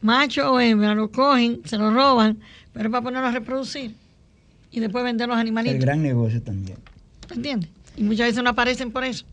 macho 0.00 0.52
o 0.52 0.60
hembra 0.60 0.94
lo 0.94 1.10
cogen, 1.10 1.60
se 1.64 1.76
lo 1.78 1.92
roban, 1.92 2.38
pero 2.72 2.86
es 2.88 2.90
para 2.92 3.02
ponerlos 3.02 3.30
a 3.30 3.32
reproducir 3.32 3.94
y 4.70 4.80
después 4.80 5.04
vender 5.04 5.28
los 5.28 5.36
El 5.36 5.40
animalitos. 5.42 5.80
gran 5.80 6.02
negocio 6.02 6.42
también. 6.42 6.78
¿Entiendes? 7.34 7.70
Y 7.96 8.02
muchas 8.02 8.26
veces 8.28 8.42
no 8.42 8.50
aparecen 8.50 8.90
por 8.90 9.04
eso. 9.04 9.24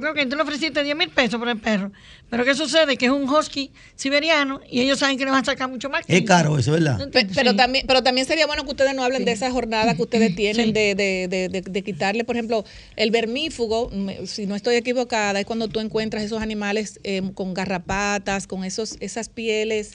Porque 0.00 0.22
ok, 0.22 0.28
tú 0.28 0.36
le 0.36 0.42
ofreciste 0.42 0.82
10 0.82 0.96
mil 0.96 1.08
pesos 1.10 1.38
por 1.38 1.48
el 1.48 1.58
perro, 1.58 1.90
pero 2.30 2.44
¿qué 2.44 2.54
sucede? 2.54 2.96
Que 2.96 3.06
es 3.06 3.12
un 3.12 3.28
husky 3.28 3.72
siberiano 3.94 4.60
y 4.70 4.80
ellos 4.80 4.98
saben 4.98 5.16
que 5.18 5.24
le 5.24 5.30
van 5.30 5.42
a 5.42 5.44
sacar 5.44 5.68
mucho 5.70 5.88
más. 5.90 6.04
que 6.06 6.12
Es 6.14 6.18
eso. 6.20 6.26
caro 6.26 6.58
eso, 6.58 6.72
¿verdad? 6.72 7.08
Pe- 7.10 7.26
Pero, 7.34 7.50
Sí. 7.52 7.56
también, 7.56 7.86
pero 7.86 8.02
también 8.02 8.26
sería 8.26 8.46
bueno 8.46 8.64
que 8.64 8.70
ustedes 8.70 8.94
no 8.94 9.02
hablen 9.04 9.24
de 9.24 9.32
esa 9.32 9.50
jornada 9.50 9.94
que 9.94 10.02
ustedes 10.02 10.34
tienen 10.34 10.72
de, 10.72 10.94
de, 10.94 11.28
de, 11.28 11.48
de- 11.48 11.60
de 11.62 11.82
quitarle, 11.82 12.24
por 12.24 12.36
ejemplo, 12.36 12.64
el 12.96 13.10
vermífugo, 13.10 13.90
si 14.26 14.46
no 14.46 14.54
estoy 14.56 14.76
equivocada, 14.76 15.38
es 15.40 15.46
cuando 15.46 15.68
tú 15.68 15.80
encuentras 15.80 16.22
esos 16.22 16.42
animales 16.42 17.00
eh, 17.04 17.22
con 17.34 17.54
garrapatas, 17.54 18.46
con 18.46 18.64
esos 18.64 18.96
esas 19.00 19.28
pieles 19.28 19.92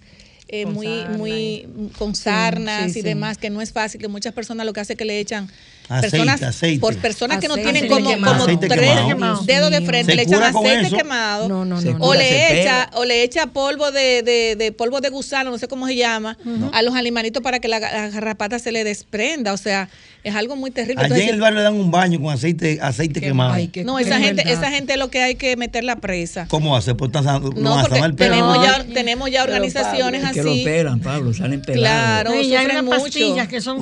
eh, 0.51 0.63
Con 0.63 0.73
muy, 0.73 1.03
sarna 1.03 1.17
muy 1.17 1.67
con 1.97 2.15
sarnas 2.15 2.93
sí, 2.93 2.99
y 2.99 3.01
sí. 3.01 3.07
demás, 3.07 3.37
que 3.37 3.49
no 3.51 3.61
es 3.61 3.71
fácil, 3.71 4.01
que 4.01 4.07
muchas 4.07 4.33
personas 4.33 4.65
lo 4.65 4.73
que 4.73 4.79
hace 4.79 4.93
es 4.93 4.97
que 4.97 5.05
le 5.05 5.19
echan 5.19 5.47
Aceite, 5.89 6.11
personas 6.17 6.41
aceite. 6.43 6.79
por 6.79 6.95
personas 6.97 7.39
que 7.39 7.47
no 7.47 7.55
tienen 7.55 7.87
como, 7.87 8.09
quemado. 8.09 8.45
como 8.45 8.59
tres 8.59 8.99
quemado. 9.07 9.41
dedos 9.43 9.71
de 9.71 9.81
frente, 9.81 10.11
¿Se 10.11 10.15
le 10.15 10.21
echan 10.21 10.43
aceite 10.43 10.81
eso? 10.87 10.95
quemado 10.97 11.49
No, 11.49 11.65
no, 11.65 11.81
no. 11.81 11.97
o 11.99 12.13
le 12.13 12.61
echa 12.61 12.89
o 12.93 13.05
le 13.05 13.23
echa 13.23 13.47
polvo 13.47 13.91
de, 13.91 14.21
de, 14.21 14.55
de 14.55 14.71
polvo 14.71 15.01
de 15.01 15.09
gusano, 15.09 15.49
no 15.49 15.57
sé 15.57 15.67
cómo 15.67 15.87
se 15.87 15.95
llama, 15.95 16.37
a 16.73 16.81
los 16.83 16.93
animalitos 16.95 17.41
para 17.41 17.59
que 17.59 17.67
la, 17.67 17.79
la 17.79 18.09
garrapata 18.09 18.59
se 18.59 18.71
le 18.71 18.83
desprenda. 18.83 19.51
O 19.53 19.57
sea, 19.57 19.89
es 20.23 20.35
algo 20.35 20.55
muy 20.55 20.69
terrible. 20.71 21.03
Allá 21.03 21.17
en 21.17 21.29
el 21.29 21.39
barrio 21.39 21.59
le 21.59 21.63
dan 21.63 21.75
un 21.75 21.91
baño 21.91 22.19
con 22.21 22.33
aceite, 22.33 22.79
aceite 22.81 23.21
quemado. 23.21 23.53
Ay, 23.53 23.71
no, 23.85 23.99
esa 23.99 24.19
gente, 24.19 24.43
verdad. 24.43 24.53
esa 24.53 24.69
gente 24.71 24.97
lo 24.97 25.09
que 25.09 25.21
hay 25.21 25.35
que 25.35 25.55
meterla 25.55 25.95
presa. 25.97 26.45
¿Cómo 26.49 26.75
hace? 26.75 26.93
Pues 26.95 27.09
están 27.13 27.23
No, 27.55 27.79
a 27.79 27.83
porque 27.83 27.99
el 27.99 28.15
tenemos 28.15 28.57
¿no? 28.57 28.63
ya, 28.65 28.83
tenemos 28.93 29.31
ya 29.31 29.43
organizaciones 29.43 30.23
Es 30.23 30.31
que 30.31 30.43
lo 30.43 30.51
así. 30.51 30.63
pelan, 30.63 30.99
Pablo, 30.99 31.33
salen 31.33 31.61
pelados. 31.61 31.89
Claro, 31.89 32.31
Sí, 32.41 32.47
y 32.47 32.55
hay 32.55 32.65
sufren 32.65 32.71
unas 32.71 32.83
mucho. 32.83 33.03
pastillas 33.03 33.47
que 33.47 33.61
son 33.61 33.79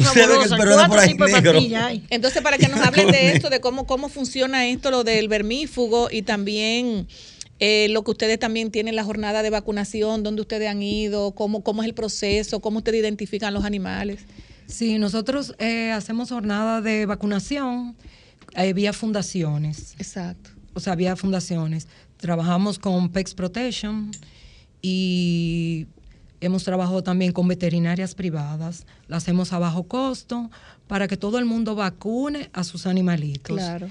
hay. 1.76 2.04
Entonces, 2.10 2.42
para 2.42 2.58
que 2.58 2.68
nos 2.68 2.82
hablen 2.82 3.12
de 3.12 3.32
esto, 3.34 3.50
de 3.50 3.60
cómo, 3.60 3.88
cómo 3.88 4.08
funciona 4.10 4.68
esto, 4.68 4.92
lo 4.92 5.04
del 5.04 5.28
vermífugo 5.30 6.10
y 6.12 6.22
también 6.22 7.08
eh, 7.60 7.88
lo 7.90 8.04
que 8.04 8.12
ustedes 8.12 8.38
también 8.38 8.70
tienen, 8.70 8.96
la 8.96 9.04
jornada 9.04 9.42
de 9.42 9.50
vacunación, 9.50 10.22
dónde 10.22 10.42
ustedes 10.42 10.70
han 10.70 10.84
ido, 10.84 11.32
cómo, 11.32 11.64
cómo 11.64 11.82
es 11.82 11.88
el 11.88 11.96
proceso, 11.96 12.60
cómo 12.60 12.78
ustedes 12.78 13.00
identifican 13.00 13.54
los 13.54 13.66
animales. 13.66 14.20
Sí, 14.68 15.00
nosotros 15.00 15.56
eh, 15.60 15.92
hacemos 15.92 16.30
jornada 16.30 16.82
de 16.82 17.06
vacunación 17.06 17.96
eh, 18.56 18.74
vía 18.74 18.94
fundaciones. 18.94 19.96
Exacto. 19.98 20.52
O 20.74 20.80
sea, 20.80 20.96
vía 20.96 21.16
fundaciones. 21.16 21.88
Trabajamos 22.18 22.78
con 22.78 23.10
PEX 23.10 23.34
Protection 23.34 24.12
y 24.82 25.88
hemos 26.42 26.64
trabajado 26.64 27.02
también 27.02 27.32
con 27.32 27.48
veterinarias 27.48 28.14
privadas. 28.14 28.86
La 29.08 29.18
hacemos 29.18 29.54
a 29.54 29.60
bajo 29.60 29.84
costo 29.84 30.52
para 30.88 31.08
que 31.08 31.18
todo 31.18 31.40
el 31.40 31.46
mundo 31.46 31.76
vacune 31.76 32.50
a 32.54 32.64
sus 32.64 32.86
animalitos. 32.86 33.58
Claro. 33.58 33.90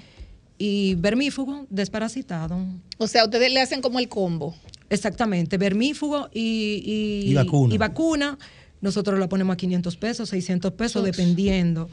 Y 0.58 0.94
vermífugo 0.96 1.66
desparasitado. 1.70 2.58
O 2.98 3.06
sea, 3.06 3.24
ustedes 3.24 3.52
le 3.52 3.60
hacen 3.60 3.82
como 3.82 3.98
el 3.98 4.08
combo. 4.08 4.54
Exactamente, 4.88 5.58
vermífugo 5.58 6.28
y, 6.32 6.82
y, 7.24 7.30
Y 7.30 7.34
vacuna. 7.34 7.74
y 7.74 7.78
vacuna. 7.78 8.38
Nosotros 8.80 9.18
la 9.18 9.28
ponemos 9.28 9.54
a 9.54 9.56
500 9.56 9.96
pesos, 9.96 10.28
600 10.30 10.72
pesos, 10.72 11.02
Uf. 11.02 11.06
dependiendo. 11.06 11.88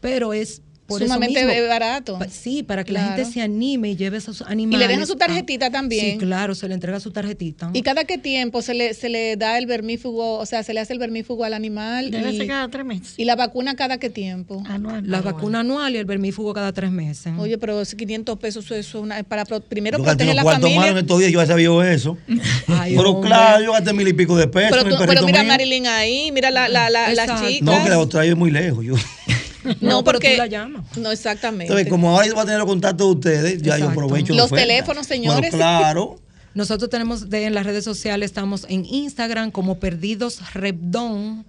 Pero 0.00 0.32
es 0.32 0.62
por 0.86 1.00
Sumamente 1.02 1.40
eso 1.40 1.48
mismo. 1.48 1.68
barato. 1.68 2.18
Pa- 2.18 2.28
Sí, 2.28 2.62
para 2.62 2.84
que 2.84 2.92
la 2.92 3.04
gente 3.08 3.24
se 3.24 3.40
anime 3.40 3.90
y 3.92 3.96
lleve 3.96 4.18
esos 4.18 4.40
Y 4.42 4.44
animales. 4.52 4.86
le 4.86 4.92
dejan 4.92 5.06
su 5.06 5.14
a- 5.14 5.16
tarjetita 5.18 5.70
también. 5.70 6.12
Sí, 6.12 6.18
claro, 6.18 6.54
se 6.54 6.68
le 6.68 6.74
entrega 6.74 7.00
su 7.00 7.10
tarjetita. 7.10 7.70
¿Y 7.72 7.82
cada 7.82 8.04
qué 8.04 8.18
tiempo 8.18 8.60
se 8.62 8.74
le, 8.74 8.92
se 8.94 9.08
le 9.08 9.36
da 9.36 9.56
el 9.58 9.66
vermífugo, 9.66 10.38
o 10.38 10.46
sea, 10.46 10.62
se 10.62 10.74
le 10.74 10.80
hace 10.80 10.92
el 10.92 10.98
vermífugo 10.98 11.44
al 11.44 11.54
animal? 11.54 12.10
Debe 12.10 12.32
y, 12.32 12.36
ser 12.36 12.46
cada 12.48 12.68
tres 12.68 12.84
meses. 12.84 13.14
¿Y 13.16 13.24
la 13.24 13.34
vacuna 13.36 13.76
cada 13.76 13.98
qué 13.98 14.10
tiempo? 14.10 14.62
Anual. 14.66 15.08
La 15.10 15.20
vacuna 15.22 15.60
anual 15.60 15.94
y 15.94 15.98
el 15.98 16.04
vermífugo 16.04 16.52
cada 16.52 16.72
tres 16.72 16.90
meses. 16.90 17.32
Oye, 17.38 17.56
pero 17.58 17.80
esos 17.80 17.94
500 17.94 18.38
pesos, 18.38 18.64
eso 18.66 18.74
es 18.74 18.94
una, 18.94 19.22
para 19.22 19.44
primero 19.46 19.98
Yo 19.98 20.04
proteger 20.04 20.34
la 20.34 20.42
en 20.42 20.48
familia. 20.48 20.98
estos 20.98 21.18
días, 21.18 21.32
yo 21.32 21.40
ya 21.40 21.46
sabía 21.46 21.92
eso. 21.92 22.18
Ay, 22.68 22.94
pero 22.96 23.10
hombre. 23.12 23.28
claro, 23.28 23.64
yo 23.64 23.72
gasté 23.72 23.92
mil 23.92 24.06
y 24.08 24.12
pico 24.12 24.36
de 24.36 24.48
pesos 24.48 24.70
Pero, 24.84 24.96
tú- 24.96 25.26
mira 25.26 25.40
a 25.40 25.42
mío. 25.44 25.52
Marilyn 25.52 25.86
ahí, 25.86 26.30
mira 26.32 26.50
la, 26.50 26.68
la, 26.68 26.90
la- 26.90 27.12
las 27.14 27.40
chicas. 27.40 27.62
No, 27.62 27.82
que 27.82 27.88
la 27.88 27.98
otra 27.98 28.24
es 28.24 28.36
muy 28.36 28.50
lejos. 28.50 28.84
Yo. 28.84 28.94
No, 29.80 30.04
pero 30.04 30.18
porque. 30.18 30.32
tú 30.32 30.38
la 30.38 30.46
llamas. 30.46 30.96
No, 30.96 31.10
exactamente. 31.10 31.64
Entonces, 31.64 31.88
como 31.88 32.10
ahora 32.10 32.26
yo 32.26 32.34
voy 32.34 32.42
a 32.42 32.44
tener 32.44 32.58
los 32.58 32.68
contactos 32.68 33.06
de 33.06 33.12
ustedes, 33.12 33.62
ya 33.62 33.78
yo 33.78 33.88
aprovecho 33.88 34.34
Los 34.34 34.46
oferta. 34.46 34.66
teléfonos, 34.66 35.06
señores. 35.06 35.50
Bueno, 35.50 35.56
claro. 35.56 36.20
Nosotros 36.54 36.88
tenemos 36.88 37.30
de, 37.30 37.46
en 37.46 37.54
las 37.54 37.66
redes 37.66 37.84
sociales, 37.84 38.30
estamos 38.30 38.64
en 38.68 38.84
Instagram 38.84 39.50
como 39.50 39.80
Perdidos 39.80 40.54
Repdon 40.54 41.44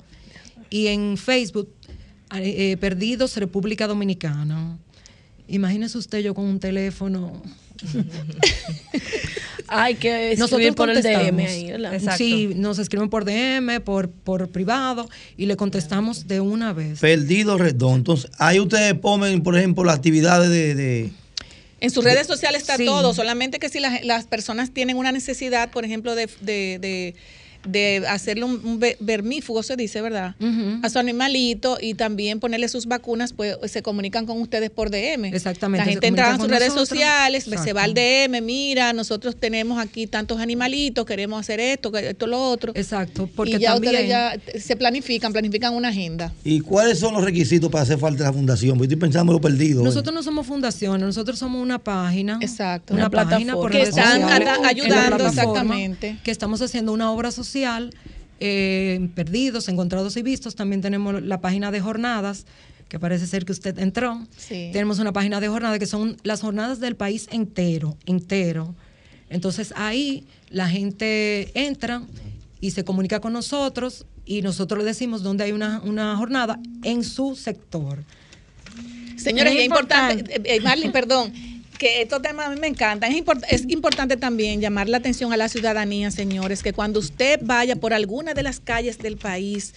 y 0.71 0.87
en 0.87 1.17
Facebook 1.17 1.69
eh, 2.33 2.71
eh, 2.71 2.77
Perdidos 2.77 3.37
República 3.37 3.85
Dominicana. 3.85 4.79
Imagínese 5.47 5.99
usted 5.99 6.19
yo 6.19 6.33
con 6.33 6.45
un 6.45 6.59
teléfono. 6.59 7.43
Hay 9.67 9.95
que 9.95 10.31
escribir 10.33 10.39
Nosotros 10.39 10.75
por 10.75 10.89
el 10.89 11.01
DM 11.01 11.39
ahí. 11.39 11.73
Sí, 12.17 12.51
nos 12.55 12.77
escriben 12.79 13.09
por 13.09 13.25
DM, 13.25 13.81
por, 13.81 14.09
por 14.09 14.49
privado 14.49 15.09
y 15.37 15.47
le 15.47 15.55
contestamos 15.55 16.27
de 16.27 16.39
una 16.39 16.71
vez. 16.73 16.99
Perdido 16.99 17.57
redondo. 17.57 17.95
Entonces, 17.95 18.31
ahí 18.37 18.59
ustedes 18.59 18.93
ponen, 18.95 19.41
por 19.43 19.57
ejemplo, 19.57 19.83
las 19.83 19.95
actividades 19.95 20.49
de. 20.49 20.75
de- 20.75 21.11
En 21.81 21.89
sus 21.89 22.03
redes 22.03 22.27
sociales 22.27 22.61
está 22.61 22.77
Sí. 22.77 22.85
todo, 22.85 23.13
solamente 23.13 23.57
que 23.59 23.69
si 23.69 23.79
las, 23.79 24.03
las 24.05 24.25
personas 24.25 24.71
tienen 24.71 24.97
una 24.97 25.11
necesidad, 25.11 25.71
por 25.71 25.83
ejemplo, 25.83 26.13
de, 26.15 26.27
de- 26.41 26.77
de 26.79 27.15
de 27.67 28.03
hacerle 28.07 28.43
un, 28.45 28.61
un 28.63 28.79
ve- 28.79 28.97
vermífugo, 28.99 29.63
se 29.63 29.75
dice, 29.75 30.01
¿verdad? 30.01 30.35
A 30.83 30.89
su 30.89 30.99
animalito 30.99 31.77
y 31.81 31.93
también 31.95 32.39
ponerle 32.39 32.67
sus 32.67 32.85
vacunas, 32.85 33.33
pues 33.33 33.57
se 33.65 33.81
comunican 33.81 34.25
con 34.25 34.41
ustedes 34.41 34.69
por 34.69 34.89
DM. 34.89 35.25
Exactamente, 35.33 35.79
La 35.79 35.85
se 35.85 35.91
gente 35.91 36.07
entra 36.07 36.25
a 36.25 36.31
comunican 36.37 36.49
sus 36.49 36.59
redes 36.59 36.73
nosotros. 36.73 36.89
sociales, 36.89 37.43
se 37.45 37.49
Exacto. 37.51 37.73
va 37.75 37.83
al 37.83 37.93
DM, 37.93 38.41
mira, 38.41 38.93
nosotros 38.93 39.35
tenemos 39.35 39.79
aquí 39.79 40.07
tantos 40.07 40.39
animalitos, 40.39 41.05
queremos 41.05 41.39
hacer 41.39 41.59
esto, 41.59 41.91
que- 41.91 42.09
esto, 42.09 42.27
lo 42.27 42.41
otro. 42.49 42.71
Exacto, 42.75 43.23
y 43.31 43.35
porque 43.35 43.59
ya 43.59 43.73
también- 43.73 43.93
ustedes 43.95 44.09
ya 44.09 44.35
se 44.59 44.75
planifican, 44.75 45.31
planifican 45.33 45.73
una 45.73 45.89
agenda. 45.89 46.33
¿Y 46.43 46.59
cuáles 46.59 46.99
son 46.99 47.13
los 47.13 47.23
requisitos 47.23 47.69
para 47.71 47.83
hacer 47.83 47.97
falta 47.97 48.23
de 48.23 48.29
la 48.29 48.33
fundación? 48.33 48.77
Porque 48.77 48.85
estoy 48.93 48.97
pensando 48.99 49.31
en 49.31 49.35
lo 49.37 49.41
perdido. 49.41 49.81
¿eh? 49.81 49.83
Nosotros 49.85 50.13
no 50.13 50.23
somos 50.23 50.45
fundaciones, 50.45 51.01
nosotros 51.05 51.39
somos 51.39 51.61
una 51.61 51.79
página. 51.79 52.37
Exacto. 52.41 52.93
Una, 52.93 53.03
Una 53.03 53.09
página 53.09 53.53
plataforma. 53.53 53.61
por 53.61 53.71
Que 53.71 53.81
están 53.81 54.21
en 54.21 54.65
ayudando, 54.65 55.17
plataforma, 55.17 55.29
exactamente. 55.29 56.17
Que 56.23 56.31
estamos 56.31 56.61
haciendo 56.61 56.93
una 56.93 57.11
obra 57.11 57.31
social, 57.31 57.54
eh, 58.39 59.09
perdidos, 59.15 59.69
encontrados 59.69 60.17
y 60.17 60.21
vistos. 60.21 60.55
También 60.55 60.81
tenemos 60.81 61.21
la 61.21 61.41
página 61.41 61.71
de 61.71 61.79
jornadas, 61.79 62.45
que 62.89 62.99
parece 62.99 63.27
ser 63.27 63.45
que 63.45 63.51
usted 63.51 63.79
entró. 63.79 64.25
Sí. 64.37 64.69
Tenemos 64.73 64.99
una 64.99 65.13
página 65.13 65.39
de 65.39 65.47
jornadas 65.47 65.79
que 65.79 65.85
son 65.85 66.17
las 66.23 66.41
jornadas 66.41 66.79
del 66.79 66.95
país 66.95 67.27
entero, 67.31 67.97
entero. 68.05 68.75
Entonces 69.29 69.73
ahí 69.75 70.25
la 70.49 70.69
gente 70.69 71.51
entra 71.53 72.03
y 72.61 72.71
se 72.71 72.83
comunica 72.83 73.19
con 73.19 73.33
nosotros 73.33 74.05
y 74.25 74.41
nosotros 74.41 74.79
le 74.79 74.85
decimos 74.85 75.23
dónde 75.23 75.43
hay 75.43 75.51
una, 75.51 75.81
una 75.83 76.15
jornada 76.17 76.59
en 76.83 77.03
su 77.03 77.35
sector. 77.35 78.03
Señores, 79.17 79.53
Es 79.53 79.59
es 79.59 79.65
importante, 79.65 80.35
eh, 80.35 80.41
eh, 80.43 80.61
Marlene, 80.61 80.91
perdón, 80.91 81.31
que 81.77 82.01
estos 82.01 82.21
temas 82.21 82.47
a 82.47 82.49
mí 82.49 82.59
me 82.59 82.67
encantan. 82.67 83.11
Es, 83.11 83.17
import- 83.23 83.45
es 83.49 83.63
importante 83.69 84.17
también 84.17 84.61
llamar 84.61 84.89
la 84.89 84.97
atención 84.97 85.31
a 85.33 85.37
la 85.37 85.49
ciudadanía, 85.49 86.11
señores, 86.11 86.63
que 86.63 86.73
cuando 86.73 86.99
usted 86.99 87.39
vaya 87.43 87.75
por 87.75 87.93
alguna 87.93 88.33
de 88.33 88.43
las 88.43 88.59
calles 88.59 88.97
del 88.97 89.17
país, 89.17 89.73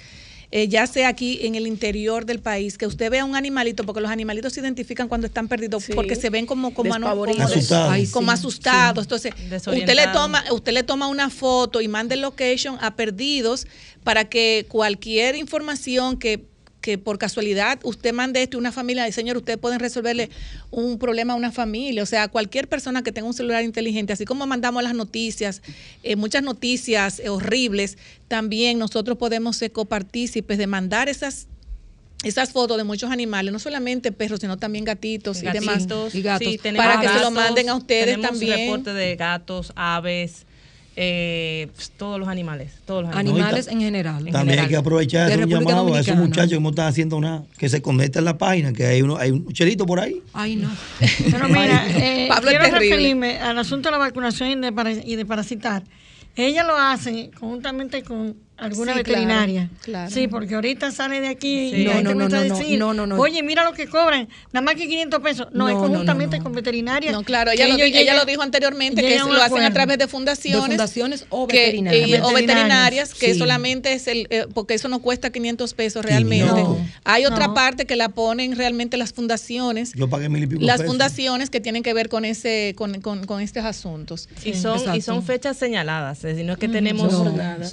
eh, 0.50 0.66
ya 0.66 0.86
sea 0.86 1.08
aquí 1.08 1.40
en 1.42 1.56
el 1.56 1.66
interior 1.66 2.24
del 2.24 2.38
país, 2.40 2.78
que 2.78 2.86
usted 2.86 3.10
vea 3.10 3.22
un 3.24 3.36
animalito, 3.36 3.84
porque 3.84 4.00
los 4.00 4.10
animalitos 4.10 4.54
se 4.54 4.60
identifican 4.60 5.06
cuando 5.06 5.26
están 5.26 5.46
perdidos, 5.46 5.84
Sí. 5.84 5.92
porque 5.94 6.16
se 6.16 6.30
ven 6.30 6.46
como 6.46 6.72
como, 6.72 6.90
como, 6.94 7.24
Asustados. 7.44 7.92
Ay, 7.92 8.06
como 8.06 8.30
sí, 8.32 8.34
asustados. 8.38 9.04
Entonces, 9.04 9.34
usted 9.66 9.94
le 9.94 10.06
toma, 10.08 10.42
usted 10.50 10.72
le 10.72 10.82
toma 10.84 11.06
una 11.08 11.28
foto 11.28 11.82
y 11.82 11.88
manda 11.88 12.14
el 12.14 12.22
location 12.22 12.78
a 12.80 12.96
perdidos 12.96 13.66
para 14.04 14.30
que 14.30 14.64
cualquier 14.70 15.36
información 15.36 16.18
que 16.18 16.46
que 16.80 16.96
por 16.98 17.18
casualidad 17.18 17.80
usted 17.82 18.12
mande 18.12 18.42
esto 18.42 18.56
a 18.56 18.60
una 18.60 18.72
familia, 18.72 19.08
y 19.08 19.12
señor, 19.12 19.36
ustedes 19.36 19.58
pueden 19.58 19.80
resolverle 19.80 20.30
un 20.70 20.98
problema 20.98 21.32
a 21.32 21.36
una 21.36 21.50
familia. 21.50 22.02
O 22.02 22.06
sea, 22.06 22.28
cualquier 22.28 22.68
persona 22.68 23.02
que 23.02 23.10
tenga 23.12 23.26
un 23.26 23.34
celular 23.34 23.64
inteligente, 23.64 24.12
así 24.12 24.24
como 24.24 24.46
mandamos 24.46 24.82
las 24.82 24.94
noticias, 24.94 25.62
eh, 26.02 26.16
muchas 26.16 26.42
noticias 26.42 27.18
eh, 27.20 27.28
horribles, 27.28 27.98
también 28.28 28.78
nosotros 28.78 29.18
podemos 29.18 29.56
ser 29.56 29.72
copartícipes 29.72 30.58
de 30.58 30.66
mandar 30.66 31.08
esas 31.08 31.48
esas 32.24 32.50
fotos 32.50 32.76
de 32.76 32.82
muchos 32.82 33.12
animales, 33.12 33.52
no 33.52 33.60
solamente 33.60 34.10
perros, 34.10 34.40
sino 34.40 34.56
también 34.56 34.84
gatitos, 34.84 35.40
y 35.40 35.46
demás, 35.46 35.86
Y 36.12 36.22
gatos. 36.22 36.48
sí, 36.48 36.58
tenemos 36.58 36.84
para 36.84 37.00
que 37.00 37.08
se 37.08 37.20
lo 37.20 37.30
manden 37.30 37.68
a 37.68 37.76
ustedes 37.76 38.06
tenemos 38.06 38.26
también. 38.30 38.58
reporte 38.58 38.92
de 38.92 39.14
gatos, 39.14 39.72
aves, 39.76 40.44
eh, 41.00 41.68
pues, 41.76 41.90
todos 41.96 42.18
los 42.18 42.28
animales, 42.28 42.72
todos 42.84 43.04
los 43.04 43.14
animales. 43.14 43.44
Animales 43.44 43.68
en 43.68 43.80
general. 43.80 44.26
En 44.26 44.32
También 44.32 44.58
hay 44.58 44.66
que 44.66 44.76
aprovechar 44.76 45.26
hacer 45.28 45.44
un 45.44 45.48
llamado 45.48 45.94
a 45.94 46.00
esos 46.00 46.16
muchachos 46.16 46.54
que 46.54 46.60
no 46.60 46.70
están 46.70 46.88
haciendo 46.88 47.20
nada, 47.20 47.44
que 47.56 47.68
se 47.68 47.80
conecten 47.80 48.22
a 48.22 48.24
la 48.24 48.38
página, 48.38 48.72
que 48.72 48.84
hay 48.84 49.02
uno, 49.02 49.16
hay 49.16 49.30
un 49.30 49.46
chelito 49.52 49.86
por 49.86 50.00
ahí. 50.00 50.20
Ay, 50.32 50.56
no. 50.56 50.68
Pero 51.30 51.46
mira, 51.48 51.86
eh, 51.90 52.26
Pablo 52.28 52.48
quiero 52.50 52.64
terrible. 52.64 52.88
referirme 52.96 53.38
al 53.38 53.56
asunto 53.58 53.88
de 53.88 53.92
la 53.92 53.98
vacunación 53.98 54.50
y 54.50 54.56
de, 54.56 54.72
para- 54.72 54.90
y 54.90 55.14
de 55.14 55.24
parasitar. 55.24 55.84
Ella 56.34 56.64
lo 56.64 56.76
hace 56.76 57.30
conjuntamente 57.38 58.02
con 58.02 58.36
alguna 58.58 58.92
Sí, 58.92 58.98
veterinaria. 58.98 59.68
claro, 59.68 59.82
claro. 59.82 60.10
Sí, 60.10 60.28
porque 60.28 60.54
ahorita 60.54 60.90
sale 60.90 61.20
de 61.20 61.28
aquí 61.28 61.70
Sí. 61.70 61.82
y 61.82 61.84
No, 61.84 61.94
no, 61.94 62.14
no, 62.14 62.28
no, 62.28 62.28
no, 62.28 62.40
decir, 62.54 62.78
no, 62.78 62.92
no, 62.94 63.06
no. 63.06 63.16
oye, 63.16 63.42
mira 63.42 63.64
lo 63.64 63.72
que 63.72 63.86
cobran, 63.86 64.28
nada 64.52 64.64
más 64.64 64.74
que 64.74 64.86
500 64.88 65.20
pesos. 65.20 65.48
No, 65.52 65.58
No, 65.64 65.68
es 65.68 65.74
no, 65.74 65.80
no, 65.82 65.86
conjuntamente 65.88 66.38
no. 66.38 66.44
con 66.44 66.52
veterinaria. 66.54 67.12
No, 67.12 67.22
claro, 67.22 67.50
ella, 67.50 67.68
lo, 67.68 67.74
ella 67.76 67.86
llegan- 67.86 68.16
lo 68.16 68.24
dijo 68.24 68.42
anteriormente, 68.42 69.00
que 69.02 69.18
lo 69.18 69.42
hacen 69.42 69.62
a 69.62 69.72
través 69.72 69.98
de 69.98 70.04
De 70.04 70.08
fundaciones. 70.10 70.66
fundaciones 70.66 71.26
o 71.30 71.46
que- 71.46 71.56
veterinarias. 71.66 72.08
y- 72.08 72.22
o 72.22 72.32
Veterinarias, 72.32 73.14
que 73.14 73.32
sí. 73.34 73.38
solamente 73.38 73.92
es 73.92 74.06
el, 74.08 74.26
eh, 74.30 74.46
porque 74.54 74.74
eso 74.74 74.88
no 74.88 75.00
cuesta 75.00 75.30
500 75.30 75.74
pesos 75.74 76.04
realmente. 76.04 76.46
No. 76.62 76.78
Hay 77.04 77.26
otra 77.26 77.48
No. 77.48 77.54
parte 77.54 77.84
que 77.86 77.96
la 77.96 78.08
ponen 78.10 78.56
realmente 78.56 78.96
las 78.96 79.12
fundaciones, 79.12 79.92
Yo 79.94 80.08
pagué 80.08 80.28
mil 80.28 80.42
y 80.44 80.46
pico 80.46 80.62
las 80.62 80.78
pesos. 80.78 80.86
fundaciones 80.92 81.50
que 81.50 81.60
tienen 81.60 81.82
que 81.82 81.92
ver 81.94 82.08
con 82.08 82.24
ese, 82.24 82.74
con, 82.76 83.00
con, 83.00 83.24
con 83.26 83.40
estos 83.40 83.64
asuntos. 83.64 84.28
Y 84.44 84.54
son, 84.54 84.94
y 84.96 85.00
son 85.00 85.22
fechas 85.22 85.56
señaladas, 85.56 86.18
es 86.18 86.22
decir, 86.24 86.44
no 86.44 86.54
es 86.54 86.58
que 86.58 86.68
tenemos 86.68 87.12
Son 87.12 87.24
jornadas. 87.28 87.72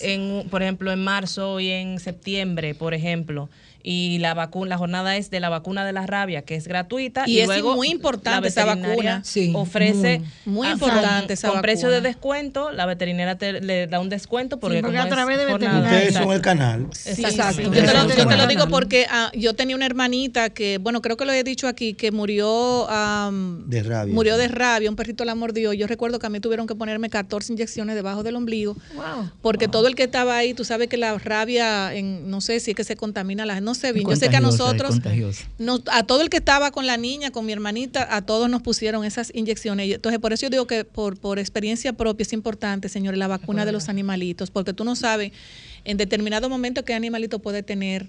En, 0.00 0.48
por 0.50 0.62
ejemplo, 0.62 0.92
en 0.92 1.02
marzo 1.02 1.60
y 1.60 1.70
en 1.70 1.98
septiembre, 1.98 2.74
por 2.74 2.94
ejemplo, 2.94 3.48
y 3.82 4.18
la 4.18 4.34
vacuna, 4.34 4.68
la 4.70 4.78
jornada 4.78 5.16
es 5.16 5.30
de 5.30 5.40
la 5.40 5.48
vacuna 5.48 5.84
de 5.84 5.92
la 5.92 6.06
rabia, 6.06 6.42
que 6.42 6.54
es 6.54 6.66
gratuita 6.68 7.24
Y 7.26 7.38
y, 7.38 7.40
es 7.40 7.46
luego 7.46 7.74
muy 7.74 7.88
importante 7.88 8.42
la 8.42 8.48
esa 8.48 8.64
vacuna. 8.64 9.22
Sí, 9.24 9.52
ofrece 9.54 10.22
muy 10.44 10.68
ah, 10.68 10.72
importante 10.72 11.26
con, 11.26 11.32
esa 11.32 11.48
con 11.50 11.60
precio 11.62 11.88
de 11.90 12.00
descuento, 12.00 12.70
la 12.72 12.86
veterinaria 12.86 13.36
te- 13.38 13.60
le 13.60 13.86
da 13.86 14.00
un 14.00 14.08
descuento 14.08 14.58
porque, 14.60 14.80
porque 14.80 14.96
como 14.98 15.06
a 15.06 15.08
través 15.08 15.38
es 15.38 15.44
de 15.46 15.50
jornada- 15.50 15.74
veterinaria. 15.80 16.08
Ustedes 16.08 16.24
son 16.24 16.32
el 16.34 16.40
canal. 16.42 16.86
Sí, 16.92 17.22
Exacto. 17.24 17.56
sí. 17.56 17.62
Yo 17.64 17.70
te 17.70 17.80
lo, 17.82 17.88
Eso 17.90 18.08
yo 18.16 18.26
te 18.26 18.36
lo 18.36 18.42
es 18.42 18.48
digo 18.48 18.66
porque 18.68 19.06
ah, 19.10 19.30
yo 19.34 19.54
tenía 19.54 19.76
una 19.76 19.86
hermanita 19.86 20.50
que, 20.50 20.78
bueno, 20.78 21.00
creo 21.02 21.16
que 21.16 21.24
lo 21.24 21.32
he 21.32 21.42
dicho 21.44 21.68
aquí, 21.68 21.94
que 21.94 22.10
murió 22.12 22.88
am, 22.90 23.68
De 23.68 23.82
rabia. 23.82 24.12
Murió 24.14 24.36
de 24.36 24.48
rabia, 24.48 24.90
un 24.90 24.96
perrito 24.96 25.24
la 25.24 25.34
mordió. 25.34 25.72
Yo 25.72 25.86
recuerdo 25.86 26.18
que 26.18 26.26
a 26.26 26.30
mí 26.30 26.40
tuvieron 26.40 26.66
que 26.66 26.74
ponerme 26.74 27.08
14 27.10 27.52
inyecciones 27.52 27.94
debajo 27.94 28.22
del 28.22 28.36
ombligo. 28.36 28.74
Wow. 28.94 29.30
Porque 29.42 29.68
todo 29.68 29.86
el 29.88 29.94
que 29.94 30.04
estaba 30.04 30.36
ahí, 30.36 30.54
tú 30.54 30.64
sabes 30.64 30.88
que 30.88 30.96
la 30.96 31.16
rabia, 31.18 31.94
en, 31.94 32.30
no 32.30 32.40
sé 32.40 32.60
si 32.60 32.72
es 32.72 32.76
que 32.76 32.84
se 32.84 32.96
contamina 32.96 33.46
la 33.46 33.54
no 33.70 33.74
sé 33.74 33.92
bien. 33.92 34.04
Yo 34.04 34.16
sé 34.16 34.28
que 34.30 34.36
a 34.36 34.40
nosotros, 34.66 34.90
nos- 35.58 35.82
a 35.90 36.02
todo 36.02 36.22
el 36.22 36.28
que 36.28 36.38
estaba 36.38 36.70
con 36.72 36.86
la 36.86 36.96
niña, 36.96 37.30
con 37.30 37.46
mi 37.46 37.52
hermanita, 37.52 38.14
a 38.16 38.22
todos 38.22 38.50
nos 38.50 38.62
pusieron 38.62 39.04
esas 39.04 39.30
inyecciones. 39.34 39.90
Entonces, 39.94 40.18
por 40.20 40.32
eso 40.32 40.42
yo 40.46 40.50
digo 40.50 40.66
que 40.66 40.84
por, 40.84 41.18
por 41.18 41.38
experiencia 41.38 41.92
propia 41.92 42.22
es 42.22 42.32
importante, 42.32 42.88
señores, 42.88 43.18
la 43.18 43.28
vacuna 43.28 43.64
de 43.64 43.72
los 43.72 43.88
animalitos, 43.88 44.50
porque 44.50 44.72
tú 44.72 44.84
no 44.84 44.96
sabes 44.96 45.32
en 45.84 45.96
determinado 45.96 46.48
momento 46.48 46.84
qué 46.84 46.94
animalito 46.94 47.38
puede 47.38 47.62
tener, 47.62 48.08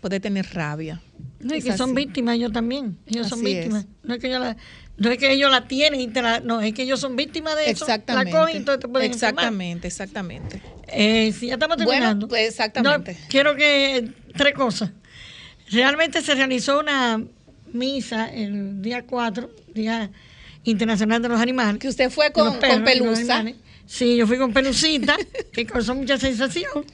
puede 0.00 0.20
tener 0.20 0.46
rabia. 0.54 1.00
No, 1.40 1.54
Es 1.54 1.64
que 1.64 1.76
son 1.76 1.94
víctimas 1.94 2.36
ellos 2.36 2.52
también. 2.52 2.98
Ellos 3.06 3.28
son 3.28 3.42
víctimas. 3.42 3.84
es. 3.84 3.88
No 4.02 4.14
es 4.14 4.20
que 4.20 4.26
ellos 4.28 4.40
la, 4.40 4.56
no 4.96 5.10
es 5.10 5.18
que 5.18 5.32
ellos 5.32 5.50
la 5.50 5.68
tienen 5.68 6.00
y 6.00 6.08
te 6.08 6.20
la, 6.20 6.40
no, 6.40 6.60
es 6.60 6.74
que 6.74 6.82
ellos 6.82 6.98
son 6.98 7.14
víctimas 7.14 7.54
de 7.56 7.70
eso. 7.70 7.84
Exactamente. 7.84 8.32
La 8.32 8.38
cogen 8.38 8.54
y 8.54 8.58
entonces 8.58 8.80
te 8.80 8.88
pueden 8.88 9.10
exactamente, 9.10 9.86
exactamente. 9.86 10.62
Eh, 10.88 11.32
sí, 11.38 11.46
ya 11.48 11.54
estamos 11.54 11.76
Bueno, 11.76 11.90
terminando. 11.90 12.28
pues, 12.28 12.48
exactamente. 12.48 13.12
No, 13.12 13.18
quiero 13.28 13.54
que 13.54 14.10
tres 14.36 14.54
cosas. 14.54 14.90
Realmente 15.70 16.22
se 16.22 16.34
realizó 16.34 16.80
una 16.80 17.22
misa 17.72 18.26
el 18.26 18.82
día 18.82 19.04
4, 19.06 19.50
Día 19.74 20.10
Internacional 20.64 21.22
de 21.22 21.28
los 21.28 21.40
Animales. 21.40 21.78
Que 21.78 21.88
usted 21.88 22.10
fue 22.10 22.32
con, 22.32 22.58
perros 22.58 22.76
con 22.76 22.84
pelusa. 22.84 23.44
Sí, 23.86 24.16
yo 24.16 24.26
fui 24.26 24.36
con 24.36 24.52
Pelucita, 24.52 25.16
que 25.52 25.64
causó 25.64 25.94
mucha 25.94 26.18
sensación. 26.18 26.84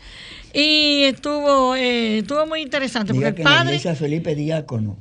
Y 0.55 1.03
estuvo, 1.05 1.75
eh, 1.75 2.19
estuvo 2.19 2.47
muy 2.47 2.61
interesante, 2.63 3.13
porque 3.13 3.19
Diga 3.19 3.29
el 3.31 3.35
que 3.35 3.43
en 3.43 3.45
la 3.49 3.51
padre... 3.57 3.71
iglesia 3.73 3.95
Felipe 3.97 4.35
Diácono 4.37 4.97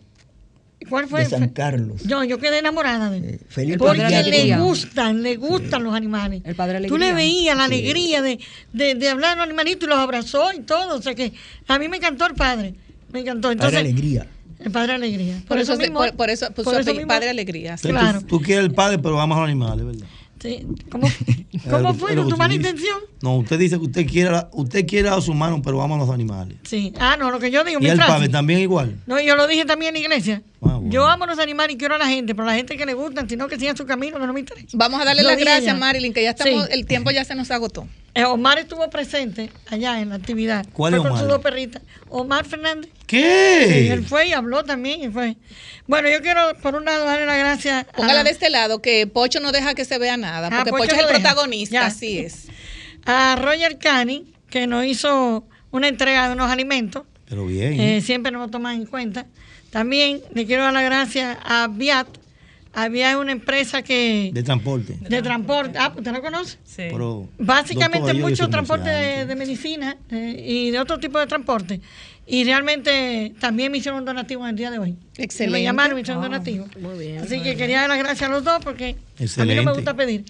¿Cuál 0.89 1.07
fue? 1.07 1.21
de 1.23 1.29
San 1.29 1.47
Carlos. 1.49 2.01
Yo, 2.03 2.23
yo 2.25 2.39
quedé 2.39 2.57
enamorada 2.59 3.09
de 3.09 3.17
él. 3.19 3.23
Eh, 3.35 3.39
Felipe 3.47 3.77
Porque 3.77 3.99
Padre 4.01 4.09
le 4.09 4.17
Alegría. 4.17 4.59
gustan, 4.59 5.23
le 5.23 5.37
gustan 5.37 5.83
los 5.83 5.93
animales. 5.93 6.41
El 6.43 6.55
padre 6.55 6.81
Tú 6.87 6.97
le 6.97 7.05
Alegría. 7.11 7.13
veías 7.15 7.57
la 7.57 7.67
Sí. 7.67 7.73
alegría 7.73 8.21
de, 8.21 8.39
de, 8.73 8.95
de 8.95 9.09
hablar 9.09 9.33
a 9.33 9.35
los 9.37 9.43
animalitos 9.45 9.83
y 9.87 9.89
los 9.89 9.97
abrazó 9.97 10.51
y 10.51 10.59
todo. 10.61 10.97
O 10.97 11.01
sea 11.01 11.15
que 11.15 11.31
a 11.67 11.79
mí 11.79 11.87
me 11.87 11.97
encantó 11.97 12.25
el 12.25 12.33
padre. 12.33 12.73
Me 13.13 13.19
encantó. 13.21 13.47
Padre 13.47 13.53
Entonces, 13.53 13.79
Alegría. 13.79 14.27
el 14.59 14.71
padre 14.71 14.93
Alegría. 14.93 15.41
Por, 15.47 15.57
eso, 15.59 15.77
mismo- 15.77 15.99
por, 15.99 16.13
por 16.15 16.29
eso, 16.29 16.51
por 16.51 16.75
eso 16.79 16.93
mismo- 16.93 17.07
Padre 17.07 17.29
Alegría. 17.29 17.77
Claro. 17.81 18.19
Tú, 18.21 18.27
tú 18.27 18.41
quieres 18.41 18.65
el 18.65 18.73
padre, 18.73 18.97
pero 18.99 19.21
amas 19.21 19.37
a 19.37 19.41
los 19.41 19.49
animales, 19.49 19.85
¿verdad? 19.85 20.05
Sí. 20.43 20.67
¿Cómo, 20.91 21.07
cómo 21.69 21.93
fue? 21.93 22.15
lo 22.15 22.23
¿No 22.23 22.27
que 22.27 22.33
tu 22.33 22.37
mala 22.37 22.53
intención? 22.53 22.99
No, 23.21 23.37
usted 23.37 23.57
dice 23.57 23.77
que 23.77 23.85
usted 23.85 24.05
quiere, 24.05 24.29
usted 24.51 24.85
quiere 24.85 25.07
a 25.07 25.15
los 25.15 25.29
humanos, 25.29 25.61
pero 25.63 25.81
ama 25.81 25.95
a 25.95 25.99
los 25.99 26.09
animales. 26.09 26.57
Sí. 26.63 26.91
Ah, 26.99 27.15
no, 27.17 27.31
lo 27.31 27.39
que 27.39 27.49
yo 27.49 27.63
digo, 27.63 27.79
Y 27.79 27.83
mi 27.83 27.89
el 27.89 27.95
frase. 27.95 28.27
también 28.27 28.59
igual. 28.59 28.99
No, 29.07 29.21
yo 29.21 29.37
lo 29.37 29.47
dije 29.47 29.63
también 29.63 29.95
en 29.95 30.01
la 30.01 30.07
iglesia. 30.07 30.41
Ah, 30.65 30.75
bueno. 30.77 30.89
Yo 30.89 31.05
amo 31.07 31.23
a 31.25 31.27
los 31.27 31.39
animales 31.39 31.75
y 31.75 31.77
quiero 31.77 31.95
a 31.95 31.97
la 31.97 32.07
gente, 32.07 32.33
pero 32.35 32.47
a 32.47 32.51
la 32.51 32.57
gente 32.57 32.77
que 32.77 32.85
le 32.85 32.93
gustan, 32.93 33.27
sino 33.27 33.47
que 33.47 33.57
sigan 33.59 33.75
su 33.75 33.85
camino, 33.85 34.19
que 34.19 34.25
no 34.27 34.33
me 34.33 34.39
interesa. 34.39 34.67
Vamos 34.73 35.01
a 35.01 35.05
darle 35.05 35.23
Lo 35.23 35.29
las 35.29 35.37
gracias. 35.39 35.77
Marilyn, 35.77 36.13
que 36.13 36.23
ya 36.23 36.31
estamos, 36.31 36.65
Sí. 36.65 36.71
el 36.71 36.85
tiempo 36.85 37.11
ya 37.11 37.23
se 37.25 37.35
nos 37.35 37.51
agotó. 37.51 37.87
Eh, 38.15 38.23
Omar 38.25 38.59
estuvo 38.59 38.87
presente 38.89 39.49
allá 39.69 39.99
en 39.99 40.09
la 40.09 40.15
actividad. 40.15 40.65
¿Cuál 40.73 40.91
Fue 40.93 40.97
es 40.97 41.01
con 41.01 41.11
Omar? 41.11 41.19
sus 41.21 41.29
dos 41.29 41.41
perritas. 41.41 41.81
Omar 42.09 42.45
Fernández. 42.45 42.89
Sí, 42.93 42.99
¿Qué? 43.07 43.91
él 43.91 44.05
fue 44.05 44.27
y 44.27 44.33
habló 44.33 44.63
también. 44.63 45.01
y 45.03 45.09
fue. 45.09 45.35
Bueno, 45.87 46.09
yo 46.09 46.21
quiero, 46.21 46.41
por 46.61 46.75
un 46.75 46.85
lado, 46.85 47.05
darle 47.05 47.25
las 47.25 47.37
gracias. 47.39 47.85
a- 47.87 47.91
Póngala 47.91 48.23
de 48.23 48.29
este 48.31 48.49
lado, 48.49 48.81
que 48.81 49.05
Pocho 49.07 49.39
no 49.39 49.51
deja 49.51 49.73
que 49.73 49.85
se 49.85 49.97
vea 49.97 50.15
nada, 50.17 50.47
Ah, 50.47 50.57
porque 50.57 50.69
Pocho 50.71 50.83
Pocho, 50.83 50.95
es 50.95 51.01
el 51.01 51.07
deja. 51.07 51.19
protagonista, 51.19 51.73
Ya. 51.73 51.85
así 51.87 52.19
es. 52.19 52.47
a 53.05 53.35
Roger 53.35 53.77
Cani, 53.79 54.31
que 54.49 54.65
nos 54.67 54.85
hizo 54.85 55.45
una 55.71 55.87
entrega 55.87 56.27
de 56.27 56.33
unos 56.35 56.49
alimentos. 56.49 57.03
Pero 57.27 57.45
bien. 57.47 57.79
Eh, 57.79 58.01
siempre 58.01 58.31
nos 58.31 58.49
toman 58.51 58.75
en 58.75 58.85
cuenta. 58.85 59.25
También 59.73 60.21
le 60.33 60.45
quiero 60.45 60.63
dar 60.63 60.71
las 60.71 60.85
gracias 60.85 61.37
a 61.43 61.67
Viat 61.67 62.07
había 62.73 63.17
una 63.19 63.31
empresa 63.31 63.83
que... 63.83 64.31
De 64.33 64.41
transporte. 64.41 64.97
De 64.99 65.21
transporte. 65.21 65.77
Ah, 65.77 65.93
¿usted 65.95 66.11
lo 66.11 66.21
conoce? 66.21 66.57
Sí. 66.63 66.83
Pero, 66.91 67.27
Básicamente 67.37 68.13
mucho 68.15 68.49
transporte 68.49 68.89
de, 68.89 69.25
de 69.25 69.35
medicina 69.35 69.95
eh, 70.09 70.43
y 70.43 70.71
de 70.71 70.79
otro 70.79 70.97
tipo 70.97 71.19
de 71.19 71.27
transporte. 71.27 71.81
Y 72.25 72.43
realmente 72.45 73.33
también 73.39 73.71
me 73.71 73.77
hicieron 73.77 73.99
un 73.99 74.05
donativo 74.05 74.43
en 74.43 74.51
el 74.51 74.55
día 74.55 74.71
de 74.71 74.79
hoy. 74.79 74.95
Excelente. 75.17 75.59
Me 75.59 75.63
llamaron 75.63 75.91
y 75.91 75.95
me 75.95 76.01
hicieron 76.01 76.23
un 76.23 76.31
donativo. 76.31 76.67
Muy 76.79 76.97
bien. 76.97 77.19
Así 77.19 77.41
que 77.43 77.55
quería 77.55 77.81
dar 77.81 77.89
las 77.89 77.99
gracias 77.99 78.29
a 78.29 78.33
los 78.33 78.43
dos 78.43 78.63
porque 78.63 78.85
a 78.85 78.89
mí 78.89 78.95
no 79.19 79.23
Excelente. 79.25 79.65
me 79.65 79.73
gusta 79.73 79.93
pedir. 79.93 80.23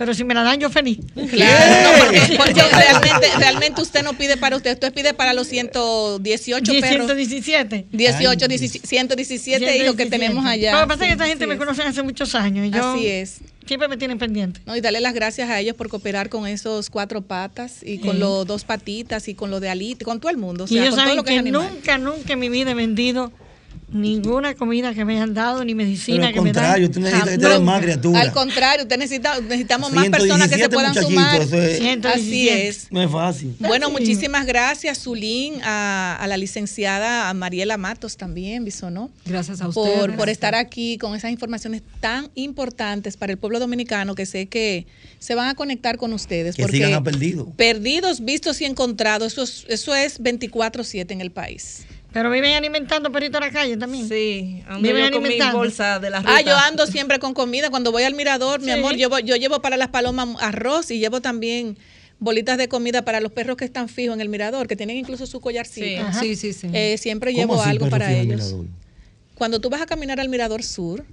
Pero 0.00 0.14
si 0.14 0.24
me 0.24 0.32
la 0.32 0.42
dan, 0.42 0.58
yo 0.58 0.70
feliz. 0.70 0.96
Claro, 1.30 1.98
no, 1.98 2.04
porque, 2.06 2.36
porque 2.38 2.62
realmente, 2.74 3.26
realmente 3.36 3.82
usted 3.82 4.02
no 4.02 4.14
pide 4.14 4.38
para 4.38 4.56
usted, 4.56 4.72
usted 4.72 4.94
pide 4.94 5.12
para 5.12 5.34
los 5.34 5.46
118 5.46 6.72
perros. 6.80 7.06
117. 7.06 7.86
18, 7.92 8.48
17, 8.48 8.86
117 8.88 9.76
hijos 9.76 9.96
que 9.96 10.06
tenemos 10.06 10.46
allá. 10.46 10.72
Lo 10.72 10.80
que 10.80 10.86
pasa 10.86 11.02
es 11.04 11.08
que 11.08 11.12
esta 11.12 11.26
gente 11.26 11.46
me 11.46 11.58
conoce 11.58 11.82
hace 11.82 12.02
muchos 12.02 12.34
años. 12.34 12.66
Y 12.66 12.70
yo 12.70 12.94
Así 12.94 13.08
es. 13.08 13.40
Siempre 13.66 13.88
me 13.88 13.98
tienen 13.98 14.18
pendiente. 14.18 14.62
No, 14.64 14.74
y 14.74 14.80
darle 14.80 15.02
las 15.02 15.12
gracias 15.12 15.50
a 15.50 15.60
ellos 15.60 15.76
por 15.76 15.90
cooperar 15.90 16.30
con 16.30 16.46
esos 16.46 16.88
cuatro 16.88 17.20
patas 17.20 17.82
y 17.82 17.98
con 17.98 18.12
Sí. 18.12 18.20
los 18.20 18.46
dos 18.46 18.64
patitas 18.64 19.28
y 19.28 19.34
con 19.34 19.50
lo 19.50 19.60
de 19.60 19.68
alite, 19.68 20.06
con 20.06 20.18
todo 20.18 20.30
el 20.30 20.38
mundo. 20.38 20.64
O 20.64 20.66
y 20.66 20.70
sea, 20.70 20.82
ellos 20.82 20.94
con 20.94 20.96
todo 20.96 21.04
saben 21.04 21.16
lo 21.18 21.24
que, 21.24 21.28
que, 21.28 21.34
es 21.34 21.40
animal. 21.40 21.70
nunca, 21.74 21.98
nunca 21.98 22.32
en 22.32 22.38
mi 22.38 22.48
vida 22.48 22.70
he 22.70 22.74
vendido 22.74 23.32
ninguna 23.92 24.54
comida 24.54 24.94
que 24.94 25.04
me 25.04 25.14
hayan 25.16 25.34
dado, 25.34 25.64
ni 25.64 25.74
medicina 25.74 26.28
al 26.28 26.32
que 26.32 26.40
me 26.40 26.52
dan. 26.52 26.80
que 26.80 26.88
tener 26.88 27.60
más 27.60 27.82
criaturas. 27.82 28.22
Al 28.22 28.32
contrario, 28.32 28.84
usted 28.84 28.96
necesita, 28.98 29.40
necesitamos 29.40 29.92
más 29.92 30.08
personas 30.08 30.48
que 30.48 30.54
se 30.58 30.68
117 30.68 30.74
puedan 30.74 30.94
sumar. 30.94 31.40
es- 31.42 31.52
Así 31.52 31.78
117. 31.82 32.68
es. 32.68 32.86
No 32.92 33.02
es 33.02 33.10
fácil. 33.10 33.56
Bueno, 33.58 33.86
Sí. 33.88 33.92
muchísimas 33.92 34.46
gracias, 34.46 35.00
Zulín, 35.02 35.54
a, 35.64 36.16
a 36.20 36.26
la 36.28 36.36
licenciada 36.36 37.28
a 37.28 37.34
Mariela 37.34 37.76
Matos 37.78 38.16
también, 38.16 38.64
Bisonó. 38.64 39.10
Gracias 39.26 39.60
a 39.60 39.68
por, 39.70 39.88
ustedes. 39.88 40.16
por 40.16 40.28
estar 40.28 40.54
aquí 40.54 40.96
con 40.98 41.16
esas 41.16 41.32
informaciones 41.32 41.82
tan 41.98 42.28
importantes 42.36 43.16
para 43.16 43.32
el 43.32 43.38
pueblo 43.38 43.58
dominicano 43.58 44.14
que 44.14 44.24
sé 44.26 44.46
que 44.46 44.86
se 45.18 45.34
van 45.34 45.48
a 45.48 45.54
conectar 45.56 45.96
con 45.96 46.12
ustedes. 46.12 46.54
Que 46.54 46.62
porque 46.62 46.76
sigan 46.76 46.94
a 46.94 47.02
perdido. 47.02 47.52
Perdidos, 47.56 48.24
vistos 48.24 48.60
y 48.60 48.66
encontrados, 48.66 49.32
eso 49.32 49.42
es, 49.42 49.64
eso 49.68 49.94
es 49.96 50.20
24-7 50.20 51.10
en 51.12 51.20
el 51.20 51.32
país. 51.32 51.84
Pero 52.12 52.30
viven 52.30 52.54
alimentando 52.54 53.12
perritos 53.12 53.40
en 53.40 53.46
la 53.46 53.52
calle 53.52 53.76
también. 53.76 54.08
Sí, 54.08 54.62
ando 54.66 54.80
Viven 54.88 55.06
yo 55.06 55.10
con 55.12 55.22
mi 55.22 55.28
alimentando. 55.28 55.58
bolsa 55.58 55.98
de 56.00 56.10
la 56.10 56.18
ruta. 56.20 56.36
Ah, 56.36 56.40
yo 56.40 56.56
ando 56.56 56.86
siempre 56.86 57.18
con 57.18 57.34
comida. 57.34 57.70
Cuando 57.70 57.92
voy 57.92 58.02
al 58.02 58.14
mirador, 58.14 58.60
mi 58.60 58.70
amor, 58.72 58.96
yo, 58.96 59.16
yo 59.20 59.36
llevo 59.36 59.62
para 59.62 59.76
las 59.76 59.88
palomas 59.88 60.28
arroz 60.40 60.90
y 60.90 60.98
llevo 60.98 61.20
también 61.20 61.78
bolitas 62.18 62.58
de 62.58 62.68
comida 62.68 63.02
para 63.02 63.20
los 63.20 63.32
perros 63.32 63.56
que 63.56 63.64
están 63.64 63.88
fijos 63.88 64.14
en 64.14 64.20
el 64.20 64.28
mirador, 64.28 64.66
que 64.66 64.76
tienen 64.76 64.96
incluso 64.96 65.26
su 65.26 65.40
collarcito. 65.40 66.02
Sí. 66.12 66.36
Sí, 66.36 66.36
sí, 66.36 66.52
sí. 66.52 66.70
Eh, 66.72 66.98
siempre 66.98 67.32
¿Cómo 67.32 67.54
llevo 67.54 67.62
algo 67.62 67.88
para 67.88 68.12
ellos. 68.12 68.56
Cuando 69.36 69.60
tú 69.60 69.70
vas 69.70 69.80
a 69.80 69.86
caminar 69.86 70.20
al 70.20 70.28
mirador 70.28 70.62
sur, 70.62 71.04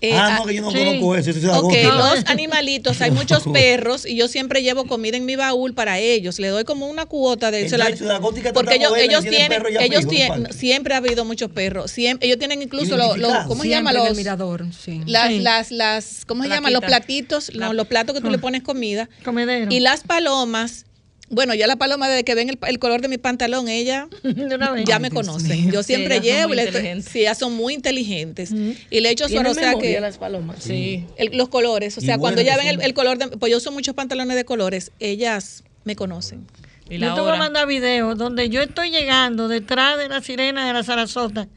eh, 0.00 0.14
ah, 0.14 0.28
ah, 0.32 0.38
no, 0.40 0.46
que 0.46 0.54
yo 0.54 0.62
no 0.62 0.70
sí. 0.72 0.78
conozco 0.78 1.14
eso. 1.16 1.30
eso 1.30 1.38
es 1.38 1.44
Ok, 1.44 1.74
agosto. 1.74 1.92
los 2.16 2.24
animalitos, 2.26 3.00
hay 3.00 3.10
muchos 3.12 3.44
perros 3.52 4.04
y 4.06 4.16
yo 4.16 4.26
siempre 4.26 4.62
llevo 4.62 4.86
comida 4.86 5.16
en 5.16 5.24
mi 5.24 5.36
baúl 5.36 5.74
para 5.74 5.98
ellos. 6.00 6.38
Le 6.40 6.48
doy 6.48 6.64
como 6.64 6.88
una 6.88 7.06
cuota 7.06 7.50
de 7.50 7.68
la- 7.70 8.18
Gótica 8.18 8.52
porque 8.52 8.74
ellos, 8.76 8.92
ellos 8.96 9.22
tienen 9.22 9.62
ellos 9.80 10.08
tienen, 10.08 10.52
siempre 10.52 10.94
ha 10.94 10.96
habido 10.96 11.24
muchos 11.24 11.50
perros. 11.50 11.90
Siempre, 11.90 12.26
ellos 12.26 12.38
tienen 12.38 12.62
incluso 12.62 12.96
los. 12.96 13.16
¿cómo 13.46 13.62
se 13.62 13.68
llama 13.68 13.92
los 13.92 14.16
mirador, 14.16 14.66
sí. 14.72 15.00
las, 15.06 15.28
Sí. 15.28 15.38
las, 15.40 15.70
las, 15.70 16.24
¿cómo 16.26 16.42
se 16.42 16.48
llama? 16.48 16.70
Los 16.70 16.82
platitos, 16.82 17.54
La- 17.54 17.66
no, 17.66 17.72
los 17.72 17.86
platos 17.86 18.14
que 18.14 18.20
tú 18.20 18.30
le 18.30 18.38
pones 18.38 18.62
comida. 18.62 19.08
Comedero. 19.24 19.70
Y 19.72 19.80
las 19.80 20.02
palomas, 20.02 20.84
bueno, 21.32 21.54
ya 21.54 21.66
la 21.66 21.74
paloma 21.76 22.08
desde 22.08 22.22
que 22.24 22.34
ven 22.36 22.48
el, 22.50 22.58
el 22.68 22.78
color 22.78 23.00
de 23.00 23.08
mi 23.08 23.18
pantalón, 23.18 23.68
ella 23.68 24.06
De 24.22 24.54
una 24.54 24.70
vez. 24.70 24.84
ya 24.86 24.98
me 25.00 25.10
conocen. 25.10 25.72
Yo 25.72 25.82
siempre 25.82 26.16
ellas 26.18 26.26
son 26.28 26.36
llevo, 26.36 26.48
muy 26.48 26.52
y 26.52 26.60
le- 26.60 26.66
inteligentes. 26.68 27.12
sí, 27.12 27.18
ellas 27.20 27.38
son 27.38 27.54
muy 27.54 27.74
inteligentes. 27.74 28.52
Y 28.90 29.00
le 29.00 29.10
echo 29.10 29.28
suero, 29.28 29.50
o 29.50 29.54
sea 29.54 29.74
que 29.74 30.00
las 30.00 30.18
palomas. 30.18 30.62
Sí. 30.62 31.04
el- 31.16 31.36
los 31.36 31.48
colores, 31.48 31.98
o 31.98 32.00
sea, 32.00 32.18
cuando 32.18 32.40
ya 32.42 32.56
ven 32.56 32.68
el, 32.68 32.76
son. 32.76 32.84
el 32.84 32.94
color 32.94 33.18
de, 33.18 33.28
pues 33.36 33.50
yo 33.50 33.58
uso 33.58 33.72
muchos 33.72 33.94
pantalones 33.94 34.36
de 34.36 34.44
colores, 34.44 34.92
ellas 35.00 35.64
me 35.84 35.96
conocen. 35.96 36.46
Y 36.90 36.98
Yo 36.98 37.06
la 37.08 37.14
te 37.14 37.20
voy 37.22 37.30
a 37.32 37.36
mandar 37.36 37.66
videos 37.66 38.18
donde 38.18 38.48
yo 38.50 38.60
estoy 38.60 38.90
llegando 38.90 39.48
detrás 39.48 39.96
de 39.98 40.08
la 40.08 40.20
sirena 40.20 40.66
de 40.66 40.72
la 40.74 40.82
Sarasota 40.82 41.48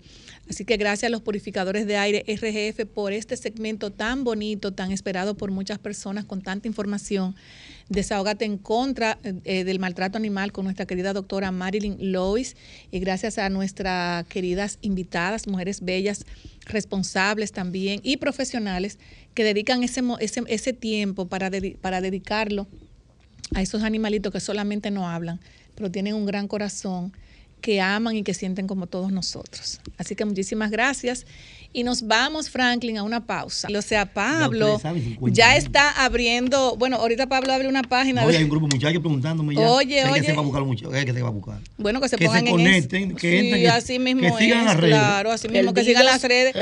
Así 0.49 0.63
que 0.63 0.77
gracias 0.77 1.09
a 1.09 1.11
los 1.11 1.21
purificadores 1.21 1.85
de 1.85 1.97
aire 1.97 2.23
RGF 2.25 2.85
por 2.85 3.11
este 3.11 3.35
segmento 3.35 3.91
tan 3.91 4.23
bonito, 4.23 4.73
tan 4.73 4.93
esperado 4.93 5.35
por 5.35 5.51
muchas 5.51 5.79
personas 5.79 6.23
con 6.23 6.41
tanta 6.41 6.69
información. 6.69 7.35
Desahógate 7.89 8.43
en 8.43 8.57
contra 8.57 9.17
eh, 9.23 9.63
del 9.63 9.79
maltrato 9.79 10.17
animal 10.17 10.51
con 10.51 10.65
nuestra 10.65 10.85
querida 10.85 11.13
doctora 11.13 11.51
Marilyn 11.51 12.11
Lois 12.11 12.57
y 12.91 12.99
gracias 12.99 13.37
a 13.37 13.49
nuestras 13.49 14.25
queridas 14.25 14.77
invitadas, 14.81 15.47
mujeres 15.47 15.81
bellas, 15.81 16.25
responsables 16.65 17.53
también 17.53 18.01
y 18.03 18.17
profesionales 18.17 18.99
que 19.33 19.45
dedican 19.45 19.83
ese, 19.83 20.01
ese, 20.19 20.43
ese 20.47 20.73
tiempo 20.73 21.27
para, 21.27 21.49
dedi- 21.49 21.77
para 21.77 22.01
dedicarlo 22.01 22.67
a 23.55 23.61
esos 23.61 23.83
animalitos 23.83 24.33
que 24.33 24.41
solamente 24.41 24.91
no 24.91 25.07
hablan, 25.07 25.39
pero 25.75 25.89
tienen 25.89 26.13
un 26.15 26.25
gran 26.25 26.49
corazón, 26.49 27.13
que 27.61 27.81
aman 27.81 28.15
y 28.15 28.23
que 28.23 28.33
sienten 28.33 28.67
como 28.67 28.87
todos 28.87 29.11
nosotros. 29.11 29.79
Así 29.97 30.15
que 30.15 30.25
muchísimas 30.25 30.69
gracias. 30.69 31.25
Y 31.73 31.83
nos 31.83 32.07
vamos, 32.07 32.49
Franklin, 32.49 32.97
a 32.97 33.03
una 33.03 33.25
pausa. 33.25 33.67
O 33.75 33.81
sea, 33.83 34.05
Pablo 34.11 34.65
ustedes 34.75 34.81
saben, 34.81 35.03
50 35.03 35.35
ya 35.37 35.55
está 35.57 35.91
abriendo, 36.03 36.75
bueno, 36.77 36.95
ahorita 36.97 37.27
Pablo 37.27 37.53
abre 37.53 37.67
una 37.67 37.83
página. 37.83 38.23
Oye, 38.23 38.31
de- 38.31 38.37
hay 38.39 38.43
un 38.45 38.49
grupo 38.49 38.67
de 38.67 38.75
muchachos 38.75 38.99
preguntándome 39.01 39.53
ya. 39.53 39.69
Oye, 39.71 40.01
¿Qué 40.03 40.09
oye. 40.09 40.23
se 40.23 40.33
va 40.33 40.39
a 40.39 40.43
buscar 40.43 40.61
los 40.61 40.67
muchachos? 40.69 40.93
¿Qué 40.93 41.13
se 41.13 41.21
va 41.21 41.27
a 41.27 41.31
buscar? 41.31 41.59
bueno, 41.77 42.01
que 42.01 42.09
se 42.09 42.15
que 42.17 42.25
en 42.25 42.47
conecten, 42.47 43.09
eso. 43.09 43.15
que 43.17 43.29
Sí, 43.29 43.37
entren, 43.37 43.61
que- 43.61 43.69
así 43.69 43.99
mismo 43.99 44.21
que 44.21 44.43
sigan 44.43 44.59
es, 44.61 44.65
las 44.65 44.77
redes. 44.77 44.95
claro, 44.95 45.31
así 45.31 45.49
mismo 45.49 45.73
que 45.73 45.83
sigan 45.83 46.05
las 46.05 46.23
redes. 46.23 46.55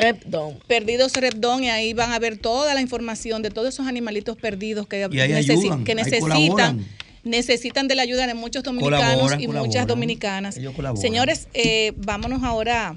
Perdidos 0.67 1.13
Repdon 1.13 1.63
y 1.63 1.69
ahí 1.69 1.93
van 1.93 2.11
a 2.11 2.19
ver 2.19 2.37
toda 2.37 2.73
la 2.73 2.81
información 2.81 3.41
de 3.41 3.51
todos 3.51 3.69
esos 3.69 3.87
animalitos 3.87 4.35
perdidos 4.37 4.87
que, 4.87 5.07
Y 5.11 5.19
ahí 5.19 5.31
necesi- 5.31 5.51
ayudan, 5.61 5.83
que 5.85 5.91
ahí 5.93 5.95
necesitan 5.97 6.85
necesitan 7.23 7.87
de 7.87 7.95
la 7.95 8.03
ayuda 8.03 8.27
de 8.27 8.35
muchos 8.35 8.61
dominicanos 8.63 8.99
Colaboran, 9.01 9.41
y 9.41 9.45
colaboran. 9.47 9.67
muchas 9.67 9.87
dominicanas. 9.87 10.59
Señores, 11.01 11.47
eh, 11.55 11.93
vámonos 11.97 12.43
ahora 12.43 12.95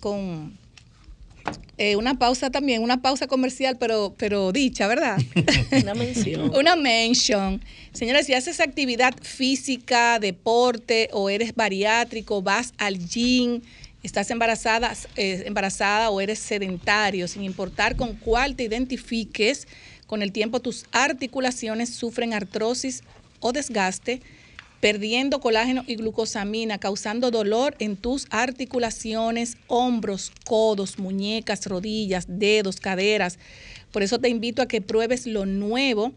con 0.00 0.58
eh, 1.78 1.96
una 1.96 2.18
pausa 2.18 2.50
también, 2.50 2.82
una 2.82 3.02
pausa 3.02 3.26
comercial, 3.26 3.76
pero, 3.78 4.14
pero 4.16 4.50
dicha, 4.50 4.86
¿verdad? 4.86 5.18
Una 5.82 5.94
mención. 5.94 6.54
Una 6.56 6.74
mention. 6.74 7.62
Señores, 7.92 8.24
si 8.26 8.32
haces 8.32 8.60
actividad 8.60 9.14
física, 9.20 10.18
deporte 10.18 11.10
o 11.12 11.28
eres 11.28 11.54
bariátrico, 11.54 12.40
vas 12.40 12.72
al 12.78 12.98
gym, 12.98 13.60
estás 14.02 14.30
embarazada, 14.30 14.94
eh, 15.16 15.42
embarazada 15.44 16.08
o 16.08 16.20
eres 16.22 16.38
sedentario, 16.38 17.28
sin 17.28 17.44
importar 17.44 17.96
con 17.96 18.14
cuál 18.14 18.56
te 18.56 18.64
identifiques, 18.64 19.68
con 20.06 20.22
el 20.22 20.32
tiempo 20.32 20.60
tus 20.60 20.86
articulaciones 20.92 21.90
sufren 21.90 22.32
artrosis 22.32 23.02
o 23.40 23.52
desgaste, 23.52 24.22
perdiendo 24.80 25.40
colágeno 25.40 25.84
y 25.86 25.96
glucosamina, 25.96 26.78
causando 26.78 27.30
dolor 27.30 27.74
en 27.78 27.96
tus 27.96 28.26
articulaciones, 28.30 29.56
hombros, 29.66 30.32
codos, 30.44 30.98
muñecas, 30.98 31.66
rodillas, 31.66 32.26
dedos, 32.28 32.80
caderas. 32.80 33.38
Por 33.92 34.02
eso 34.02 34.18
te 34.18 34.28
invito 34.28 34.62
a 34.62 34.68
que 34.68 34.80
pruebes 34.80 35.26
lo 35.26 35.46
nuevo 35.46 36.12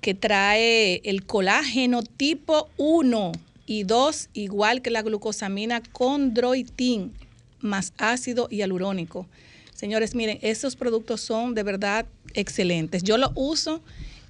que 0.00 0.14
trae 0.14 1.00
el 1.04 1.24
colágeno 1.24 2.02
tipo 2.02 2.68
1 2.76 3.32
y 3.66 3.84
2, 3.84 4.30
igual 4.34 4.82
que 4.82 4.90
la 4.90 5.02
glucosamina 5.02 5.80
con 5.92 6.34
droitín, 6.34 7.12
más 7.60 7.92
ácido 7.98 8.48
hialurónico. 8.48 9.28
Señores, 9.72 10.14
miren, 10.14 10.38
esos 10.42 10.74
productos 10.74 11.20
son 11.20 11.54
de 11.54 11.62
verdad 11.62 12.06
excelentes. 12.34 13.04
Yo 13.04 13.16
lo 13.16 13.30
uso 13.36 13.80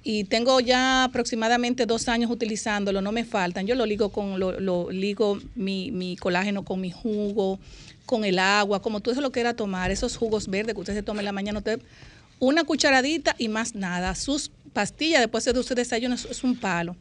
y 0.03 0.25
tengo 0.25 0.59
ya 0.59 1.05
aproximadamente 1.05 1.85
dos 1.85 2.09
años 2.09 2.29
utilizándolo, 2.29 3.01
no 3.01 3.11
me 3.11 3.23
faltan. 3.23 3.65
Yo 3.65 3.75
lo 3.75 3.85
ligo 3.85 4.09
con, 4.09 4.39
lo, 4.39 4.91
ligo 4.91 5.39
mi, 5.55 5.91
mi, 5.91 6.17
colágeno 6.17 6.65
con 6.65 6.81
mi 6.81 6.91
jugo, 6.91 7.59
con 8.05 8.25
el 8.25 8.37
agua, 8.37 8.81
como 8.81 8.99
tú 8.99 9.11
eso 9.11 9.21
lo 9.21 9.31
quieras 9.31 9.55
tomar, 9.55 9.91
esos 9.91 10.17
jugos 10.17 10.47
verdes 10.47 10.75
que 10.75 10.81
usted 10.81 10.93
se 10.93 11.03
toma 11.03 11.21
en 11.21 11.25
la 11.25 11.31
mañana, 11.31 11.59
usted, 11.59 11.81
una 12.39 12.65
cucharadita 12.65 13.35
y 13.37 13.47
más 13.47 13.75
nada. 13.75 14.13
Sus 14.15 14.51
pastillas 14.73 15.21
después 15.21 15.45
de 15.45 15.63
su 15.63 15.73
desayuno 15.73 16.15
es 16.15 16.43
un 16.43 16.57
palo. 16.57 16.97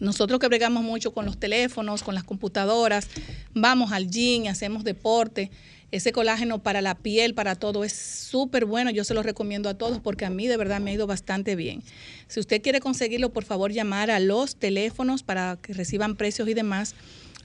Nosotros 0.00 0.40
que 0.40 0.48
bregamos 0.48 0.82
mucho 0.82 1.12
con 1.12 1.24
los 1.24 1.38
teléfonos, 1.38 2.02
con 2.02 2.14
las 2.14 2.24
computadoras, 2.24 3.08
vamos 3.54 3.92
al 3.92 4.10
gym, 4.10 4.48
hacemos 4.48 4.84
deporte. 4.84 5.50
Ese 5.90 6.12
colágeno 6.12 6.62
para 6.62 6.82
la 6.82 6.96
piel, 6.96 7.34
para 7.34 7.54
todo, 7.54 7.82
es 7.82 7.94
súper 7.94 8.66
bueno. 8.66 8.90
Yo 8.90 9.04
se 9.04 9.14
lo 9.14 9.22
recomiendo 9.22 9.70
a 9.70 9.74
todos 9.74 10.00
porque 10.00 10.26
a 10.26 10.30
mí 10.30 10.46
de 10.46 10.58
verdad 10.58 10.80
me 10.80 10.90
ha 10.90 10.94
ido 10.94 11.06
bastante 11.06 11.56
bien. 11.56 11.82
Si 12.26 12.40
usted 12.40 12.60
quiere 12.60 12.80
conseguirlo, 12.80 13.32
por 13.32 13.44
favor, 13.44 13.72
llamar 13.72 14.10
a 14.10 14.20
los 14.20 14.56
teléfonos 14.56 15.22
para 15.22 15.56
que 15.62 15.72
reciban 15.72 16.16
precios 16.16 16.46
y 16.48 16.54
demás. 16.54 16.94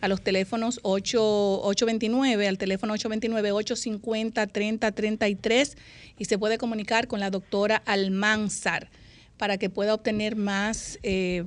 A 0.02 0.10
los 0.10 0.22
teléfonos 0.22 0.82
8, 0.84 1.62
829, 1.64 2.50
al 2.50 2.58
teléfono 2.58 2.94
829-850-3033 2.96 5.78
y 6.20 6.26
se 6.26 6.38
puede 6.38 6.58
comunicar 6.58 7.08
con 7.08 7.22
la 7.22 7.30
doctora 7.30 7.82
Almanzar 7.86 8.90
para 9.38 9.58
que 9.58 9.70
pueda 9.70 9.94
obtener 9.94 10.36
más 10.36 11.00
eh, 11.04 11.46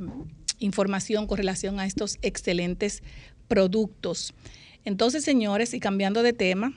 información 0.58 1.26
con 1.26 1.36
relación 1.36 1.78
a 1.78 1.84
estos 1.84 2.16
excelentes 2.22 3.02
productos. 3.46 4.32
Entonces, 4.86 5.24
señores, 5.24 5.74
y 5.74 5.80
cambiando 5.80 6.22
de 6.22 6.32
tema, 6.32 6.72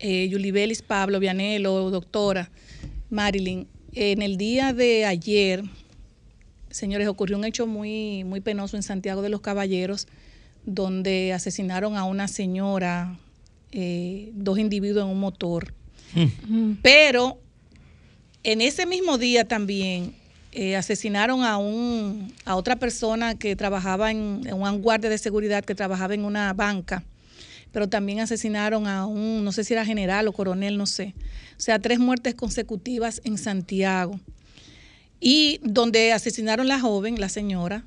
eh, 0.00 0.28
Yulibelis, 0.28 0.82
Pablo, 0.82 1.20
Vianelo, 1.20 1.90
doctora 1.90 2.50
Marilyn, 3.10 3.66
en 3.92 4.22
el 4.22 4.36
día 4.36 4.72
de 4.72 5.04
ayer, 5.04 5.64
señores, 6.70 7.08
ocurrió 7.08 7.36
un 7.36 7.44
hecho 7.44 7.66
muy, 7.66 8.24
muy 8.24 8.40
penoso 8.40 8.76
en 8.76 8.82
Santiago 8.82 9.20
de 9.20 9.28
los 9.28 9.40
Caballeros, 9.40 10.06
donde 10.64 11.32
asesinaron 11.32 11.96
a 11.96 12.04
una 12.04 12.28
señora, 12.28 13.18
eh, 13.72 14.30
dos 14.34 14.58
individuos 14.58 15.04
en 15.04 15.10
un 15.10 15.20
motor. 15.20 15.74
Mm. 16.14 16.72
Pero 16.82 17.38
en 18.42 18.60
ese 18.60 18.86
mismo 18.86 19.18
día 19.18 19.46
también 19.46 20.14
eh, 20.52 20.76
asesinaron 20.76 21.44
a, 21.44 21.58
un, 21.58 22.32
a 22.44 22.56
otra 22.56 22.76
persona 22.76 23.34
que 23.34 23.56
trabajaba 23.56 24.10
en, 24.10 24.42
en 24.46 24.54
un 24.54 24.82
guardia 24.82 25.10
de 25.10 25.18
seguridad 25.18 25.64
que 25.64 25.74
trabajaba 25.74 26.14
en 26.14 26.24
una 26.24 26.52
banca 26.52 27.04
pero 27.72 27.88
también 27.88 28.20
asesinaron 28.20 28.86
a 28.86 29.06
un, 29.06 29.44
no 29.44 29.52
sé 29.52 29.64
si 29.64 29.74
era 29.74 29.84
general 29.84 30.28
o 30.28 30.32
coronel, 30.32 30.76
no 30.76 30.86
sé. 30.86 31.14
O 31.56 31.60
sea, 31.60 31.78
tres 31.78 31.98
muertes 31.98 32.34
consecutivas 32.34 33.20
en 33.24 33.38
Santiago. 33.38 34.18
Y 35.20 35.60
donde 35.62 36.12
asesinaron 36.12 36.66
la 36.68 36.80
joven, 36.80 37.20
la 37.20 37.28
señora, 37.28 37.84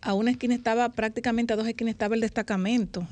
a 0.00 0.14
una 0.14 0.30
esquina 0.30 0.54
estaba, 0.54 0.88
prácticamente 0.90 1.52
a 1.52 1.56
dos 1.56 1.66
esquinas 1.66 1.92
estaba 1.92 2.14
el 2.14 2.20
destacamento. 2.20 3.06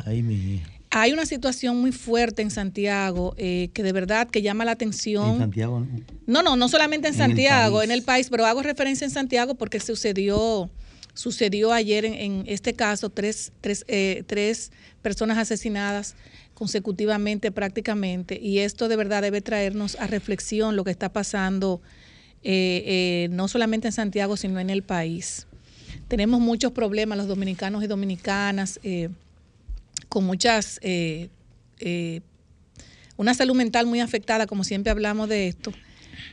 Hay 0.90 1.12
una 1.12 1.26
situación 1.26 1.80
muy 1.80 1.90
fuerte 1.90 2.40
en 2.40 2.52
Santiago 2.52 3.34
eh, 3.36 3.70
que 3.74 3.82
de 3.82 3.90
verdad 3.90 4.28
que 4.28 4.42
llama 4.42 4.64
la 4.64 4.72
atención. 4.72 5.32
En 5.32 5.38
Santiago, 5.38 5.80
¿no? 5.80 5.88
No, 6.26 6.42
no, 6.44 6.56
no 6.56 6.68
solamente 6.68 7.08
en, 7.08 7.14
Santiago, 7.14 7.82
en 7.82 7.90
el 7.90 8.02
país, 8.02 8.28
pero 8.30 8.46
hago 8.46 8.62
referencia 8.62 9.04
en 9.04 9.10
Santiago 9.10 9.56
porque 9.56 9.80
sucedió 9.80 10.70
sucedió 11.14 11.72
ayer 11.72 12.04
en, 12.04 12.44
este 12.46 12.74
caso, 12.74 13.08
tres, 13.08 13.52
tres, 13.60 13.84
eh, 13.88 14.24
tres 14.26 14.72
personas 15.00 15.38
asesinadas 15.38 16.16
consecutivamente 16.54 17.50
prácticamente, 17.50 18.38
y 18.40 18.58
esto 18.58 18.88
de 18.88 18.96
verdad 18.96 19.22
debe 19.22 19.40
traernos 19.40 19.96
a 19.96 20.06
reflexión 20.06 20.76
lo 20.76 20.84
que 20.84 20.90
está 20.90 21.12
pasando 21.12 21.80
eh, 22.42 22.82
eh, 22.86 23.28
no 23.30 23.48
solamente 23.48 23.88
en 23.88 23.92
Santiago, 23.92 24.36
sino 24.36 24.60
en 24.60 24.70
el 24.70 24.82
país. 24.82 25.46
Tenemos 26.08 26.40
muchos 26.40 26.72
problemas 26.72 27.16
los 27.16 27.26
dominicanos 27.26 27.82
y 27.82 27.86
dominicanas, 27.86 28.78
con 30.08 30.24
muchas, 30.24 30.80
una 33.16 33.34
salud 33.34 33.54
mental 33.54 33.86
muy 33.86 34.00
afectada, 34.00 34.46
como 34.46 34.64
siempre 34.64 34.90
hablamos 34.90 35.28
de 35.28 35.48
esto, 35.48 35.72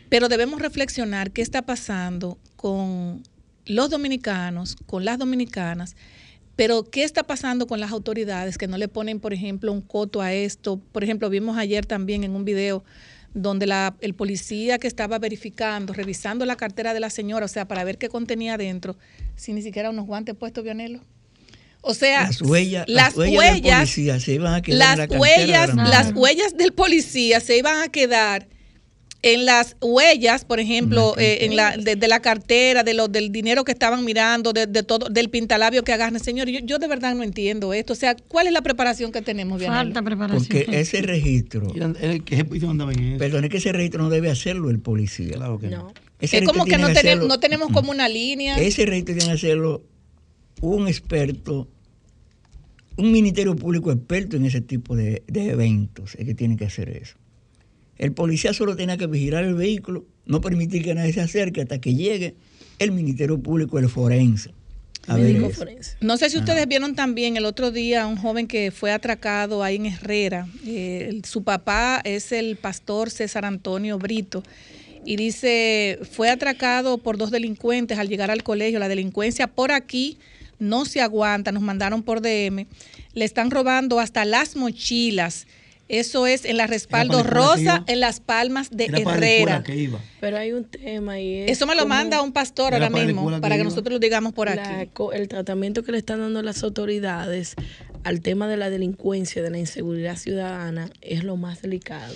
pero 0.09 0.27
debemos 0.27 0.61
reflexionar 0.61 1.31
qué 1.31 1.41
está 1.41 1.61
pasando 1.61 2.37
con 2.55 3.23
los 3.65 3.89
dominicanos, 3.89 4.75
con 4.85 5.05
las 5.05 5.17
dominicanas, 5.17 5.95
pero 6.55 6.83
¿qué 6.83 7.03
está 7.03 7.23
pasando 7.23 7.65
con 7.65 7.79
las 7.79 7.91
autoridades 7.91 8.57
que 8.57 8.67
no 8.67 8.77
le 8.77 8.87
ponen, 8.87 9.19
por 9.19 9.33
ejemplo, 9.33 9.71
un 9.71 9.81
coto 9.81 10.21
a 10.21 10.33
esto? 10.33 10.79
Por 10.91 11.03
ejemplo, 11.03 11.29
vimos 11.29 11.57
ayer 11.57 11.85
también 11.85 12.23
en 12.23 12.35
un 12.35 12.45
video 12.45 12.83
donde 13.33 13.65
la, 13.65 13.95
el 14.01 14.13
policía 14.13 14.77
que 14.77 14.87
estaba 14.87 15.17
verificando, 15.17 15.93
revisando 15.93 16.45
la 16.45 16.57
cartera 16.57 16.93
de 16.93 16.99
la 16.99 17.09
señora, 17.09 17.45
o 17.45 17.49
sea, 17.49 17.67
para 17.67 17.83
ver 17.83 17.97
qué 17.97 18.09
contenía 18.09 18.55
adentro, 18.55 18.97
sin 19.35 19.55
ni 19.55 19.61
siquiera 19.61 19.89
unos 19.89 20.05
guantes 20.05 20.35
puestos, 20.35 20.63
Vionelo. 20.63 20.99
O 21.81 21.95
sea, 21.95 22.23
las 22.27 22.41
huellas, 22.41 22.85
las, 22.87 23.17
huellas, 23.17 23.89
se 23.89 24.33
iban 24.33 24.53
a 24.53 24.61
quedar 24.61 24.99
las 24.99 25.09
huellas, 25.09 25.73
las 25.73 26.11
huellas 26.13 26.55
del 26.55 26.73
policía 26.73 27.39
se 27.39 27.57
iban 27.57 27.81
a 27.81 27.87
quedar 27.87 28.47
en 29.23 29.45
las 29.45 29.75
huellas, 29.81 30.45
por 30.45 30.59
ejemplo, 30.59 31.15
eh, 31.17 31.45
en 31.45 31.55
la, 31.55 31.77
de, 31.77 32.07
la 32.07 32.21
cartera, 32.21 32.83
de 32.83 32.93
lo, 32.93 33.07
del 33.07 33.31
dinero 33.31 33.63
que 33.63 33.71
estaban 33.71 34.03
mirando, 34.03 34.51
de, 34.51 34.67
todo, 34.83 35.09
del 35.09 35.29
pintalabio 35.29 35.83
que 35.83 35.93
agarran. 35.93 36.19
Señor, 36.19 36.49
yo, 36.49 36.59
yo, 36.63 36.79
de 36.79 36.87
verdad 36.87 37.13
no 37.13 37.23
entiendo 37.23 37.73
esto. 37.73 37.93
O 37.93 37.95
sea, 37.95 38.15
¿cuál 38.27 38.47
es 38.47 38.53
la 38.53 38.61
preparación 38.61 39.11
que 39.11 39.21
tenemos? 39.21 39.61
Falta 39.61 40.01
preparación. 40.01 40.47
Porque 40.47 40.79
ese 40.79 41.01
registro... 41.01 41.71
Perdón, 41.71 43.43
es 43.43 43.49
que 43.49 43.57
ese 43.57 43.71
registro 43.71 44.01
no 44.01 44.09
debe 44.09 44.31
hacerlo 44.31 44.69
el 44.69 44.79
policía. 44.79 45.33
Claro 45.33 45.59
que 45.59 45.67
no. 45.67 45.93
Es 46.19 46.31
como 46.43 46.65
que 46.65 46.77
no, 46.77 46.91
tenemos, 46.91 47.27
no 47.27 47.39
tenemos 47.39 47.71
como 47.71 47.91
una 47.91 48.09
línea. 48.09 48.57
Ese 48.57 48.85
registro 48.85 49.15
tiene 49.15 49.29
que 49.29 49.35
hacerlo 49.35 49.83
un 50.61 50.87
experto, 50.87 51.67
un 52.97 53.11
ministerio 53.11 53.55
público 53.55 53.91
experto 53.91 54.37
en 54.37 54.45
ese 54.45 54.61
tipo 54.61 54.95
de, 54.95 55.23
de 55.27 55.49
eventos. 55.49 56.15
Es 56.15 56.25
que 56.25 56.33
tiene 56.33 56.57
que 56.57 56.65
hacer 56.65 56.89
eso. 56.89 57.20
El 58.01 58.13
policía 58.13 58.51
solo 58.51 58.75
tenía 58.75 58.97
que 58.97 59.05
vigilar 59.05 59.43
el 59.43 59.53
vehículo, 59.53 60.05
no 60.25 60.41
permitir 60.41 60.83
que 60.83 60.95
nadie 60.95 61.13
se 61.13 61.21
acerque 61.21 61.61
hasta 61.61 61.79
que 61.79 61.93
llegue 61.93 62.33
el 62.79 62.91
Ministerio 62.91 63.39
Público, 63.39 63.77
el 63.77 63.89
forense. 63.89 64.55
No 65.99 66.17
sé 66.17 66.31
si 66.31 66.37
ustedes 66.37 66.67
vieron 66.67 66.95
también 66.95 67.37
el 67.37 67.45
otro 67.45 67.69
día 67.69 68.07
un 68.07 68.17
joven 68.17 68.47
que 68.47 68.71
fue 68.71 68.91
atracado 68.91 69.63
ahí 69.63 69.75
en 69.75 69.85
Herrera. 69.85 70.47
Eh, 70.65 71.21
su 71.23 71.43
papá 71.43 72.01
es 72.03 72.31
el 72.31 72.55
pastor 72.55 73.11
César 73.11 73.45
Antonio 73.45 73.99
Brito 73.99 74.41
y 75.05 75.15
dice, 75.15 75.99
fue 76.11 76.31
atracado 76.31 76.97
por 76.97 77.17
dos 77.17 77.29
delincuentes 77.29 77.99
al 77.99 78.09
llegar 78.09 78.31
al 78.31 78.41
colegio. 78.41 78.79
La 78.79 78.87
delincuencia 78.87 79.45
por 79.45 79.71
aquí 79.71 80.17
no 80.57 80.85
se 80.85 81.01
aguanta, 81.01 81.51
nos 81.51 81.61
mandaron 81.61 82.01
por 82.01 82.21
DM. 82.21 82.65
Le 83.13 83.25
están 83.25 83.51
robando 83.51 83.99
hasta 83.99 84.25
las 84.25 84.55
mochilas 84.55 85.45
eso 85.91 86.25
es 86.25 86.45
en 86.45 86.55
la 86.55 86.67
respaldo 86.67 87.21
rosa, 87.21 87.83
en 87.87 87.99
las 87.99 88.21
palmas 88.21 88.69
de 88.71 88.85
Herrera. 88.85 89.63
Pero 90.21 90.37
hay 90.37 90.53
un 90.53 90.63
tema 90.63 91.19
y 91.19 91.35
es 91.35 91.51
Eso 91.51 91.67
me 91.67 91.75
lo 91.75 91.85
manda 91.85 92.21
un 92.21 92.31
pastor 92.31 92.73
ahora 92.73 92.89
mismo, 92.89 93.41
para 93.41 93.57
que 93.57 93.63
nosotros 93.63 93.93
lo 93.93 93.99
digamos 93.99 94.33
por 94.33 94.47
aquí. 94.47 94.89
El 95.13 95.27
tratamiento 95.27 95.83
que 95.83 95.91
le 95.91 95.97
están 95.97 96.19
dando 96.19 96.41
las 96.41 96.63
autoridades 96.63 97.55
al 98.03 98.21
tema 98.21 98.47
de 98.47 98.57
la 98.57 98.69
delincuencia, 98.69 99.43
de 99.43 99.49
la 99.49 99.57
inseguridad 99.57 100.15
ciudadana, 100.15 100.89
es 101.01 101.23
lo 101.23 101.35
más 101.35 101.61
delicado. 101.61 102.15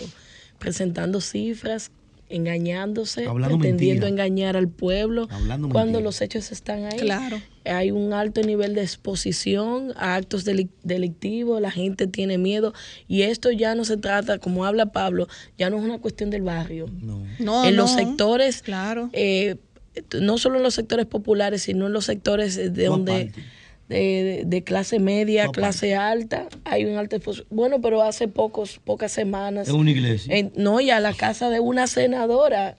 Presentando 0.57 1.19
cifras 1.19 1.91
engañándose, 2.29 3.27
pretendiendo 3.29 4.07
engañar 4.07 4.57
al 4.57 4.67
pueblo 4.67 5.27
cuando 5.71 6.01
los 6.01 6.21
hechos 6.21 6.51
están 6.51 6.85
ahí. 6.85 6.97
Claro. 6.97 7.41
Hay 7.65 7.91
un 7.91 8.13
alto 8.13 8.41
nivel 8.41 8.75
de 8.75 8.81
exposición 8.81 9.93
a 9.95 10.15
actos 10.15 10.45
delictivos, 10.45 11.61
la 11.61 11.71
gente 11.71 12.07
tiene 12.07 12.37
miedo 12.37 12.73
y 13.07 13.23
esto 13.23 13.51
ya 13.51 13.75
no 13.75 13.85
se 13.85 13.97
trata, 13.97 14.37
como 14.39 14.65
habla 14.65 14.87
Pablo, 14.87 15.27
ya 15.57 15.69
no 15.69 15.77
es 15.77 15.83
una 15.83 15.99
cuestión 15.99 16.29
del 16.29 16.43
barrio. 16.43 16.87
No. 17.39 17.65
en 17.65 17.75
los 17.75 17.91
sectores, 17.91 18.61
claro. 18.61 19.09
Eh, 19.13 19.55
no 20.19 20.37
solo 20.37 20.57
en 20.57 20.63
los 20.63 20.73
sectores 20.73 21.05
populares, 21.05 21.63
sino 21.63 21.87
en 21.87 21.93
los 21.93 22.05
sectores 22.05 22.55
de 22.55 22.85
donde 22.85 23.31
de, 23.87 24.63
clase 24.65 24.99
media, 24.99 25.47
clase 25.49 25.95
alta, 25.95 26.47
hay 26.63 26.85
un 26.85 26.97
alto 26.97 27.17
Bueno, 27.49 27.81
pero 27.81 28.01
hace 28.01 28.27
pocos, 28.27 28.79
pocas 28.83 29.11
semanas. 29.11 29.67
Es 29.67 29.73
una 29.73 29.91
iglesia. 29.91 30.51
no, 30.55 30.81
y 30.81 30.89
a 30.89 30.99
la 30.99 31.13
casa 31.13 31.49
de 31.49 31.59
una 31.59 31.87
senadora 31.87 32.77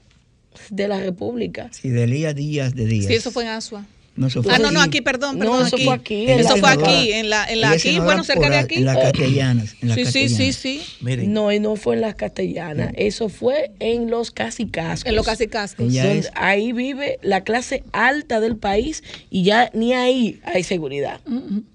de 0.70 0.88
la 0.88 0.98
República. 1.00 1.68
Sí, 1.72 1.90
de 1.90 2.04
Elías 2.04 2.34
Díaz 2.34 2.74
de 2.74 2.86
Díaz. 2.86 3.06
Sí, 3.06 3.14
eso 3.14 3.30
fue 3.30 3.44
en 3.44 3.50
Asua. 3.50 3.84
No, 4.16 4.28
eso 4.28 4.42
fue 4.42 4.52
Ah, 4.54 4.58
no, 4.58 4.70
no, 4.70 4.80
aquí. 4.80 4.88
aquí, 4.98 5.00
perdón, 5.02 5.34
No, 5.38 5.44
perdón. 5.44 5.66
eso 5.66 5.76
aquí. 5.76 5.84
fue 5.84 5.94
aquí. 5.94 6.14
Ella 6.22 6.36
Eso 6.40 6.56
fue 6.56 6.70
aquí, 6.70 7.12
en 7.12 7.28
la, 7.28 7.44
en 7.44 7.60
la 7.60 7.70
aquí, 7.70 7.80
senadora 7.80 8.04
bueno, 8.06 8.24
cerca 8.24 8.48
de 8.50 8.56
aquí. 8.56 8.74
En 8.76 8.84
las 8.86 8.96
castellanas. 8.96 9.74
En 9.82 9.88
las 9.88 9.96
Sí, 9.96 10.04
sí, 10.06 10.28
sí, 10.28 10.52
sí. 10.52 10.82
No, 11.28 11.52
y 11.52 11.60
no 11.60 11.76
fue 11.76 11.96
en 11.96 12.00
las 12.00 12.14
castellanas, 12.14 12.92
eso 12.96 13.28
fue 13.28 13.72
en 13.78 14.10
los 14.10 14.30
casicascos. 14.30 15.08
En 15.08 15.16
los 15.16 15.26
casicascos. 15.26 15.94
Es- 15.94 16.30
Ahí 16.34 16.72
vive 16.72 17.18
la 17.22 17.44
clase 17.44 17.82
alta 17.92 18.40
del 18.40 18.56
país 18.56 19.02
y 19.30 19.42
ya 19.44 19.70
ni 19.74 19.92
ahí 19.92 20.40
hay 20.44 20.62
seguridad. 20.62 21.20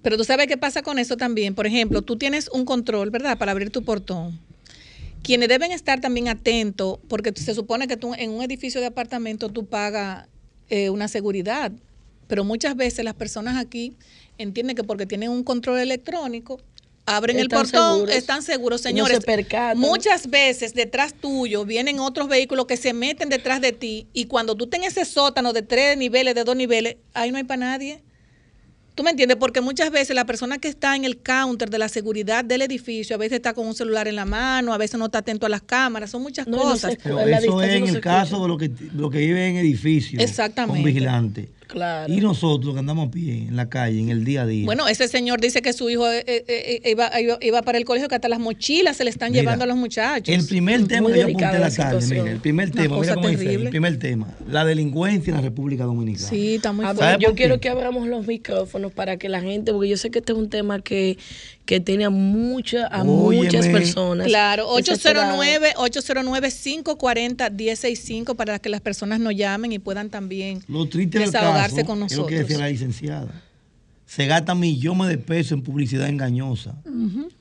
Pero 0.01 0.17
tú 0.17 0.23
sabes 0.23 0.47
qué 0.47 0.57
pasa 0.57 0.81
con 0.81 0.97
eso 0.99 1.17
también. 1.17 1.53
Por 1.55 1.67
ejemplo, 1.67 2.01
tú 2.01 2.17
tienes 2.17 2.49
un 2.51 2.65
control, 2.65 3.11
¿verdad? 3.11 3.37
Para 3.37 3.51
abrir 3.51 3.69
tu 3.69 3.83
portón. 3.83 4.39
Quienes 5.23 5.49
deben 5.49 5.71
estar 5.71 6.01
también 6.01 6.27
atentos, 6.27 6.97
porque 7.07 7.31
se 7.35 7.53
supone 7.53 7.87
que 7.87 7.95
tú 7.97 8.15
en 8.15 8.31
un 8.31 8.41
edificio 8.41 8.81
de 8.81 8.87
apartamento 8.87 9.49
tú 9.49 9.65
pagas 9.67 10.27
eh, 10.71 10.89
una 10.89 11.07
seguridad, 11.07 11.71
pero 12.31 12.45
muchas 12.45 12.77
veces 12.77 13.03
las 13.03 13.13
personas 13.13 13.57
aquí 13.57 13.97
entienden 14.37 14.73
que 14.77 14.85
porque 14.85 15.05
tienen 15.05 15.29
un 15.31 15.43
control 15.43 15.79
electrónico, 15.79 16.61
abren 17.05 17.37
el 17.37 17.49
portón, 17.49 17.95
seguros. 17.95 18.15
están 18.15 18.41
seguros, 18.41 18.79
No 18.79 18.83
señores. 18.87 19.19
se 19.25 19.75
muchas 19.75 20.29
veces 20.29 20.73
detrás 20.73 21.13
tuyo 21.13 21.65
vienen 21.65 21.99
otros 21.99 22.29
vehículos 22.29 22.67
que 22.67 22.77
se 22.77 22.93
meten 22.93 23.27
detrás 23.27 23.59
de 23.59 23.73
ti 23.73 24.07
y 24.13 24.27
cuando 24.27 24.55
tú 24.55 24.67
tengas 24.67 24.95
ese 24.95 25.03
sótano 25.03 25.51
de 25.51 25.61
tres 25.61 25.97
niveles, 25.97 26.33
de 26.33 26.45
dos 26.45 26.55
niveles, 26.55 26.95
ahí 27.13 27.31
no 27.31 27.37
hay 27.37 27.43
para 27.43 27.57
nadie. 27.59 28.01
¿Tú 28.95 29.03
me 29.03 29.11
entiendes? 29.11 29.35
Porque 29.37 29.59
muchas 29.59 29.91
veces 29.91 30.15
la 30.15 30.25
persona 30.25 30.57
que 30.57 30.69
está 30.69 30.95
en 30.95 31.03
el 31.03 31.17
counter 31.21 31.69
de 31.69 31.79
la 31.79 31.89
seguridad 31.89 32.45
del 32.45 32.61
edificio, 32.61 33.17
a 33.17 33.19
veces 33.19 33.37
está 33.37 33.53
con 33.53 33.67
un 33.67 33.75
celular 33.75 34.07
en 34.07 34.15
la 34.15 34.25
mano, 34.25 34.73
a 34.73 34.77
veces 34.77 34.97
no 34.97 35.07
está 35.07 35.17
atento 35.17 35.45
a 35.45 35.49
las 35.49 35.63
cámaras, 35.63 36.11
son 36.11 36.21
muchas 36.21 36.47
No, 36.47 36.55
y 36.55 36.59
no 36.59 36.63
cosas. 36.63 36.93
se 36.93 37.09
eso 37.09 37.61
es 37.61 37.73
en 37.73 37.81
no 37.81 37.87
el 37.89 37.99
caso 37.99 38.41
de 38.41 38.47
los 38.47 38.57
que, 38.57 38.71
lo 38.93 39.09
que 39.09 39.17
viven 39.19 39.43
en 39.43 39.57
edificios 39.57 40.23
Exactamente. 40.23 40.77
con 40.81 40.85
vigilantes. 40.85 41.47
Claro. 41.71 42.13
Y 42.13 42.19
nosotros 42.19 42.73
que 42.73 42.79
andamos 42.79 43.07
a 43.07 43.11
pie 43.11 43.47
en 43.47 43.55
la 43.55 43.69
calle, 43.69 43.99
en 44.01 44.09
el 44.09 44.25
día 44.25 44.41
a 44.41 44.45
día. 44.45 44.65
Bueno, 44.65 44.89
ese 44.89 45.07
señor 45.07 45.39
dice 45.39 45.61
que 45.61 45.71
su 45.71 45.89
hijo 45.89 46.05
eh, 46.11 46.21
eh, 46.27 46.43
eh, 46.83 46.91
iba, 46.91 47.09
iba- 47.21 47.37
iba 47.41 47.61
para 47.61 47.77
el 47.77 47.85
colegio, 47.85 48.09
que 48.09 48.15
hasta 48.15 48.27
las 48.27 48.39
mochilas 48.39 48.97
se 48.97 49.05
le 49.05 49.09
están 49.09 49.31
Mira, 49.31 49.41
llevando 49.43 49.63
a 49.63 49.67
los 49.67 49.77
muchachos. 49.77 50.35
el 50.35 50.45
primer 50.45 50.85
tema 50.87 51.03
Muy 51.03 51.13
que 51.13 51.19
yo 51.19 51.25
apunté 51.27 51.45
la 51.45 51.59
la 51.59 51.71
tarde, 51.71 52.05
mira, 52.09 52.29
el 52.31 52.39
primer 52.39 52.69
Una 52.71 52.81
tema, 52.81 52.99
mira 52.99 53.15
cómo 53.15 53.27
dice 53.29 53.53
el 53.53 53.69
primer 53.69 53.97
tema, 53.99 54.27
la 54.49 54.65
delincuencia 54.65 55.31
en 55.31 55.37
la 55.37 55.41
República 55.41 55.85
Dominicana. 55.85 56.27
Sí, 56.27 56.55
está 56.55 56.73
muy 56.73 56.83
¿Sabe 56.85 57.23
yo 57.23 57.35
quiero 57.35 57.59
que 57.61 57.69
abramos 57.69 58.05
los 58.07 58.27
micrófonos 58.27 58.91
para 58.91 59.15
que 59.17 59.29
la 59.29 59.39
gente, 59.39 59.71
porque 59.71 59.87
yo 59.89 59.95
sé 59.97 60.11
que 60.11 60.19
este 60.19 60.33
es 60.33 60.37
un 60.37 60.49
tema 60.49 60.81
que, 60.81 61.17
que 61.65 61.79
tiene 61.79 62.05
a, 62.05 62.09
mucha, 62.09 62.87
a 62.87 63.03
muchas 63.03 63.67
personas. 63.67 64.27
Claro, 64.27 64.75
desesperadas. 64.75 65.35
809 65.35 65.73
809 65.77 66.49
540 66.51 67.49
1065 67.49 68.35
para 68.35 68.59
que 68.59 68.69
las 68.69 68.81
personas 68.81 69.19
nos 69.19 69.35
llamen 69.35 69.71
y 69.71 69.79
puedan 69.79 70.09
también 70.09 70.63
Lo 70.67 70.87
triste 70.87 71.19
desahogarse 71.19 71.77
caso 71.77 71.87
con 71.87 72.03
es 72.03 72.15
lo 72.17 72.25
que 72.25 72.35
nosotros. 72.35 72.39
decía 72.49 72.57
la 72.57 72.69
licenciada. 72.69 73.41
Se 74.05 74.25
gastan 74.25 74.59
millones 74.59 75.07
de 75.07 75.17
pesos 75.17 75.53
en 75.53 75.61
publicidad 75.61 76.09
engañosa, 76.09 76.75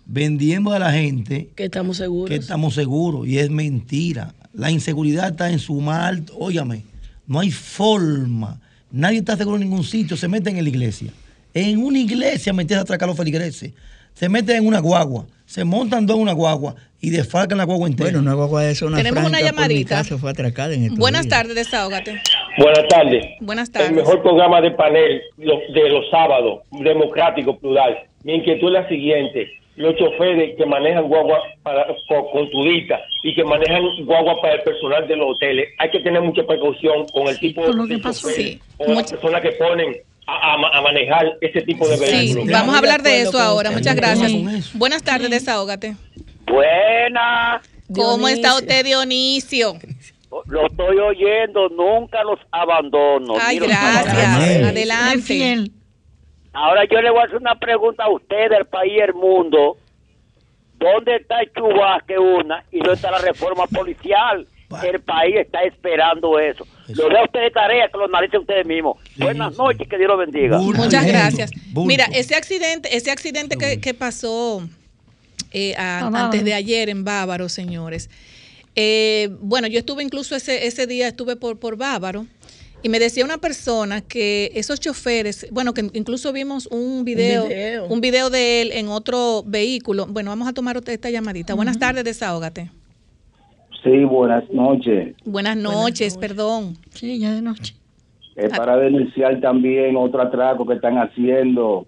vendiendo 0.07 0.73
a 0.73 0.79
la 0.79 0.93
gente 0.93 1.49
Que 1.57 1.65
estamos 1.65 1.97
seguros. 1.97 2.29
que 2.29 2.37
estamos 2.37 2.75
seguros 2.75 3.27
y 3.27 3.39
es 3.39 3.51
mentira. 3.51 4.35
La 4.53 4.71
inseguridad 4.71 5.31
está 5.31 5.51
en 5.51 5.59
su 5.59 5.81
mal, 5.81 6.25
óyame, 6.39 6.85
no 7.27 7.41
hay 7.41 7.51
forma. 7.51 8.61
Nadie 8.93 9.19
está 9.19 9.37
seguro 9.37 9.57
en 9.57 9.63
ningún 9.63 9.85
sitio, 9.85 10.17
se 10.17 10.29
meten 10.29 10.57
en 10.59 10.65
la 10.65 10.71
iglesia. 10.71 11.13
En 11.55 11.83
una 11.83 11.99
iglesia 11.99 12.53
metes 12.53 12.77
a 12.77 12.81
atracar 12.83 13.09
a 13.09 13.11
los 13.11 13.17
feligreses. 13.17 13.73
Se 14.15 14.28
meten 14.28 14.57
en 14.57 14.66
una 14.66 14.81
guagua, 14.81 15.24
se 15.47 15.65
montan 15.65 16.07
dos 16.07 16.16
en 16.16 16.23
una 16.23 16.32
guagua 16.32 16.74
y 17.01 17.11
desfalcan 17.11 17.59
la 17.59 17.65
guagua 17.65 17.89
entera. 17.89 18.11
Bueno, 18.11 18.20
una 18.20 18.35
guagua 18.35 18.62
de 18.62 18.74
zona 18.74 18.99
Tenemos 18.99 19.20
una 19.24 19.39
franca 19.39 19.47
llamadita. 19.47 19.97
casa 19.97 20.19
fue 20.19 20.31
atracada 20.31 20.74
en 20.74 20.95
Buenas 20.97 21.27
tardes, 21.28 21.55
desahógate. 21.55 22.20
Buenas 22.59 22.89
tardes. 22.89 23.24
Buenas 23.41 23.69
El 23.69 23.73
tardes. 23.73 23.93
mejor 23.93 24.23
programa 24.23 24.61
de 24.61 24.70
panel 24.73 25.23
lo- 25.39 25.61
de 25.73 25.89
los 25.89 26.11
sábados, 26.11 26.61
democrático, 26.70 27.59
plural. 27.59 27.97
Mi 28.24 28.35
inquietud 28.35 28.66
es 28.69 28.82
la 28.82 28.89
siguiente. 28.89 29.49
Los 29.77 29.97
choferes 29.97 30.57
que 30.59 30.66
manejan 30.66 31.05
guagua 31.09 31.39
para, 31.62 31.87
con, 32.07 32.27
con 32.32 32.51
turista 32.51 33.01
y 33.23 33.35
que 33.35 33.45
manejan 33.45 33.82
guagua 34.05 34.39
para 34.43 34.55
el 34.57 34.61
personal 34.62 35.09
de 35.09 35.16
los 35.16 35.37
hoteles, 35.37 35.69
hay 35.78 35.91
que 35.91 36.01
tener 36.01 36.20
mucha 36.20 36.43
precaución 36.47 37.07
con 37.15 37.28
el 37.28 37.39
tipo 37.39 37.66
lo 37.66 37.87
de 37.87 37.97
que 37.97 38.03
pasó. 38.03 38.28
choferes 38.28 38.53
Sí. 38.55 38.61
o 38.77 38.93
las 38.93 39.11
personas 39.11 39.41
que 39.41 39.53
ponen 39.53 39.97
a, 40.27 40.55
a 40.55 40.59
ma- 40.59 40.69
a 40.73 40.81
manejar 40.83 41.27
ese 41.41 41.61
tipo 41.63 41.87
de 41.89 41.97
Sí, 41.97 42.05
vehículos. 42.13 42.51
vamos 42.51 42.75
a 42.75 42.79
hablar 42.79 43.03
de 43.03 43.23
eso 43.23 43.39
ahora. 43.39 43.71
Muchas 43.71 43.97
gracias. 43.97 44.31
Sí. 44.31 44.47
Buenas 44.75 45.03
tardes, 45.03 45.31
desahógate. 45.31 45.97
Buena. 46.47 47.61
¿Cómo 47.95 48.29
está 48.29 48.55
usted, 48.57 48.85
Dionisio? 48.85 49.75
Lo 50.47 50.67
estoy 50.67 50.97
oyendo, 50.99 51.69
nunca 51.71 52.23
los 52.23 52.39
abandono. 52.53 53.35
Ay, 53.41 53.59
gracias. 53.59 54.65
Adelante. 54.69 55.71
Ahora 56.53 56.83
yo 56.91 57.01
le 57.01 57.11
voy 57.11 57.21
a 57.21 57.25
hacer 57.25 57.37
una 57.37 57.55
pregunta 57.57 58.05
a 58.05 58.11
usted 58.11 58.51
del 58.51 58.65
país 58.67 58.93
y 58.97 59.01
el 59.01 59.15
mundo. 59.15 59.77
¿Dónde 60.79 61.17
está 61.17 61.41
el 61.41 61.53
chubasque 61.53 62.19
una 62.19 62.65
y 62.73 62.79
dónde 62.79 62.95
está 62.95 63.11
la 63.11 63.19
reforma 63.19 63.67
policial? 63.67 64.47
El 64.85 65.01
país 65.01 65.37
está 65.37 65.63
esperando 65.63 66.39
eso. 66.39 66.65
Lo 66.97 67.09
veo 67.09 67.19
a 67.19 67.25
usted 67.25 67.41
de 67.41 67.51
tarea 67.51 67.89
que 67.89 67.99
lo 67.99 68.05
analicen 68.05 68.41
ustedes 68.41 68.67
mismos. 68.67 68.97
Buenas 69.17 69.57
noches, 69.57 69.89
que 69.89 69.97
Dios 69.99 70.09
lo 70.09 70.17
bendiga. 70.17 70.59
Muchas 70.59 71.07
gracias. 71.07 71.51
Mira, 71.75 72.07
ese 72.12 72.35
accidente, 72.35 72.97
ese 72.97 73.11
accidente 73.11 73.57
que, 73.57 73.81
que 73.81 73.95
pasó 73.95 74.67
eh, 75.53 75.75
a- 75.77 75.99
A 76.01 76.05
Bávaro. 76.05 76.25
antes 76.27 76.45
de 76.45 76.55
ayer 76.55 76.89
en 76.89 77.05
Bávaro, 77.05 77.49
señores. 77.49 78.09
Eh, 78.77 79.31
bueno, 79.41 79.67
yo 79.67 79.79
estuve 79.79 80.03
incluso 80.03 80.37
ese, 80.37 80.67
ese 80.67 80.87
día, 80.87 81.09
estuve 81.09 81.37
por, 81.37 81.59
por 81.59 81.77
Bávaro. 81.77 82.27
Y 82.83 82.89
me 82.89 82.99
decía 82.99 83.27
una 83.27 83.37
persona 83.37 84.01
que 84.01 84.53
esos 84.55 84.81
choferes, 84.81 85.47
bueno, 85.51 85.75
que 85.75 85.91
incluso 85.93 86.33
vimos 86.33 86.67
un 86.69 87.05
video, 87.05 87.43
un 87.43 87.49
video. 87.51 88.01
video, 88.01 88.31
de 88.31 88.62
él 88.62 88.73
en 88.73 88.89
otro 88.89 89.43
vehículo. 89.47 90.07
Bueno, 90.07 90.31
vamos 90.31 90.49
a 90.49 90.55
tomar 90.55 90.81
esta 90.87 91.11
llamadita. 91.11 91.53
Buenas 91.53 91.79
tardes, 91.79 92.05
desahógate. 92.05 92.71
Sí, 93.82 94.05
buenas 94.05 94.48
noches. 94.51 95.15
Buenas 95.24 95.57
noches, 95.57 96.16
perdón. 96.19 96.74
Sí, 96.90 97.19
ya 97.19 97.32
de 97.32 97.43
noche. 97.43 97.74
Es 98.36 98.57
para 98.57 98.77
denunciar 98.77 99.40
también 99.40 99.97
otro 99.97 100.23
atraco 100.23 100.66
que 100.66 100.74
están 100.74 100.98
haciendo 100.98 101.86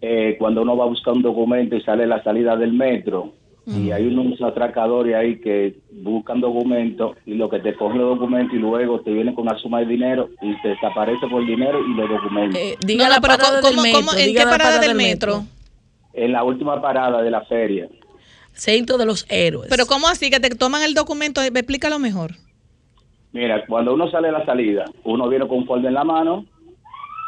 eh, 0.00 0.36
cuando 0.38 0.62
uno 0.62 0.76
va 0.76 0.84
a 0.84 0.88
buscar 0.88 1.14
un 1.14 1.22
documento 1.22 1.76
y 1.76 1.80
sale 1.82 2.06
la 2.06 2.22
salida 2.22 2.56
del 2.56 2.72
metro. 2.72 3.32
Y 3.66 3.92
hay 3.92 4.06
unos 4.06 4.42
atracadores 4.42 5.14
ahí 5.14 5.40
que 5.40 5.76
buscan 5.90 6.38
documentos 6.42 7.16
y 7.24 7.32
lo 7.32 7.48
que 7.48 7.60
te 7.60 7.74
cogen 7.74 7.96
los 7.98 8.18
documentos 8.18 8.54
y 8.54 8.58
luego 8.58 9.00
te 9.00 9.10
vienen 9.10 9.34
con 9.34 9.46
una 9.48 9.56
suma 9.56 9.78
de 9.80 9.86
dinero 9.86 10.28
y 10.42 10.60
te 10.60 10.68
desaparece 10.68 11.26
por 11.28 11.40
el 11.40 11.46
dinero 11.46 11.78
y 11.82 11.94
los 11.94 12.10
documentos. 12.10 12.60
diga 12.84 13.04
No, 13.04 13.10
la 13.10 13.16
no, 13.16 13.22
pero 13.22 13.36
parada 13.38 13.60
¿cómo- 13.62 13.82
del 13.82 13.92
cómo- 13.94 14.12
metro, 14.12 14.18
¿en 14.18 14.32
qué 14.34 14.44
la 14.44 14.50
parada 14.50 14.78
del 14.80 14.94
metro? 14.94 15.44
En 16.12 16.32
la 16.32 16.44
última 16.44 16.82
parada 16.82 17.22
de 17.22 17.30
la 17.30 17.40
feria. 17.46 17.88
Centro 18.54 18.98
de 18.98 19.06
los 19.06 19.26
héroes. 19.28 19.68
Pero 19.68 19.86
¿cómo 19.86 20.08
así? 20.08 20.30
Que 20.30 20.40
te 20.40 20.50
toman 20.50 20.82
el 20.82 20.94
documento, 20.94 21.42
explícalo 21.42 21.98
mejor. 21.98 22.32
Mira, 23.32 23.66
cuando 23.66 23.94
uno 23.94 24.10
sale 24.10 24.28
a 24.28 24.32
la 24.32 24.46
salida, 24.46 24.84
uno 25.02 25.28
viene 25.28 25.46
con 25.48 25.58
un 25.58 25.66
folder 25.66 25.88
en 25.88 25.94
la 25.94 26.04
mano 26.04 26.46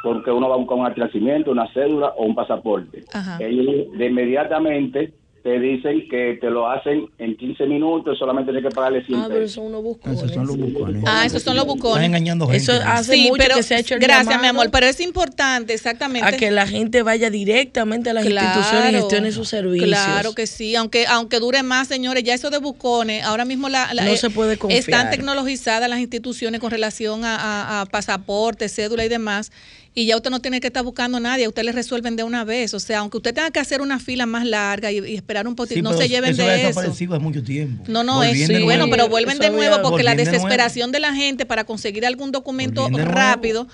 porque 0.02 0.30
uno 0.30 0.48
va 0.48 0.54
a 0.54 0.58
buscar 0.58 0.78
un 0.78 0.86
atracimiento, 0.86 1.50
una 1.50 1.66
cédula 1.72 2.12
o 2.16 2.24
un 2.24 2.34
pasaporte. 2.36 3.04
Ajá. 3.12 3.38
Ellos 3.40 3.90
de 3.98 4.06
inmediatamente 4.06 5.12
te 5.46 5.60
dicen 5.60 6.08
que 6.10 6.38
te 6.40 6.50
lo 6.50 6.68
hacen 6.68 7.06
en 7.18 7.36
15 7.36 7.66
minutos 7.66 8.16
y 8.16 8.18
solamente 8.18 8.50
tienes 8.50 8.68
que 8.68 8.74
pagarle 8.74 9.04
100 9.06 9.16
Ah, 9.20 9.24
pero 9.28 9.40
pesos. 9.42 9.52
son 9.52 9.66
unos 9.66 9.82
buscones. 9.84 10.18
Esos 10.18 10.32
son 10.32 10.46
los 10.48 10.56
bucones. 10.58 11.04
Ah, 11.06 11.24
esos 11.24 11.40
son 11.44 11.54
los 11.54 11.64
bucones. 11.66 11.98
Están 11.98 12.04
engañando 12.06 12.46
gente. 12.48 12.56
Eso 12.64 12.72
hace 12.84 13.12
Sí, 13.14 13.22
mucho 13.28 13.34
pero 13.44 13.54
que 13.54 13.62
se 13.62 13.76
ha 13.76 13.78
hecho 13.78 13.94
el 13.94 14.00
gracias, 14.00 14.24
llamado 14.26 14.42
mi 14.42 14.48
amor, 14.48 14.70
pero 14.72 14.86
es 14.86 14.98
importante, 15.00 15.72
exactamente. 15.72 16.26
a 16.26 16.32
que 16.36 16.50
la 16.50 16.66
gente 16.66 17.04
vaya 17.04 17.30
directamente 17.30 18.10
a 18.10 18.14
las 18.14 18.24
instituciones 18.26 18.90
y 18.92 18.96
gestione 18.96 19.30
sus 19.30 19.48
servicios. 19.48 19.88
Claro 19.88 20.34
que 20.34 20.48
sí, 20.48 20.74
aunque 20.74 21.06
aunque 21.06 21.38
dure 21.38 21.62
más, 21.62 21.86
señores, 21.86 22.24
ya 22.24 22.34
eso 22.34 22.50
de 22.50 22.58
bucones, 22.58 23.22
ahora 23.22 23.44
mismo 23.44 23.68
la, 23.68 23.94
la- 23.94 24.04
No 24.04 24.10
eh, 24.10 24.16
se 24.16 24.30
puede 24.30 24.56
confiar. 24.58 24.80
están 24.80 25.10
tecnologizadas 25.10 25.88
las 25.88 26.00
instituciones 26.00 26.60
con 26.60 26.72
relación 26.72 27.24
a, 27.24 27.36
a, 27.36 27.80
a 27.82 27.86
pasaporte, 27.86 28.68
cédula 28.68 29.04
y 29.04 29.08
demás, 29.08 29.52
y 29.98 30.04
ya 30.04 30.14
usted 30.14 30.28
no 30.30 30.40
tiene 30.40 30.60
que 30.60 30.66
estar 30.66 30.84
buscando 30.84 31.16
a 31.16 31.20
nadie, 31.20 31.46
a 31.46 31.48
usted 31.48 31.64
le 31.64 31.72
resuelven 31.72 32.16
de 32.16 32.22
una 32.22 32.44
vez, 32.44 32.74
o 32.74 32.80
sea, 32.80 32.98
aunque 32.98 33.16
usted 33.16 33.32
tenga 33.32 33.50
que 33.50 33.60
hacer 33.60 33.80
una 33.80 33.98
fila 33.98 34.26
más 34.26 34.44
larga 34.44 34.92
y, 34.92 34.98
y 34.98 35.14
esperar 35.16 35.48
un 35.48 35.54
Sí, 35.54 35.56
poquito, 35.56 35.82
no 35.82 35.96
se 35.96 36.06
lleven 36.06 36.32
eso 36.32 36.42
de 36.42 36.50
ha 36.50 36.68
eso. 36.68 36.80
hace 36.80 37.06
mucho 37.18 37.42
tiempo. 37.42 37.82
No, 37.88 38.04
no, 38.04 38.22
es 38.22 38.46
de 38.46 38.62
bueno, 38.62 38.88
pero 38.90 39.08
vuelven 39.08 39.38
de 39.38 39.48
nuevo 39.48 39.80
porque 39.82 40.02
la 40.02 40.14
de 40.14 40.26
desesperación 40.26 40.92
de 40.92 41.00
la 41.00 41.14
gente 41.14 41.46
para 41.46 41.64
conseguir 41.64 42.04
algún 42.04 42.30
documento 42.30 42.88
rápido 42.90 43.66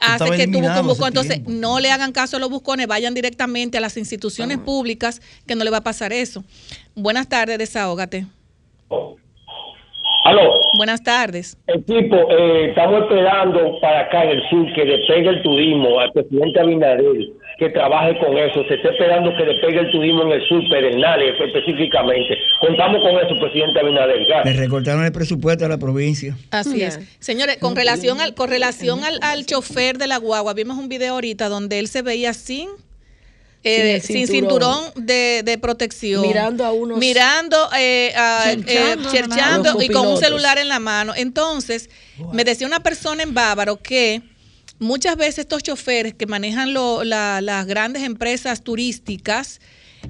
hace 0.00 0.30
que 0.32 0.46
tú 0.48 0.60
busques 0.60 0.80
un 0.80 0.86
buscón. 0.86 1.08
Entonces, 1.08 1.36
tiempo. 1.36 1.50
no 1.50 1.80
le 1.80 1.90
hagan 1.90 2.12
caso 2.12 2.36
a 2.36 2.40
los 2.40 2.50
buscones, 2.50 2.86
vayan 2.86 3.14
directamente 3.14 3.78
a 3.78 3.80
las 3.80 3.96
instituciones 3.96 4.58
públicas 4.58 5.22
que 5.46 5.54
no 5.54 5.64
le 5.64 5.70
va 5.70 5.78
a 5.78 5.82
pasar 5.84 6.12
eso. 6.12 6.44
Buenas 6.94 7.26
tardes, 7.26 7.56
desahógate. 7.58 8.26
Aló. 10.24 10.60
Buenas 10.76 11.02
tardes. 11.02 11.56
Equipo, 11.66 12.16
eh, 12.30 12.66
estamos 12.68 13.02
esperando 13.02 13.78
para 13.80 14.00
acá 14.00 14.24
en 14.24 14.30
el 14.30 14.42
sur 14.50 14.72
que 14.74 14.84
despegue 14.84 15.28
el 15.28 15.42
turismo 15.42 15.98
al 15.98 16.12
presidente 16.12 16.60
Abinader, 16.60 17.28
que 17.58 17.70
trabaje 17.70 18.18
con 18.18 18.36
eso. 18.36 18.62
Se 18.68 18.74
está 18.74 18.90
esperando 18.90 19.34
que 19.36 19.44
despegue 19.44 19.80
el 19.80 19.90
turismo 19.90 20.22
en 20.24 20.32
el 20.32 20.46
sur, 20.48 20.62
Pedernales 20.68 21.34
específicamente. 21.40 22.36
Contamos 22.60 23.00
con 23.02 23.16
eso, 23.18 23.34
presidente 23.40 23.80
Abinader. 23.80 24.18
Le 24.18 24.26
Gracias. 24.26 24.56
recortaron 24.56 25.04
el 25.04 25.12
presupuesto 25.12 25.64
a 25.64 25.68
la 25.68 25.78
provincia. 25.78 26.36
Así 26.50 26.82
es. 26.82 27.00
Señores, 27.18 27.56
con 27.56 27.74
relación 27.74 28.20
al, 28.20 28.34
con 28.34 28.50
relación 28.50 29.04
al, 29.04 29.18
al 29.22 29.46
chofer 29.46 29.96
de 29.96 30.06
la 30.06 30.18
guagua, 30.18 30.52
vimos 30.52 30.76
un 30.76 30.88
video 30.88 31.14
ahorita 31.14 31.48
donde 31.48 31.78
él 31.78 31.88
se 31.88 32.02
veía 32.02 32.34
sin 32.34 32.68
eh, 33.62 34.00
Sin 34.00 34.16
sin 34.16 34.26
cinturón. 34.28 34.84
de, 34.96 35.42
de 35.44 35.58
protección. 35.58 36.22
Mirando 36.22 36.64
a 36.64 36.72
unos- 36.72 36.98
Mirando, 36.98 37.68
eh, 37.76 38.12
a- 38.16 38.52
eh, 38.52 38.56
Cherchando, 39.10 39.80
y 39.82 39.88
con 39.88 40.06
un 40.06 40.18
celular 40.18 40.58
en 40.58 40.68
la 40.68 40.78
mano. 40.78 41.12
Entonces, 41.14 41.90
me 42.32 42.44
decía 42.44 42.66
una 42.66 42.80
persona 42.80 43.22
en 43.22 43.34
Bávaro 43.34 43.76
que 43.82 44.22
muchas 44.78 45.16
veces 45.16 45.40
estos 45.40 45.62
choferes 45.62 46.14
que 46.14 46.26
manejan 46.26 46.72
lo- 46.72 47.04
la- 47.04 47.40
las 47.42 47.66
grandes 47.66 48.02
empresas 48.02 48.62
turísticas 48.62 49.60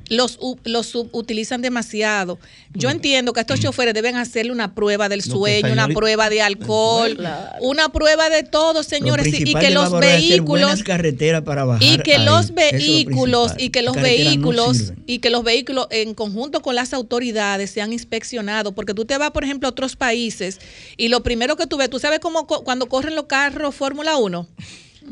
los, 0.09 0.39
u- 0.41 0.59
los 0.65 0.87
subutilizan 0.87 1.62
demasiado. 1.62 2.39
Yo 2.75 2.91
entiendo 2.91 3.33
que 3.33 3.41
estos 3.41 3.61
choferes 3.61 3.95
deben 3.95 4.17
hacerle 4.17 4.53
una 4.53 4.75
prueba 4.75 5.09
del 5.09 5.23
sueño, 5.23 5.73
una 5.73 5.87
prueba 5.89 6.31
de 6.31 6.43
alcohol, 6.43 7.17
una 7.61 7.89
prueba 7.91 8.29
de 8.31 8.43
todo, 8.43 8.83
señores, 8.83 9.27
y- 9.27 9.45
que 9.61 9.71
los 9.71 9.85
vehículos 10.01 10.83
carreteras 10.85 11.43
para 11.43 11.65
bajar 11.65 11.83
y 11.83 11.99
que 11.99 12.15
ahí. 12.17 12.25
los 12.25 12.51
Eso 12.51 12.55
es 12.55 12.73
lo 12.73 12.79
vehículos 12.79 13.53
y 13.59 13.71
que 13.71 13.83
los 13.83 13.97
no 13.97 14.03
vehículos 14.03 14.93
y 15.07 15.19
que 15.19 15.31
los 15.31 15.43
vehículos 15.45 15.87
en 15.91 16.15
conjunto 16.15 16.62
con 16.62 16.75
las 16.75 16.93
autoridades 16.93 17.71
sean 17.71 17.93
inspeccionados 17.93 18.73
porque 18.75 18.95
tú 18.95 19.05
te 19.05 19.19
vas 19.19 19.31
por 19.33 19.45
ejemplo 19.45 19.69
a 19.69 19.71
otros 19.71 19.97
países 19.97 20.59
y 20.97 21.09
lo 21.09 21.23
primero 21.23 21.57
que 21.57 21.67
tú 21.67 21.77
ves 21.77 21.91
tú 21.91 21.99
sabes 21.99 22.21
cómo 22.21 22.47
co- 22.47 22.62
cuando 22.65 22.89
corren 22.89 23.15
los 23.17 23.25
carros 23.27 23.75
Fórmula 23.75 24.17
1 24.17 24.47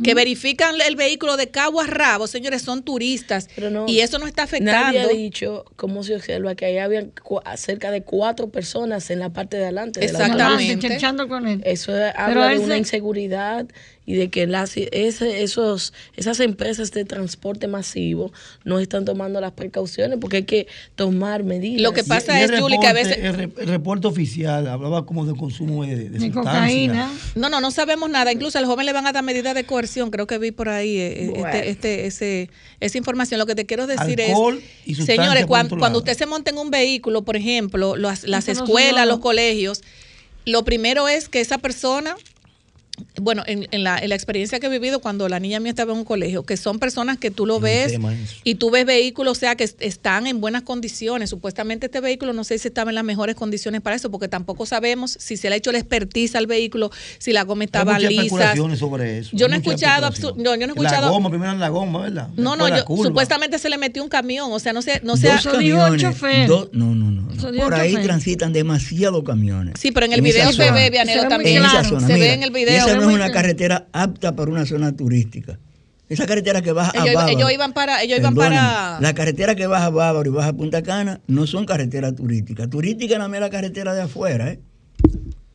que 0.02 0.14
verifican 0.14 0.74
el 0.86 0.96
vehículo 0.96 1.36
de 1.36 1.48
cabo 1.48 1.80
a 1.80 1.86
rabo, 1.86 2.26
señores, 2.26 2.62
son 2.62 2.82
turistas 2.82 3.48
y 3.86 4.00
eso 4.00 4.18
no 4.18 4.26
está 4.26 4.44
afectando. 4.44 4.86
Nadie 4.98 5.00
ha 5.00 5.08
dicho, 5.08 5.64
como 5.76 6.02
se 6.02 6.14
observa, 6.14 6.54
que 6.54 6.66
ahí 6.66 6.78
habían 6.78 7.12
cu- 7.22 7.40
cerca 7.56 7.90
de 7.90 8.02
cuatro 8.02 8.48
personas 8.50 9.10
en 9.10 9.18
la 9.18 9.30
parte 9.30 9.56
de 9.56 9.64
adelante. 9.64 10.00
de 10.00 10.06
la 10.12 10.12
Exactamente. 10.12 11.28
con 11.28 11.46
él. 11.48 11.60
Eso 11.64 11.92
Pero 11.92 12.12
habla 12.16 12.48
de 12.50 12.58
una 12.58 12.74
se- 12.74 12.78
inseguridad 12.78 13.66
y 14.10 14.14
de 14.14 14.30
que 14.30 14.46
las, 14.46 14.74
ese- 14.78 15.42
esos, 15.42 15.92
esas 16.16 16.40
empresas 16.40 16.92
de 16.92 17.04
transporte 17.04 17.68
masivo 17.68 18.32
no 18.64 18.78
están 18.80 19.04
tomando 19.04 19.38
las 19.38 19.52
precauciones 19.52 20.16
porque 20.18 20.38
hay 20.38 20.42
que 20.44 20.66
tomar 20.94 21.44
medidas. 21.44 21.82
Lo 21.82 21.92
que 21.92 22.04
pasa 22.04 22.40
Y 22.40 22.44
es, 22.44 22.58
Julie, 22.58 22.78
que 22.80 22.86
a 22.86 22.94
veces- 22.94 23.18
El, 23.18 23.34
re- 23.34 23.50
el 23.58 23.68
reporte 23.68 24.06
oficial 24.06 24.66
hablaba 24.66 25.04
como 25.04 25.26
de 25.26 25.36
consumo 25.36 25.84
de, 25.84 25.94
de, 25.94 26.08
De 26.08 26.20
sustancias. 26.32 27.10
No, 27.34 27.50
no, 27.50 27.60
no 27.60 27.70
sabemos 27.70 28.08
nada. 28.08 28.32
Incluso 28.32 28.56
al 28.58 28.64
joven 28.64 28.86
le 28.86 28.94
van 28.94 29.06
a 29.06 29.12
dar 29.12 29.22
medidas 29.22 29.54
de 29.54 29.64
coerción. 29.64 30.10
Creo 30.10 30.26
que 30.26 30.38
vi 30.38 30.52
por 30.52 30.70
ahí 30.70 30.96
eh, 30.96 31.24
eh, 31.24 31.28
Bueno. 31.28 31.48
este, 31.48 31.68
este, 31.68 32.06
ese, 32.06 32.50
esa 32.80 32.96
información. 32.96 33.38
Lo 33.38 33.44
que 33.44 33.54
te 33.54 33.66
quiero 33.66 33.86
decir 33.86 34.22
Alcohol 34.22 34.62
y 34.86 34.92
es, 34.92 35.04
señores, 35.04 35.44
cuando, 35.44 35.98
usted 35.98 36.16
se 36.16 36.24
monta 36.24 36.50
en 36.50 36.56
un 36.56 36.70
vehículo, 36.70 37.20
por 37.24 37.36
ejemplo, 37.36 37.94
las, 37.94 38.24
las 38.24 38.48
Eso 38.48 38.60
no 38.60 38.64
escuelas, 38.64 39.06
los 39.06 39.18
colegios, 39.18 39.82
lo 40.46 40.64
primero 40.64 41.08
es 41.08 41.28
que 41.28 41.40
esa 41.42 41.58
persona 41.58 42.16
bueno, 43.20 43.42
en, 43.46 43.66
en 43.70 43.82
la, 43.84 43.98
en 43.98 44.08
la 44.08 44.14
experiencia 44.14 44.60
que 44.60 44.66
he 44.66 44.70
vivido 44.70 45.00
cuando 45.00 45.28
la 45.28 45.40
niña 45.40 45.60
mía 45.60 45.70
estaba 45.70 45.92
en 45.92 45.98
un 45.98 46.04
colegio, 46.04 46.42
que 46.44 46.56
son 46.56 46.78
personas 46.78 47.18
que 47.18 47.30
tú 47.30 47.46
lo 47.46 47.60
ves 47.60 47.92
y 48.44 48.54
tú 48.56 48.70
ves 48.70 48.84
vehículos, 48.86 49.36
o 49.38 49.40
sea, 49.40 49.54
que 49.56 49.64
est- 49.64 49.80
están 49.82 50.26
en 50.26 50.40
buenas 50.40 50.62
condiciones. 50.62 51.30
Supuestamente 51.30 51.86
este 51.86 52.00
vehículo 52.00 52.32
no 52.32 52.44
sé 52.44 52.58
si 52.58 52.68
estaba 52.68 52.90
en 52.90 52.94
las 52.96 53.04
mejores 53.04 53.34
condiciones 53.36 53.80
para 53.80 53.96
eso, 53.96 54.10
porque 54.10 54.28
tampoco 54.28 54.66
sabemos 54.66 55.16
si 55.18 55.36
se 55.36 55.48
le 55.48 55.54
ha 55.54 55.58
hecho 55.58 55.72
la 55.72 55.78
expertise 55.78 56.34
al 56.34 56.46
vehículo, 56.46 56.90
si 57.18 57.32
la 57.32 57.42
goma 57.44 57.64
estaba 57.64 57.98
lisa. 57.98 58.10
especulaciones 58.22 58.78
sobre 58.78 59.18
eso. 59.18 59.30
Yo 59.32 59.48
no 59.48 59.54
he 59.54 59.58
escuchado, 59.58 60.10
no, 60.36 60.36
yo 60.36 60.44
no 60.44 60.54
he 60.54 60.58
La 60.58 60.66
escuchado. 60.66 61.10
goma, 61.10 61.30
primero 61.30 61.52
en 61.52 61.60
la 61.60 61.68
goma, 61.68 62.02
¿verdad? 62.02 62.28
No, 62.36 62.56
no, 62.56 62.68
la 62.68 62.78
yo, 62.78 62.84
supuestamente 63.04 63.58
se 63.58 63.68
le 63.68 63.78
metió 63.78 64.02
un 64.02 64.08
camión, 64.08 64.50
o 64.52 64.58
sea, 64.58 64.72
no 64.72 64.82
sé, 64.82 65.00
no 65.04 65.16
sé. 65.16 65.28
Dos 65.28 65.46
camiones. 65.46 66.02
dos- 66.46 66.68
no, 66.72 66.94
no, 66.94 67.10
no. 67.10 67.28
No. 67.38 67.62
Por 67.62 67.74
ahí 67.74 67.90
chofer. 67.92 68.04
transitan 68.06 68.52
demasiados 68.52 69.22
camiones. 69.22 69.74
Sí, 69.78 69.92
pero 69.92 70.06
en 70.06 70.12
el 70.12 70.22
video 70.22 70.52
se 70.52 70.70
ve, 70.72 70.90
Vianelo, 70.90 71.28
también. 71.28 71.62
Se 72.06 72.14
ve 72.14 72.32
en 72.32 72.42
el 72.42 72.50
video. 72.50 72.84
No 73.16 73.24
es 73.24 73.24
una 73.24 73.32
carretera 73.32 73.86
apta 73.92 74.34
para 74.36 74.50
una 74.50 74.64
zona 74.66 74.96
turística. 74.96 75.58
Esa 76.08 76.26
carretera 76.26 76.62
que 76.62 76.72
baja 76.72 76.90
a 76.98 77.04
Bávaro. 77.04 77.28
ellos 77.28 77.52
iban 77.52 77.72
para, 77.74 78.02
ellos 78.02 78.18
iban 78.18 78.34
para. 78.34 78.98
La 79.00 79.14
carretera 79.14 79.54
que 79.54 79.66
baja 79.66 79.86
a 79.86 79.90
Bávaro 79.90 80.30
y 80.30 80.32
baja 80.32 80.48
a 80.48 80.52
Punta 80.54 80.82
Cana 80.82 81.20
no 81.26 81.46
son 81.46 81.66
carreteras 81.66 82.14
turísticas. 82.14 82.70
Turística 82.70 83.18
más 83.18 83.34
es 83.34 83.40
la 83.40 83.50
carretera 83.50 83.92
de 83.92 84.02
afuera, 84.02 84.50
¿eh? 84.52 84.60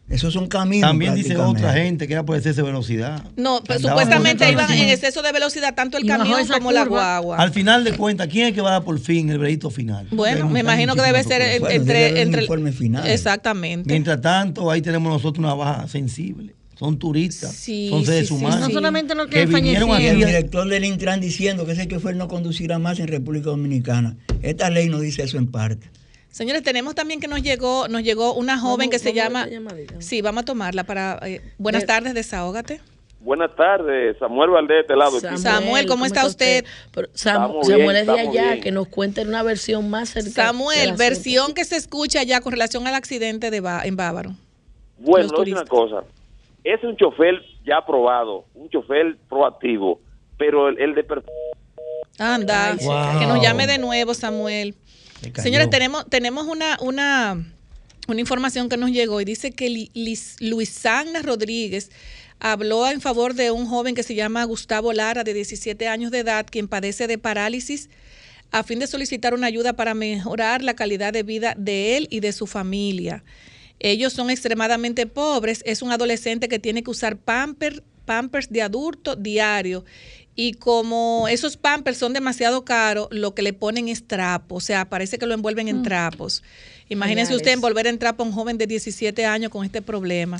Esos 0.10 0.32
son 0.32 0.48
caminos. 0.48 0.88
También 0.88 1.16
dice 1.16 1.36
otra 1.38 1.74
gente 1.74 2.06
que 2.08 2.14
era 2.14 2.24
por 2.24 2.36
exceso 2.36 2.58
de 2.62 2.68
velocidad. 2.68 3.24
No, 3.36 3.58
Andaba 3.58 3.80
supuestamente 3.80 4.52
iban 4.52 4.72
en 4.72 4.90
exceso 4.90 5.24
de 5.24 5.32
velocidad 5.32 5.74
tanto 5.74 5.98
el 5.98 6.06
camión 6.06 6.46
como 6.48 6.72
la 6.72 6.86
guagua. 6.86 7.38
Al 7.38 7.52
final 7.52 7.84
de 7.84 7.94
cuentas, 7.98 8.28
¿quién 8.28 8.48
es 8.50 8.54
que 8.54 8.62
va 8.62 8.70
a 8.70 8.74
dar 8.74 8.84
por 8.84 9.00
fin 9.00 9.32
el 9.32 9.40
veredicto 9.40 9.72
final? 9.72 10.08
Bueno, 10.12 10.50
me 10.50 10.60
imagino 10.60 10.94
que 10.94 11.02
debe 11.02 11.24
ser 11.24 11.42
entre, 11.42 12.22
entre 12.22 12.40
el- 12.40 12.42
informe 12.44 12.72
final. 12.72 13.08
Exactamente. 13.08 13.90
Mientras 13.92 14.22
tanto, 14.22 14.70
ahí 14.70 14.84
tenemos 14.84 15.12
nosotros 15.12 15.44
una 15.44 15.56
baja 15.56 15.88
sensible. 15.88 16.54
Son 16.76 16.98
turistas, 16.98 17.52
son 17.90 18.06
seres 18.06 18.32
humanos. 18.32 18.60
No 18.62 18.70
solamente 18.70 19.14
los 19.16 19.28
Que 19.28 19.42
que, 19.42 19.46
vinieron 19.46 19.92
aquí 19.92 20.08
el 20.08 20.18
director 20.18 20.68
del 20.68 20.84
Intran 20.86 21.20
diciendo 21.22 21.66
que 21.66 21.74
ese 21.74 21.88
chofer 21.88 22.16
no 22.16 22.28
conducirá 22.28 22.80
más 22.80 23.00
en 23.00 23.08
República 23.08 23.50
Dominicana. 23.52 24.16
Esta 24.42 24.70
ley 24.70 24.90
no 24.90 25.00
dice 25.00 25.24
eso 25.24 25.38
en 25.38 25.52
parte. 25.52 25.90
Señores, 26.32 26.64
tenemos 26.64 26.96
también 26.96 27.20
que 27.20 27.28
nos 27.28 27.44
llegó, 27.44 27.88
nos 27.88 28.02
llegó 28.02 28.34
una 28.34 28.58
joven 28.58 28.90
que 28.90 28.98
se 28.98 29.14
llama. 29.14 29.48
Sí, 30.00 30.22
vamos 30.22 30.42
a 30.42 30.46
tomarla 30.46 30.84
para. 30.84 31.20
eh, 31.28 31.42
buenas 31.60 31.84
Eh, 31.84 31.86
tardes, 31.88 32.14
desahógate. 32.16 32.82
Buenas 33.20 33.56
tardes, 33.56 34.18
Samuel 34.20 34.50
Valdés 34.50 34.76
de 34.78 34.82
este 34.82 34.96
lado. 34.98 35.18
Samuel, 35.38 35.86
¿cómo 35.86 36.06
está 36.06 36.26
usted? 36.26 36.66
Pero 36.92 37.08
Sam- 37.14 37.36
Estamos 37.36 37.68
Samuel 37.68 37.82
bien, 37.84 37.96
es 37.96 38.08
de 38.08 38.20
allá, 38.20 38.52
bien. 38.54 38.62
que 38.62 38.72
nos 38.72 38.88
cuente 38.90 39.22
una 39.22 39.44
versión 39.44 39.90
más 39.90 40.10
cercana. 40.10 40.48
Samuel, 40.50 40.94
versión 40.98 41.54
que 41.54 41.64
se 41.64 41.78
escucha 41.78 42.24
ya 42.24 42.42
con 42.42 42.52
relación 42.52 42.86
al 42.88 42.96
accidente 42.96 43.50
de 43.50 43.62
en 43.86 43.96
Bávaro. 43.96 44.36
Bueno, 44.98 45.30
decir 45.38 45.54
una 45.54 45.66
cosa. 45.66 46.04
Es 46.64 46.84
un 46.84 46.96
chofer 46.98 47.36
ya 47.66 47.78
aprobado, 47.78 48.46
un 48.54 48.70
chofer 48.70 49.18
proactivo, 49.30 50.00
pero 50.38 50.70
el, 50.70 50.80
el 50.80 50.96
de 50.96 51.06
Anda, 52.20 52.76
wow. 52.82 53.20
que 53.20 53.26
nos 53.26 53.42
llame 53.42 53.68
de 53.68 53.78
nuevo, 53.78 54.14
Samuel. 54.14 54.76
Señores, 55.36 55.70
tenemos, 55.70 56.06
tenemos 56.10 56.48
una, 56.48 56.78
una, 56.82 57.44
una 58.08 58.20
información 58.20 58.70
que 58.70 58.78
nos 58.78 58.92
llegó 58.92 59.20
y 59.22 59.26
dice 59.26 59.52
que 59.52 59.68
Lis- 59.70 60.36
Luisana 60.40 61.22
Rodríguez 61.22 61.92
habló 62.40 62.88
en 62.90 63.00
favor 63.02 63.34
de 63.34 63.52
un 63.52 63.66
joven 63.66 63.96
que 63.96 64.04
se 64.04 64.16
llama 64.16 64.44
Gustavo 64.44 64.92
Lara, 64.94 65.24
de 65.24 65.34
17 65.34 65.88
años 65.88 66.12
de 66.12 66.20
edad, 66.20 66.46
quien 66.50 66.68
padece 66.68 67.08
de 67.08 67.18
parálisis, 67.18 67.90
a 68.52 68.64
fin 68.64 68.80
de 68.80 68.88
solicitar 68.88 69.34
una 69.34 69.48
ayuda 69.48 69.74
para 69.74 69.94
mejorar 69.94 70.62
la 70.62 70.76
calidad 70.76 71.14
de 71.14 71.24
vida 71.24 71.56
de 71.58 71.98
él 71.98 72.08
y 72.12 72.20
de 72.20 72.32
su 72.34 72.46
familia. 72.46 73.24
Ellos 73.84 74.14
son 74.14 74.30
extremadamente 74.30 75.06
pobres. 75.06 75.62
Es 75.66 75.82
un 75.82 75.92
adolescente 75.92 76.48
que 76.48 76.58
tiene 76.58 76.84
que 76.84 76.90
usar 76.90 77.18
pamper, 77.18 77.84
pampers 78.06 78.50
de 78.50 78.62
adulto 78.62 79.16
diario. 79.16 79.84
Y 80.36 80.54
como 80.54 81.28
esos 81.30 81.58
pampers 81.58 81.98
son 81.98 82.14
demasiado 82.14 82.66
caros, 82.66 83.08
lo 83.12 83.36
que 83.36 83.44
le 83.44 83.54
ponen 83.54 83.90
es 83.90 84.08
trapo. 84.08 84.56
O 84.56 84.62
sea, 84.62 84.90
parece 84.90 85.20
que 85.20 85.28
lo 85.28 85.34
envuelven 85.36 85.68
en 85.68 85.84
trapos. 85.84 86.44
Imagínense 86.90 87.36
usted 87.36 87.52
envolver 87.52 87.86
en 87.86 88.00
trapo 88.00 88.24
a 88.24 88.26
un 88.26 88.32
joven 88.32 88.58
de 88.58 88.66
17 88.66 89.26
años 89.26 89.52
con 89.52 89.66
este 89.66 89.82
problema. 89.82 90.40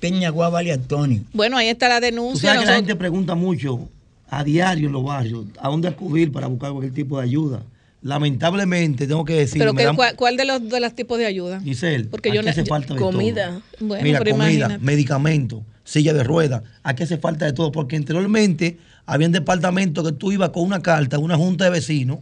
Peña 0.01 0.31
Guavali 0.31 0.71
Antonio. 0.71 1.23
Bueno, 1.33 1.57
ahí 1.57 1.69
está 1.69 1.89
la 1.89 2.01
denuncia. 2.01 2.49
sabes 2.51 2.61
que 2.63 2.67
la 2.67 2.73
Nosotros- 2.73 2.89
gente 2.89 2.97
pregunta 2.97 3.35
mucho 3.35 3.89
a 4.29 4.43
diario 4.45 4.87
en 4.87 4.93
los 4.93 5.05
barrios 5.05 5.45
a 5.61 5.69
dónde 5.69 5.89
acudir 5.89 6.33
para 6.33 6.47
buscar 6.47 6.71
cualquier 6.73 6.95
tipo 6.95 7.19
de 7.19 7.25
ayuda. 7.25 7.63
Lamentablemente, 8.03 9.07
tengo 9.07 9.25
que 9.25 9.35
decir. 9.35 9.59
Pero 9.59 9.75
que, 9.75 9.85
dan- 9.85 9.95
¿cuál, 9.97 10.17
cuál 10.17 10.37
de 10.37 10.45
los 10.47 10.69
de 10.69 10.81
los 10.81 10.95
tipos 10.95 11.19
de 11.19 11.27
ayuda? 11.27 11.61
Giselle, 11.61 12.05
Porque 12.07 12.33
yo 12.33 12.41
hace 12.41 12.61
yo- 12.65 12.67
falta 12.67 12.95
de 12.95 13.01
comida. 13.01 13.61
todo. 13.79 13.89
Bueno, 13.89 14.03
Mira, 14.03 14.19
pero 14.19 14.31
comida, 14.33 14.49
imagínate. 14.49 14.79
medicamentos, 14.85 15.61
silla 15.85 16.13
de 16.15 16.25
ruedas. 16.25 16.63
Aquí 16.83 17.03
hace 17.03 17.19
falta 17.19 17.45
de 17.45 17.53
todo, 17.53 17.71
porque 17.71 17.97
anteriormente 17.97 18.79
habían 19.07 19.33
departamentos 19.33 20.05
que 20.05 20.13
tú 20.13 20.33
ibas 20.33 20.49
con 20.51 20.63
una 20.65 20.81
carta 20.81 21.17
a 21.17 21.19
una 21.19 21.37
junta 21.37 21.65
de 21.65 21.71
vecinos 21.71 22.19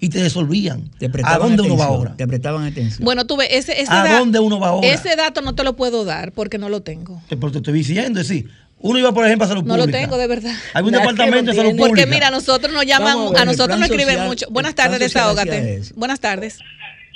y 0.00 0.08
te 0.08 0.22
resolvían. 0.22 0.90
¿A 0.96 1.08
prestaban 1.12 1.40
dónde 1.56 1.62
uno 1.62 1.76
va 1.76 1.84
atención, 1.84 1.98
ahora? 2.08 2.16
Te 2.16 2.26
prestaban 2.26 2.64
atención. 2.64 3.04
Bueno, 3.04 3.26
tú 3.26 3.36
ves, 3.36 3.48
ese, 3.50 3.80
ese 3.80 3.92
¿A 3.92 4.02
da- 4.04 4.18
dónde 4.18 4.38
uno 4.40 4.58
va 4.58 4.68
ahora? 4.68 4.88
Ese 4.88 5.14
dato 5.16 5.42
no 5.42 5.54
te 5.54 5.62
lo 5.62 5.76
puedo 5.76 6.04
dar 6.04 6.32
porque 6.32 6.58
no 6.58 6.68
lo 6.68 6.80
tengo. 6.82 7.22
Eh, 7.30 7.36
Pero 7.36 7.52
te 7.52 7.58
estoy 7.58 7.74
diciendo, 7.74 8.20
es 8.20 8.28
decir, 8.28 8.50
uno 8.82 8.98
iba, 8.98 9.12
por 9.12 9.26
ejemplo, 9.26 9.44
a 9.44 9.48
salud 9.48 9.62
No 9.64 9.74
pública. 9.76 9.98
lo 9.98 10.04
tengo, 10.04 10.16
de 10.16 10.26
verdad. 10.26 10.54
Hay 10.72 10.82
un 10.82 10.90
departamento 10.92 11.50
de 11.50 11.56
salud 11.56 11.70
pública. 11.72 11.88
Porque 11.88 12.06
mira, 12.06 12.30
nosotros 12.30 12.72
nos 12.72 12.86
llaman, 12.86 13.18
a 13.18 13.30
ver, 13.30 13.38
a 13.40 13.44
nosotros 13.44 13.78
nos 13.78 13.90
escriben 13.90 14.14
social- 14.14 14.26
mucho. 14.28 14.46
Buenas 14.50 14.74
tardes, 14.74 14.98
desahógate. 15.00 15.82
Buenas 15.96 16.18
tardes. 16.20 16.58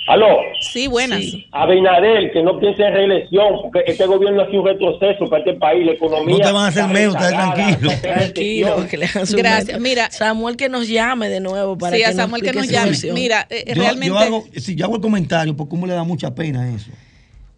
Aló. 0.07 0.37
Sí, 0.59 0.87
buenas. 0.87 1.23
Abinader, 1.51 2.31
que 2.31 2.43
no 2.43 2.59
piense 2.59 2.83
en 2.83 2.93
reelección, 2.93 3.61
porque 3.63 3.83
este 3.87 4.05
gobierno 4.05 4.43
ha 4.43 4.45
sido 4.47 4.61
un 4.61 4.67
retroceso 4.67 5.27
para 5.27 5.39
este 5.39 5.53
país, 5.55 5.83
la 5.85 5.93
economía. 5.93 6.37
No 6.37 6.43
te 6.45 6.51
van 6.51 6.65
a 6.65 6.67
hacer 6.67 6.83
está 6.83 6.93
meo, 6.93 7.09
estás 7.09 7.29
tranquilo. 7.29 7.91
Tranquilo, 8.01 8.87
que 8.87 8.97
le 8.97 9.05
hagan 9.05 9.25
su 9.25 9.37
Gracias. 9.37 9.79
Mira, 9.79 10.11
Samuel 10.11 10.57
que 10.57 10.69
nos 10.69 10.87
llame 10.87 11.29
de 11.29 11.39
nuevo 11.39 11.75
para 11.77 11.95
Sí, 11.95 12.03
que 12.03 12.05
a 12.05 12.13
Samuel 12.13 12.43
que 12.43 12.49
explique 12.49 12.75
nos 12.85 13.01
llame. 13.01 13.13
Mira, 13.19 13.47
eh, 13.49 13.63
Yo, 13.67 13.81
realmente. 13.81 14.07
yo 14.09 14.17
hago, 14.19 14.43
sí, 14.55 14.75
yo 14.75 14.85
hago 14.85 14.95
el 14.97 15.01
comentario 15.01 15.55
porque 15.55 15.75
uno 15.75 15.87
le 15.87 15.93
da 15.93 16.03
mucha 16.03 16.35
pena 16.35 16.69
eso. 16.69 16.91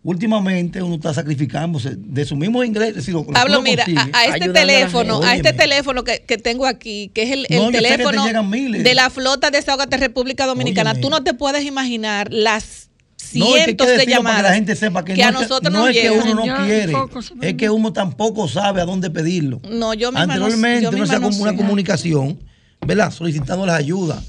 Últimamente 0.08 0.82
uno 0.82 0.96
está 0.96 1.14
sacrificándose 1.14 1.98
de 1.98 2.24
sus 2.24 2.38
mismos 2.38 2.66
ingresos. 2.66 2.92
es 2.92 2.96
decir, 2.96 3.14
lo 3.14 3.28
que 3.28 3.34
Pablo, 3.34 3.62
mira, 3.62 3.84
consigue, 3.84 4.10
a, 4.14 4.18
a 4.20 4.26
este 4.38 4.50
a 4.50 4.54
teléfono, 4.54 5.22
a 5.22 5.36
este 5.36 5.52
teléfono 5.52 6.06
que, 6.06 6.24
que 6.26 6.38
tengo 6.38 6.66
aquí, 6.66 7.12
que 7.14 7.24
es 7.24 7.32
el, 7.32 7.46
No, 7.50 7.66
te 7.72 7.80
teléfono 7.80 8.26
de 8.26 8.94
la 8.96 9.10
flota 9.10 9.52
de 9.52 9.58
Desahogate 9.58 9.98
República 9.98 10.46
Dominicana, 10.46 10.92
Óyeme. 10.92 11.02
tú 11.02 11.10
no 11.10 11.26
te 11.26 11.34
puedes 11.34 11.66
imaginar 11.66 12.32
las 12.32 12.88
No, 13.34 13.48
es 13.48 13.52
que 13.52 13.58
hay 13.58 13.64
cientos 13.66 13.88
de 13.88 13.96
para 13.98 14.06
llamadas 14.06 14.38
que 14.38 14.44
la 14.44 14.54
gente 14.54 14.76
sepa 14.78 15.04
que, 15.04 15.14
que 15.14 15.24
a 15.24 15.32
no, 15.32 15.42
es 15.42 15.50
nosotros 15.50 15.74
no 15.74 15.80
nos 15.80 15.90
es 15.90 16.02
que 16.02 16.10
uno 16.12 16.46
no 16.46 16.66
quiere, 16.66 16.92
focus. 16.94 17.34
es 17.42 17.54
que 17.56 17.70
uno 17.70 17.92
tampoco 17.92 18.48
sabe 18.48 18.80
a 18.80 18.86
dónde 18.86 19.10
pedirlo. 19.10 19.60
No, 19.70 19.94
yo 19.94 20.14
misma 20.14 20.26
no- 20.26 20.32
Anteriormente 20.36 20.84
yo 20.84 20.92
misma 20.94 21.16
no 21.20 21.22
como 21.30 21.44
una 21.44 21.54
comunicación, 21.54 22.40
¿verdad? 22.80 23.12
Solicitando 23.12 23.66
las 23.66 23.78
ayudas. 23.78 24.24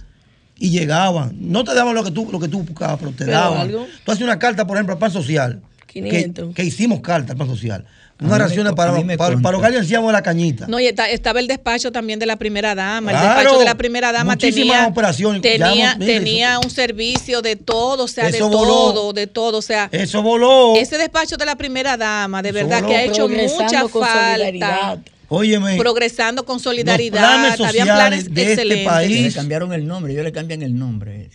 Y 0.61 0.71
llegaban. 0.71 1.37
No 1.39 1.63
te 1.63 1.73
daban 1.73 1.95
lo 1.95 2.03
que 2.03 2.11
tú, 2.11 2.29
lo 2.33 2.41
que 2.41 2.49
tú 2.49 2.65
buscabas, 2.65 2.99
pero 2.99 3.13
te 3.13 3.27
Pero 3.27 3.31
daban. 3.31 3.61
algo. 3.61 3.87
Tú 4.05 4.11
haces 4.11 4.25
una 4.25 4.41
carta, 4.41 4.67
por 4.67 4.77
ejemplo, 4.77 4.95
al 4.95 4.99
Plan 4.99 5.13
Social. 5.13 5.63
Que, 5.89 6.03
500. 6.03 6.55
que 6.55 6.65
hicimos 6.65 7.01
carta 7.01 7.33
al 7.33 7.37
Plan 7.37 7.49
Social. 7.49 7.85
A 8.21 8.23
mí 8.25 8.27
Unas 8.29 8.39
me 8.41 8.45
raciones 8.47 8.71
co- 8.73 8.77
para, 8.77 8.93
para, 8.93 9.17
consta. 9.17 9.39
para 9.43 9.57
hogar 9.59 9.73
y 9.73 9.77
ancianos 9.77 10.09
de 10.09 10.13
la 10.13 10.23
cañita. 10.23 10.67
No, 10.69 10.79
y 10.81 10.87
está- 10.87 11.09
estaba 11.09 11.39
el 11.41 11.47
despacho 11.47 11.93
también 11.93 12.19
de 12.19 12.27
la 12.27 12.37
primera 12.37 12.75
dama. 12.75 13.13
el 13.13 13.17
Claro. 13.17 13.35
despacho 13.41 13.59
de 13.61 13.65
la 13.65 13.75
primera 13.77 14.11
dama 14.13 14.33
Muchísimas 14.33 14.77
tenía, 14.77 14.87
operaciones. 14.89 15.43
Ya 15.43 15.51
tenía, 15.71 15.97
tenía 15.99 16.59
un 16.59 16.69
servicio 16.71 17.43
de 17.43 17.55
todo, 17.57 18.05
o 18.05 18.09
sea, 18.09 18.29
de 18.31 18.43
voló. 18.43 18.59
todo, 18.93 19.13
de 19.13 19.29
todo. 19.29 19.59
O 19.59 19.63
sea, 19.63 19.89
Eso 19.93 20.21
voló. 20.23 20.75
ese 20.77 20.99
despacho 20.99 21.37
de 21.37 21.47
la 21.47 21.57
primera 21.57 21.97
dama, 21.97 22.43
de 22.43 22.49
Eso 22.51 22.57
verdad 22.57 22.79
voló. 22.83 22.89
que 22.89 22.97
ha 22.97 23.05
hecho 23.05 23.27
Progresando 23.27 23.63
mucha 23.65 23.81
con 23.83 24.03
falta. 24.03 24.31
solidaridad. 24.33 24.99
Óyeme. 25.31 25.77
Progresando 25.77 26.45
con 26.45 26.55
Los 26.57 26.63
solidaridad. 26.63 27.19
planes 27.21 27.53
Habían 27.53 27.69
sociales 27.69 27.95
planes 27.95 28.35
de 28.35 28.41
este 28.41 28.53
excelentes. 28.55 28.87
país. 28.89 29.23
Le 29.27 29.33
cambiaron 29.33 29.73
el 29.75 29.87
nombre, 29.87 30.13
yo 30.15 30.23
le 30.25 30.33
cambian 30.33 30.63
el 30.63 30.77
nombre. 30.77 31.29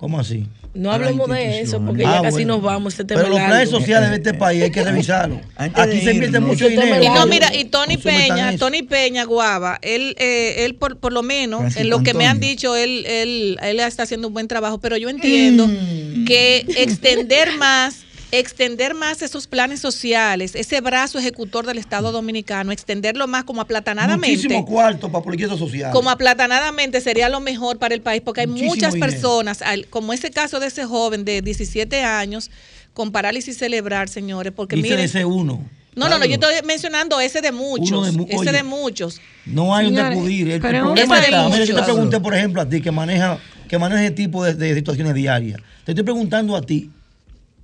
¿Cómo 0.00 0.18
así? 0.18 0.46
No 0.72 0.90
hablemos 0.92 1.28
de 1.28 1.60
eso 1.60 1.84
porque 1.84 2.06
Ah, 2.06 2.16
ya 2.16 2.22
casi 2.22 2.36
bueno. 2.36 2.54
nos 2.54 2.62
vamos. 2.62 2.94
Este 2.94 3.04
tema 3.04 3.20
Pero 3.20 3.34
los 3.34 3.40
es 3.40 3.46
planes 3.48 3.68
sociales 3.70 4.08
de 4.10 4.16
este 4.16 4.32
país 4.32 4.62
hay 4.62 4.70
que 4.70 4.82
revisarlo. 4.82 5.38
Aquí 5.56 6.00
se 6.00 6.12
invierte 6.14 6.40
mucho 6.40 6.66
Ese 6.68 6.76
tema 6.76 6.96
dinero. 6.96 7.12
Y 7.12 7.18
no, 7.18 7.26
mira, 7.26 7.54
y 7.54 7.66
Tony 7.66 7.98
Peña, 7.98 8.48
eso. 8.50 8.64
Tony 8.64 8.82
Peña 8.82 9.24
Guava, 9.24 9.78
él, 9.82 10.14
eh, 10.18 10.64
él 10.64 10.74
por, 10.76 10.96
por 10.98 11.12
lo 11.12 11.22
menos, 11.22 11.60
Francisco 11.60 11.82
en 11.82 11.90
lo 11.90 12.02
que 12.02 12.14
me 12.14 12.26
han 12.26 12.40
dicho, 12.40 12.74
él, 12.76 13.04
él, 13.06 13.58
él 13.62 13.80
está 13.80 14.04
haciendo 14.04 14.28
un 14.28 14.32
buen 14.32 14.48
trabajo, 14.48 14.78
pero 14.80 14.96
yo 14.96 15.10
entiendo 15.10 15.66
Mm. 15.68 16.24
que 16.24 16.64
extender 16.78 17.56
más, 17.58 18.04
extender 18.32 18.94
más 18.94 19.22
esos 19.22 19.46
planes 19.46 19.80
sociales, 19.80 20.54
ese 20.54 20.80
brazo 20.80 21.18
ejecutor 21.18 21.66
del 21.66 21.78
Estado 21.78 22.12
Dominicano, 22.12 22.70
extenderlo 22.72 23.26
más 23.26 23.44
como 23.44 23.60
aplatanadamente. 23.60 24.36
Muchísimo 24.36 24.64
cuarto 24.64 25.10
para 25.10 25.24
proyectos 25.24 25.58
sociales. 25.58 25.92
Como 25.94 26.10
aplatanadamente 26.10 27.00
sería 27.00 27.28
lo 27.28 27.40
mejor 27.40 27.78
para 27.78 27.94
el 27.94 28.02
país, 28.02 28.22
porque 28.24 28.42
hay 28.42 28.46
Muchísimo 28.46 28.70
muchas 28.74 28.94
dinero. 28.94 29.10
personas, 29.12 29.60
como 29.90 30.12
ese 30.12 30.30
caso 30.30 30.60
de 30.60 30.68
ese 30.68 30.84
joven 30.84 31.24
de 31.24 31.42
17 31.42 32.02
años, 32.02 32.50
con 32.94 33.12
parálisis 33.12 33.56
cerebral, 33.58 34.08
señores, 34.08 34.52
porque 34.54 34.76
Dice 34.76 34.88
miren, 34.90 35.04
ese 35.04 35.24
uno. 35.24 35.64
no, 35.94 36.08
no, 36.08 36.18
no, 36.18 36.24
yo 36.24 36.34
estoy 36.34 36.54
mencionando 36.64 37.20
ese 37.20 37.40
de 37.40 37.52
muchos, 37.52 37.90
Uno 37.90 38.04
de 38.04 38.12
mu- 38.12 38.26
ese 38.28 38.36
oye. 38.36 38.52
de 38.52 38.62
muchos. 38.62 39.20
No 39.46 39.74
hay 39.74 39.86
Señores, 39.86 40.04
donde 40.10 40.18
acudir. 40.20 40.46
El, 40.48 40.52
el 40.54 40.60
pero 40.60 40.76
es 40.78 40.82
problema 40.84 41.16
de 41.20 41.24
está. 41.26 41.48
Mira, 41.48 41.64
yo 41.64 41.76
te 41.76 41.82
pregunté, 41.82 42.20
por 42.20 42.34
ejemplo, 42.34 42.62
a 42.62 42.68
ti 42.68 42.80
que 42.80 42.90
maneja, 42.90 43.38
que 43.68 43.78
maneja 43.78 44.02
ese 44.04 44.10
tipo 44.12 44.44
de, 44.44 44.54
de 44.54 44.74
situaciones 44.74 45.14
diarias. 45.14 45.60
Te 45.84 45.92
estoy 45.92 46.04
preguntando 46.04 46.56
a 46.56 46.62
ti 46.62 46.90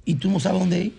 y 0.07 0.15
tú 0.15 0.31
no 0.31 0.41
sabes 0.41 0.61
dónde 0.61 0.85
ir. 0.85 0.93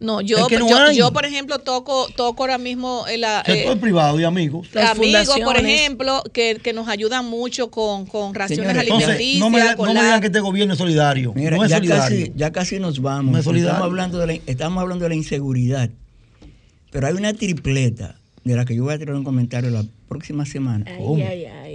No, 0.00 0.20
yo, 0.20 0.38
Es 0.38 0.46
que 0.46 0.58
no 0.60 0.92
yo, 0.92 1.12
por 1.12 1.24
ejemplo, 1.24 1.58
toco, 1.58 2.06
toco 2.14 2.44
ahora 2.44 2.56
mismo 2.56 3.04
en 3.08 3.20
la, 3.22 3.40
eh, 3.40 3.52
Sector 3.52 3.80
privado 3.80 4.20
y 4.20 4.22
amigos. 4.24 4.68
amigos, 4.76 5.40
por 5.42 5.56
ejemplo, 5.56 6.22
que, 6.32 6.60
que 6.62 6.72
nos 6.72 6.86
ayudan 6.86 7.24
mucho 7.26 7.68
con, 7.70 8.06
con 8.06 8.32
raciones 8.32 8.68
Señores, 8.68 8.92
alimenticias, 8.92 9.40
no 9.40 9.50
me, 9.50 9.74
con 9.76 9.86
no 9.88 9.94
me 9.94 10.00
la- 10.00 10.04
digan 10.04 10.20
que 10.20 10.28
este 10.28 10.38
gobierno 10.38 10.74
es 10.74 10.78
solidario. 10.78 11.32
Mira, 11.34 11.56
no 11.56 11.64
es 11.64 11.70
ya, 11.70 11.78
solidario. 11.78 12.02
casi, 12.02 12.32
ya 12.36 12.52
casi 12.52 12.78
nos 12.78 13.02
vamos. 13.02 13.32
No 13.32 13.38
es 13.38 13.44
solidario. 13.44 13.72
Estamos 13.72 13.86
hablando, 13.90 14.18
de 14.18 14.26
la, 14.28 14.32
estamos 14.46 14.80
hablando 14.80 15.02
de 15.02 15.08
la 15.08 15.14
inseguridad. 15.16 15.90
Pero 16.92 17.06
hay 17.08 17.14
una 17.14 17.32
tripleta 17.34 18.20
de 18.44 18.54
la 18.54 18.64
que 18.64 18.76
yo 18.76 18.84
voy 18.84 18.94
a 18.94 18.98
traer 18.98 19.14
un 19.14 19.24
comentario 19.24 19.68
la 19.70 19.84
próxima 20.08 20.44
semana. 20.46 20.84
¿Cómo? 20.96 21.16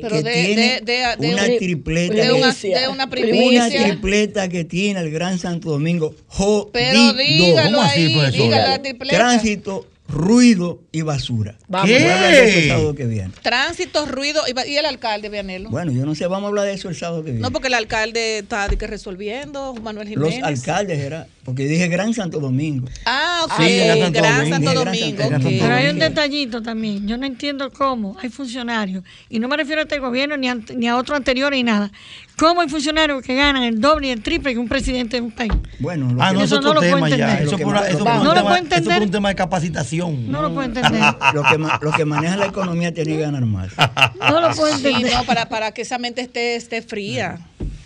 Pero 0.01 0.15
que 0.17 0.23
de, 0.23 0.33
tiene 0.45 0.81
de, 0.81 0.81
de, 0.81 1.03
de 1.27 1.33
una 1.33 1.43
un- 1.45 1.57
tripleta. 1.57 2.13
de 2.15 2.31
una, 2.33 2.53
que- 2.55 2.67
de 2.67 2.77
una 2.87 2.89
una 2.91 3.09
primicia. 3.09 3.83
tripleta 3.83 4.49
que 4.49 4.63
tiene 4.65 4.99
el 4.99 5.11
Gran 5.11 5.37
Santo 5.39 5.69
Domingo. 5.69 6.13
Jodido. 6.27 6.69
Pero 6.73 7.13
dígalo 7.13 7.77
¿Cómo 7.77 7.81
así, 7.83 7.99
ahí, 8.01 8.31
dígalo 8.31 8.67
la 8.69 8.81
tripleta. 8.81 9.15
Tránsito, 9.15 9.87
ruido 10.09 10.81
y 10.91 11.01
basura. 11.01 11.55
Vamos. 11.67 11.89
Voy 11.89 11.97
a 12.01 12.15
hablar 12.15 12.31
de 12.31 12.37
eso 12.43 12.43
el 12.57 12.61
¿Qué? 12.63 12.67
sábado 12.69 12.95
que 12.95 13.05
viene. 13.05 13.31
Tránsito, 13.41 14.05
ruido 14.05 14.41
y, 14.47 14.69
y 14.71 14.75
el 14.77 14.85
alcalde, 14.85 15.29
Vianelo. 15.29 15.69
Bueno, 15.69 15.91
yo 15.91 16.05
no 16.05 16.13
sé, 16.15 16.27
vamos 16.27 16.45
a 16.45 16.49
hablar 16.49 16.65
de 16.65 16.73
eso 16.73 16.89
el 16.89 16.95
sábado 16.95 17.23
que 17.23 17.31
viene. 17.31 17.39
No, 17.41 17.51
porque 17.51 17.67
el 17.69 17.73
alcalde 17.73 18.39
está 18.39 18.67
de 18.67 18.77
que 18.77 18.85
resolviendo, 18.87 19.73
Manuel 19.75 20.09
Los 20.15 20.29
Jiménez. 20.33 20.43
alcaldes 20.43 20.99
era, 20.99 21.27
porque 21.43 21.65
dije 21.65 21.87
Gran 21.87 22.13
Santo 22.13 22.39
Domingo. 22.39 22.87
Ah, 23.05 23.41
ok, 23.45 23.53
Sí, 23.63 23.77
Gran 23.77 23.99
Santo 23.99 24.19
Gran 24.19 24.37
Domingo. 24.37 24.55
Santo 24.55 24.73
Domingo. 24.85 25.37
Pero 25.61 25.73
hay 25.75 25.87
un 25.89 25.99
detallito 25.99 26.61
también. 26.61 27.07
Yo 27.07 27.17
no 27.17 27.25
entiendo 27.25 27.71
cómo 27.71 28.15
hay 28.21 28.29
funcionarios, 28.29 29.03
y 29.29 29.39
no 29.39 29.47
me 29.47 29.57
refiero 29.57 29.81
a 29.81 29.83
este 29.83 29.99
gobierno 29.99 30.37
ni 30.37 30.47
a, 30.49 30.55
ni 30.75 30.87
a 30.87 30.95
otro 30.97 31.15
anterior 31.15 31.51
ni 31.51 31.63
nada. 31.63 31.91
¿Cómo 32.37 32.61
hay 32.61 32.67
funcionarios 32.69 33.21
que 33.21 33.35
ganan 33.35 33.61
el 33.63 33.79
doble 33.79 34.07
y 34.07 34.09
el 34.09 34.23
triple 34.23 34.53
que 34.53 34.57
un 34.59 34.67
presidente 34.67 35.17
de 35.17 35.21
un 35.21 35.31
país? 35.31 35.51
Bueno, 35.79 36.11
lo 36.13 36.21
Ah, 36.23 36.29
que- 36.29 36.33
no, 36.33 36.39
es 36.43 36.51
Eso 36.51 36.61
no 36.61 36.73
lo 36.73 36.79
puedo 36.79 36.97
entender. 37.05 37.41
Eso 37.43 37.57
Lo 37.57 37.63
por, 37.63 37.75
eso 37.77 37.99
lo- 37.99 38.05
por 38.05 38.13
un 38.13 38.17
No 38.19 38.23
lo 38.23 38.33
tema- 38.33 38.41
puedo 38.41 38.55
eso 38.55 38.63
por 38.69 38.77
entender. 38.77 39.01
un 39.03 39.11
tema 39.11 39.29
de 39.29 39.35
capacitación. 39.35 40.31
No 40.31 40.41
lo 40.41 40.53
puedo 40.53 40.63
entender. 40.67 41.01
los 41.33 41.45
que, 41.47 41.57
los 41.85 41.95
que 41.95 42.05
manejan 42.05 42.39
la 42.39 42.47
economía 42.47 42.91
tienen 42.93 43.17
que 43.17 43.21
ganar 43.21 43.45
más. 43.45 43.71
No 44.17 44.41
lo 44.41 44.51
puedo 44.55 44.75
Sí, 44.77 44.87
entender. 44.87 45.13
no, 45.13 45.23
para, 45.25 45.47
para 45.47 45.71
que 45.73 45.83
esa 45.83 45.99
mente 45.99 46.21
esté, 46.21 46.55
esté 46.55 46.81
fría. 46.81 47.39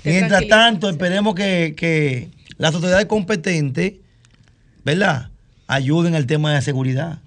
Mientras 0.04 0.48
tanto, 0.48 0.90
esperemos 0.90 1.36
que, 1.36 1.74
que 1.76 2.30
las 2.58 2.74
autoridades 2.76 3.06
competentes, 3.08 3.94
¿verdad?, 4.84 5.30
ayuden 5.68 6.16
al 6.16 6.26
tema 6.26 6.50
de 6.50 6.56
la 6.56 6.62
seguridad. 6.62 7.20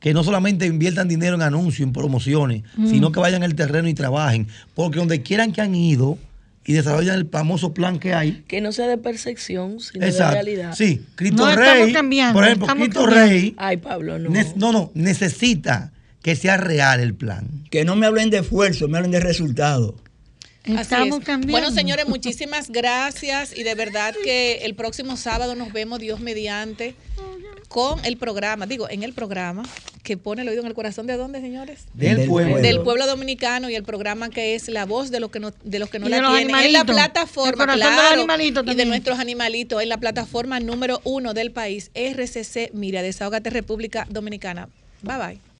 Que 0.00 0.14
no 0.14 0.22
solamente 0.22 0.66
inviertan 0.66 1.08
dinero 1.08 1.34
en 1.34 1.42
anuncios, 1.42 1.84
en 1.86 1.92
promociones, 1.92 2.62
Mm. 2.76 2.88
sino 2.88 3.10
que 3.10 3.18
vayan 3.18 3.42
al 3.42 3.54
terreno 3.56 3.88
y 3.88 3.94
trabajen. 3.94 4.46
Porque 4.74 4.98
donde 5.00 5.22
quieran 5.22 5.52
que 5.52 5.60
han 5.60 5.74
ido 5.74 6.18
y 6.64 6.74
desarrollan 6.74 7.16
el 7.16 7.26
famoso 7.28 7.74
plan 7.74 7.98
que 7.98 8.14
hay. 8.14 8.44
Que 8.46 8.60
no 8.60 8.70
sea 8.70 8.86
de 8.86 8.98
percepción, 8.98 9.80
sino 9.80 10.06
de 10.06 10.12
realidad. 10.12 10.74
Sí, 10.76 11.02
Cristo 11.16 11.44
No, 11.44 11.50
estamos 11.50 11.84
Rey, 11.86 11.92
cambiando, 11.92 12.34
por 12.34 12.44
ejemplo, 12.44 12.66
estamos 12.66 12.84
Cristo 12.84 13.04
cambiando. 13.06 13.30
Rey, 13.32 13.54
Ay, 13.56 13.76
Pablo, 13.78 14.18
no. 14.20 14.30
no, 14.56 14.72
no, 14.72 14.90
necesita 14.94 15.90
que 16.22 16.36
sea 16.36 16.56
real 16.58 17.00
el 17.00 17.14
plan. 17.14 17.48
Que 17.70 17.84
no 17.84 17.96
me 17.96 18.06
hablen 18.06 18.30
de 18.30 18.38
esfuerzo, 18.38 18.86
me 18.86 18.98
hablen 18.98 19.10
de 19.12 19.20
resultados. 19.20 19.94
Estamos 20.68 21.20
es. 21.20 21.24
cambiando. 21.24 21.52
Bueno, 21.52 21.70
señores, 21.70 22.06
muchísimas 22.08 22.70
gracias 22.70 23.56
y 23.56 23.62
de 23.62 23.74
verdad 23.74 24.14
que 24.22 24.58
el 24.64 24.74
próximo 24.74 25.16
sábado 25.16 25.54
nos 25.54 25.72
vemos, 25.72 25.98
Dios 25.98 26.20
mediante, 26.20 26.94
con 27.68 28.04
el 28.04 28.16
programa, 28.16 28.66
digo, 28.66 28.88
en 28.88 29.02
el 29.02 29.12
programa 29.12 29.62
que 30.02 30.16
pone 30.16 30.40
el 30.42 30.48
oído 30.48 30.62
en 30.62 30.68
el 30.68 30.74
corazón 30.74 31.06
de 31.06 31.16
dónde, 31.16 31.40
señores? 31.40 31.84
Del 31.92 32.16
Del 32.16 32.28
pueblo. 32.28 32.56
Del 32.58 32.80
pueblo 32.80 33.06
dominicano 33.06 33.68
y 33.68 33.74
el 33.74 33.82
programa 33.82 34.30
que 34.30 34.54
es 34.54 34.68
la 34.68 34.86
voz 34.86 35.10
de 35.10 35.20
los 35.20 35.30
que 35.30 35.38
no, 35.38 35.52
de 35.64 35.78
los 35.78 35.90
que 35.90 35.98
no 35.98 36.06
Y 36.06 36.10
la 36.10 36.16
de 36.16 36.22
los 36.22 36.30
tienen. 36.32 36.48
En 36.48 36.72
la 36.72 36.80
animalitos. 36.80 36.96
plataforma, 36.96 37.50
El 37.50 37.56
corazón 37.56 38.26
de 38.26 38.52
los 38.52 38.74
y 38.74 38.74
de 38.74 38.84
nuestros 38.86 39.18
animalitos, 39.18 39.82
en 39.82 39.88
la 39.90 39.98
plataforma 39.98 40.60
número 40.60 41.00
uno 41.04 41.34
del 41.34 41.50
país, 41.50 41.90
RCC, 41.94 42.70
mira, 42.72 43.02
Desahógate 43.02 43.50
República 43.50 44.06
Dominicana. 44.08 44.68
Bye 45.02 45.16
bye. 45.18 45.47